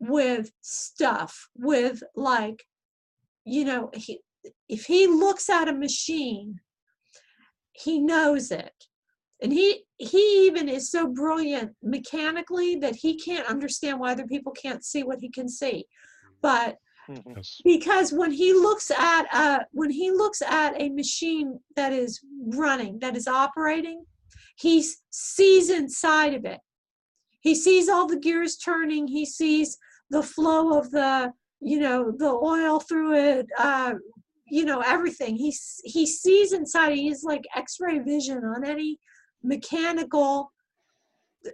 with 0.00 0.50
stuff 0.60 1.48
with 1.56 2.02
like 2.16 2.64
you 3.44 3.64
know 3.64 3.90
he 3.94 4.20
if 4.68 4.84
he 4.84 5.06
looks 5.06 5.48
at 5.48 5.68
a 5.68 5.72
machine 5.72 6.60
he 7.72 7.98
knows 8.00 8.50
it. 8.50 8.72
And 9.42 9.52
he 9.52 9.84
he 9.96 10.46
even 10.46 10.68
is 10.68 10.90
so 10.90 11.08
brilliant 11.08 11.72
mechanically 11.82 12.76
that 12.76 12.94
he 12.94 13.18
can't 13.18 13.48
understand 13.48 13.98
why 13.98 14.12
other 14.12 14.26
people 14.26 14.52
can't 14.52 14.84
see 14.84 15.02
what 15.02 15.18
he 15.20 15.30
can 15.30 15.48
see 15.48 15.84
but 16.42 16.76
Mhm. 17.08 17.36
Yes. 17.36 17.60
because 17.64 18.12
when 18.12 18.30
he 18.30 18.52
looks 18.52 18.90
at 18.92 19.24
uh 19.32 19.60
when 19.72 19.90
he 19.90 20.10
looks 20.12 20.40
at 20.40 20.80
a 20.80 20.88
machine 20.90 21.58
that 21.74 21.92
is 21.92 22.20
running 22.46 23.00
that 23.00 23.16
is 23.16 23.26
operating 23.26 24.04
he 24.56 24.84
sees 25.10 25.68
inside 25.70 26.34
of 26.34 26.44
it. 26.44 26.60
He 27.40 27.54
sees 27.56 27.88
all 27.88 28.06
the 28.06 28.18
gears 28.20 28.56
turning. 28.56 29.08
He 29.08 29.24
sees 29.26 29.78
the 30.10 30.22
flow 30.22 30.78
of 30.78 30.90
the 30.92 31.32
you 31.60 31.80
know 31.80 32.12
the 32.12 32.30
oil 32.30 32.78
through 32.78 33.14
it 33.14 33.46
uh 33.58 33.94
you 34.46 34.64
know 34.64 34.80
everything. 34.80 35.36
He 35.36 35.52
he 35.84 36.06
sees 36.06 36.52
inside. 36.52 36.94
He's 36.94 37.24
like 37.24 37.44
x-ray 37.56 37.98
vision 38.00 38.44
on 38.44 38.64
any 38.64 38.98
mechanical 39.42 40.52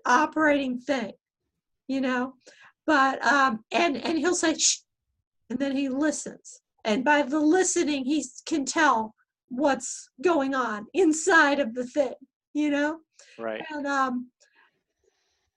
operating 0.04 0.78
thing 0.78 1.12
you 1.86 2.00
know 2.02 2.34
but 2.88 3.22
um 3.24 3.62
and 3.70 3.96
and 3.98 4.18
he'll 4.18 4.34
say 4.34 4.56
Shh, 4.56 4.78
and 5.50 5.58
then 5.58 5.76
he 5.76 5.88
listens 5.90 6.62
and 6.86 7.04
by 7.04 7.20
the 7.22 7.38
listening 7.38 8.04
he 8.06 8.24
can 8.46 8.64
tell 8.64 9.14
what's 9.50 10.08
going 10.24 10.54
on 10.54 10.86
inside 10.94 11.60
of 11.60 11.74
the 11.74 11.86
thing 11.86 12.14
you 12.54 12.70
know 12.70 13.00
Right. 13.38 13.62
and 13.70 13.86
um 13.86 14.30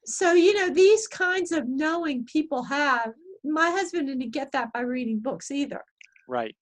so 0.05 0.33
you 0.33 0.53
know 0.53 0.69
these 0.73 1.07
kinds 1.07 1.51
of 1.53 1.67
knowing 1.67 2.25
people 2.25 2.63
have 2.63 3.13
my 3.43 3.69
husband 3.71 4.07
didn't 4.07 4.31
get 4.31 4.51
that 4.51 4.73
by 4.73 4.81
reading 4.81 5.19
books 5.19 5.49
either 5.51 5.83
Right. 6.27 6.55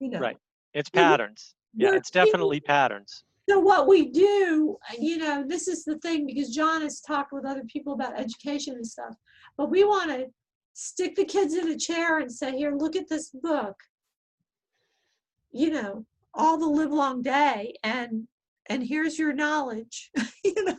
you 0.00 0.08
know 0.10 0.20
Right. 0.20 0.36
It's 0.72 0.90
patterns. 0.90 1.54
Yeah, 1.76 1.90
we're 1.90 1.96
it's 1.96 2.10
definitely 2.10 2.60
patterns. 2.60 3.24
so 3.48 3.58
what 3.58 3.88
we 3.88 4.10
do 4.10 4.76
you 4.98 5.16
know 5.18 5.44
this 5.46 5.66
is 5.68 5.84
the 5.84 5.98
thing 5.98 6.26
because 6.26 6.50
john 6.54 6.80
has 6.82 7.00
talked 7.00 7.32
with 7.32 7.44
other 7.44 7.64
people 7.74 7.92
about 7.94 8.18
education 8.24 8.74
and 8.74 8.86
stuff 8.86 9.14
but 9.56 9.70
we 9.70 9.84
want 9.84 10.10
to 10.10 10.26
stick 10.74 11.14
the 11.14 11.24
kids 11.24 11.54
in 11.54 11.68
a 11.70 11.76
chair 11.78 12.18
and 12.18 12.30
say 12.32 12.56
here 12.56 12.72
look 12.74 12.96
at 12.96 13.08
this 13.08 13.30
book 13.30 13.76
you 15.52 15.70
know 15.70 16.04
all 16.34 16.58
the 16.58 16.66
live 16.66 16.90
long 16.92 17.22
day 17.22 17.74
and 17.84 18.26
and 18.66 18.82
here's 18.82 19.18
your 19.18 19.32
knowledge 19.32 20.10
you 20.44 20.64
know 20.64 20.76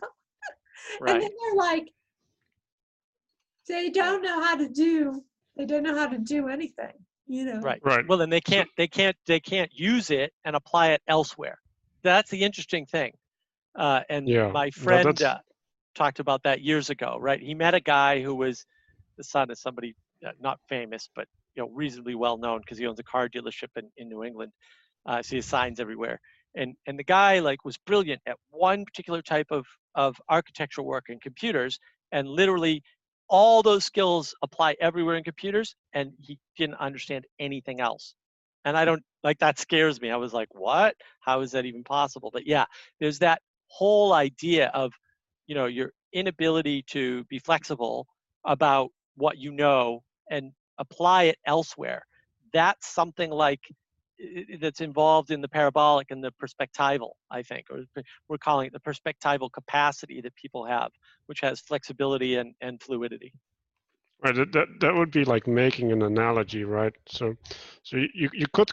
and 1.07 1.21
then 1.21 1.29
they're 1.29 1.55
like 1.55 1.89
they 3.67 3.89
don't 3.89 4.21
know 4.21 4.41
how 4.41 4.55
to 4.55 4.67
do 4.69 5.23
they 5.57 5.65
don't 5.65 5.83
know 5.83 5.97
how 5.97 6.07
to 6.07 6.17
do 6.17 6.47
anything 6.49 6.91
you 7.27 7.45
know 7.45 7.59
Right. 7.61 7.79
Right. 7.83 8.05
Well, 8.07 8.17
then 8.19 8.29
they 8.29 8.41
can't 8.41 8.69
they 8.77 8.87
can't 8.87 9.15
they 9.25 9.39
can't 9.39 9.71
use 9.73 10.11
it 10.11 10.31
and 10.43 10.55
apply 10.55 10.89
it 10.91 11.01
elsewhere. 11.07 11.57
That's 12.03 12.29
the 12.29 12.43
interesting 12.43 12.85
thing. 12.85 13.13
Uh, 13.75 14.01
and 14.09 14.27
Yeah, 14.27 14.51
my 14.51 14.69
friend 14.69 15.07
that's- 15.07 15.23
uh, 15.23 15.39
talked 15.95 16.19
about 16.19 16.43
that 16.43 16.61
years 16.61 16.89
ago. 16.89 17.17
Right. 17.19 17.41
He 17.41 17.53
met 17.53 17.73
a 17.73 17.79
guy 17.79 18.21
who 18.21 18.35
was 18.35 18.65
the 19.17 19.23
son 19.23 19.49
of 19.49 19.57
somebody 19.57 19.95
uh, 20.25 20.31
not 20.39 20.59
famous, 20.69 21.09
but 21.15 21.27
you 21.55 21.63
know 21.63 21.69
reasonably 21.69 22.15
well 22.15 22.37
known 22.37 22.59
because 22.59 22.77
he 22.77 22.85
owns 22.85 22.99
a 22.99 23.03
car 23.03 23.29
dealership 23.29 23.69
in, 23.77 23.89
in 23.97 24.09
New 24.09 24.23
England. 24.23 24.51
Uh, 25.05 25.21
see 25.21 25.37
his 25.37 25.45
signs 25.45 25.79
everywhere. 25.79 26.19
And 26.55 26.75
and 26.87 26.97
the 26.97 27.03
guy 27.03 27.39
like 27.39 27.65
was 27.65 27.77
brilliant 27.77 28.21
at 28.27 28.37
one 28.49 28.85
particular 28.85 29.21
type 29.21 29.47
of 29.51 29.65
of 29.95 30.15
architectural 30.29 30.85
work 30.85 31.05
in 31.09 31.19
computers, 31.19 31.79
and 32.11 32.27
literally 32.27 32.83
all 33.27 33.63
those 33.63 33.83
skills 33.83 34.35
apply 34.43 34.75
everywhere 34.79 35.15
in 35.15 35.23
computers 35.23 35.75
and 35.93 36.11
he 36.21 36.37
didn't 36.57 36.75
understand 36.75 37.25
anything 37.39 37.79
else 37.79 38.13
and 38.65 38.77
i 38.77 38.85
don't 38.85 39.03
like 39.23 39.39
that 39.39 39.57
scares 39.57 39.99
me 39.99 40.11
i 40.11 40.15
was 40.15 40.33
like 40.33 40.47
what 40.53 40.95
how 41.21 41.41
is 41.41 41.51
that 41.51 41.65
even 41.65 41.83
possible 41.83 42.29
but 42.31 42.45
yeah 42.45 42.65
there's 42.99 43.19
that 43.19 43.41
whole 43.67 44.13
idea 44.13 44.67
of 44.73 44.91
you 45.47 45.55
know 45.55 45.65
your 45.65 45.91
inability 46.13 46.83
to 46.83 47.23
be 47.25 47.39
flexible 47.39 48.07
about 48.45 48.89
what 49.15 49.37
you 49.37 49.51
know 49.51 50.01
and 50.29 50.51
apply 50.77 51.23
it 51.23 51.37
elsewhere. 51.45 52.03
That's 52.53 52.87
something 52.87 53.29
like 53.31 53.61
that's 54.61 54.81
involved 54.81 55.31
in 55.31 55.41
the 55.41 55.47
parabolic 55.47 56.09
and 56.09 56.23
the 56.23 56.31
perspectival 56.41 57.11
i 57.31 57.41
think 57.43 57.65
or 57.69 57.81
we're 58.29 58.37
calling 58.37 58.67
it 58.67 58.73
the 58.73 58.79
perspectival 58.79 59.51
capacity 59.51 60.21
that 60.21 60.33
people 60.35 60.65
have 60.65 60.89
which 61.25 61.41
has 61.41 61.59
flexibility 61.59 62.35
and, 62.35 62.53
and 62.61 62.81
fluidity 62.81 63.33
Right, 64.25 64.35
that, 64.35 64.53
that 64.53 64.67
that 64.81 64.95
would 64.95 65.11
be 65.11 65.25
like 65.25 65.47
making 65.47 65.93
an 65.93 66.03
analogy, 66.03 66.65
right? 66.65 66.93
So, 67.09 67.37
so 67.83 67.97
you 67.97 68.29
you 68.33 68.47
could 68.53 68.71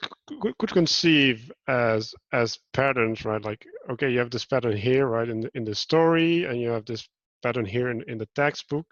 could 0.59 0.71
conceive 0.73 1.53
as 1.69 2.17
as 2.35 2.59
patterns, 2.75 3.25
right? 3.27 3.45
Like, 3.45 3.65
okay, 3.93 4.11
you 4.11 4.21
have 4.21 4.33
this 4.33 4.47
pattern 4.47 4.77
here, 4.77 5.07
right, 5.09 5.31
in 5.31 5.43
the 5.43 5.53
in 5.55 5.65
the 5.65 5.77
story, 5.77 6.47
and 6.47 6.61
you 6.61 6.71
have 6.71 6.87
this 6.87 7.09
pattern 7.45 7.67
here 7.67 7.91
in, 7.93 8.03
in 8.09 8.19
the 8.19 8.29
textbook. 8.37 8.89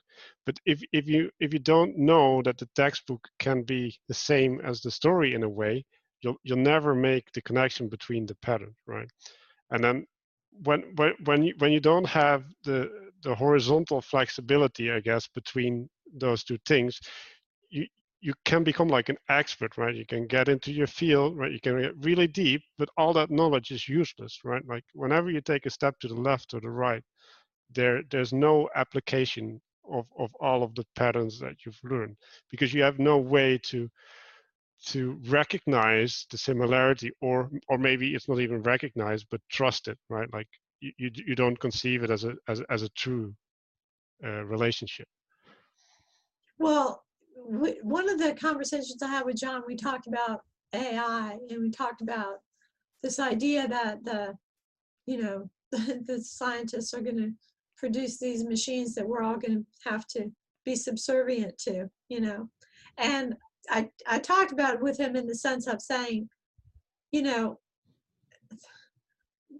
But 0.46 0.60
if 0.66 0.82
if 0.92 1.08
you 1.08 1.32
if 1.40 1.54
you 1.54 1.60
don't 1.60 1.98
know 1.98 2.42
that 2.44 2.58
the 2.60 2.70
textbook 2.76 3.28
can 3.40 3.64
be 3.64 3.98
the 4.08 4.14
same 4.14 4.62
as 4.62 4.82
the 4.82 4.92
story 4.92 5.34
in 5.34 5.44
a 5.44 5.50
way, 5.50 5.84
you'll 6.22 6.38
you'll 6.44 6.58
never 6.58 6.94
make 6.94 7.32
the 7.32 7.42
connection 7.42 7.88
between 7.90 8.26
the 8.28 8.36
pattern, 8.36 8.76
right? 8.86 9.10
And 9.70 9.84
then 9.84 10.06
when 10.64 10.84
when 10.96 11.14
when 11.24 11.44
you 11.44 11.54
when 11.58 11.72
you 11.72 11.80
don't 11.80 12.06
have 12.06 12.44
the 12.64 13.09
the 13.22 13.34
horizontal 13.34 14.00
flexibility, 14.00 14.90
I 14.90 15.00
guess, 15.00 15.28
between 15.28 15.88
those 16.14 16.44
two 16.44 16.58
things, 16.66 17.00
you 17.70 17.86
you 18.22 18.34
can 18.44 18.62
become 18.64 18.88
like 18.88 19.08
an 19.08 19.16
expert, 19.30 19.78
right? 19.78 19.94
You 19.94 20.04
can 20.06 20.26
get 20.26 20.48
into 20.50 20.72
your 20.72 20.86
field, 20.86 21.38
right? 21.38 21.52
You 21.52 21.60
can 21.60 21.80
get 21.80 21.96
really 22.04 22.26
deep, 22.26 22.62
but 22.78 22.90
all 22.98 23.14
that 23.14 23.30
knowledge 23.30 23.70
is 23.70 23.88
useless, 23.88 24.40
right? 24.44 24.62
Like 24.66 24.84
whenever 24.92 25.30
you 25.30 25.40
take 25.40 25.64
a 25.66 25.70
step 25.70 25.98
to 26.00 26.08
the 26.08 26.14
left 26.14 26.52
or 26.54 26.60
the 26.60 26.70
right, 26.70 27.02
there 27.74 28.02
there's 28.10 28.32
no 28.32 28.68
application 28.74 29.60
of, 29.90 30.06
of 30.18 30.30
all 30.40 30.62
of 30.62 30.74
the 30.74 30.86
patterns 30.96 31.38
that 31.40 31.56
you've 31.64 31.80
learned 31.84 32.16
because 32.50 32.74
you 32.74 32.82
have 32.82 32.98
no 32.98 33.18
way 33.18 33.58
to 33.58 33.88
to 34.86 35.20
recognize 35.28 36.26
the 36.30 36.38
similarity 36.38 37.10
or 37.20 37.50
or 37.68 37.78
maybe 37.78 38.14
it's 38.14 38.28
not 38.28 38.40
even 38.40 38.62
recognized 38.62 39.26
but 39.30 39.40
trust 39.50 39.88
it 39.88 39.98
right 40.08 40.32
like 40.32 40.48
you 40.80 41.10
you, 41.26 41.34
don't 41.34 41.58
conceive 41.58 42.02
it 42.02 42.10
as 42.10 42.24
a 42.24 42.34
as, 42.48 42.62
as 42.70 42.82
a 42.82 42.88
true 42.90 43.34
uh, 44.24 44.44
relationship 44.44 45.06
Well, 46.58 47.04
one 47.82 48.08
of 48.08 48.18
the 48.18 48.34
conversations 48.34 49.02
I 49.02 49.08
had 49.08 49.24
with 49.24 49.36
John, 49.36 49.62
we 49.66 49.76
talked 49.76 50.06
about 50.06 50.42
AI 50.74 51.38
and 51.48 51.60
we 51.60 51.70
talked 51.70 52.02
about 52.02 52.40
this 53.02 53.18
idea 53.18 53.66
that 53.68 54.04
the, 54.04 54.36
you 55.06 55.22
know, 55.22 55.50
the, 55.72 56.20
scientists 56.22 56.92
are 56.94 57.00
going 57.00 57.16
to 57.16 57.32
produce 57.76 58.18
these 58.18 58.44
machines 58.44 58.94
that 58.94 59.06
we're 59.06 59.22
all 59.22 59.36
going 59.36 59.64
to 59.64 59.90
have 59.90 60.06
to 60.08 60.30
be 60.64 60.76
subservient 60.76 61.56
to, 61.58 61.88
you 62.08 62.20
know. 62.20 62.48
And 62.98 63.34
I, 63.70 63.88
I 64.06 64.18
talked 64.18 64.52
about 64.52 64.74
it 64.74 64.82
with 64.82 64.98
him 64.98 65.16
in 65.16 65.26
the 65.26 65.34
sense 65.34 65.66
of 65.66 65.80
saying, 65.80 66.28
you 67.12 67.22
know, 67.22 67.58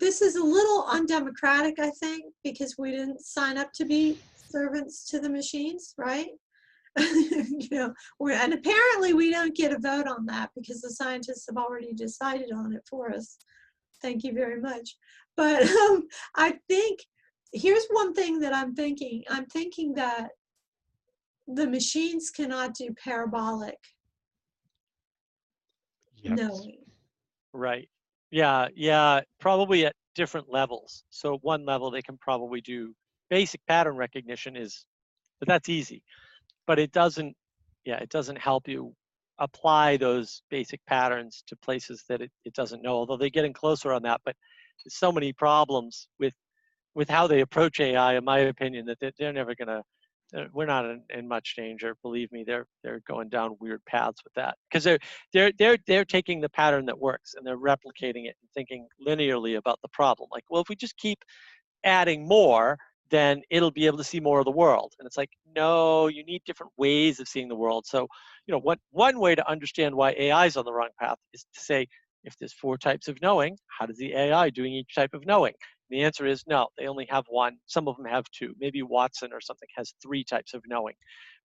this 0.00 0.22
is 0.22 0.36
a 0.36 0.42
little 0.42 0.86
undemocratic, 0.88 1.78
I 1.78 1.90
think, 1.90 2.24
because 2.42 2.76
we 2.78 2.90
didn't 2.90 3.20
sign 3.20 3.58
up 3.58 3.72
to 3.74 3.84
be 3.84 4.18
servants 4.34 5.04
to 5.10 5.20
the 5.20 5.28
machines, 5.28 5.94
right? 5.96 6.30
you 6.98 7.68
know, 7.70 7.94
we're, 8.18 8.32
and 8.32 8.52
apparently 8.52 9.14
we 9.14 9.30
don't 9.30 9.54
get 9.54 9.72
a 9.72 9.78
vote 9.78 10.08
on 10.08 10.26
that 10.26 10.50
because 10.56 10.80
the 10.80 10.90
scientists 10.90 11.46
have 11.48 11.56
already 11.56 11.92
decided 11.92 12.50
on 12.52 12.72
it 12.72 12.82
for 12.88 13.12
us. 13.12 13.36
Thank 14.02 14.24
you 14.24 14.32
very 14.32 14.60
much. 14.60 14.96
But 15.36 15.62
um, 15.68 16.08
I 16.34 16.58
think 16.68 17.00
here's 17.52 17.86
one 17.90 18.14
thing 18.14 18.40
that 18.40 18.54
I'm 18.54 18.74
thinking. 18.74 19.22
I'm 19.28 19.46
thinking 19.46 19.94
that 19.94 20.30
the 21.46 21.68
machines 21.68 22.30
cannot 22.30 22.74
do 22.74 22.94
parabolic 23.02 23.78
Yet. 26.16 26.36
knowing. 26.36 26.78
Right. 27.52 27.88
Yeah, 28.30 28.68
yeah, 28.74 29.20
probably 29.40 29.86
at 29.86 29.94
different 30.14 30.48
levels. 30.50 31.04
So 31.10 31.38
one 31.42 31.64
level 31.64 31.90
they 31.90 32.02
can 32.02 32.18
probably 32.18 32.60
do 32.60 32.94
basic 33.28 33.60
pattern 33.66 33.96
recognition 33.96 34.56
is 34.56 34.84
but 35.40 35.48
that's 35.48 35.68
easy. 35.68 36.02
But 36.66 36.78
it 36.78 36.92
doesn't 36.92 37.36
yeah, 37.84 37.98
it 37.98 38.10
doesn't 38.10 38.38
help 38.38 38.68
you 38.68 38.94
apply 39.38 39.96
those 39.96 40.42
basic 40.50 40.80
patterns 40.86 41.42
to 41.48 41.56
places 41.56 42.04
that 42.08 42.20
it, 42.22 42.30
it 42.44 42.54
doesn't 42.54 42.82
know, 42.82 42.94
although 42.94 43.16
they're 43.16 43.30
getting 43.30 43.52
closer 43.54 43.92
on 43.92 44.02
that. 44.02 44.20
But 44.24 44.36
so 44.88 45.12
many 45.12 45.32
problems 45.32 46.08
with 46.20 46.34
with 46.94 47.08
how 47.10 47.26
they 47.26 47.40
approach 47.42 47.80
AI, 47.80 48.16
in 48.16 48.24
my 48.24 48.40
opinion, 48.40 48.86
that 48.86 48.98
they're, 49.18 49.32
never 49.32 49.54
gonna 49.54 49.82
Uh, 50.36 50.44
we're 50.52 50.66
not 50.66 50.84
in, 50.84 51.02
in 51.10 51.28
much 51.28 51.54
danger. 51.56 51.96
Believe 52.02 52.30
me, 52.32 52.44
they're 52.44 52.66
they're 52.82 53.02
going 53.08 53.28
down 53.28 53.56
weird 53.60 53.84
paths 53.86 54.22
with 54.24 54.32
that 54.34 54.56
because 54.70 54.84
they're 54.84 54.98
they're 55.32 55.52
they're 55.58 55.78
they're 55.86 56.04
taking 56.04 56.40
the 56.40 56.48
pattern 56.48 56.86
that 56.86 56.98
works 56.98 57.34
and 57.34 57.46
they're 57.46 57.58
replicating 57.58 58.26
it 58.26 58.36
and 58.40 58.50
thinking 58.54 58.86
linearly 59.06 59.56
about 59.56 59.80
the 59.82 59.88
problem. 59.88 60.28
Like, 60.32 60.44
well, 60.50 60.62
if 60.62 60.68
we 60.68 60.76
just 60.76 60.96
keep 60.96 61.18
adding 61.84 62.26
more, 62.26 62.78
then 63.10 63.42
it'll 63.50 63.70
be 63.70 63.86
able 63.86 63.98
to 63.98 64.04
see 64.04 64.20
more 64.20 64.38
of 64.38 64.44
the 64.44 64.50
world. 64.50 64.94
And 64.98 65.06
it's 65.06 65.16
like, 65.16 65.30
no, 65.56 66.06
you 66.06 66.24
need 66.24 66.42
different 66.46 66.72
ways 66.76 67.20
of 67.20 67.28
seeing 67.28 67.48
the 67.48 67.56
world. 67.56 67.86
So, 67.86 68.06
you 68.46 68.52
know, 68.52 68.60
what 68.60 68.78
one 68.92 69.18
way 69.18 69.34
to 69.34 69.48
understand 69.50 69.94
why 69.94 70.14
AI 70.18 70.46
is 70.46 70.56
on 70.56 70.64
the 70.64 70.72
wrong 70.72 70.90
path 71.00 71.18
is 71.34 71.44
to 71.54 71.60
say, 71.60 71.86
if 72.24 72.36
there's 72.38 72.52
four 72.52 72.76
types 72.76 73.08
of 73.08 73.20
knowing, 73.22 73.56
how 73.78 73.86
does 73.86 73.96
the 73.96 74.14
AI 74.14 74.50
doing 74.50 74.72
each 74.72 74.94
type 74.94 75.14
of 75.14 75.26
knowing? 75.26 75.54
The 75.90 76.02
answer 76.02 76.26
is 76.26 76.44
no, 76.46 76.68
they 76.78 76.86
only 76.86 77.06
have 77.10 77.24
one. 77.28 77.56
Some 77.66 77.88
of 77.88 77.96
them 77.96 78.06
have 78.06 78.24
two. 78.30 78.54
Maybe 78.60 78.82
Watson 78.82 79.32
or 79.32 79.40
something 79.40 79.68
has 79.76 79.94
three 80.02 80.22
types 80.22 80.54
of 80.54 80.62
knowing, 80.66 80.94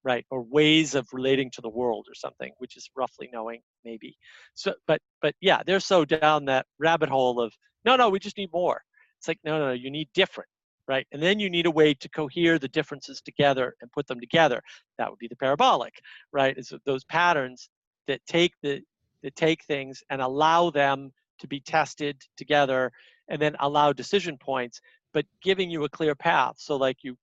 right? 0.04 0.26
Or 0.30 0.44
ways 0.44 0.94
of 0.94 1.08
relating 1.12 1.50
to 1.52 1.62
the 1.62 1.70
world 1.70 2.06
or 2.08 2.14
something, 2.14 2.52
which 2.60 2.78
is 2.78 2.90
roughly 2.96 3.30
knowing, 3.34 3.62
maybe. 3.84 4.16
So, 4.54 4.74
but 4.88 5.02
but 5.22 5.34
yeah, 5.42 5.64
they're 5.66 5.80
so 5.80 6.06
down 6.06 6.46
that 6.46 6.68
rabbit 6.80 7.10
hole 7.10 7.40
of 7.42 7.54
no, 7.86 7.96
no, 7.96 8.10
we 8.10 8.20
just 8.20 8.38
need 8.38 8.52
more. 8.54 8.82
It's 9.20 9.28
like 9.28 9.40
no, 9.44 9.58
no, 9.58 9.68
no, 9.68 9.74
you 9.74 9.90
need 9.90 10.10
different, 10.14 10.50
right? 10.88 11.08
And 11.12 11.22
then 11.22 11.40
you 11.40 11.50
need 11.50 11.66
a 11.66 11.72
way 11.72 11.96
to 11.96 12.10
cohere 12.10 12.60
the 12.60 12.68
differences 12.68 13.22
together 13.22 13.76
and 13.82 13.92
put 13.92 14.06
them 14.06 14.20
together. 14.20 14.62
That 15.00 15.10
would 15.10 15.20
be 15.20 15.28
the 15.28 15.36
parabolic, 15.38 15.94
right? 16.32 16.56
Is 16.56 16.72
those 16.86 17.04
patterns 17.06 17.70
that 18.08 18.22
take 18.28 18.54
the 18.62 18.82
that 19.26 19.36
take 19.36 19.64
things 19.64 20.04
and 20.12 20.22
allow 20.22 20.70
them 20.70 21.12
to 21.40 21.48
be 21.48 21.60
tested 21.60 22.22
together 22.38 22.92
and 23.28 23.42
then 23.42 23.56
allow 23.60 23.92
decision 23.92 24.38
points, 24.38 24.80
but 25.14 25.26
giving 25.42 25.72
you 25.72 25.84
a 25.84 25.90
clear 25.90 26.14
path. 26.14 26.54
So 26.60 26.76
like 26.76 26.98
you 27.02 27.18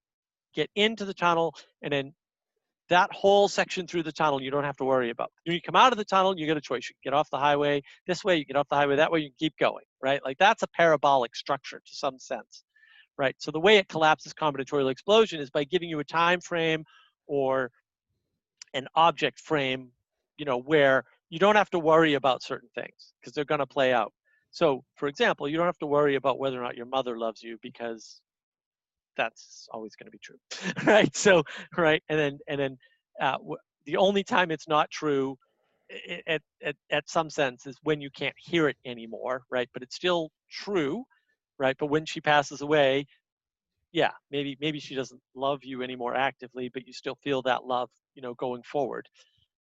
get 0.53 0.69
into 0.75 1.05
the 1.05 1.13
tunnel 1.13 1.55
and 1.81 1.93
then 1.93 2.13
that 2.89 3.09
whole 3.13 3.47
section 3.47 3.87
through 3.87 4.03
the 4.03 4.11
tunnel 4.11 4.41
you 4.41 4.51
don't 4.51 4.65
have 4.65 4.75
to 4.75 4.83
worry 4.83 5.11
about. 5.11 5.31
When 5.45 5.55
you 5.55 5.61
come 5.61 5.77
out 5.77 5.93
of 5.93 5.97
the 5.97 6.03
tunnel, 6.03 6.37
you 6.37 6.45
get 6.45 6.57
a 6.57 6.61
choice. 6.61 6.89
You 6.89 6.95
get 7.09 7.13
off 7.13 7.29
the 7.29 7.39
highway 7.39 7.81
this 8.05 8.21
way, 8.21 8.35
you 8.35 8.43
get 8.43 8.57
off 8.57 8.67
the 8.69 8.75
highway 8.75 8.97
that 8.97 9.09
way, 9.09 9.19
you 9.21 9.29
keep 9.39 9.55
going, 9.57 9.85
right? 10.01 10.19
Like 10.25 10.37
that's 10.37 10.61
a 10.61 10.67
parabolic 10.67 11.37
structure 11.37 11.79
to 11.79 11.95
some 11.95 12.19
sense, 12.19 12.65
right? 13.17 13.35
So 13.39 13.49
the 13.49 13.61
way 13.61 13.77
it 13.77 13.87
collapses 13.87 14.33
combinatorial 14.33 14.91
explosion 14.91 15.39
is 15.39 15.49
by 15.49 15.63
giving 15.63 15.87
you 15.87 15.99
a 15.99 16.03
time 16.03 16.41
frame 16.41 16.83
or 17.27 17.71
an 18.73 18.89
object 18.93 19.39
frame, 19.39 19.91
you 20.35 20.43
know, 20.43 20.59
where 20.59 21.05
you 21.33 21.39
don't 21.39 21.55
have 21.55 21.71
to 21.71 21.79
worry 21.79 22.13
about 22.13 22.43
certain 22.43 22.69
things 22.75 23.13
because 23.19 23.33
they're 23.33 23.43
going 23.43 23.57
to 23.57 23.65
play 23.65 23.91
out. 23.91 24.13
So, 24.51 24.83
for 24.97 25.07
example, 25.07 25.49
you 25.49 25.57
don't 25.57 25.65
have 25.65 25.79
to 25.79 25.87
worry 25.87 26.13
about 26.13 26.37
whether 26.37 26.59
or 26.59 26.63
not 26.63 26.77
your 26.77 26.85
mother 26.85 27.17
loves 27.17 27.41
you 27.41 27.57
because 27.63 28.21
that's 29.17 29.67
always 29.73 29.95
going 29.95 30.05
to 30.05 30.11
be 30.11 30.19
true, 30.19 30.37
right? 30.85 31.15
So, 31.15 31.41
right, 31.75 32.03
and 32.07 32.19
then 32.19 32.37
and 32.47 32.59
then 32.59 32.77
uh, 33.19 33.39
the 33.87 33.97
only 33.97 34.23
time 34.23 34.51
it's 34.51 34.67
not 34.67 34.91
true, 34.91 35.35
at, 36.27 36.43
at 36.63 36.75
at 36.91 37.09
some 37.09 37.31
sense, 37.31 37.65
is 37.65 37.79
when 37.81 37.99
you 37.99 38.11
can't 38.11 38.35
hear 38.37 38.67
it 38.67 38.77
anymore, 38.85 39.41
right? 39.49 39.69
But 39.73 39.81
it's 39.81 39.95
still 39.95 40.29
true, 40.51 41.03
right? 41.57 41.75
But 41.79 41.87
when 41.87 42.05
she 42.05 42.21
passes 42.21 42.61
away, 42.61 43.07
yeah, 43.91 44.11
maybe 44.29 44.55
maybe 44.61 44.79
she 44.79 44.93
doesn't 44.93 45.21
love 45.33 45.61
you 45.63 45.81
anymore 45.81 46.15
actively, 46.15 46.69
but 46.71 46.85
you 46.85 46.93
still 46.93 47.17
feel 47.23 47.41
that 47.41 47.65
love, 47.65 47.89
you 48.13 48.21
know, 48.21 48.35
going 48.35 48.61
forward, 48.61 49.07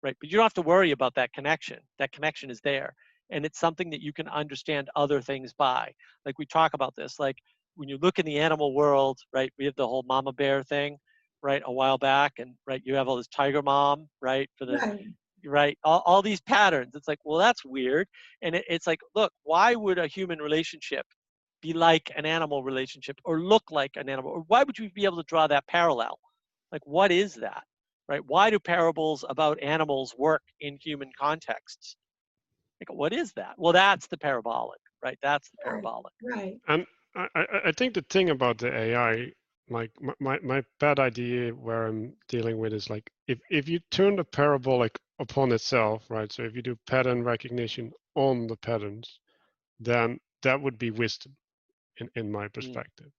right? 0.03 0.17
But 0.21 0.31
you 0.31 0.37
don't 0.37 0.45
have 0.45 0.55
to 0.55 0.63
worry 0.63 0.91
about 0.93 1.15
that 1.15 1.33
connection. 1.33 1.79
That 1.99 2.13
connection 2.13 2.51
is 2.51 2.61
there 2.61 2.95
and 3.31 3.45
it's 3.45 3.59
something 3.59 3.91
that 3.91 4.03
you 4.03 4.13
can 4.13 4.29
understand 4.29 4.89
other 4.97 5.21
things 5.21 5.53
by. 5.53 5.93
Like 6.27 6.39
we 6.39 6.47
talk 6.47 6.75
about 6.75 6.95
this, 6.97 7.19
like 7.19 7.37
when 7.77 7.89
you 7.89 7.99
look 7.99 8.19
in 8.19 8.27
the 8.27 8.39
animal 8.39 8.75
world, 8.75 9.19
right? 9.33 9.53
We 9.59 9.65
have 9.65 9.77
the 9.77 9.87
whole 9.87 10.05
mama 10.07 10.33
bear 10.33 10.63
thing, 10.63 10.99
right? 11.43 11.63
A 11.65 11.73
while 11.73 11.99
back, 11.99 12.35
and 12.39 12.55
right, 12.67 12.83
you 12.85 12.95
have 12.95 13.09
all 13.09 13.17
this 13.17 13.29
tiger 13.29 13.63
mom, 13.63 14.09
right? 14.21 14.49
For 14.59 14.67
the 14.67 14.83
Right. 14.83 15.13
right 15.45 15.79
all, 15.85 16.03
all 16.07 16.23
these 16.23 16.41
patterns 16.41 16.95
it's 16.95 17.09
like 17.09 17.19
well 17.25 17.39
that's 17.39 17.65
weird 17.65 18.07
and 18.43 18.55
it, 18.55 18.65
it's 18.69 18.87
like 18.87 19.01
look 19.15 19.33
why 19.45 19.75
would 19.75 19.99
a 19.99 20.07
human 20.07 20.39
relationship 20.41 21.07
be 21.63 21.73
like 21.73 22.11
an 22.17 22.27
animal 22.27 22.63
relationship 22.63 23.19
or 23.25 23.41
look 23.41 23.65
like 23.71 23.93
an 23.97 24.09
animal 24.09 24.31
or 24.33 24.45
why 24.49 24.63
would 24.63 24.79
you 24.79 24.91
be 24.91 25.05
able 25.05 25.17
to 25.17 25.25
draw 25.25 25.47
that 25.47 25.67
parallel 25.67 26.19
like 26.73 26.83
what 26.87 27.11
is 27.13 27.35
that 27.35 27.65
right 28.13 28.23
why 28.27 28.51
do 28.51 28.59
parables 28.59 29.25
about 29.29 29.63
animals 29.63 30.15
work 30.19 30.43
in 30.61 30.79
human 30.81 31.11
contexts 31.19 31.97
like, 32.83 32.99
what 32.99 33.13
is 33.13 33.33
that? 33.35 33.55
Well, 33.59 33.73
that's 33.73 34.09
the 34.09 34.19
parabolic, 34.19 34.81
right? 35.05 35.19
That's 35.23 35.49
the 35.51 35.59
parabolic. 35.63 36.13
Right. 36.21 36.59
I, 36.67 36.85
I, 37.15 37.45
I 37.67 37.73
think 37.73 37.95
the 37.95 38.05
thing 38.11 38.31
about 38.31 38.59
the 38.59 38.75
AI, 38.75 39.31
like 39.71 39.93
my, 40.01 40.15
my, 40.19 40.39
my 40.41 40.65
bad 40.81 40.99
idea 40.99 41.53
where 41.53 41.87
I'm 41.87 42.15
dealing 42.29 42.59
with 42.59 42.73
is 42.73 42.91
like 42.91 43.09
if, 43.29 43.39
if 43.51 43.69
you 43.69 43.79
turn 43.93 44.17
the 44.17 44.25
parabolic 44.25 44.99
upon 45.21 45.53
itself, 45.53 46.11
right? 46.11 46.33
So 46.33 46.43
if 46.43 46.57
you 46.57 46.63
do 46.63 46.77
pattern 46.89 47.23
recognition 47.23 47.93
on 48.17 48.49
the 48.49 48.57
patterns, 48.57 49.21
then 49.79 50.19
that 50.43 50.61
would 50.61 50.77
be 50.77 50.91
wisdom 50.91 51.37
in, 51.99 52.11
in 52.17 52.33
my 52.33 52.49
mm. 52.49 52.53
perspective. 52.53 53.13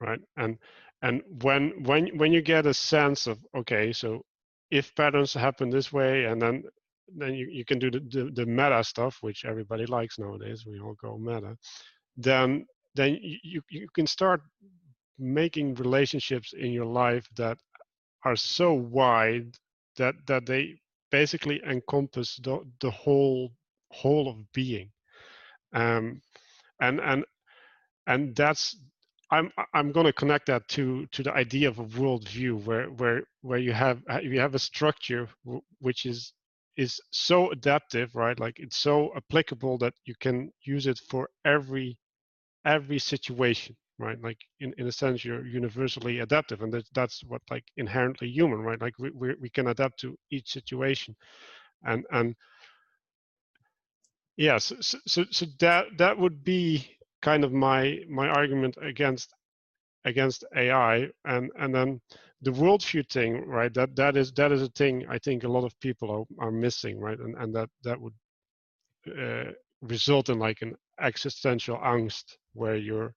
Right. 0.00 0.20
And 0.36 0.58
and 1.02 1.22
when 1.42 1.84
when 1.84 2.08
when 2.18 2.32
you 2.32 2.42
get 2.42 2.66
a 2.66 2.74
sense 2.74 3.28
of 3.28 3.38
okay, 3.56 3.92
so 3.92 4.24
if 4.74 4.94
patterns 4.96 5.34
happen 5.34 5.70
this 5.70 5.92
way 5.92 6.24
and 6.26 6.42
then 6.42 6.64
then 7.16 7.34
you, 7.34 7.48
you 7.52 7.64
can 7.64 7.78
do 7.78 7.90
the, 7.92 8.00
the, 8.00 8.30
the 8.34 8.46
meta 8.46 8.82
stuff, 8.84 9.18
which 9.22 9.44
everybody 9.44 9.86
likes 9.86 10.18
nowadays. 10.18 10.66
We 10.66 10.80
all 10.80 10.96
go 11.00 11.18
meta. 11.18 11.56
Then 12.16 12.66
then 12.96 13.18
you, 13.22 13.62
you 13.70 13.88
can 13.94 14.06
start 14.08 14.42
making 15.18 15.76
relationships 15.76 16.54
in 16.58 16.72
your 16.72 16.86
life 16.86 17.28
that 17.36 17.58
are 18.24 18.36
so 18.36 18.74
wide 18.74 19.56
that 19.96 20.16
that 20.26 20.46
they 20.46 20.76
basically 21.12 21.62
encompass 21.68 22.36
the, 22.42 22.60
the 22.80 22.90
whole 22.90 23.52
whole 23.92 24.28
of 24.28 24.38
being 24.52 24.90
um 25.74 26.20
and 26.80 27.00
and 27.00 27.24
and 28.08 28.36
that's 28.36 28.76
i'm 29.30 29.50
i'm 29.74 29.92
going 29.92 30.06
to 30.06 30.12
connect 30.14 30.46
that 30.46 30.66
to 30.68 31.06
to 31.12 31.22
the 31.22 31.32
idea 31.34 31.68
of 31.68 31.78
a 31.80 31.84
worldview 31.84 32.62
where 32.64 32.86
where 32.90 33.22
where 33.42 33.58
you 33.60 33.72
have 33.72 34.02
you 34.22 34.40
have 34.40 34.54
a 34.54 34.60
structure 34.60 35.28
which 35.80 36.06
is 36.06 36.32
is 36.78 37.00
so 37.12 37.50
adaptive, 37.52 38.16
right? 38.16 38.40
Like 38.40 38.60
it's 38.60 38.78
so 38.78 39.12
applicable 39.16 39.78
that 39.80 39.94
you 40.06 40.16
can 40.20 40.52
use 40.64 40.88
it 40.88 41.00
for 41.10 41.30
every 41.46 41.98
every 42.66 42.98
situation, 43.00 43.76
right? 43.98 44.20
Like 44.22 44.38
in, 44.60 44.74
in 44.78 44.88
a 44.88 44.92
sense, 44.92 45.24
you're 45.24 45.46
universally 45.46 46.20
adaptive, 46.20 46.62
and 46.62 46.72
that's 46.72 46.90
that's 46.94 47.24
what 47.24 47.42
like 47.50 47.64
inherently 47.78 48.28
human, 48.28 48.60
right? 48.60 48.80
Like 48.80 48.94
we 48.98 49.10
we, 49.12 49.34
we 49.40 49.50
can 49.50 49.68
adapt 49.68 50.00
to 50.00 50.16
each 50.30 50.52
situation, 50.52 51.16
and 51.84 52.04
and 52.12 52.36
yes, 54.36 54.72
so, 54.80 54.98
so 55.06 55.24
so 55.30 55.46
that 55.60 55.86
that 55.98 56.18
would 56.18 56.44
be 56.44 56.88
kind 57.24 57.44
of 57.44 57.52
my 57.52 58.00
my 58.10 58.28
argument 58.28 58.76
against 58.82 59.34
against 60.06 60.44
AI, 60.56 61.08
and 61.26 61.50
and 61.58 61.74
then 61.74 62.00
the 62.42 62.52
worldview 62.52 63.08
thing, 63.10 63.46
right? 63.46 63.74
That 63.74 63.96
that 63.96 64.16
is 64.16 64.32
that 64.34 64.52
is 64.52 64.62
a 64.62 64.68
thing 64.70 65.06
I 65.08 65.18
think 65.18 65.44
a 65.44 65.48
lot 65.56 65.64
of 65.64 65.78
people 65.80 66.10
are, 66.10 66.46
are 66.46 66.52
missing, 66.52 67.00
right? 67.00 67.18
And 67.18 67.36
and 67.36 67.54
that 67.56 67.70
that 67.84 68.00
would 68.00 68.14
uh, 69.20 69.52
result 69.82 70.28
in 70.30 70.38
like 70.38 70.62
an 70.62 70.74
existential 71.00 71.78
angst 71.78 72.36
where 72.54 72.76
you're 72.76 73.14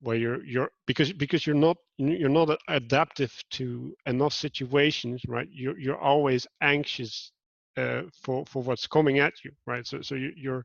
where 0.00 0.16
you're 0.16 0.44
you're 0.44 0.70
because 0.86 1.12
because 1.12 1.46
you're 1.46 1.56
not 1.56 1.76
you're 1.98 2.28
not 2.28 2.50
adaptive 2.68 3.32
to 3.50 3.94
enough 4.06 4.34
situations, 4.34 5.22
right? 5.28 5.48
You're 5.50 5.78
you're 5.78 5.98
always 5.98 6.46
anxious 6.62 7.32
uh, 7.76 8.02
for 8.22 8.44
for 8.46 8.62
what's 8.62 8.86
coming 8.86 9.18
at 9.20 9.34
you, 9.44 9.52
right? 9.66 9.86
So 9.86 10.02
so 10.02 10.14
you, 10.16 10.32
you're 10.36 10.64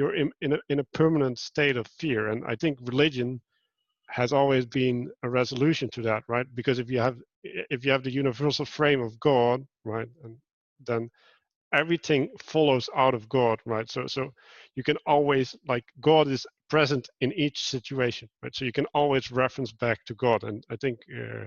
you're 0.00 0.16
in 0.16 0.32
in 0.42 0.54
a 0.54 0.60
in 0.70 0.80
a 0.80 0.84
permanent 0.94 1.38
state 1.40 1.78
of 1.78 1.88
fear, 1.88 2.28
and 2.30 2.44
I 2.46 2.56
think 2.56 2.78
religion 2.82 3.42
has 4.10 4.32
always 4.32 4.66
been 4.66 5.10
a 5.24 5.30
resolution 5.30 5.90
to 5.90 6.02
that, 6.02 6.24
right? 6.28 6.46
Because 6.54 6.80
if 6.80 6.90
you 6.90 7.00
have 7.00 7.18
if 7.70 7.84
you 7.84 7.92
have 7.92 8.04
the 8.04 8.12
universal 8.12 8.66
frame 8.66 9.02
of 9.02 9.18
God, 9.20 9.66
right, 9.84 10.08
and 10.24 10.36
then 10.86 11.10
everything 11.74 12.30
follows 12.42 12.90
out 12.96 13.14
of 13.14 13.28
God, 13.30 13.60
right? 13.66 13.90
So 13.90 14.06
so 14.08 14.30
you 14.76 14.84
can 14.84 14.98
always 15.06 15.56
like 15.68 15.84
God 16.00 16.28
is 16.28 16.46
present 16.70 17.08
in 17.22 17.32
each 17.34 17.60
situation, 17.62 18.28
right? 18.42 18.54
So 18.56 18.66
you 18.66 18.72
can 18.72 18.86
always 18.94 19.32
reference 19.32 19.72
back 19.72 20.04
to 20.06 20.14
God, 20.16 20.44
and 20.44 20.64
I 20.70 20.76
think 20.76 21.00
uh, 21.16 21.46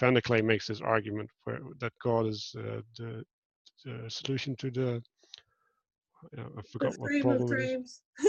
Vanderklay 0.00 0.44
makes 0.44 0.68
this 0.68 0.80
argument 0.82 1.30
where 1.44 1.60
that 1.80 1.92
God 2.02 2.26
is 2.28 2.54
uh, 2.58 2.80
the, 2.98 3.24
the 3.84 4.10
solution 4.10 4.56
to 4.58 4.70
the 4.70 5.02
uh, 6.38 6.42
I 6.58 6.62
forgot 6.62 6.92
The 6.92 6.98
what 6.98 7.10
frame 7.10 7.30
of 7.30 7.38
problem 7.38 7.52
it 7.52 7.60
is. 7.64 7.70
frames. 7.70 8.02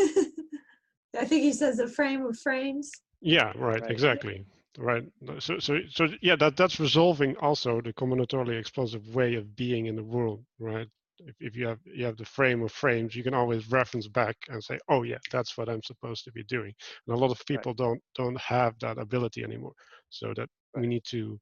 I 1.20 1.26
think 1.26 1.44
he 1.44 1.54
says 1.54 1.78
the 1.78 1.88
frame 1.88 2.26
of 2.26 2.38
frames. 2.40 2.92
Yeah, 3.22 3.54
right, 3.56 3.82
Right. 3.82 3.92
exactly. 3.92 4.46
Right. 4.78 5.04
So, 5.40 5.60
so, 5.60 5.80
so, 5.90 6.08
yeah, 6.22 6.36
that 6.38 6.56
that's 6.58 6.80
resolving 6.80 7.36
also 7.38 7.82
the 7.82 7.94
combinatorially 7.94 8.60
explosive 8.60 9.16
way 9.16 9.36
of 9.36 9.56
being 9.56 9.88
in 9.88 9.96
the 9.96 10.04
world, 10.04 10.46
right? 10.60 10.88
If, 11.20 11.36
if 11.42 11.56
you 11.58 11.68
have 11.68 11.80
you 11.86 12.06
have 12.06 12.18
the 12.18 12.26
frame 12.26 12.64
of 12.64 12.72
frames, 12.72 13.16
you 13.16 13.24
can 13.24 13.34
always 13.34 13.72
reference 13.72 14.08
back 14.08 14.38
and 14.50 14.64
say, 14.64 14.80
oh 14.90 15.04
yeah, 15.04 15.18
that's 15.32 15.58
what 15.58 15.70
I'm 15.70 15.84
supposed 15.84 16.26
to 16.26 16.32
be 16.32 16.44
doing. 16.46 16.74
And 17.08 17.16
a 17.16 17.20
lot 17.20 17.32
of 17.32 17.46
people 17.48 17.74
don't 17.74 18.02
don't 18.16 18.40
have 18.40 18.80
that 18.80 18.98
ability 19.00 19.44
anymore. 19.44 19.74
So 20.10 20.34
that 20.38 20.50
we 20.76 20.88
need 20.88 21.04
to 21.08 21.40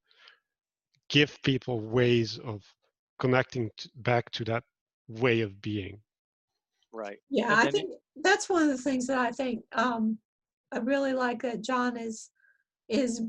give 1.09 1.37
people 1.43 1.81
ways 1.81 2.39
of 2.45 2.63
connecting 3.19 3.69
t- 3.77 3.89
back 3.97 4.31
to 4.31 4.45
that 4.45 4.63
way 5.09 5.41
of 5.41 5.61
being. 5.61 5.99
Right. 6.91 7.17
Yeah, 7.29 7.55
I 7.55 7.69
think 7.71 7.91
that's 8.23 8.49
one 8.49 8.63
of 8.63 8.69
the 8.69 8.77
things 8.77 9.07
that 9.07 9.19
I 9.19 9.31
think 9.31 9.63
um, 9.73 10.17
I 10.71 10.79
really 10.79 11.13
like 11.13 11.41
that 11.43 11.63
John 11.63 11.97
is 11.97 12.29
is 12.87 13.21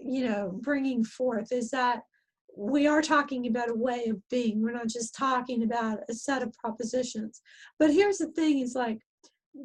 you 0.00 0.26
know 0.26 0.58
bringing 0.62 1.04
forth 1.04 1.52
is 1.52 1.70
that 1.70 2.02
we 2.56 2.86
are 2.86 3.02
talking 3.02 3.46
about 3.46 3.70
a 3.70 3.74
way 3.74 4.06
of 4.06 4.16
being. 4.30 4.62
We're 4.62 4.72
not 4.72 4.88
just 4.88 5.14
talking 5.14 5.64
about 5.64 6.00
a 6.08 6.14
set 6.14 6.42
of 6.42 6.52
propositions. 6.54 7.42
But 7.78 7.92
here's 7.92 8.18
the 8.18 8.28
thing: 8.32 8.60
is 8.60 8.74
like 8.74 9.00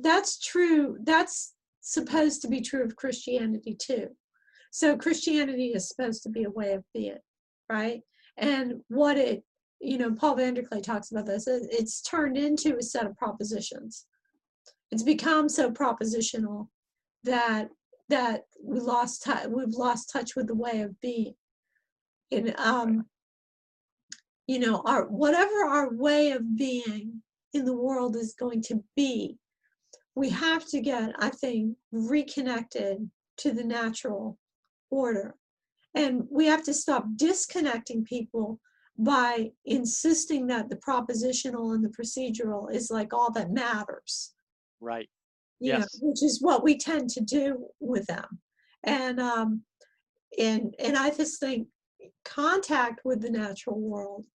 that's 0.02 0.40
true. 0.40 0.98
That's 1.04 1.54
supposed 1.82 2.42
to 2.42 2.48
be 2.48 2.62
true 2.62 2.84
of 2.84 2.96
Christianity 2.96 3.76
too. 3.80 4.08
So 4.72 4.98
Christianity 4.98 5.68
is 5.74 5.88
supposed 5.88 6.24
to 6.24 6.30
be 6.30 6.44
a 6.44 6.50
way 6.50 6.74
of 6.74 6.84
being, 6.94 7.18
right? 7.70 8.02
And 8.38 8.82
what 8.88 9.18
it 9.18 9.44
you 9.80 9.98
know, 9.98 10.14
Paul 10.14 10.38
Vanderklay 10.38 10.84
talks 10.84 11.12
about 11.12 11.26
this. 11.26 11.48
It's 11.48 12.02
turned 12.02 12.38
into 12.38 12.78
a 12.78 12.84
set 12.84 13.06
of 13.06 13.18
propositions. 13.18 14.06
It's 14.92 15.04
become 15.04 15.50
so 15.50 15.72
propositional 15.72 16.68
that 17.24 17.70
that 18.10 18.46
we 18.64 18.80
lost 18.80 19.24
tou- 19.24 19.50
we've 19.50 19.76
lost 19.76 20.10
touch 20.12 20.36
with 20.36 20.48
the 20.48 20.56
way 20.56 20.82
of 20.82 21.00
being. 21.00 21.36
And 22.32 22.56
um, 22.58 23.06
you 24.48 24.60
know, 24.60 24.82
our 24.86 25.08
whatever 25.08 25.66
our 25.66 25.94
way 25.94 26.32
of 26.32 26.58
being 26.58 27.22
in 27.54 27.66
the 27.66 27.76
world 27.76 28.16
is 28.16 28.34
going 28.34 28.62
to 28.64 28.84
be, 28.96 29.38
we 30.16 30.30
have 30.30 30.66
to 30.68 30.82
get, 30.82 31.12
I 31.20 31.30
think, 31.30 31.78
reconnected 31.92 33.10
to 33.38 33.52
the 33.52 33.64
natural 33.64 34.38
order. 34.90 35.36
And 35.96 36.24
we 36.30 36.46
have 36.48 36.64
to 36.64 36.74
stop 36.74 37.06
disconnecting 37.16 38.04
people 38.04 38.60
by 39.00 39.50
insisting 39.64 40.46
that 40.48 40.70
the 40.70 40.76
propositional 40.76 41.74
and 41.74 41.84
the 41.84 41.90
procedural 41.90 42.72
is 42.72 42.92
like 42.92 43.14
all 43.14 43.32
that 43.32 43.50
matters. 43.50 44.34
Right. 44.82 45.10
you 45.60 45.74
know, 45.74 45.86
which 46.02 46.22
is 46.22 46.42
what 46.42 46.64
we 46.64 46.78
tend 46.78 47.10
to 47.12 47.22
do 47.22 47.66
with 47.80 48.06
them. 48.08 48.40
And 48.84 49.20
um 49.20 49.64
and 50.38 50.76
and 50.80 50.96
i 50.96 51.10
just 51.10 51.40
think 51.40 51.68
contact 52.24 53.02
with 53.04 53.22
the 53.22 53.32
natural 53.32 53.80
world 53.80 54.26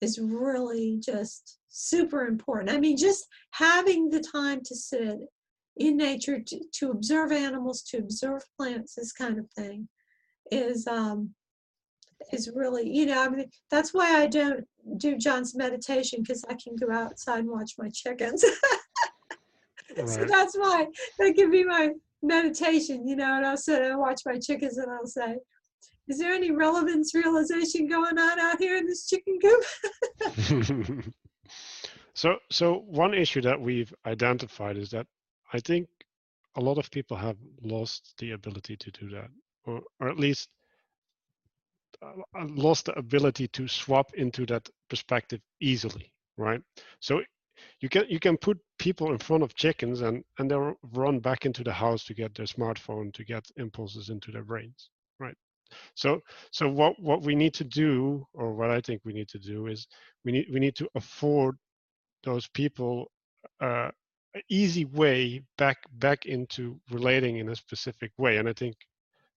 is 0.00 0.18
really 0.18 0.98
just 1.04 1.58
super 1.68 2.26
important. 2.26 2.70
I 2.70 2.78
mean 2.78 2.96
just 2.96 3.26
having 3.50 4.08
the 4.08 4.20
time 4.20 4.60
to 4.64 4.74
sit 4.74 5.18
in 5.76 5.96
nature 5.96 6.40
to, 6.40 6.60
to 6.74 6.90
observe 6.90 7.32
animals 7.32 7.82
to 7.82 7.98
observe 7.98 8.42
plants 8.56 8.94
this 8.94 9.12
kind 9.12 9.38
of 9.38 9.50
thing 9.56 9.88
is 10.50 10.86
um 10.86 11.34
is 12.32 12.50
really 12.54 12.88
you 12.88 13.06
know 13.06 13.24
i 13.24 13.28
mean 13.28 13.44
that's 13.70 13.92
why 13.92 14.22
i 14.22 14.26
don't 14.26 14.64
do 14.96 15.16
john's 15.16 15.54
meditation 15.54 16.20
because 16.22 16.44
i 16.48 16.54
can 16.54 16.76
go 16.76 16.90
outside 16.92 17.40
and 17.40 17.50
watch 17.50 17.72
my 17.78 17.88
chickens 17.88 18.44
so 20.06 20.24
that's 20.24 20.56
why 20.56 20.86
that 21.18 21.34
can 21.34 21.50
be 21.50 21.64
my 21.64 21.90
meditation, 22.22 23.06
you 23.06 23.16
know, 23.16 23.36
and 23.36 23.44
I'll 23.44 23.56
sit 23.56 23.82
and 23.82 23.98
watch 23.98 24.22
my 24.24 24.38
chickens 24.38 24.78
and 24.78 24.90
I'll 24.90 25.06
say, 25.06 25.36
is 26.08 26.18
there 26.18 26.32
any 26.32 26.50
relevance 26.50 27.14
realization 27.14 27.88
going 27.88 28.18
on 28.18 28.38
out 28.38 28.58
here 28.58 28.76
in 28.76 28.86
this 28.86 29.08
chicken 29.08 29.38
coop? 29.40 31.04
so 32.14 32.36
so 32.50 32.84
one 32.86 33.14
issue 33.14 33.40
that 33.40 33.60
we've 33.60 33.92
identified 34.04 34.76
is 34.76 34.90
that 34.90 35.06
i 35.54 35.58
think 35.58 35.88
a 36.56 36.60
lot 36.60 36.76
of 36.76 36.90
people 36.90 37.16
have 37.16 37.38
lost 37.62 38.14
the 38.18 38.32
ability 38.32 38.76
to 38.76 38.90
do 38.90 39.08
that 39.08 39.28
or, 39.64 39.80
or 39.98 40.10
at 40.10 40.18
least 40.18 40.50
lost 42.48 42.86
the 42.86 42.98
ability 42.98 43.48
to 43.48 43.68
swap 43.68 44.14
into 44.14 44.46
that 44.46 44.68
perspective 44.90 45.40
easily 45.60 46.12
right? 46.38 46.60
So 47.00 47.22
you 47.80 47.88
can 47.88 48.04
you 48.08 48.20
can 48.20 48.36
put 48.38 48.58
people 48.78 49.12
in 49.12 49.18
front 49.18 49.42
of 49.42 49.54
chickens 49.54 50.00
and 50.02 50.24
and 50.38 50.50
they'll 50.50 50.74
run 50.94 51.20
back 51.20 51.46
into 51.46 51.64
the 51.64 51.72
house 51.72 52.04
to 52.06 52.14
get 52.14 52.34
their 52.34 52.46
smartphone 52.46 53.12
to 53.14 53.24
get 53.24 53.44
impulses 53.56 54.10
into 54.10 54.32
their 54.32 54.44
brains 54.44 54.90
right? 55.20 55.36
So 55.94 56.20
so 56.52 56.68
what 56.68 57.00
what 57.00 57.22
we 57.22 57.34
need 57.34 57.54
to 57.54 57.64
do 57.64 58.26
or 58.34 58.54
what 58.54 58.70
i 58.70 58.80
think 58.80 59.02
we 59.04 59.14
need 59.14 59.28
to 59.30 59.38
do 59.38 59.68
is 59.68 59.86
we 60.24 60.32
need 60.32 60.48
we 60.52 60.60
need 60.60 60.76
to 60.76 60.88
afford 60.96 61.56
those 62.24 62.48
people 62.48 63.10
uh, 63.60 63.90
an 64.34 64.42
easy 64.50 64.86
way 64.86 65.42
back 65.58 65.78
back 65.94 66.26
into 66.26 66.80
relating 66.90 67.38
in 67.38 67.50
a 67.50 67.56
specific 67.56 68.12
way. 68.18 68.38
And 68.38 68.48
i 68.48 68.52
think 68.54 68.76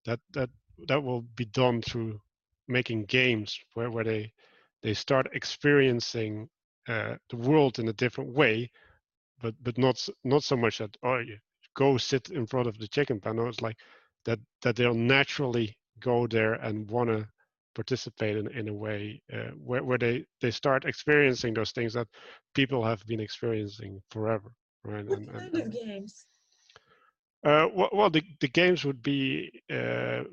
that 0.06 0.20
that 0.34 0.50
that 0.88 1.04
will 1.04 1.24
be 1.36 1.46
done 1.46 1.82
through 1.82 2.20
making 2.68 3.06
games 3.06 3.60
where, 3.74 3.90
where 3.92 4.04
they 4.04 4.32
they 4.84 4.94
start 4.94 5.28
experiencing 5.34 6.50
uh, 6.88 7.16
the 7.30 7.38
world 7.38 7.80
in 7.80 7.88
a 7.90 7.94
different 7.94 8.34
way 8.34 8.70
but 9.42 9.54
but 9.64 9.78
not 9.78 10.08
not 10.24 10.44
so 10.44 10.56
much 10.56 10.80
that 10.80 10.96
oh 11.04 11.18
you 11.20 11.38
go 11.76 11.98
sit 11.98 12.30
in 12.30 12.46
front 12.46 12.68
of 12.68 12.78
the 12.78 12.88
chicken 12.88 13.20
no 13.26 13.48
it's 13.48 13.62
like 13.62 13.78
that 14.26 14.40
that 14.62 14.76
they'll 14.76 14.94
naturally 14.94 15.76
go 16.00 16.28
there 16.28 16.54
and 16.56 16.90
want 16.90 17.10
to 17.10 17.28
participate 17.76 18.38
in, 18.38 18.48
in 18.52 18.70
a 18.70 18.74
way 18.74 19.22
uh, 19.34 19.52
where, 19.58 19.84
where 19.84 19.98
they 19.98 20.26
they 20.42 20.52
start 20.52 20.86
experiencing 20.86 21.54
those 21.54 21.72
things 21.72 21.94
that 21.94 22.08
people 22.54 22.84
have 22.84 23.06
been 23.06 23.20
experiencing 23.20 24.02
forever 24.10 24.52
right 24.84 25.06
What 25.06 25.20
and, 25.20 25.28
and, 25.30 25.52
kind 25.52 25.56
of 25.56 25.66
and 25.66 25.72
games? 25.72 26.26
uh, 27.44 27.68
well, 27.74 27.90
well 27.94 28.10
the, 28.10 28.24
the 28.40 28.48
games 28.48 28.86
would 28.86 29.02
be 29.02 29.52
uh, 29.72 30.24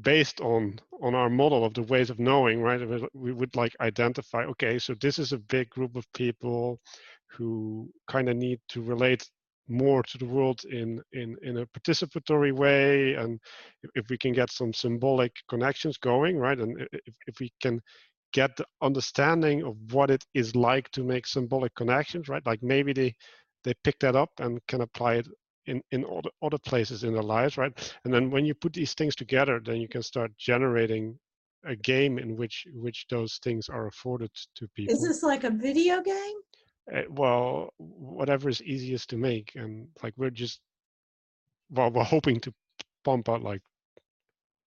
based 0.00 0.40
on 0.40 0.78
on 1.02 1.14
our 1.14 1.28
model 1.30 1.64
of 1.64 1.74
the 1.74 1.82
ways 1.82 2.10
of 2.10 2.18
knowing 2.18 2.62
right? 2.62 2.80
We- 2.80 3.32
would 3.32 3.56
like 3.56 3.74
identify 3.80 4.44
okay 4.44 4.78
so 4.78 4.94
this 5.00 5.18
is 5.18 5.32
a 5.32 5.38
big 5.38 5.70
group 5.70 5.96
of 5.96 6.10
people 6.14 6.80
who 7.28 7.90
kind 8.08 8.28
of 8.28 8.36
need 8.36 8.60
to 8.70 8.82
relate 8.82 9.28
more 9.68 10.02
to 10.02 10.18
the 10.18 10.26
world 10.26 10.62
in 10.70 11.00
in 11.12 11.36
in 11.42 11.58
a 11.58 11.66
participatory 11.66 12.52
way. 12.52 13.14
And 13.14 13.40
if, 13.82 13.90
if 13.94 14.06
we 14.10 14.18
can 14.18 14.32
get 14.32 14.50
some 14.50 14.72
symbolic 14.74 15.32
connections 15.48 15.96
going 15.98 16.36
right? 16.38 16.58
And 16.58 16.80
if, 16.92 17.14
if 17.26 17.40
we 17.40 17.52
can 17.62 17.80
get 18.32 18.56
the 18.56 18.66
understanding 18.82 19.62
of 19.64 19.76
what 19.92 20.10
it 20.10 20.24
is 20.34 20.56
like 20.56 20.90
to 20.92 21.02
make 21.04 21.26
symbolic 21.26 21.74
connections, 21.74 22.28
right? 22.28 22.44
Like 22.46 22.62
maybe 22.62 22.92
they 22.92 23.14
they 23.64 23.74
pick 23.84 23.98
that 24.00 24.16
up 24.16 24.30
and 24.40 24.60
can 24.68 24.82
apply 24.82 25.14
it 25.16 25.28
in 25.66 25.82
in 25.90 26.04
other 26.04 26.30
other 26.42 26.58
places 26.58 27.04
in 27.04 27.12
their 27.12 27.22
lives, 27.22 27.56
right? 27.56 27.94
And 28.04 28.12
then 28.12 28.30
when 28.30 28.44
you 28.44 28.54
put 28.54 28.72
these 28.72 28.94
things 28.94 29.14
together, 29.14 29.60
then 29.60 29.80
you 29.80 29.88
can 29.88 30.02
start 30.02 30.36
generating 30.36 31.18
a 31.64 31.76
game 31.76 32.18
in 32.18 32.36
which 32.36 32.66
which 32.74 33.06
those 33.08 33.38
things 33.42 33.68
are 33.68 33.86
afforded 33.86 34.30
to 34.56 34.68
people. 34.74 34.94
Is 34.94 35.02
this 35.02 35.22
like 35.22 35.44
a 35.44 35.50
video 35.50 36.02
game? 36.02 36.36
Uh, 36.92 37.02
well, 37.08 37.72
whatever 37.78 38.48
is 38.48 38.60
easiest 38.62 39.10
to 39.10 39.16
make, 39.16 39.52
and 39.54 39.88
like 40.02 40.14
we're 40.16 40.30
just 40.30 40.60
well, 41.70 41.90
we're 41.90 42.04
hoping 42.04 42.40
to 42.40 42.52
pump 43.04 43.28
out 43.28 43.42
like 43.42 43.62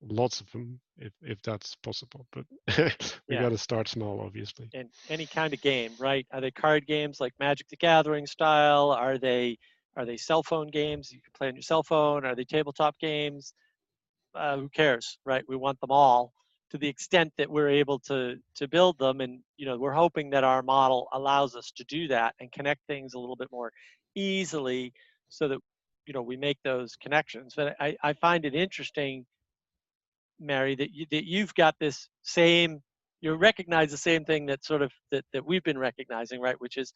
lots 0.02 0.40
of 0.42 0.52
them 0.52 0.80
if 0.98 1.12
if 1.22 1.42
that's 1.42 1.76
possible 1.78 2.28
but 2.32 2.46
we 2.78 3.36
Yeah. 3.36 3.42
got 3.42 3.50
to 3.50 3.58
start 3.58 3.88
small 3.88 4.22
obviously 4.22 4.70
in 4.74 4.90
any 5.10 5.26
kind 5.26 5.54
of 5.54 5.62
game, 5.62 5.96
right? 5.98 6.28
Are 6.32 6.42
they 6.42 6.52
card 6.52 6.86
games 6.86 7.20
like 7.20 7.34
Magic 7.40 7.68
the 7.70 7.78
Gathering 7.78 8.28
style? 8.28 8.92
Are 8.92 9.18
they 9.18 9.58
are 9.98 10.06
they 10.06 10.18
cell 10.18 10.44
phone 10.44 10.68
games 10.68 11.12
you 11.12 11.22
can 11.22 11.32
play 11.38 11.48
on 11.48 11.56
your 11.56 11.62
cell 11.62 11.84
phone? 11.84 12.26
Are 12.26 12.36
they 12.36 12.44
tabletop 12.44 12.98
games? 13.00 13.54
Uh, 14.36 14.58
who 14.58 14.70
cares, 14.70 15.18
right? 15.26 15.44
We 15.48 15.56
want 15.56 15.80
them 15.80 15.92
all 15.92 16.34
to 16.72 16.78
the 16.78 16.88
extent 16.88 17.32
that 17.38 17.50
we're 17.50 17.70
able 17.70 18.00
to 18.00 18.36
to 18.56 18.68
build 18.68 18.98
them, 19.00 19.22
and 19.22 19.40
you 19.58 19.66
know 19.66 19.78
we're 19.78 19.94
hoping 19.94 20.30
that 20.32 20.44
our 20.44 20.62
model 20.62 21.08
allows 21.14 21.56
us 21.56 21.72
to 21.78 21.86
do 21.86 22.08
that 22.10 22.36
and 22.40 22.52
connect 22.52 22.82
things 22.88 23.14
a 23.14 23.20
little 23.20 23.38
bit 23.38 23.50
more 23.52 23.72
easily, 24.16 24.94
so 25.30 25.48
that 25.48 25.60
you 26.06 26.14
know 26.14 26.22
we 26.22 26.38
make 26.38 26.58
those 26.64 26.96
connections. 26.98 27.54
But 27.56 27.76
I 27.80 27.96
I 28.04 28.14
find 28.14 28.46
it 28.46 28.56
interesting, 28.56 29.26
Mary, 30.40 30.76
that 30.76 30.92
you 30.94 31.06
that 31.12 31.26
you've 31.26 31.54
got 31.56 31.76
this 31.80 32.10
same 32.24 32.82
you 33.22 33.34
recognize 33.34 33.92
the 33.92 33.98
same 33.98 34.26
thing 34.26 34.46
that 34.48 34.64
sort 34.66 34.82
of 34.82 34.92
that, 35.12 35.26
that 35.34 35.46
we've 35.46 35.64
been 35.64 35.78
recognizing 35.80 36.40
right 36.42 36.60
which 36.60 36.78
is 36.78 36.94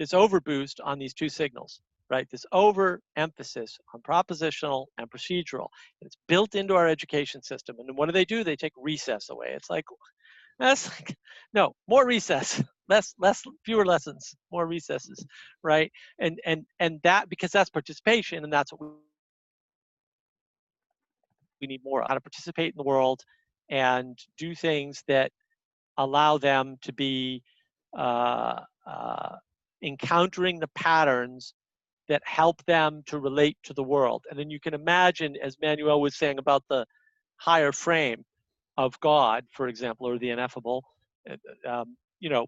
this 0.00 0.12
overboost 0.12 0.76
on 0.82 0.98
these 0.98 1.12
two 1.12 1.28
signals 1.28 1.80
right? 2.10 2.28
This 2.28 2.44
overemphasis 2.52 3.78
on 3.94 4.02
propositional 4.02 4.86
and 4.98 5.08
procedural. 5.08 5.68
It's 6.00 6.16
built 6.26 6.56
into 6.56 6.74
our 6.74 6.88
education 6.88 7.40
system 7.42 7.76
and 7.78 7.96
what 7.96 8.06
do 8.06 8.12
they 8.12 8.24
do? 8.24 8.42
They 8.42 8.56
take 8.56 8.72
recess 8.76 9.30
away. 9.30 9.52
It's 9.54 9.70
like 9.70 9.84
that's 10.58 10.88
like 10.98 11.16
no 11.54 11.74
more 11.86 12.04
recess 12.04 12.62
less 12.88 13.14
less 13.20 13.42
fewer 13.64 13.86
lessons 13.86 14.34
more 14.50 14.66
recesses 14.66 15.24
right? 15.62 15.92
And 16.18 16.40
and 16.44 16.64
and 16.80 17.00
that 17.04 17.28
because 17.28 17.52
that's 17.52 17.70
participation 17.70 18.42
and 18.42 18.52
that's 18.52 18.72
what 18.72 18.80
we 18.80 18.88
we 21.60 21.66
need 21.68 21.84
more 21.84 22.04
how 22.08 22.14
to 22.14 22.20
participate 22.20 22.72
in 22.72 22.78
the 22.78 22.82
world 22.82 23.20
and 23.68 24.18
do 24.36 24.54
things 24.54 25.04
that 25.06 25.30
allow 25.96 26.38
them 26.38 26.76
to 26.82 26.92
be 26.92 27.42
uh, 27.96 28.60
uh, 28.86 29.36
encountering 29.82 30.60
the 30.60 30.68
patterns 30.68 31.54
that 32.08 32.22
help 32.24 32.64
them 32.64 33.02
to 33.06 33.18
relate 33.18 33.56
to 33.64 33.72
the 33.72 33.82
world. 33.82 34.24
And 34.28 34.38
then 34.38 34.50
you 34.50 34.60
can 34.60 34.74
imagine, 34.74 35.36
as 35.42 35.56
Manuel 35.62 36.00
was 36.00 36.16
saying 36.16 36.38
about 36.38 36.64
the 36.68 36.86
higher 37.36 37.72
frame 37.72 38.24
of 38.76 38.98
God, 39.00 39.44
for 39.52 39.68
example, 39.68 40.08
or 40.08 40.18
the 40.18 40.30
ineffable, 40.30 40.84
uh, 41.30 41.36
um, 41.68 41.96
you 42.18 42.30
know, 42.30 42.46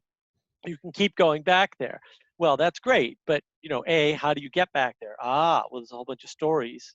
you 0.66 0.76
can 0.78 0.92
keep 0.92 1.14
going 1.16 1.42
back 1.42 1.76
there. 1.78 2.00
Well, 2.38 2.56
that's 2.56 2.80
great, 2.80 3.18
but 3.26 3.42
you 3.62 3.70
know, 3.70 3.84
a 3.86 4.12
how 4.12 4.34
do 4.34 4.42
you 4.42 4.50
get 4.50 4.72
back 4.72 4.96
there? 5.00 5.16
Ah, 5.20 5.62
well, 5.70 5.80
there's 5.80 5.92
a 5.92 5.94
whole 5.94 6.04
bunch 6.04 6.24
of 6.24 6.30
stories, 6.30 6.94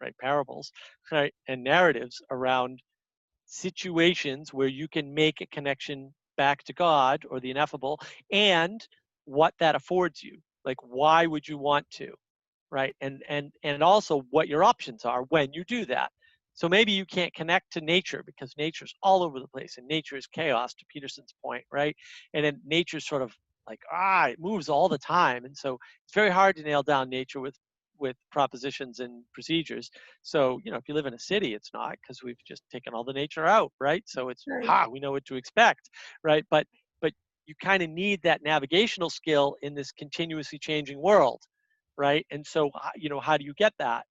right? 0.00 0.16
Parables, 0.18 0.72
right, 1.12 1.34
and 1.48 1.62
narratives 1.62 2.22
around 2.30 2.80
situations 3.46 4.52
where 4.52 4.68
you 4.68 4.88
can 4.88 5.14
make 5.14 5.40
a 5.40 5.46
connection 5.46 6.14
back 6.36 6.62
to 6.64 6.72
God 6.72 7.24
or 7.30 7.40
the 7.40 7.50
ineffable 7.50 7.98
and 8.30 8.86
what 9.26 9.54
that 9.60 9.76
affords 9.76 10.22
you. 10.22 10.42
Like 10.64 10.78
why 10.82 11.26
would 11.26 11.48
you 11.48 11.58
want 11.58 11.90
to? 11.92 12.14
Right? 12.70 12.96
And 13.00 13.22
and 13.28 13.52
and 13.62 13.82
also 13.82 14.22
what 14.30 14.48
your 14.48 14.64
options 14.64 15.04
are 15.04 15.22
when 15.24 15.52
you 15.52 15.64
do 15.64 15.86
that. 15.86 16.12
So 16.54 16.68
maybe 16.68 16.92
you 16.92 17.06
can't 17.06 17.34
connect 17.34 17.72
to 17.74 17.80
nature 17.82 18.22
because 18.24 18.56
nature's 18.56 18.94
all 19.02 19.22
over 19.22 19.40
the 19.40 19.48
place 19.48 19.78
and 19.78 19.86
nature 19.86 20.16
is 20.16 20.26
chaos 20.26 20.74
to 20.74 20.86
Peterson's 20.88 21.34
point, 21.44 21.64
right? 21.72 21.96
And 22.34 22.44
then 22.44 22.62
nature's 22.64 23.06
sort 23.06 23.22
of 23.22 23.34
like 23.68 23.80
ah, 23.92 24.28
it 24.28 24.40
moves 24.40 24.68
all 24.68 24.88
the 24.88 24.98
time. 24.98 25.44
And 25.44 25.56
so 25.56 25.78
it's 26.04 26.14
very 26.14 26.30
hard 26.30 26.56
to 26.56 26.62
nail 26.62 26.82
down 26.82 27.08
nature 27.10 27.40
with 27.40 27.56
with 27.98 28.16
propositions 28.30 29.00
and 29.00 29.24
procedures. 29.32 29.90
So, 30.22 30.60
you 30.64 30.70
know, 30.70 30.76
if 30.76 30.88
you 30.88 30.94
live 30.94 31.06
in 31.06 31.14
a 31.14 31.18
city, 31.18 31.54
it's 31.54 31.70
not 31.72 31.92
because 31.92 32.22
we've 32.22 32.42
just 32.46 32.62
taken 32.70 32.94
all 32.94 33.04
the 33.04 33.12
nature 33.14 33.46
out, 33.46 33.72
right? 33.80 34.02
So 34.06 34.28
it's 34.28 34.46
Right. 34.46 34.64
ha, 34.64 34.86
we 34.90 35.00
know 35.00 35.12
what 35.12 35.24
to 35.26 35.36
expect, 35.36 35.88
right? 36.22 36.44
But 36.50 36.66
but 36.85 36.85
you 37.46 37.54
kind 37.62 37.82
of 37.82 37.90
need 37.90 38.22
that 38.22 38.42
navigational 38.42 39.10
skill 39.10 39.56
in 39.62 39.74
this 39.74 39.92
continuously 39.92 40.58
changing 40.58 41.00
world, 41.00 41.42
right? 41.98 42.26
And 42.30 42.46
so, 42.46 42.70
you 42.96 43.08
know, 43.08 43.20
how 43.20 43.36
do 43.36 43.44
you 43.44 43.54
get 43.54 43.74
that? 43.78 44.04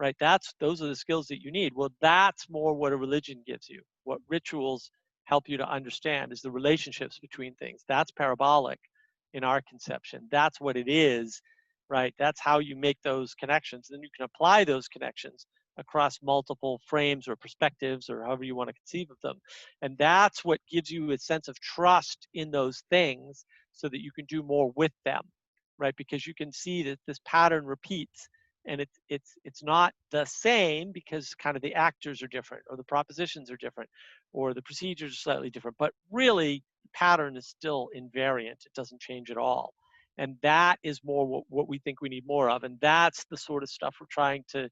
Right? 0.00 0.16
That's 0.20 0.54
those 0.60 0.82
are 0.82 0.88
the 0.88 0.96
skills 0.96 1.26
that 1.28 1.42
you 1.42 1.52
need. 1.52 1.72
Well, 1.76 1.90
that's 2.00 2.48
more 2.50 2.74
what 2.74 2.92
a 2.92 2.96
religion 2.96 3.42
gives 3.46 3.68
you. 3.68 3.82
What 4.04 4.20
rituals 4.28 4.90
help 5.24 5.48
you 5.48 5.58
to 5.58 5.68
understand 5.70 6.32
is 6.32 6.40
the 6.40 6.50
relationships 6.50 7.18
between 7.18 7.54
things. 7.56 7.84
That's 7.88 8.10
parabolic 8.10 8.80
in 9.34 9.44
our 9.44 9.60
conception. 9.68 10.26
That's 10.30 10.60
what 10.60 10.76
it 10.76 10.88
is 10.88 11.40
right? 11.90 12.14
That's 12.18 12.40
how 12.40 12.60
you 12.60 12.76
make 12.76 12.98
those 13.02 13.34
connections. 13.34 13.88
Then 13.90 14.00
you 14.02 14.08
can 14.16 14.24
apply 14.24 14.64
those 14.64 14.88
connections 14.88 15.46
across 15.80 16.18
multiple 16.22 16.80
frames 16.86 17.26
or 17.26 17.34
perspectives 17.34 18.08
or 18.08 18.24
however 18.24 18.44
you 18.44 18.54
want 18.54 18.68
to 18.68 18.74
conceive 18.74 19.10
of 19.10 19.16
them. 19.22 19.40
And 19.82 19.96
that's 19.98 20.44
what 20.44 20.60
gives 20.70 20.90
you 20.90 21.10
a 21.10 21.18
sense 21.18 21.48
of 21.48 21.58
trust 21.60 22.28
in 22.34 22.50
those 22.50 22.84
things 22.90 23.44
so 23.72 23.88
that 23.88 24.02
you 24.02 24.12
can 24.12 24.26
do 24.26 24.42
more 24.42 24.70
with 24.76 24.92
them, 25.04 25.22
right? 25.78 25.94
Because 25.96 26.26
you 26.26 26.34
can 26.34 26.52
see 26.52 26.82
that 26.84 27.00
this 27.06 27.18
pattern 27.24 27.64
repeats 27.64 28.28
and 28.66 28.80
it's 28.80 28.98
it's 29.08 29.34
it's 29.44 29.62
not 29.62 29.94
the 30.10 30.24
same 30.26 30.92
because 30.92 31.34
kind 31.34 31.56
of 31.56 31.62
the 31.62 31.74
actors 31.74 32.22
are 32.22 32.28
different 32.28 32.62
or 32.68 32.76
the 32.76 32.84
propositions 32.84 33.50
are 33.50 33.56
different 33.56 33.88
or 34.32 34.52
the 34.52 34.62
procedures 34.62 35.12
are 35.12 35.16
slightly 35.16 35.50
different 35.50 35.76
but 35.78 35.92
really 36.10 36.62
the 36.82 36.90
pattern 36.92 37.36
is 37.36 37.46
still 37.46 37.88
invariant 37.96 38.66
it 38.66 38.74
doesn't 38.74 39.00
change 39.00 39.30
at 39.30 39.38
all 39.38 39.72
and 40.18 40.36
that 40.42 40.78
is 40.82 41.00
more 41.02 41.26
what, 41.26 41.44
what 41.48 41.68
we 41.68 41.78
think 41.78 42.02
we 42.02 42.08
need 42.10 42.26
more 42.26 42.50
of 42.50 42.62
and 42.62 42.78
that's 42.80 43.24
the 43.30 43.36
sort 43.36 43.62
of 43.62 43.70
stuff 43.70 43.96
we're 44.00 44.06
trying 44.10 44.44
to 44.46 44.68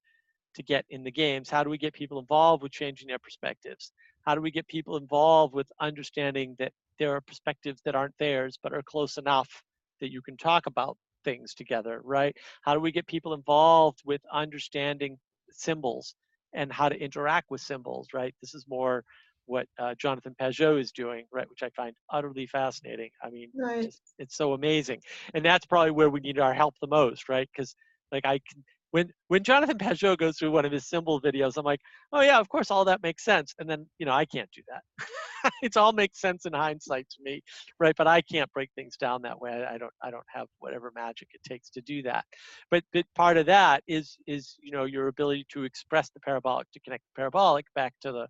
to 0.55 0.63
get 0.63 0.85
in 0.91 1.03
the 1.05 1.11
games 1.11 1.51
how 1.51 1.63
do 1.65 1.71
we 1.71 1.79
get 1.79 1.93
people 1.95 2.19
involved 2.19 2.63
with 2.63 2.73
changing 2.73 3.09
their 3.09 3.19
perspectives? 3.19 3.93
How 4.23 4.35
do 4.35 4.41
we 4.41 4.51
get 4.51 4.67
people 4.69 4.97
involved 4.97 5.55
with 5.55 5.71
understanding 5.81 6.57
that 6.59 6.73
there 6.99 7.15
are 7.15 7.21
perspectives 7.21 7.81
that 7.85 7.95
aren't 7.95 8.17
theirs 8.19 8.59
but 8.63 8.73
are 8.73 8.83
close 8.83 9.17
enough 9.19 9.63
that 10.01 10.11
you 10.13 10.23
can 10.23 10.37
talk 10.37 10.67
about 10.67 10.97
things 11.25 11.55
together 11.55 12.01
right? 12.05 12.37
How 12.63 12.75
do 12.75 12.81
we 12.81 12.93
get 12.93 13.07
people 13.07 13.35
involved 13.35 14.01
with 14.05 14.21
understanding 14.33 15.19
symbols 15.51 16.15
and 16.55 16.73
how 16.73 16.89
to 16.89 16.97
interact 17.01 17.51
with 17.51 17.61
symbols 17.61 18.09
right? 18.15 18.35
This 18.41 18.55
is 18.55 18.67
more 18.69 19.05
what 19.47 19.67
uh, 19.79 19.95
jonathan 19.99 20.35
pageau 20.41 20.79
is 20.79 20.93
doing 20.93 21.25
right 21.33 21.49
which 21.49 21.63
i 21.63 21.71
find 21.71 21.95
utterly 22.11 22.47
fascinating. 22.47 23.11
I 23.23 23.31
mean 23.31 23.51
Right. 23.55 23.83
just 23.83 24.01
it's 24.19 24.37
so 24.37 24.53
amazing. 24.53 25.01
And 25.35 25.45
that's 25.45 25.67
probably 25.67 25.93
where 25.93 26.11
we 26.11 26.21
need 26.21 26.39
our 26.39 26.55
help 26.55 26.75
the 26.81 26.87
most 26.89 27.29
right? 27.29 27.49
Because 27.55 27.75
like 28.13 28.25
i 28.27 28.39
can 28.51 28.63
when 28.91 29.09
when 29.29 29.43
jonathan 29.43 29.79
pageau 29.79 30.17
goes 30.17 30.39
through 30.39 30.51
one 30.51 30.65
of 30.65 30.73
his 30.73 30.89
symbol 30.89 31.21
videos 31.21 31.57
i'm 31.57 31.65
like 31.65 31.81
oh 32.13 32.21
yeah 32.21 32.39
of 32.39 32.49
course 32.49 32.71
all 32.71 32.85
that 32.85 33.03
makes 33.03 33.25
sense. 33.25 33.55
And 33.59 33.69
then 33.69 33.87
you 33.99 34.07
know 34.07 34.13
i 34.13 34.25
can't 34.25 34.51
do 34.55 34.63
that. 34.69 34.83
It's 35.63 35.77
all 35.77 35.93
makes 35.93 36.21
sense 36.21 36.47
in 36.47 36.53
hindsight 36.53 37.09
to 37.11 37.23
me 37.23 37.43
right? 37.79 37.95
But 37.97 38.07
i 38.07 38.21
can't 38.21 38.53
break 38.53 38.71
things 38.75 38.97
down 38.97 39.23
that 39.23 39.41
way. 39.41 39.65
I 39.65 39.79
don't 39.79 39.93
i 40.03 40.11
don't 40.11 40.27
have 40.29 40.47
whatever 40.59 40.93
magic 40.95 41.29
it 41.33 41.43
takes 41.49 41.71
to 41.71 41.81
do 41.81 42.03
that. 42.03 42.25
But 42.71 42.85
but 42.93 43.05
part 43.15 43.37
of 43.37 43.47
that 43.47 43.83
is 43.87 44.17
is 44.27 44.57
you 44.61 44.73
know 44.73 44.85
your 44.85 45.09
ability 45.09 45.47
to 45.53 45.65
express 45.65 46.11
the 46.11 46.21
parabolic 46.21 46.71
to 46.73 46.81
connect 46.81 47.05
the 47.05 47.21
parabolic 47.21 47.67
back 47.75 47.95
to 48.03 48.13
the 48.13 48.27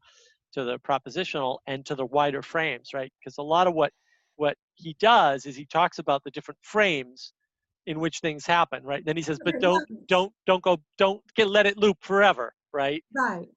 to 0.55 0.65
the 0.65 0.79
propositional 0.81 1.59
and 1.67 1.85
to 1.87 1.95
the 1.95 2.07
wider 2.07 2.43
frames 2.43 2.91
right? 2.95 3.13
Because 3.21 3.39
a 3.39 3.43
lot 3.43 3.67
of 3.67 3.75
what 3.75 3.93
what 4.37 4.57
he 4.77 4.95
does 5.01 5.47
is 5.47 5.57
he 5.57 5.67
talks 5.67 5.99
about 5.99 6.23
the 6.25 6.31
different 6.31 6.59
frames 6.63 7.33
in 7.89 7.99
which 7.99 8.21
things 8.21 8.47
happen 8.47 8.83
right 8.85 9.05
then 9.05 9.17
he 9.17 9.23
says 9.23 9.39
but 9.45 9.59
don't 9.61 9.85
don't 10.09 10.33
don't 10.47 10.63
go 10.63 10.79
don't 10.99 11.21
get 11.35 11.49
let 11.49 11.67
it 11.67 11.77
loop 11.79 11.97
forever 12.01 12.55
right 12.73 13.03
Right, 13.15 13.49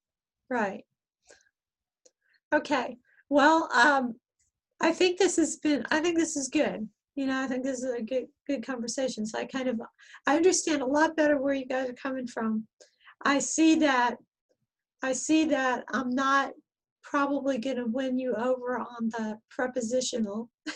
right. 0.49 0.83
Okay, 2.53 2.97
well, 3.29 3.69
um, 3.73 4.15
I 4.81 4.91
think 4.91 5.17
this 5.17 5.37
has 5.37 5.57
been, 5.57 5.85
I 5.91 5.99
think 5.99 6.17
this 6.17 6.35
is 6.35 6.49
good. 6.49 6.87
You 7.15 7.27
know, 7.27 7.41
I 7.41 7.47
think 7.47 7.63
this 7.63 7.83
is 7.83 7.93
a 7.93 8.01
good, 8.01 8.25
good 8.47 8.65
conversation. 8.65 9.25
So 9.25 9.39
I 9.39 9.45
kind 9.45 9.67
of, 9.67 9.79
I 10.27 10.35
understand 10.35 10.81
a 10.81 10.85
lot 10.85 11.15
better 11.15 11.37
where 11.37 11.53
you 11.53 11.65
guys 11.65 11.89
are 11.89 11.93
coming 11.93 12.27
from. 12.27 12.67
I 13.23 13.39
see 13.39 13.75
that, 13.75 14.17
I 15.03 15.13
see 15.13 15.45
that 15.45 15.83
I'm 15.93 16.09
not 16.09 16.51
probably 17.03 17.57
gonna 17.57 17.87
win 17.87 18.17
you 18.17 18.33
over 18.35 18.79
on 18.79 19.09
the 19.09 19.37
prepositional. 19.49 20.49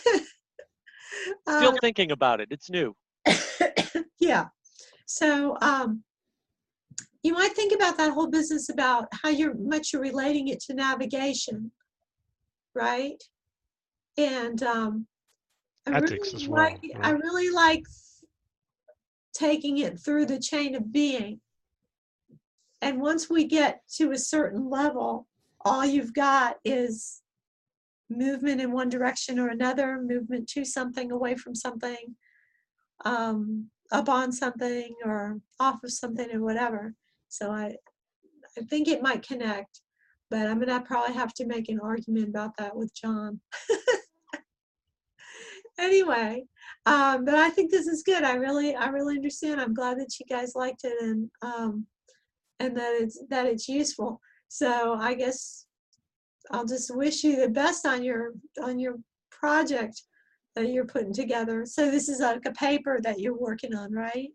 still 1.48 1.72
Uh, 1.72 1.78
thinking 1.80 2.10
about 2.10 2.40
it 2.40 2.48
it's 2.50 2.68
new 2.68 2.94
yeah. 4.18 4.46
So 5.06 5.56
um, 5.62 6.02
you 7.22 7.32
might 7.32 7.54
think 7.54 7.72
about 7.72 7.96
that 7.98 8.12
whole 8.12 8.28
business 8.28 8.68
about 8.68 9.06
how 9.12 9.28
you're 9.28 9.54
much 9.54 9.92
you're 9.92 10.02
relating 10.02 10.48
it 10.48 10.60
to 10.60 10.74
navigation, 10.74 11.70
right? 12.74 13.22
and 14.16 14.62
um, 14.62 15.06
I 15.86 15.98
Ethics 15.98 16.32
really 16.32 16.34
as 16.34 16.48
well, 16.48 16.64
like, 16.64 16.80
I 17.00 17.10
really 17.10 17.50
like 17.50 17.84
taking 19.34 19.78
it 19.78 19.98
through 19.98 20.26
the 20.26 20.38
chain 20.38 20.74
of 20.74 20.92
being. 20.92 21.40
And 22.82 23.00
once 23.00 23.28
we 23.28 23.44
get 23.44 23.80
to 23.96 24.12
a 24.12 24.18
certain 24.18 24.68
level, 24.68 25.26
all 25.64 25.84
you've 25.84 26.14
got 26.14 26.56
is 26.64 27.22
movement 28.08 28.60
in 28.60 28.72
one 28.72 28.88
direction 28.88 29.38
or 29.38 29.48
another, 29.48 30.00
movement 30.00 30.48
to 30.50 30.64
something, 30.64 31.10
away 31.10 31.34
from 31.34 31.54
something, 31.54 32.16
um, 33.04 33.68
up 33.92 34.08
on 34.08 34.32
something 34.32 34.94
or 35.04 35.38
off 35.60 35.84
of 35.84 35.92
something 35.92 36.30
or 36.32 36.42
whatever. 36.42 36.94
So 37.28 37.50
I, 37.50 37.76
I 38.56 38.62
think 38.62 38.88
it 38.88 39.02
might 39.02 39.26
connect, 39.26 39.80
but 40.30 40.46
I'm 40.46 40.58
gonna 40.58 40.80
probably 40.80 41.14
have 41.14 41.34
to 41.34 41.46
make 41.46 41.68
an 41.68 41.80
argument 41.80 42.28
about 42.28 42.56
that 42.58 42.76
with 42.76 42.94
John. 42.94 43.40
anyway, 45.78 46.44
um, 46.86 47.24
but 47.24 47.34
I 47.34 47.50
think 47.50 47.70
this 47.70 47.86
is 47.86 48.02
good. 48.02 48.24
I 48.24 48.34
really, 48.34 48.74
I 48.74 48.88
really 48.88 49.16
understand. 49.16 49.60
I'm 49.60 49.74
glad 49.74 49.98
that 49.98 50.18
you 50.18 50.26
guys 50.26 50.54
liked 50.54 50.84
it 50.84 51.02
and 51.02 51.30
um, 51.42 51.86
and 52.60 52.76
that 52.76 52.98
it's 53.00 53.20
that 53.28 53.46
it's 53.46 53.68
useful. 53.68 54.20
So 54.48 54.94
I 54.94 55.14
guess 55.14 55.66
I'll 56.50 56.64
just 56.64 56.94
wish 56.94 57.24
you 57.24 57.36
the 57.36 57.48
best 57.48 57.86
on 57.86 58.02
your 58.02 58.32
on 58.62 58.78
your 58.78 58.96
project 59.30 60.02
that 60.56 60.68
you're 60.70 60.84
putting 60.84 61.12
together. 61.12 61.64
So 61.64 61.90
this 61.90 62.08
is 62.08 62.20
like 62.20 62.44
a 62.46 62.52
paper 62.52 62.98
that 63.02 63.20
you're 63.20 63.38
working 63.38 63.74
on, 63.74 63.92
right? 63.92 64.30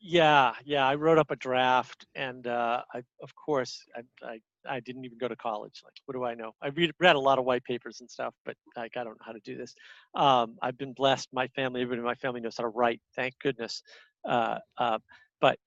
Yeah, 0.00 0.52
yeah. 0.66 0.86
I 0.86 0.96
wrote 0.96 1.16
up 1.16 1.30
a 1.30 1.36
draft, 1.36 2.04
and 2.14 2.46
uh, 2.46 2.82
I, 2.92 2.98
of 3.22 3.34
course, 3.34 3.82
I, 3.96 4.02
I, 4.26 4.40
I 4.68 4.80
didn't 4.80 5.06
even 5.06 5.16
go 5.16 5.28
to 5.28 5.36
college. 5.36 5.80
Like, 5.82 5.94
what 6.04 6.14
do 6.14 6.24
I 6.24 6.34
know? 6.34 6.52
I 6.60 6.68
read, 6.68 6.92
read 7.00 7.16
a 7.16 7.20
lot 7.20 7.38
of 7.38 7.46
white 7.46 7.64
papers 7.64 8.00
and 8.00 8.10
stuff, 8.10 8.34
but 8.44 8.54
like, 8.76 8.98
I 8.98 9.04
don't 9.04 9.14
know 9.14 9.24
how 9.24 9.32
to 9.32 9.40
do 9.40 9.56
this. 9.56 9.74
Um, 10.14 10.56
I've 10.60 10.76
been 10.76 10.92
blessed. 10.92 11.28
My 11.32 11.46
family, 11.48 11.80
everybody 11.80 12.00
in 12.00 12.04
my 12.04 12.14
family 12.16 12.42
knows 12.42 12.56
how 12.58 12.64
to 12.64 12.68
write. 12.68 13.00
Thank 13.16 13.34
goodness. 13.42 13.82
Uh, 14.28 14.58
uh, 14.76 14.98
but 15.40 15.58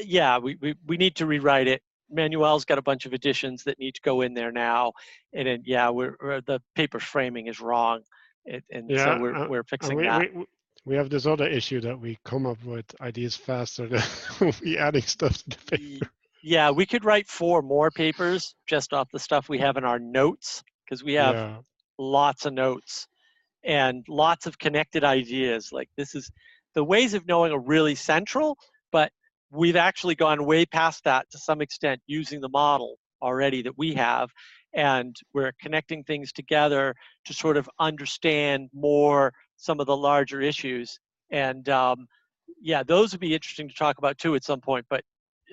yeah, 0.00 0.38
we, 0.38 0.56
we 0.60 0.74
we 0.86 0.96
need 0.96 1.14
to 1.16 1.26
rewrite 1.26 1.68
it. 1.68 1.80
Manuel's 2.10 2.64
got 2.64 2.78
a 2.78 2.82
bunch 2.82 3.06
of 3.06 3.12
additions 3.12 3.64
that 3.64 3.78
need 3.78 3.94
to 3.94 4.00
go 4.02 4.22
in 4.22 4.34
there 4.34 4.52
now, 4.52 4.92
and 5.32 5.46
then 5.46 5.62
yeah, 5.64 5.88
we're, 5.88 6.16
we're 6.20 6.40
the 6.40 6.60
paper 6.74 7.00
framing 7.00 7.46
is 7.46 7.60
wrong, 7.60 8.00
it, 8.44 8.64
and 8.70 8.86
Yeah, 8.88 8.96
so 8.96 9.14
we're 9.14 9.34
uh, 9.34 9.48
we're 9.48 9.64
fixing 9.64 9.96
we, 9.96 10.04
that. 10.04 10.20
we, 10.20 10.28
we- 10.34 10.46
we 10.86 10.96
have 10.96 11.08
this 11.08 11.24
other 11.26 11.46
issue 11.48 11.80
that 11.80 11.98
we 11.98 12.18
come 12.24 12.44
up 12.44 12.62
with 12.62 12.84
ideas 13.00 13.34
faster 13.34 13.88
than 13.88 14.02
we 14.62 14.76
adding 14.76 15.00
stuff 15.02 15.38
to 15.38 15.48
the 15.50 15.56
paper. 15.78 16.10
Yeah, 16.42 16.70
we 16.72 16.86
could 16.86 17.04
write 17.04 17.26
four 17.28 17.62
more 17.62 17.90
papers 17.90 18.54
just 18.66 18.92
off 18.92 19.08
the 19.12 19.18
stuff 19.18 19.48
we 19.48 19.58
have 19.60 19.76
in 19.78 19.84
our 19.84 19.98
notes 19.98 20.62
because 20.84 21.02
we 21.02 21.14
have 21.14 21.36
Yeah, 21.36 21.58
lots 21.98 22.44
of 22.44 22.52
notes 22.52 23.06
and 23.64 24.04
lots 24.08 24.46
of 24.46 24.58
connected 24.58 25.04
ideas. 25.04 25.70
Like 25.72 25.88
this 25.96 26.14
is 26.14 26.30
the 26.74 26.84
ways 26.84 27.14
of 27.14 27.26
knowing 27.26 27.52
are 27.52 27.60
really 27.60 27.94
central, 27.94 28.58
but 28.92 29.10
we've 29.50 29.76
actually 29.76 30.16
gone 30.16 30.44
way 30.44 30.66
past 30.66 31.04
that 31.04 31.30
to 31.30 31.38
some 31.38 31.62
extent 31.62 32.02
using 32.06 32.40
the 32.40 32.48
model 32.50 32.98
already 33.22 33.62
that 33.62 33.78
we 33.78 33.94
have. 33.94 34.30
And 34.74 35.16
we're 35.32 35.52
connecting 35.60 36.02
things 36.04 36.32
together 36.32 36.94
to 37.26 37.34
sort 37.34 37.56
of 37.56 37.68
understand 37.78 38.68
more 38.72 39.32
some 39.56 39.80
of 39.80 39.86
the 39.86 39.96
larger 39.96 40.40
issues. 40.40 40.98
And 41.30 41.68
um, 41.68 42.06
yeah, 42.60 42.82
those 42.82 43.12
would 43.12 43.20
be 43.20 43.34
interesting 43.34 43.68
to 43.68 43.74
talk 43.74 43.98
about 43.98 44.18
too 44.18 44.34
at 44.34 44.44
some 44.44 44.60
point. 44.60 44.86
But 44.90 45.02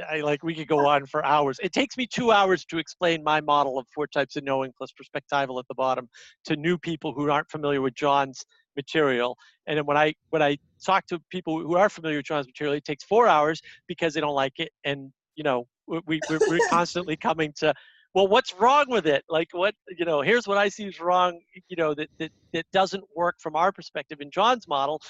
I 0.10 0.22
like 0.22 0.44
we 0.44 0.56
could 0.56 0.68
go 0.68 0.88
on 0.88 1.06
for 1.06 1.26
hours. 1.26 1.60
It 1.62 1.74
takes 1.74 1.98
me 1.98 2.08
two 2.08 2.32
hours 2.32 2.66
to 2.66 2.78
explain 2.78 3.24
my 3.24 3.42
model 3.42 3.78
of 3.78 3.88
four 3.94 4.08
types 4.08 4.36
of 4.36 4.44
knowing 4.44 4.72
plus 4.78 4.92
perspectival 4.92 5.60
at 5.60 5.68
the 5.68 5.76
bottom 5.76 6.08
to 6.46 6.56
new 6.56 6.78
people 6.78 7.14
who 7.14 7.30
aren't 7.30 7.50
familiar 7.50 7.82
with 7.82 7.94
John's 7.94 8.44
material. 8.76 9.38
And 9.68 9.78
then 9.78 9.86
when 9.86 9.98
I 9.98 10.14
when 10.30 10.42
I 10.42 10.58
talk 10.84 11.06
to 11.08 11.20
people 11.30 11.60
who 11.60 11.76
are 11.76 11.90
familiar 11.90 12.18
with 12.18 12.26
John's 12.26 12.48
material, 12.48 12.76
it 12.76 12.86
takes 12.86 13.04
four 13.04 13.28
hours 13.28 13.62
because 13.88 14.14
they 14.14 14.22
don't 14.22 14.36
like 14.36 14.60
it. 14.60 14.72
And 14.84 15.12
you 15.36 15.44
know, 15.44 15.68
we, 15.88 16.00
we 16.08 16.20
we're, 16.30 16.40
we're 16.48 16.60
constantly 16.70 17.18
coming 17.18 17.54
to, 17.58 17.74
well, 18.14 18.28
what's 18.28 18.54
wrong 18.56 18.86
with 18.90 19.08
it? 19.08 19.24
Like 19.30 19.50
what 19.52 19.76
you 19.98 20.06
know, 20.06 20.22
here's 20.22 20.48
what 20.48 20.58
I 20.58 20.70
see 20.70 20.86
is 20.86 21.00
wrong. 21.00 21.40
You 21.70 21.78
know, 21.78 21.94
that 21.96 22.10
that 22.20 22.32
that 22.54 22.66
doesn't 22.74 23.04
work 23.16 23.36
from 23.40 23.56
our 23.56 23.72
perspective 23.72 24.20
in 24.22 24.32
John's 24.32 24.68
model. 24.68 25.02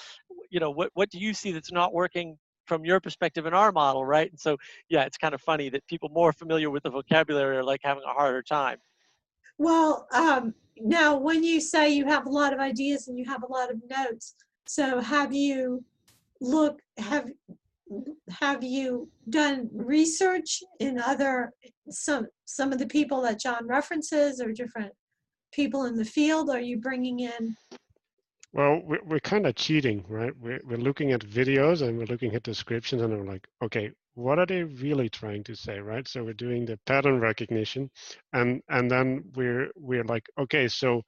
You 0.49 0.59
know, 0.59 0.71
what 0.71 0.91
what 0.93 1.09
do 1.09 1.19
you 1.19 1.33
see 1.33 1.51
that's 1.51 1.71
not 1.71 1.93
working? 1.93 2.37
from 2.67 2.85
your 2.85 2.99
perspective 2.99 3.47
in 3.47 3.55
our 3.55 3.71
model 3.71 4.05
right 4.05 4.29
and 4.29 4.39
so 4.39 4.55
yeah 4.87 5.03
it's 5.03 5.17
kind 5.17 5.33
of 5.33 5.41
funny 5.41 5.67
that 5.67 5.85
people 5.87 6.07
more 6.09 6.31
familiar 6.31 6.69
with 6.69 6.83
the 6.83 6.89
vocabulary 6.91 7.57
are 7.57 7.63
like 7.63 7.81
having 7.83 8.03
a 8.07 8.13
harder 8.13 8.43
time 8.43 8.77
Well, 9.57 10.07
um, 10.13 10.53
now 10.77 11.17
when 11.17 11.43
you 11.43 11.61
say 11.61 11.89
you 11.89 12.05
have 12.05 12.25
a 12.25 12.29
lot 12.29 12.53
of 12.53 12.59
ideas 12.59 13.07
and 13.07 13.17
you 13.17 13.25
have 13.25 13.43
a 13.43 13.51
lot 13.51 13.71
of 13.71 13.77
notes, 13.89 14.35
so 14.67 14.99
have 14.99 15.33
you 15.33 15.83
look 16.39 16.79
have 16.97 17.29
have 18.29 18.63
you 18.63 19.09
done 19.29 19.69
research 19.73 20.61
in 20.79 20.99
other 20.99 21.51
some 21.89 22.27
some 22.45 22.71
of 22.71 22.79
the 22.79 22.87
people 22.87 23.21
that 23.23 23.39
John 23.39 23.67
references 23.67 24.41
or 24.41 24.51
different 24.51 24.93
people 25.51 25.85
in 25.85 25.95
the 25.95 26.05
field? 26.05 26.49
Are 26.49 26.61
you 26.61 26.77
bringing 26.77 27.21
in? 27.21 27.55
well, 28.53 28.81
we're, 28.83 29.03
we're 29.05 29.19
kind 29.19 29.47
of 29.47 29.55
cheating, 29.55 30.03
right? 30.09 30.33
We're, 30.37 30.59
we're 30.65 30.77
looking 30.77 31.13
at 31.13 31.21
videos 31.21 31.81
and 31.81 31.97
we're 31.97 32.05
looking 32.05 32.35
at 32.35 32.43
descriptions 32.43 33.01
and 33.01 33.17
we're 33.17 33.31
like, 33.31 33.47
okay, 33.63 33.91
what 34.15 34.39
are 34.39 34.45
they 34.45 34.63
really 34.63 35.09
trying 35.09 35.43
to 35.45 35.55
say, 35.55 35.79
right? 35.79 36.05
So 36.07 36.23
we're 36.23 36.33
doing 36.33 36.65
the 36.65 36.77
pattern 36.85 37.21
recognition, 37.21 37.89
and 38.33 38.61
and 38.67 38.91
then 38.91 39.23
we're 39.35 39.71
we're 39.77 40.03
like, 40.03 40.27
okay, 40.37 40.67
so 40.67 41.01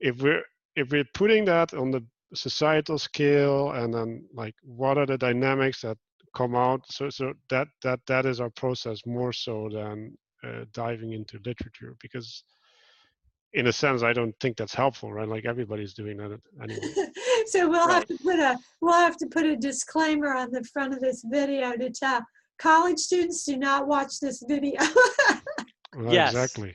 if 0.00 0.20
we're 0.20 0.42
if 0.74 0.90
we're 0.90 1.04
putting 1.14 1.44
that 1.44 1.72
on 1.72 1.92
the 1.92 2.04
societal 2.34 2.98
scale, 2.98 3.70
and 3.72 3.94
then 3.94 4.24
like, 4.34 4.56
what 4.62 4.98
are 4.98 5.06
the 5.06 5.16
dynamics 5.16 5.82
that 5.82 5.98
come 6.34 6.54
out? 6.54 6.80
So 6.90 7.10
so 7.10 7.34
that 7.50 7.68
that 7.82 8.00
that 8.06 8.26
is 8.26 8.40
our 8.40 8.50
process 8.50 9.00
more 9.06 9.32
so 9.32 9.68
than 9.72 10.16
uh, 10.44 10.64
diving 10.72 11.12
into 11.12 11.40
literature 11.44 11.96
because 12.00 12.44
in 13.54 13.66
a 13.66 13.72
sense 13.72 14.02
i 14.02 14.12
don't 14.12 14.34
think 14.40 14.56
that's 14.56 14.74
helpful 14.74 15.12
right 15.12 15.28
like 15.28 15.46
everybody's 15.46 15.94
doing 15.94 16.16
that 16.18 16.38
anyway 16.62 16.94
so 17.46 17.68
we'll 17.68 17.88
have 17.88 18.06
to 18.06 18.16
put 18.22 18.38
a 18.38 18.56
we'll 18.80 18.92
have 18.92 19.16
to 19.16 19.26
put 19.26 19.46
a 19.46 19.56
disclaimer 19.56 20.34
on 20.34 20.50
the 20.52 20.62
front 20.64 20.92
of 20.92 21.00
this 21.00 21.24
video 21.26 21.72
to 21.72 21.90
tell 21.90 22.20
college 22.58 22.98
students 22.98 23.44
do 23.44 23.56
not 23.56 23.86
watch 23.86 24.20
this 24.20 24.42
video. 24.46 24.80
Well, 25.96 26.12
Yes. 26.12 26.34
exactly 26.34 26.74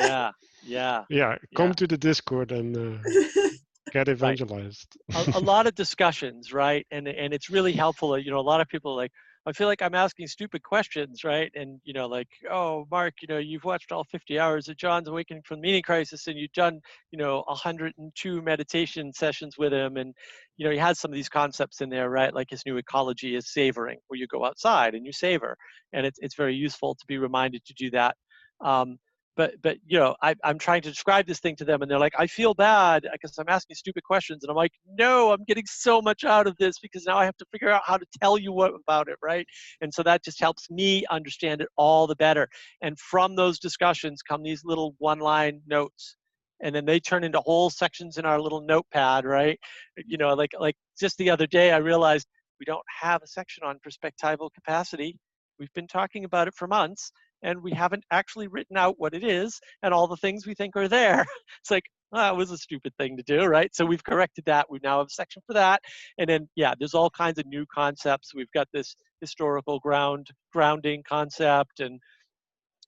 yeah 0.00 0.30
yeah 0.62 1.04
yeah 1.10 1.36
come 1.56 1.68
Yeah. 1.68 1.74
to 1.74 1.86
the 1.88 1.98
discord 1.98 2.52
and 2.52 2.76
uh, 2.76 2.98
get 3.92 4.08
evangelized 4.08 4.96
a, 5.14 5.32
a 5.34 5.40
lot 5.52 5.66
of 5.66 5.74
discussions, 5.74 6.52
right? 6.52 6.86
And 6.90 7.06
and 7.06 7.32
it's 7.34 7.50
really 7.50 7.72
helpful. 7.72 8.18
You 8.18 8.30
know, 8.30 8.38
a 8.38 8.40
lot 8.40 8.60
of 8.60 8.68
people 8.68 8.92
are 8.92 8.96
like, 8.96 9.12
I 9.44 9.52
feel 9.52 9.66
like 9.66 9.82
I'm 9.82 9.94
asking 9.94 10.28
stupid 10.28 10.62
questions, 10.62 11.24
right? 11.24 11.50
And 11.54 11.80
you 11.84 11.92
know, 11.92 12.06
like, 12.06 12.28
oh, 12.50 12.86
Mark, 12.90 13.14
you 13.20 13.28
know, 13.28 13.38
you've 13.38 13.64
watched 13.64 13.92
all 13.92 14.04
50 14.04 14.38
hours 14.38 14.68
of 14.68 14.76
John's 14.76 15.08
Awakening 15.08 15.42
from 15.42 15.58
the 15.58 15.62
Meaning 15.62 15.82
Crisis, 15.82 16.26
and 16.26 16.38
you've 16.38 16.52
done, 16.52 16.80
you 17.10 17.18
know, 17.18 17.44
102 17.46 18.42
meditation 18.42 19.12
sessions 19.12 19.58
with 19.58 19.72
him, 19.72 19.96
and 19.96 20.14
you 20.56 20.64
know, 20.64 20.72
he 20.72 20.78
has 20.78 20.98
some 20.98 21.10
of 21.10 21.16
these 21.16 21.28
concepts 21.28 21.80
in 21.80 21.90
there, 21.90 22.08
right? 22.08 22.34
Like 22.34 22.50
his 22.50 22.64
new 22.64 22.78
ecology 22.78 23.36
is 23.36 23.52
savoring, 23.52 23.98
where 24.08 24.18
you 24.18 24.26
go 24.26 24.44
outside 24.44 24.94
and 24.94 25.04
you 25.04 25.12
savor, 25.12 25.56
and 25.92 26.06
it's 26.06 26.18
it's 26.22 26.36
very 26.36 26.54
useful 26.54 26.94
to 26.94 27.06
be 27.06 27.18
reminded 27.18 27.64
to 27.66 27.74
do 27.74 27.90
that. 27.90 28.16
Um, 28.64 28.98
but 29.36 29.54
but 29.62 29.78
you 29.86 29.98
know 29.98 30.14
I, 30.22 30.34
i'm 30.44 30.58
trying 30.58 30.82
to 30.82 30.90
describe 30.90 31.26
this 31.26 31.40
thing 31.40 31.56
to 31.56 31.64
them 31.64 31.82
and 31.82 31.90
they're 31.90 31.98
like 31.98 32.14
i 32.18 32.26
feel 32.26 32.54
bad 32.54 33.06
because 33.10 33.36
i'm 33.38 33.48
asking 33.48 33.76
stupid 33.76 34.04
questions 34.04 34.42
and 34.42 34.50
i'm 34.50 34.56
like 34.56 34.72
no 34.98 35.32
i'm 35.32 35.44
getting 35.44 35.64
so 35.66 36.02
much 36.02 36.24
out 36.24 36.46
of 36.46 36.56
this 36.58 36.78
because 36.78 37.04
now 37.06 37.18
i 37.18 37.24
have 37.24 37.36
to 37.36 37.46
figure 37.52 37.70
out 37.70 37.82
how 37.84 37.96
to 37.96 38.06
tell 38.20 38.38
you 38.38 38.52
what 38.52 38.72
about 38.74 39.08
it 39.08 39.16
right? 39.22 39.46
And 39.80 39.92
so 39.92 40.02
that 40.02 40.24
just 40.24 40.40
helps 40.40 40.70
me 40.70 41.04
understand 41.10 41.60
it 41.60 41.68
all 41.76 42.06
the 42.06 42.16
better 42.16 42.48
and 42.82 42.98
from 42.98 43.36
those 43.36 43.58
discussions 43.58 44.22
come 44.22 44.42
these 44.42 44.62
little 44.64 44.94
one 44.98 45.20
line 45.20 45.60
notes 45.66 46.16
and 46.62 46.74
then 46.74 46.84
they 46.84 47.00
turn 47.00 47.24
into 47.24 47.40
whole 47.40 47.70
sections 47.70 48.18
in 48.18 48.24
our 48.24 48.40
little 48.40 48.60
notepad 48.60 49.24
right? 49.24 49.58
You 50.06 50.18
know 50.18 50.34
like 50.34 50.50
like 50.58 50.76
just 50.98 51.16
the 51.18 51.30
other 51.30 51.46
day 51.46 51.72
i 51.72 51.78
realized 51.78 52.26
we 52.60 52.64
don't 52.64 52.84
have 53.00 53.22
a 53.22 53.26
section 53.26 53.64
on 53.64 53.80
perspectival 53.84 54.48
capacity. 54.54 55.18
We've 55.58 55.72
been 55.74 55.88
talking 55.88 56.24
about 56.24 56.46
it 56.46 56.54
for 56.54 56.68
months 56.68 57.10
and 57.42 57.62
we 57.62 57.72
haven't 57.72 58.04
actually 58.10 58.48
written 58.48 58.76
out 58.76 58.98
what 58.98 59.14
it 59.14 59.24
is 59.24 59.60
and 59.82 59.92
all 59.92 60.06
the 60.06 60.16
things 60.16 60.46
we 60.46 60.54
think 60.54 60.76
are 60.76 60.88
there. 60.88 61.24
It's 61.60 61.70
like, 61.70 61.84
ah, 62.12 62.30
that 62.30 62.36
was 62.36 62.50
a 62.50 62.58
stupid 62.58 62.92
thing 62.98 63.16
to 63.16 63.22
do, 63.22 63.44
right? 63.44 63.74
So 63.74 63.84
we've 63.84 64.04
corrected 64.04 64.44
that. 64.46 64.66
We 64.70 64.80
now 64.82 64.98
have 64.98 65.06
a 65.06 65.10
section 65.10 65.42
for 65.46 65.54
that. 65.54 65.80
And 66.18 66.28
then, 66.28 66.48
yeah, 66.56 66.74
there's 66.78 66.94
all 66.94 67.10
kinds 67.10 67.38
of 67.38 67.46
new 67.46 67.64
concepts. 67.72 68.34
We've 68.34 68.50
got 68.52 68.68
this 68.72 68.96
historical 69.20 69.78
ground 69.80 70.28
grounding 70.52 71.02
concept, 71.08 71.80
and 71.80 72.00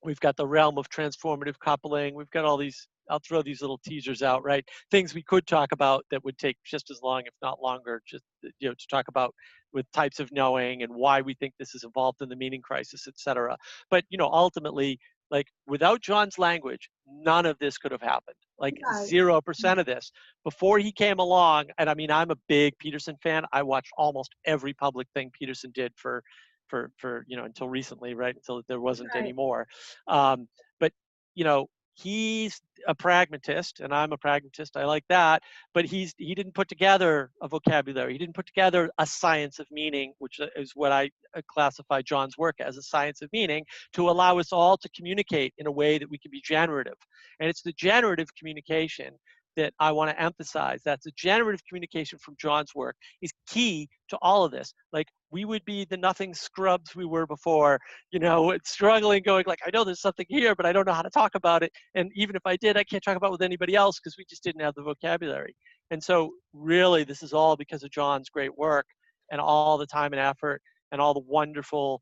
we've 0.03 0.19
got 0.19 0.35
the 0.35 0.47
realm 0.47 0.77
of 0.77 0.89
transformative 0.89 1.57
coupling. 1.59 2.15
We've 2.15 2.29
got 2.29 2.45
all 2.45 2.57
these. 2.57 2.87
I'll 3.09 3.19
throw 3.19 3.41
these 3.41 3.61
little 3.61 3.79
teasers 3.85 4.21
out, 4.21 4.43
right? 4.43 4.65
Things 4.91 5.13
we 5.13 5.23
could 5.23 5.47
talk 5.47 5.71
about 5.71 6.05
that 6.11 6.23
would 6.23 6.37
take 6.37 6.57
just 6.65 6.89
as 6.89 7.01
long, 7.01 7.23
if 7.25 7.33
not 7.41 7.61
longer, 7.61 8.01
just 8.05 8.23
you 8.59 8.69
know, 8.69 8.73
to 8.73 8.87
talk 8.89 9.07
about 9.07 9.33
with 9.73 9.89
types 9.91 10.19
of 10.19 10.31
knowing 10.31 10.83
and 10.83 10.93
why 10.93 11.21
we 11.21 11.33
think 11.35 11.53
this 11.59 11.75
is 11.75 11.83
involved 11.83 12.21
in 12.21 12.29
the 12.29 12.35
meaning 12.35 12.61
crisis, 12.61 13.07
et 13.07 13.17
cetera. 13.17 13.57
But 13.89 14.05
you 14.09 14.17
know, 14.17 14.29
ultimately, 14.31 14.99
like 15.31 15.47
without 15.67 16.01
John's 16.01 16.37
language, 16.37 16.89
none 17.07 17.45
of 17.45 17.57
this 17.59 17.77
could 17.77 17.91
have 17.91 18.01
happened. 18.01 18.35
Like 18.59 18.75
zero 18.93 19.41
percent 19.41 19.79
of 19.79 19.85
this 19.85 20.11
before 20.43 20.79
he 20.79 20.91
came 20.91 21.19
along. 21.19 21.65
And 21.77 21.89
I 21.89 21.93
mean, 21.95 22.11
I'm 22.11 22.31
a 22.31 22.37
big 22.47 22.77
Peterson 22.79 23.17
fan. 23.21 23.43
I 23.51 23.63
watched 23.63 23.91
almost 23.97 24.35
every 24.45 24.73
public 24.73 25.07
thing 25.13 25.31
Peterson 25.33 25.71
did 25.73 25.91
for, 25.95 26.23
for, 26.67 26.91
for 26.97 27.25
you 27.27 27.35
know, 27.37 27.43
until 27.43 27.67
recently, 27.69 28.13
right? 28.13 28.35
Until 28.35 28.61
there 28.67 28.79
wasn't 28.81 29.13
Right. 29.13 29.23
anymore. 29.23 29.67
Um, 30.07 30.47
but 30.79 30.93
you 31.35 31.43
know, 31.43 31.67
he's 31.95 32.61
a 32.87 32.93
pragmatist, 32.93 33.79
and 33.79 33.93
I'm 33.93 34.11
a 34.11 34.17
pragmatist. 34.17 34.77
I 34.77 34.85
like 34.85 35.05
that. 35.09 35.41
But 35.73 35.85
he's 35.85 36.13
he 36.17 36.35
didn't 36.35 36.53
put 36.53 36.67
together 36.67 37.31
a 37.41 37.47
vocabulary. 37.47 38.11
He 38.11 38.19
didn't 38.19 38.35
put 38.35 38.45
together 38.45 38.91
a 38.99 39.05
science 39.05 39.59
of 39.59 39.67
meaning, 39.71 40.13
which 40.19 40.39
is 40.55 40.73
what 40.75 40.91
I 40.91 41.09
uh, 41.35 41.41
classify 41.47 42.01
John's 42.01 42.37
work 42.37 42.55
as 42.59 42.77
a 42.77 42.83
science 42.83 43.21
of 43.21 43.29
meaning, 43.33 43.65
to 43.93 44.09
allow 44.09 44.37
us 44.37 44.51
all 44.51 44.77
to 44.77 44.89
communicate 44.95 45.53
in 45.57 45.67
a 45.67 45.71
way 45.71 45.97
that 45.97 46.09
we 46.09 46.17
can 46.17 46.31
be 46.31 46.41
generative. 46.43 46.97
And 47.39 47.49
it's 47.49 47.61
the 47.61 47.73
generative 47.73 48.27
communication 48.37 49.13
that 49.55 49.73
I 49.79 49.91
want 49.91 50.11
to 50.11 50.21
emphasize. 50.21 50.81
That's 50.83 51.05
the 51.05 51.13
generative 51.15 51.61
communication 51.65 52.19
from 52.19 52.35
John's 52.39 52.75
work 52.75 52.95
is 53.21 53.31
key 53.47 53.87
to 54.09 54.17
all 54.21 54.43
of 54.43 54.51
this. 54.51 54.73
Like 54.91 55.07
we 55.35 55.43
would 55.43 55.65
be 55.65 55.83
the 55.83 55.97
nothing 55.97 56.33
scrubs 56.33 56.95
we 56.95 57.03
were 57.03 57.27
before, 57.27 57.77
you 58.09 58.19
know, 58.19 58.57
struggling, 58.63 59.21
going 59.21 59.43
like, 59.45 59.59
I 59.67 59.69
know 59.73 59.83
there's 59.83 59.99
something 59.99 60.25
here, 60.29 60.55
but 60.55 60.65
I 60.65 60.71
don't 60.71 60.87
know 60.87 60.93
how 60.93 61.01
to 61.01 61.09
talk 61.09 61.35
about 61.35 61.61
it. 61.61 61.73
And 61.93 62.09
even 62.15 62.37
if 62.37 62.43
I 62.45 62.55
did, 62.55 62.77
I 62.77 62.85
can't 62.85 63.03
talk 63.03 63.17
about 63.17 63.27
it 63.27 63.31
with 63.31 63.41
anybody 63.41 63.75
else 63.75 63.99
because 63.99 64.15
we 64.17 64.23
just 64.29 64.43
didn't 64.45 64.61
have 64.61 64.75
the 64.75 64.81
vocabulary. 64.81 65.53
And 65.91 66.01
so 66.01 66.31
really, 66.53 67.03
this 67.03 67.21
is 67.21 67.33
all 67.33 67.57
because 67.57 67.83
of 67.83 67.91
John's 67.91 68.29
great 68.29 68.57
work 68.57 68.85
and 69.29 69.41
all 69.41 69.77
the 69.77 69.85
time 69.85 70.13
and 70.13 70.21
effort 70.21 70.61
and 70.93 71.01
all 71.01 71.13
the 71.13 71.25
wonderful 71.27 72.01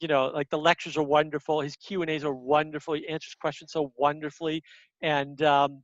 you 0.00 0.08
know 0.08 0.28
like 0.28 0.48
the 0.48 0.58
lectures 0.58 0.96
are 0.96 1.02
wonderful 1.02 1.60
his 1.60 1.76
q 1.76 2.00
and 2.02 2.10
a's 2.10 2.24
are 2.24 2.34
wonderful 2.34 2.94
he 2.94 3.06
answers 3.06 3.34
questions 3.40 3.70
so 3.72 3.92
wonderfully 3.96 4.62
and 5.02 5.42
um, 5.42 5.82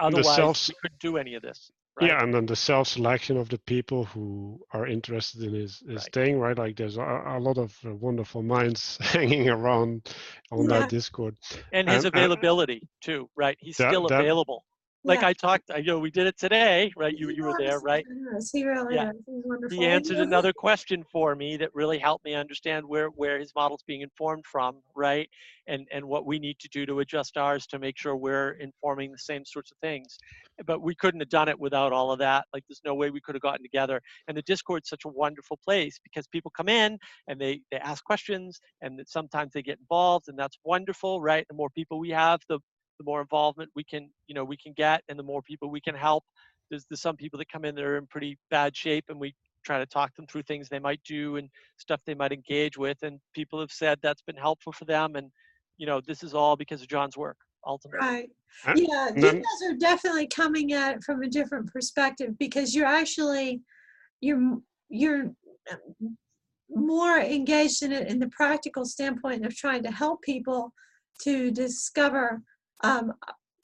otherwise 0.00 0.36
self- 0.36 0.68
we 0.68 0.74
couldn't 0.80 1.00
do 1.00 1.16
any 1.16 1.34
of 1.34 1.42
this 1.42 1.70
right? 2.00 2.10
Yeah, 2.10 2.22
and 2.22 2.34
then 2.34 2.46
the 2.46 2.56
self-selection 2.56 3.36
of 3.36 3.48
the 3.48 3.58
people 3.58 4.04
who 4.04 4.60
are 4.72 4.86
interested 4.86 5.42
in 5.44 5.54
his, 5.54 5.82
his 5.86 6.02
Right. 6.02 6.12
thing, 6.12 6.38
right? 6.38 6.58
Like 6.58 6.76
there's 6.76 6.96
a, 6.96 7.22
a 7.26 7.38
lot 7.40 7.58
of 7.58 7.76
uh, 7.86 7.94
wonderful 7.94 8.42
minds 8.42 8.98
hanging 9.00 9.48
around 9.48 10.14
on 10.50 10.68
Yeah. 10.68 10.80
that 10.80 10.90
Discord. 10.96 11.36
and 11.72 11.88
his 11.88 12.04
and- 12.04 12.06
and- 12.06 12.14
availability 12.16 12.88
too 13.00 13.28
right 13.36 13.56
he's 13.60 13.76
That- 13.78 13.90
still 13.90 14.06
available 14.06 14.64
like 15.04 15.20
Yeah. 15.20 15.28
i 15.28 15.32
talked 15.32 15.70
I- 15.70 15.78
you 15.78 15.84
know 15.86 15.98
we 15.98 16.10
did 16.10 16.26
it 16.26 16.38
today 16.38 16.92
right 16.96 17.16
you, 17.16 17.28
He 17.28 17.36
you 17.36 17.44
were 17.44 17.54
there 17.58 17.78
right 17.80 18.06
yes, 18.32 18.50
He 18.52 18.64
really 18.64 18.94
Yeah. 18.94 19.10
is. 19.10 19.16
He's 19.26 19.44
wonderful. 19.44 19.78
he 19.78 19.86
answered 19.86 20.18
another 20.18 20.52
question 20.52 21.04
for 21.12 21.34
me 21.34 21.56
that 21.58 21.70
really 21.74 21.98
helped 21.98 22.24
me 22.24 22.34
understand 22.34 22.86
where 22.86 23.08
where 23.08 23.38
his 23.38 23.52
model's 23.54 23.82
being 23.86 24.00
informed 24.00 24.44
from 24.46 24.80
right 24.94 25.28
and 25.66 25.86
and 25.92 26.04
what 26.06 26.26
we 26.26 26.38
need 26.38 26.58
to 26.60 26.68
do 26.68 26.86
to 26.86 27.00
adjust 27.00 27.36
ours 27.36 27.66
to 27.68 27.78
make 27.78 27.98
sure 27.98 28.16
we're 28.16 28.52
informing 28.52 29.12
the 29.12 29.18
same 29.18 29.44
sorts 29.44 29.70
of 29.70 29.78
things 29.78 30.18
but 30.66 30.80
we 30.82 30.94
couldn't 30.94 31.20
have 31.20 31.28
done 31.28 31.48
it 31.48 31.58
without 31.58 31.92
all 31.92 32.10
of 32.12 32.18
that 32.18 32.46
like 32.52 32.62
there's 32.68 32.80
no 32.84 32.94
way 32.94 33.10
we 33.10 33.20
could 33.20 33.34
have 33.34 33.42
gotten 33.42 33.62
together 33.62 34.00
and 34.28 34.36
the 34.36 34.42
discord's 34.42 34.88
such 34.88 35.04
a 35.04 35.08
wonderful 35.08 35.58
place 35.64 35.98
because 36.02 36.26
people 36.28 36.50
come 36.56 36.68
in 36.68 36.98
and 37.28 37.40
they 37.40 37.60
they 37.70 37.78
ask 37.78 38.04
questions 38.04 38.60
and 38.82 38.98
that 38.98 39.08
sometimes 39.08 39.52
they 39.52 39.62
get 39.62 39.78
involved 39.78 40.28
and 40.28 40.38
that's 40.38 40.58
wonderful 40.64 41.20
right 41.20 41.46
the 41.48 41.54
more 41.54 41.70
people 41.70 41.98
we 41.98 42.10
have 42.10 42.40
the 42.48 42.58
the 42.98 43.04
more 43.04 43.20
involvement 43.20 43.70
we 43.74 43.84
can 43.84 44.10
you 44.26 44.34
know 44.34 44.44
we 44.44 44.56
can 44.56 44.72
get 44.76 45.02
and 45.08 45.18
the 45.18 45.22
more 45.22 45.42
people 45.42 45.70
we 45.70 45.80
can 45.80 45.94
help 45.94 46.24
there's, 46.70 46.86
there's 46.88 47.00
some 47.00 47.16
people 47.16 47.38
that 47.38 47.48
come 47.50 47.64
in 47.64 47.74
that 47.74 47.84
are 47.84 47.98
in 47.98 48.06
pretty 48.06 48.38
bad 48.50 48.76
shape 48.76 49.04
and 49.08 49.18
we 49.18 49.34
try 49.64 49.78
to 49.78 49.86
talk 49.86 50.14
them 50.14 50.26
through 50.26 50.42
things 50.42 50.68
they 50.68 50.78
might 50.78 51.00
do 51.04 51.36
and 51.36 51.48
stuff 51.78 52.00
they 52.06 52.14
might 52.14 52.32
engage 52.32 52.76
with 52.76 52.98
and 53.02 53.18
people 53.34 53.58
have 53.60 53.72
said 53.72 53.98
that's 54.02 54.22
been 54.22 54.36
helpful 54.36 54.72
for 54.72 54.84
them 54.84 55.16
and 55.16 55.30
you 55.78 55.86
know 55.86 56.00
this 56.06 56.22
is 56.22 56.34
all 56.34 56.56
because 56.56 56.82
of 56.82 56.88
john's 56.88 57.16
work 57.16 57.36
ultimately 57.66 58.06
Right. 58.06 58.30
Uh, 58.66 58.74
Yeah, 58.76 59.08
you 59.14 59.32
guys 59.32 59.68
are 59.68 59.76
definitely 59.76 60.28
coming 60.28 60.72
at 60.72 60.96
it 60.96 61.02
from 61.02 61.22
a 61.22 61.28
different 61.28 61.72
perspective 61.72 62.38
because 62.38 62.74
you're 62.74 62.86
actually 62.86 63.62
you're 64.20 64.58
you're 64.88 65.32
um, 65.70 66.16
more 66.70 67.18
engaged 67.18 67.82
in 67.82 67.92
it 67.92 68.08
in 68.08 68.18
the 68.18 68.28
practical 68.28 68.84
standpoint 68.84 69.44
of 69.44 69.54
trying 69.54 69.82
to 69.82 69.90
help 69.90 70.22
people 70.22 70.72
to 71.22 71.50
discover 71.50 72.42
um 72.84 73.12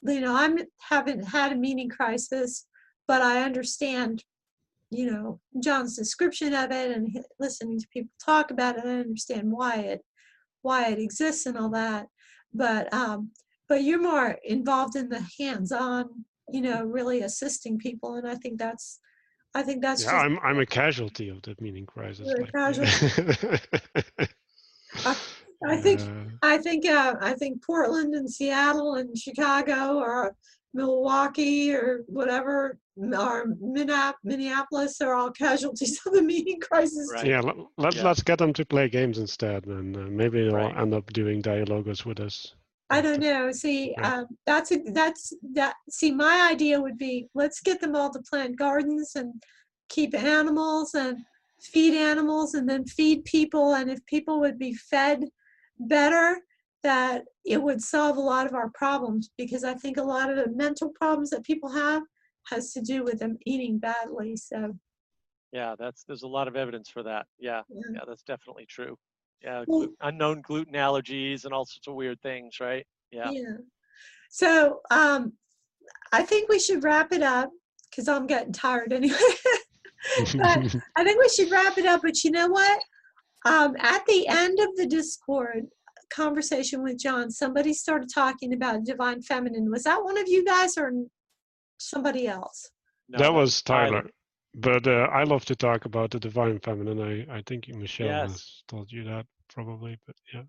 you 0.02 0.20
know 0.20 0.34
i'm 0.34 0.59
haven't 0.80 1.22
had 1.24 1.52
a 1.52 1.56
meaning 1.56 1.88
crisis 1.88 2.66
but 3.06 3.20
i 3.20 3.42
understand 3.42 4.24
you 4.90 5.10
know 5.10 5.40
john's 5.62 5.97
description 5.97 6.55
of 6.55 6.70
it 6.70 6.90
and 6.90 7.24
listening 7.38 7.78
to 7.78 7.86
people 7.92 8.10
talk 8.24 8.51
about 8.51 8.76
it 8.76 8.84
i 8.84 9.01
understand 9.01 9.51
why 9.51 9.76
it 9.76 10.01
why 10.62 10.88
it 10.88 10.98
exists 10.98 11.47
and 11.47 11.56
all 11.56 11.70
that 11.70 12.06
but 12.52 12.92
um 12.92 13.30
but 13.68 13.84
you're 13.84 14.02
more 14.02 14.36
involved 14.44 14.97
in 14.97 15.09
the 15.09 15.24
hands-on 15.38 16.24
you 16.48 16.60
know 16.60 16.84
really 16.84 17.22
assisting 17.22 17.78
people 17.78 18.16
and 18.16 18.28
i 18.28 18.34
think 18.34 18.59
that's 18.59 18.98
i 19.55 19.62
think 19.62 19.80
that's 19.82 20.05
Yeah, 20.05 20.16
I'm 20.16 20.38
I'm 20.40 20.59
a 20.59 20.66
casualty 20.66 21.28
of 21.28 21.42
the 21.42 21.55
meaning 21.60 21.86
crisis. 21.86 22.26
You're 22.26 22.38
a 22.38 22.42
like, 22.42 22.52
I 25.66 25.76
think- 25.76 26.00
uh, 26.00 26.06
i 26.42 26.56
think 26.58 26.86
uh, 26.86 27.14
i 27.20 27.32
think 27.34 27.62
portland 27.64 28.14
and 28.14 28.28
seattle 28.30 28.94
and 28.94 29.16
chicago 29.16 29.98
or 29.98 30.34
milwaukee 30.72 31.72
or 31.74 32.04
whatever 32.06 32.78
or 32.96 33.46
Minnea- 33.76 34.14
minneapolis 34.24 35.00
are 35.00 35.14
all 35.14 35.30
casualties 35.44 36.00
of 36.06 36.12
the 36.12 36.22
meaning 36.22 36.60
crisis 36.60 37.10
Right. 37.14 37.26
yeah, 37.26 37.40
let, 37.40 37.56
let, 37.78 37.94
Yeah. 37.94 38.04
let's 38.04 38.22
get 38.22 38.38
them 38.38 38.52
to 38.52 38.64
play 38.64 38.88
games 38.88 39.16
instead, 39.18 39.66
and 39.66 39.96
uh, 39.96 40.00
maybe 40.20 40.42
they'll 40.44 40.54
Right. 40.54 40.76
end 40.76 40.92
up 40.94 41.06
doing 41.12 41.40
dialogues 41.40 42.04
with 42.04 42.20
us. 42.20 42.54
I 42.90 43.00
don't 43.00 43.24
uh, 43.24 43.28
know. 43.46 43.52
See, 43.52 43.92
Yeah. 43.92 44.14
um, 44.16 44.26
that's 44.46 44.70
a, 44.72 44.78
that's 45.00 45.32
that. 45.54 45.74
See, 45.88 46.10
my 46.10 46.36
idea 46.52 46.80
would 46.84 46.98
be 46.98 47.28
let's 47.34 47.60
get 47.68 47.80
them 47.80 47.94
all 47.96 48.10
to 48.12 48.20
plant 48.30 48.56
gardens 48.56 49.12
and 49.16 49.28
keep 49.88 50.14
animals 50.14 50.94
and 50.94 51.16
feed 51.72 51.94
animals 51.94 52.54
and 52.54 52.68
then 52.68 52.84
feed 52.84 53.24
people. 53.24 53.66
And 53.78 53.90
if 53.90 54.04
people 54.14 54.40
would 54.40 54.58
be 54.58 54.74
fed 54.74 55.24
better, 55.81 56.39
that 56.82 57.24
it 57.44 57.62
would 57.62 57.81
solve 57.81 58.16
a 58.16 58.20
lot 58.20 58.47
of 58.47 58.55
our 58.55 58.70
problems 58.70 59.31
because 59.36 59.65
I 59.65 59.74
think 59.74 59.97
a 59.97 60.02
lot 60.02 60.31
of 60.31 60.36
the 60.36 60.51
mental 60.55 60.90
problems 60.90 61.31
that 61.31 61.44
people 61.44 61.70
have 61.70 62.02
has 62.48 62.73
to 62.73 62.81
do 62.81 63.05
with 63.05 63.19
them 63.19 63.36
eating 63.47 63.78
badly. 63.78 64.36
So, 64.36 64.74
yeah 65.52 65.74
that's 65.77 66.05
there's 66.05 66.23
a 66.23 66.28
lot 66.28 66.47
of 66.47 66.55
evidence 66.55 66.89
for 66.89 67.02
that 67.02 67.27
yeah 67.40 67.62
yeah. 67.69 67.81
yeah 67.94 68.01
that's 68.07 68.23
definitely 68.23 68.66
true 68.66 68.97
yeah 69.43 69.65
Well- 69.66 69.86
glu- 69.86 69.97
unknown 70.02 70.43
gluten 70.43 70.74
allergies 70.74 71.44
and 71.44 71.52
all 71.52 71.65
sorts 71.65 71.89
of 71.89 71.94
weird 71.94 72.20
things 72.23 72.61
right 72.61 72.86
yeah 73.11 73.31
Yeah. 73.32 73.57
So 74.31 74.81
um, 74.93 75.32
I 76.12 76.23
think 76.23 76.48
we 76.48 76.59
should 76.61 76.85
wrap 76.85 77.12
it 77.12 77.23
up 77.23 77.51
because 77.90 78.09
I'm 78.09 78.27
getting 78.27 78.52
tired 78.52 78.93
anyway. 78.93 79.16
but 80.35 80.77
I 80.97 81.05
think 81.05 81.20
we 81.20 81.28
should 81.28 81.51
wrap 81.51 81.77
it 81.78 81.86
up. 81.86 82.02
But 82.02 82.23
you 82.23 82.31
know 82.31 82.47
what? 82.47 82.81
Um, 83.46 83.74
at 83.78 84.04
the 84.06 84.26
end 84.28 84.58
of 84.60 84.68
the 84.76 84.86
Discord 84.86 85.66
conversation 86.12 86.82
with 86.82 86.98
John, 86.98 87.30
somebody 87.30 87.72
started 87.72 88.08
talking 88.12 88.52
about 88.52 88.84
divine 88.84 89.22
feminine. 89.22 89.70
Was 89.70 89.84
that 89.84 90.02
one 90.02 90.18
of 90.18 90.28
you 90.28 90.44
guys 90.44 90.76
or 90.76 90.92
somebody 91.78 92.26
else? 92.26 92.70
No, 93.08 93.18
that 93.18 93.32
was 93.32 93.62
Tyler. 93.62 94.02
Tyler. 94.02 94.10
But 94.56 94.86
uh, 94.86 95.08
I 95.12 95.22
love 95.24 95.44
to 95.46 95.56
talk 95.56 95.84
about 95.84 96.10
the 96.10 96.18
divine 96.20 96.58
feminine. 96.60 97.00
I, 97.30 97.38
I 97.38 97.42
think 97.46 97.68
Michelle 97.68 98.08
Yes. 98.08 98.30
has 98.32 98.62
told 98.68 98.90
you 98.90 99.04
that 99.04 99.24
probably, 99.48 99.98
but 100.06 100.16
yeah. 100.34 100.42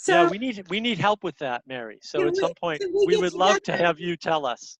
So 0.00 0.12
yeah 0.12 0.30
we 0.30 0.38
need 0.38 0.64
we 0.70 0.78
need 0.78 0.96
help 0.96 1.24
with 1.24 1.36
that 1.38 1.62
mary 1.66 1.98
so 2.02 2.20
at 2.24 2.32
we- 2.32 2.38
some 2.38 2.52
point 2.60 2.80
we 2.80 3.06
we 3.08 3.12
get 3.14 3.20
would 3.20 3.32
love 3.32 3.60
to 3.64 3.76
have 3.76 3.98
you 3.98 4.16
tell 4.16 4.46
us 4.46 4.78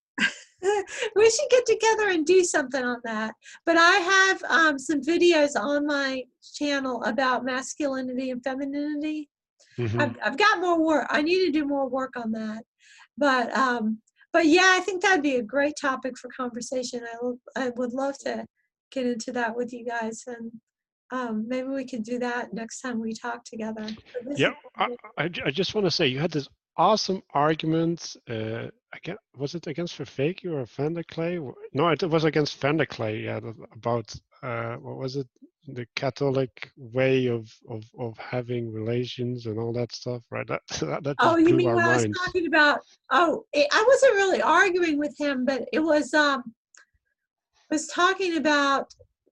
we 1.16 1.30
should 1.30 1.50
get 1.50 1.66
together 1.66 2.08
and 2.08 2.26
do 2.26 2.42
something 2.44 2.84
on 2.84 2.98
that. 3.04 3.34
But 3.64 3.76
I 3.78 3.92
have 3.92 4.42
um, 4.44 4.78
some 4.78 5.00
videos 5.00 5.58
on 5.58 5.86
my 5.86 6.24
channel 6.54 7.02
about 7.04 7.44
masculinity 7.44 8.30
and 8.30 8.42
femininity. 8.42 9.28
Mhm. 9.78 10.00
I've, 10.00 10.16
I've 10.22 10.36
got 10.36 10.60
more 10.60 10.84
work. 10.84 11.06
I 11.10 11.22
need 11.22 11.44
to 11.46 11.52
do 11.52 11.64
more 11.64 11.88
work 11.88 12.16
on 12.16 12.32
that. 12.32 12.64
But 13.16 13.56
um, 13.56 13.98
but 14.32 14.46
yeah, 14.46 14.74
I 14.76 14.80
think 14.80 15.02
that'd 15.02 15.22
be 15.22 15.36
a 15.36 15.42
great 15.42 15.74
topic 15.80 16.18
for 16.18 16.28
conversation. 16.36 17.02
I, 17.56 17.70
would 17.76 17.92
love 17.92 18.18
to 18.18 18.44
get 18.92 19.06
into 19.06 19.32
that 19.32 19.56
with 19.56 19.72
you 19.72 19.84
guys, 19.84 20.22
and 20.26 20.52
um, 21.10 21.46
maybe 21.48 21.68
we 21.68 21.86
could 21.86 22.02
do 22.02 22.18
that 22.18 22.52
next 22.52 22.80
time 22.80 23.00
we 23.00 23.14
talk 23.14 23.44
together. 23.44 23.88
Yeah, 24.36 24.52
I, 24.76 24.88
I, 25.16 25.30
I 25.46 25.50
just 25.50 25.74
want 25.74 25.86
to 25.86 25.90
say 25.90 26.06
you 26.06 26.18
had 26.18 26.30
this 26.30 26.48
awesome 26.76 27.22
argument. 27.34 28.16
Uh, 28.28 28.68
again, 28.92 29.16
was 29.36 29.54
it 29.54 29.66
against 29.66 29.98
Vervaeke 29.98 30.44
or 30.46 30.64
Vanderklay? 30.64 31.38
Wh- 31.38 31.74
No, 31.74 31.88
it 31.88 32.02
was 32.02 32.24
against 32.24 32.60
Vanderklay. 32.60 33.24
Yeah, 33.24 33.40
about 33.72 34.14
uh, 34.42 34.76
what 34.76 34.96
was 34.96 35.16
it? 35.16 35.28
The 35.70 35.86
Catholic 35.94 36.70
way 36.78 37.26
of, 37.26 37.52
of, 37.68 37.84
of 37.98 38.16
having 38.16 38.72
relations 38.72 39.44
and 39.44 39.58
all 39.58 39.72
that 39.74 39.92
stuff, 39.92 40.22
right? 40.30 40.46
That 40.46 40.62
that, 40.80 41.04
that 41.04 41.16
Oh, 41.20 41.36
you 41.36 41.54
mean 41.54 41.68
our 41.68 41.76
what 41.76 41.84
I 41.84 41.96
was 41.96 42.06
talking 42.24 42.46
about? 42.46 42.80
Oh, 43.10 43.44
it, 43.52 43.66
I 43.72 43.84
wasn't 43.86 44.14
really 44.14 44.40
arguing 44.40 44.98
with 44.98 45.14
him, 45.18 45.44
but 45.44 45.68
it 45.72 45.80
was 45.80 46.14
um, 46.14 46.42
was 47.70 47.86
talking 47.88 48.36
about 48.36 48.86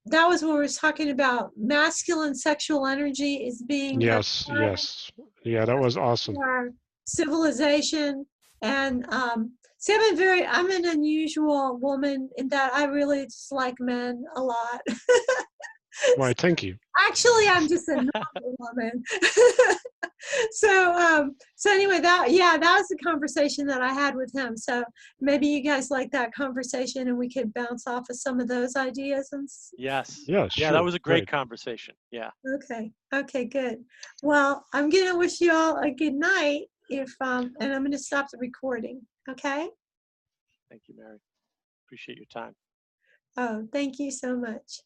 that 0.06 0.26
was 0.26 0.42
when 0.42 0.54
we 0.54 0.60
was 0.60 0.76
talking 0.76 1.10
about 1.10 1.50
masculine 1.56 2.34
sexual 2.34 2.86
energy 2.86 3.46
is 3.46 3.62
being 3.62 4.00
Yes, 4.00 4.48
yes, 4.52 5.10
yeah, 5.44 5.64
that 5.64 5.78
was 5.78 5.96
awesome. 5.96 6.34
for 6.34 6.72
civilization 7.06 8.26
And 8.62 9.06
um, 9.12 9.52
see, 9.78 9.94
I'm 9.94 10.14
a 10.14 10.16
very, 10.16 10.46
I'm 10.46 10.70
an 10.70 10.84
unusual 10.86 11.78
woman 11.80 12.28
in 12.36 12.48
that 12.48 12.72
I 12.74 12.84
really 12.84 13.24
just 13.24 13.52
like 13.52 13.74
men 13.80 14.24
a 14.36 14.40
lot. 14.40 14.80
Why, 16.16 16.32
thank 16.34 16.62
you. 16.62 16.76
Actually, 17.08 17.48
I'm 17.48 17.68
just 17.68 17.88
a 17.88 17.94
normal 17.96 18.54
woman. 18.58 19.02
so, 20.52 20.92
um, 20.94 21.36
so 21.56 21.70
anyway, 21.70 22.00
that 22.00 22.28
yeah, 22.30 22.56
that 22.58 22.76
was 22.78 22.88
the 22.88 22.96
conversation 23.04 23.66
that 23.66 23.82
I 23.82 23.92
had 23.92 24.14
with 24.16 24.32
him. 24.34 24.56
So 24.56 24.82
maybe 25.20 25.46
you 25.46 25.62
guys 25.62 25.90
like 25.90 26.10
that 26.12 26.34
conversation, 26.34 27.08
and 27.08 27.18
we 27.18 27.28
could 27.30 27.52
bounce 27.52 27.86
off 27.86 28.08
of 28.08 28.16
some 28.16 28.40
of 28.40 28.48
those 28.48 28.76
ideas. 28.76 29.28
And 29.32 29.44
s- 29.44 29.72
Yes. 29.76 30.22
Yeah, 30.26 30.48
Yeah, 30.56 30.72
that 30.72 30.84
was 30.84 30.94
a 30.94 30.98
great 30.98 31.28
conversation. 31.28 31.94
Yeah. 32.10 32.30
okay, 32.54 32.92
okay, 33.14 33.44
good. 33.44 33.78
Well, 34.22 34.64
I'm 34.72 34.88
gonna 34.88 35.16
wish 35.18 35.40
you 35.40 35.52
all 35.52 35.78
a 35.78 35.90
good 35.90 36.14
night. 36.14 36.62
If 36.88 37.14
um, 37.20 37.52
and 37.60 37.72
I'm 37.72 37.82
gonna 37.82 37.98
stop 37.98 38.28
the 38.30 38.38
recording. 38.38 39.02
Okay. 39.28 39.68
Thank 40.70 40.82
you, 40.88 40.94
Mary. 40.96 41.18
Appreciate 41.86 42.18
your 42.18 42.26
time. 42.32 42.54
Oh, 43.36 43.68
thank 43.72 43.98
you 43.98 44.10
so 44.10 44.36
much. 44.36 44.80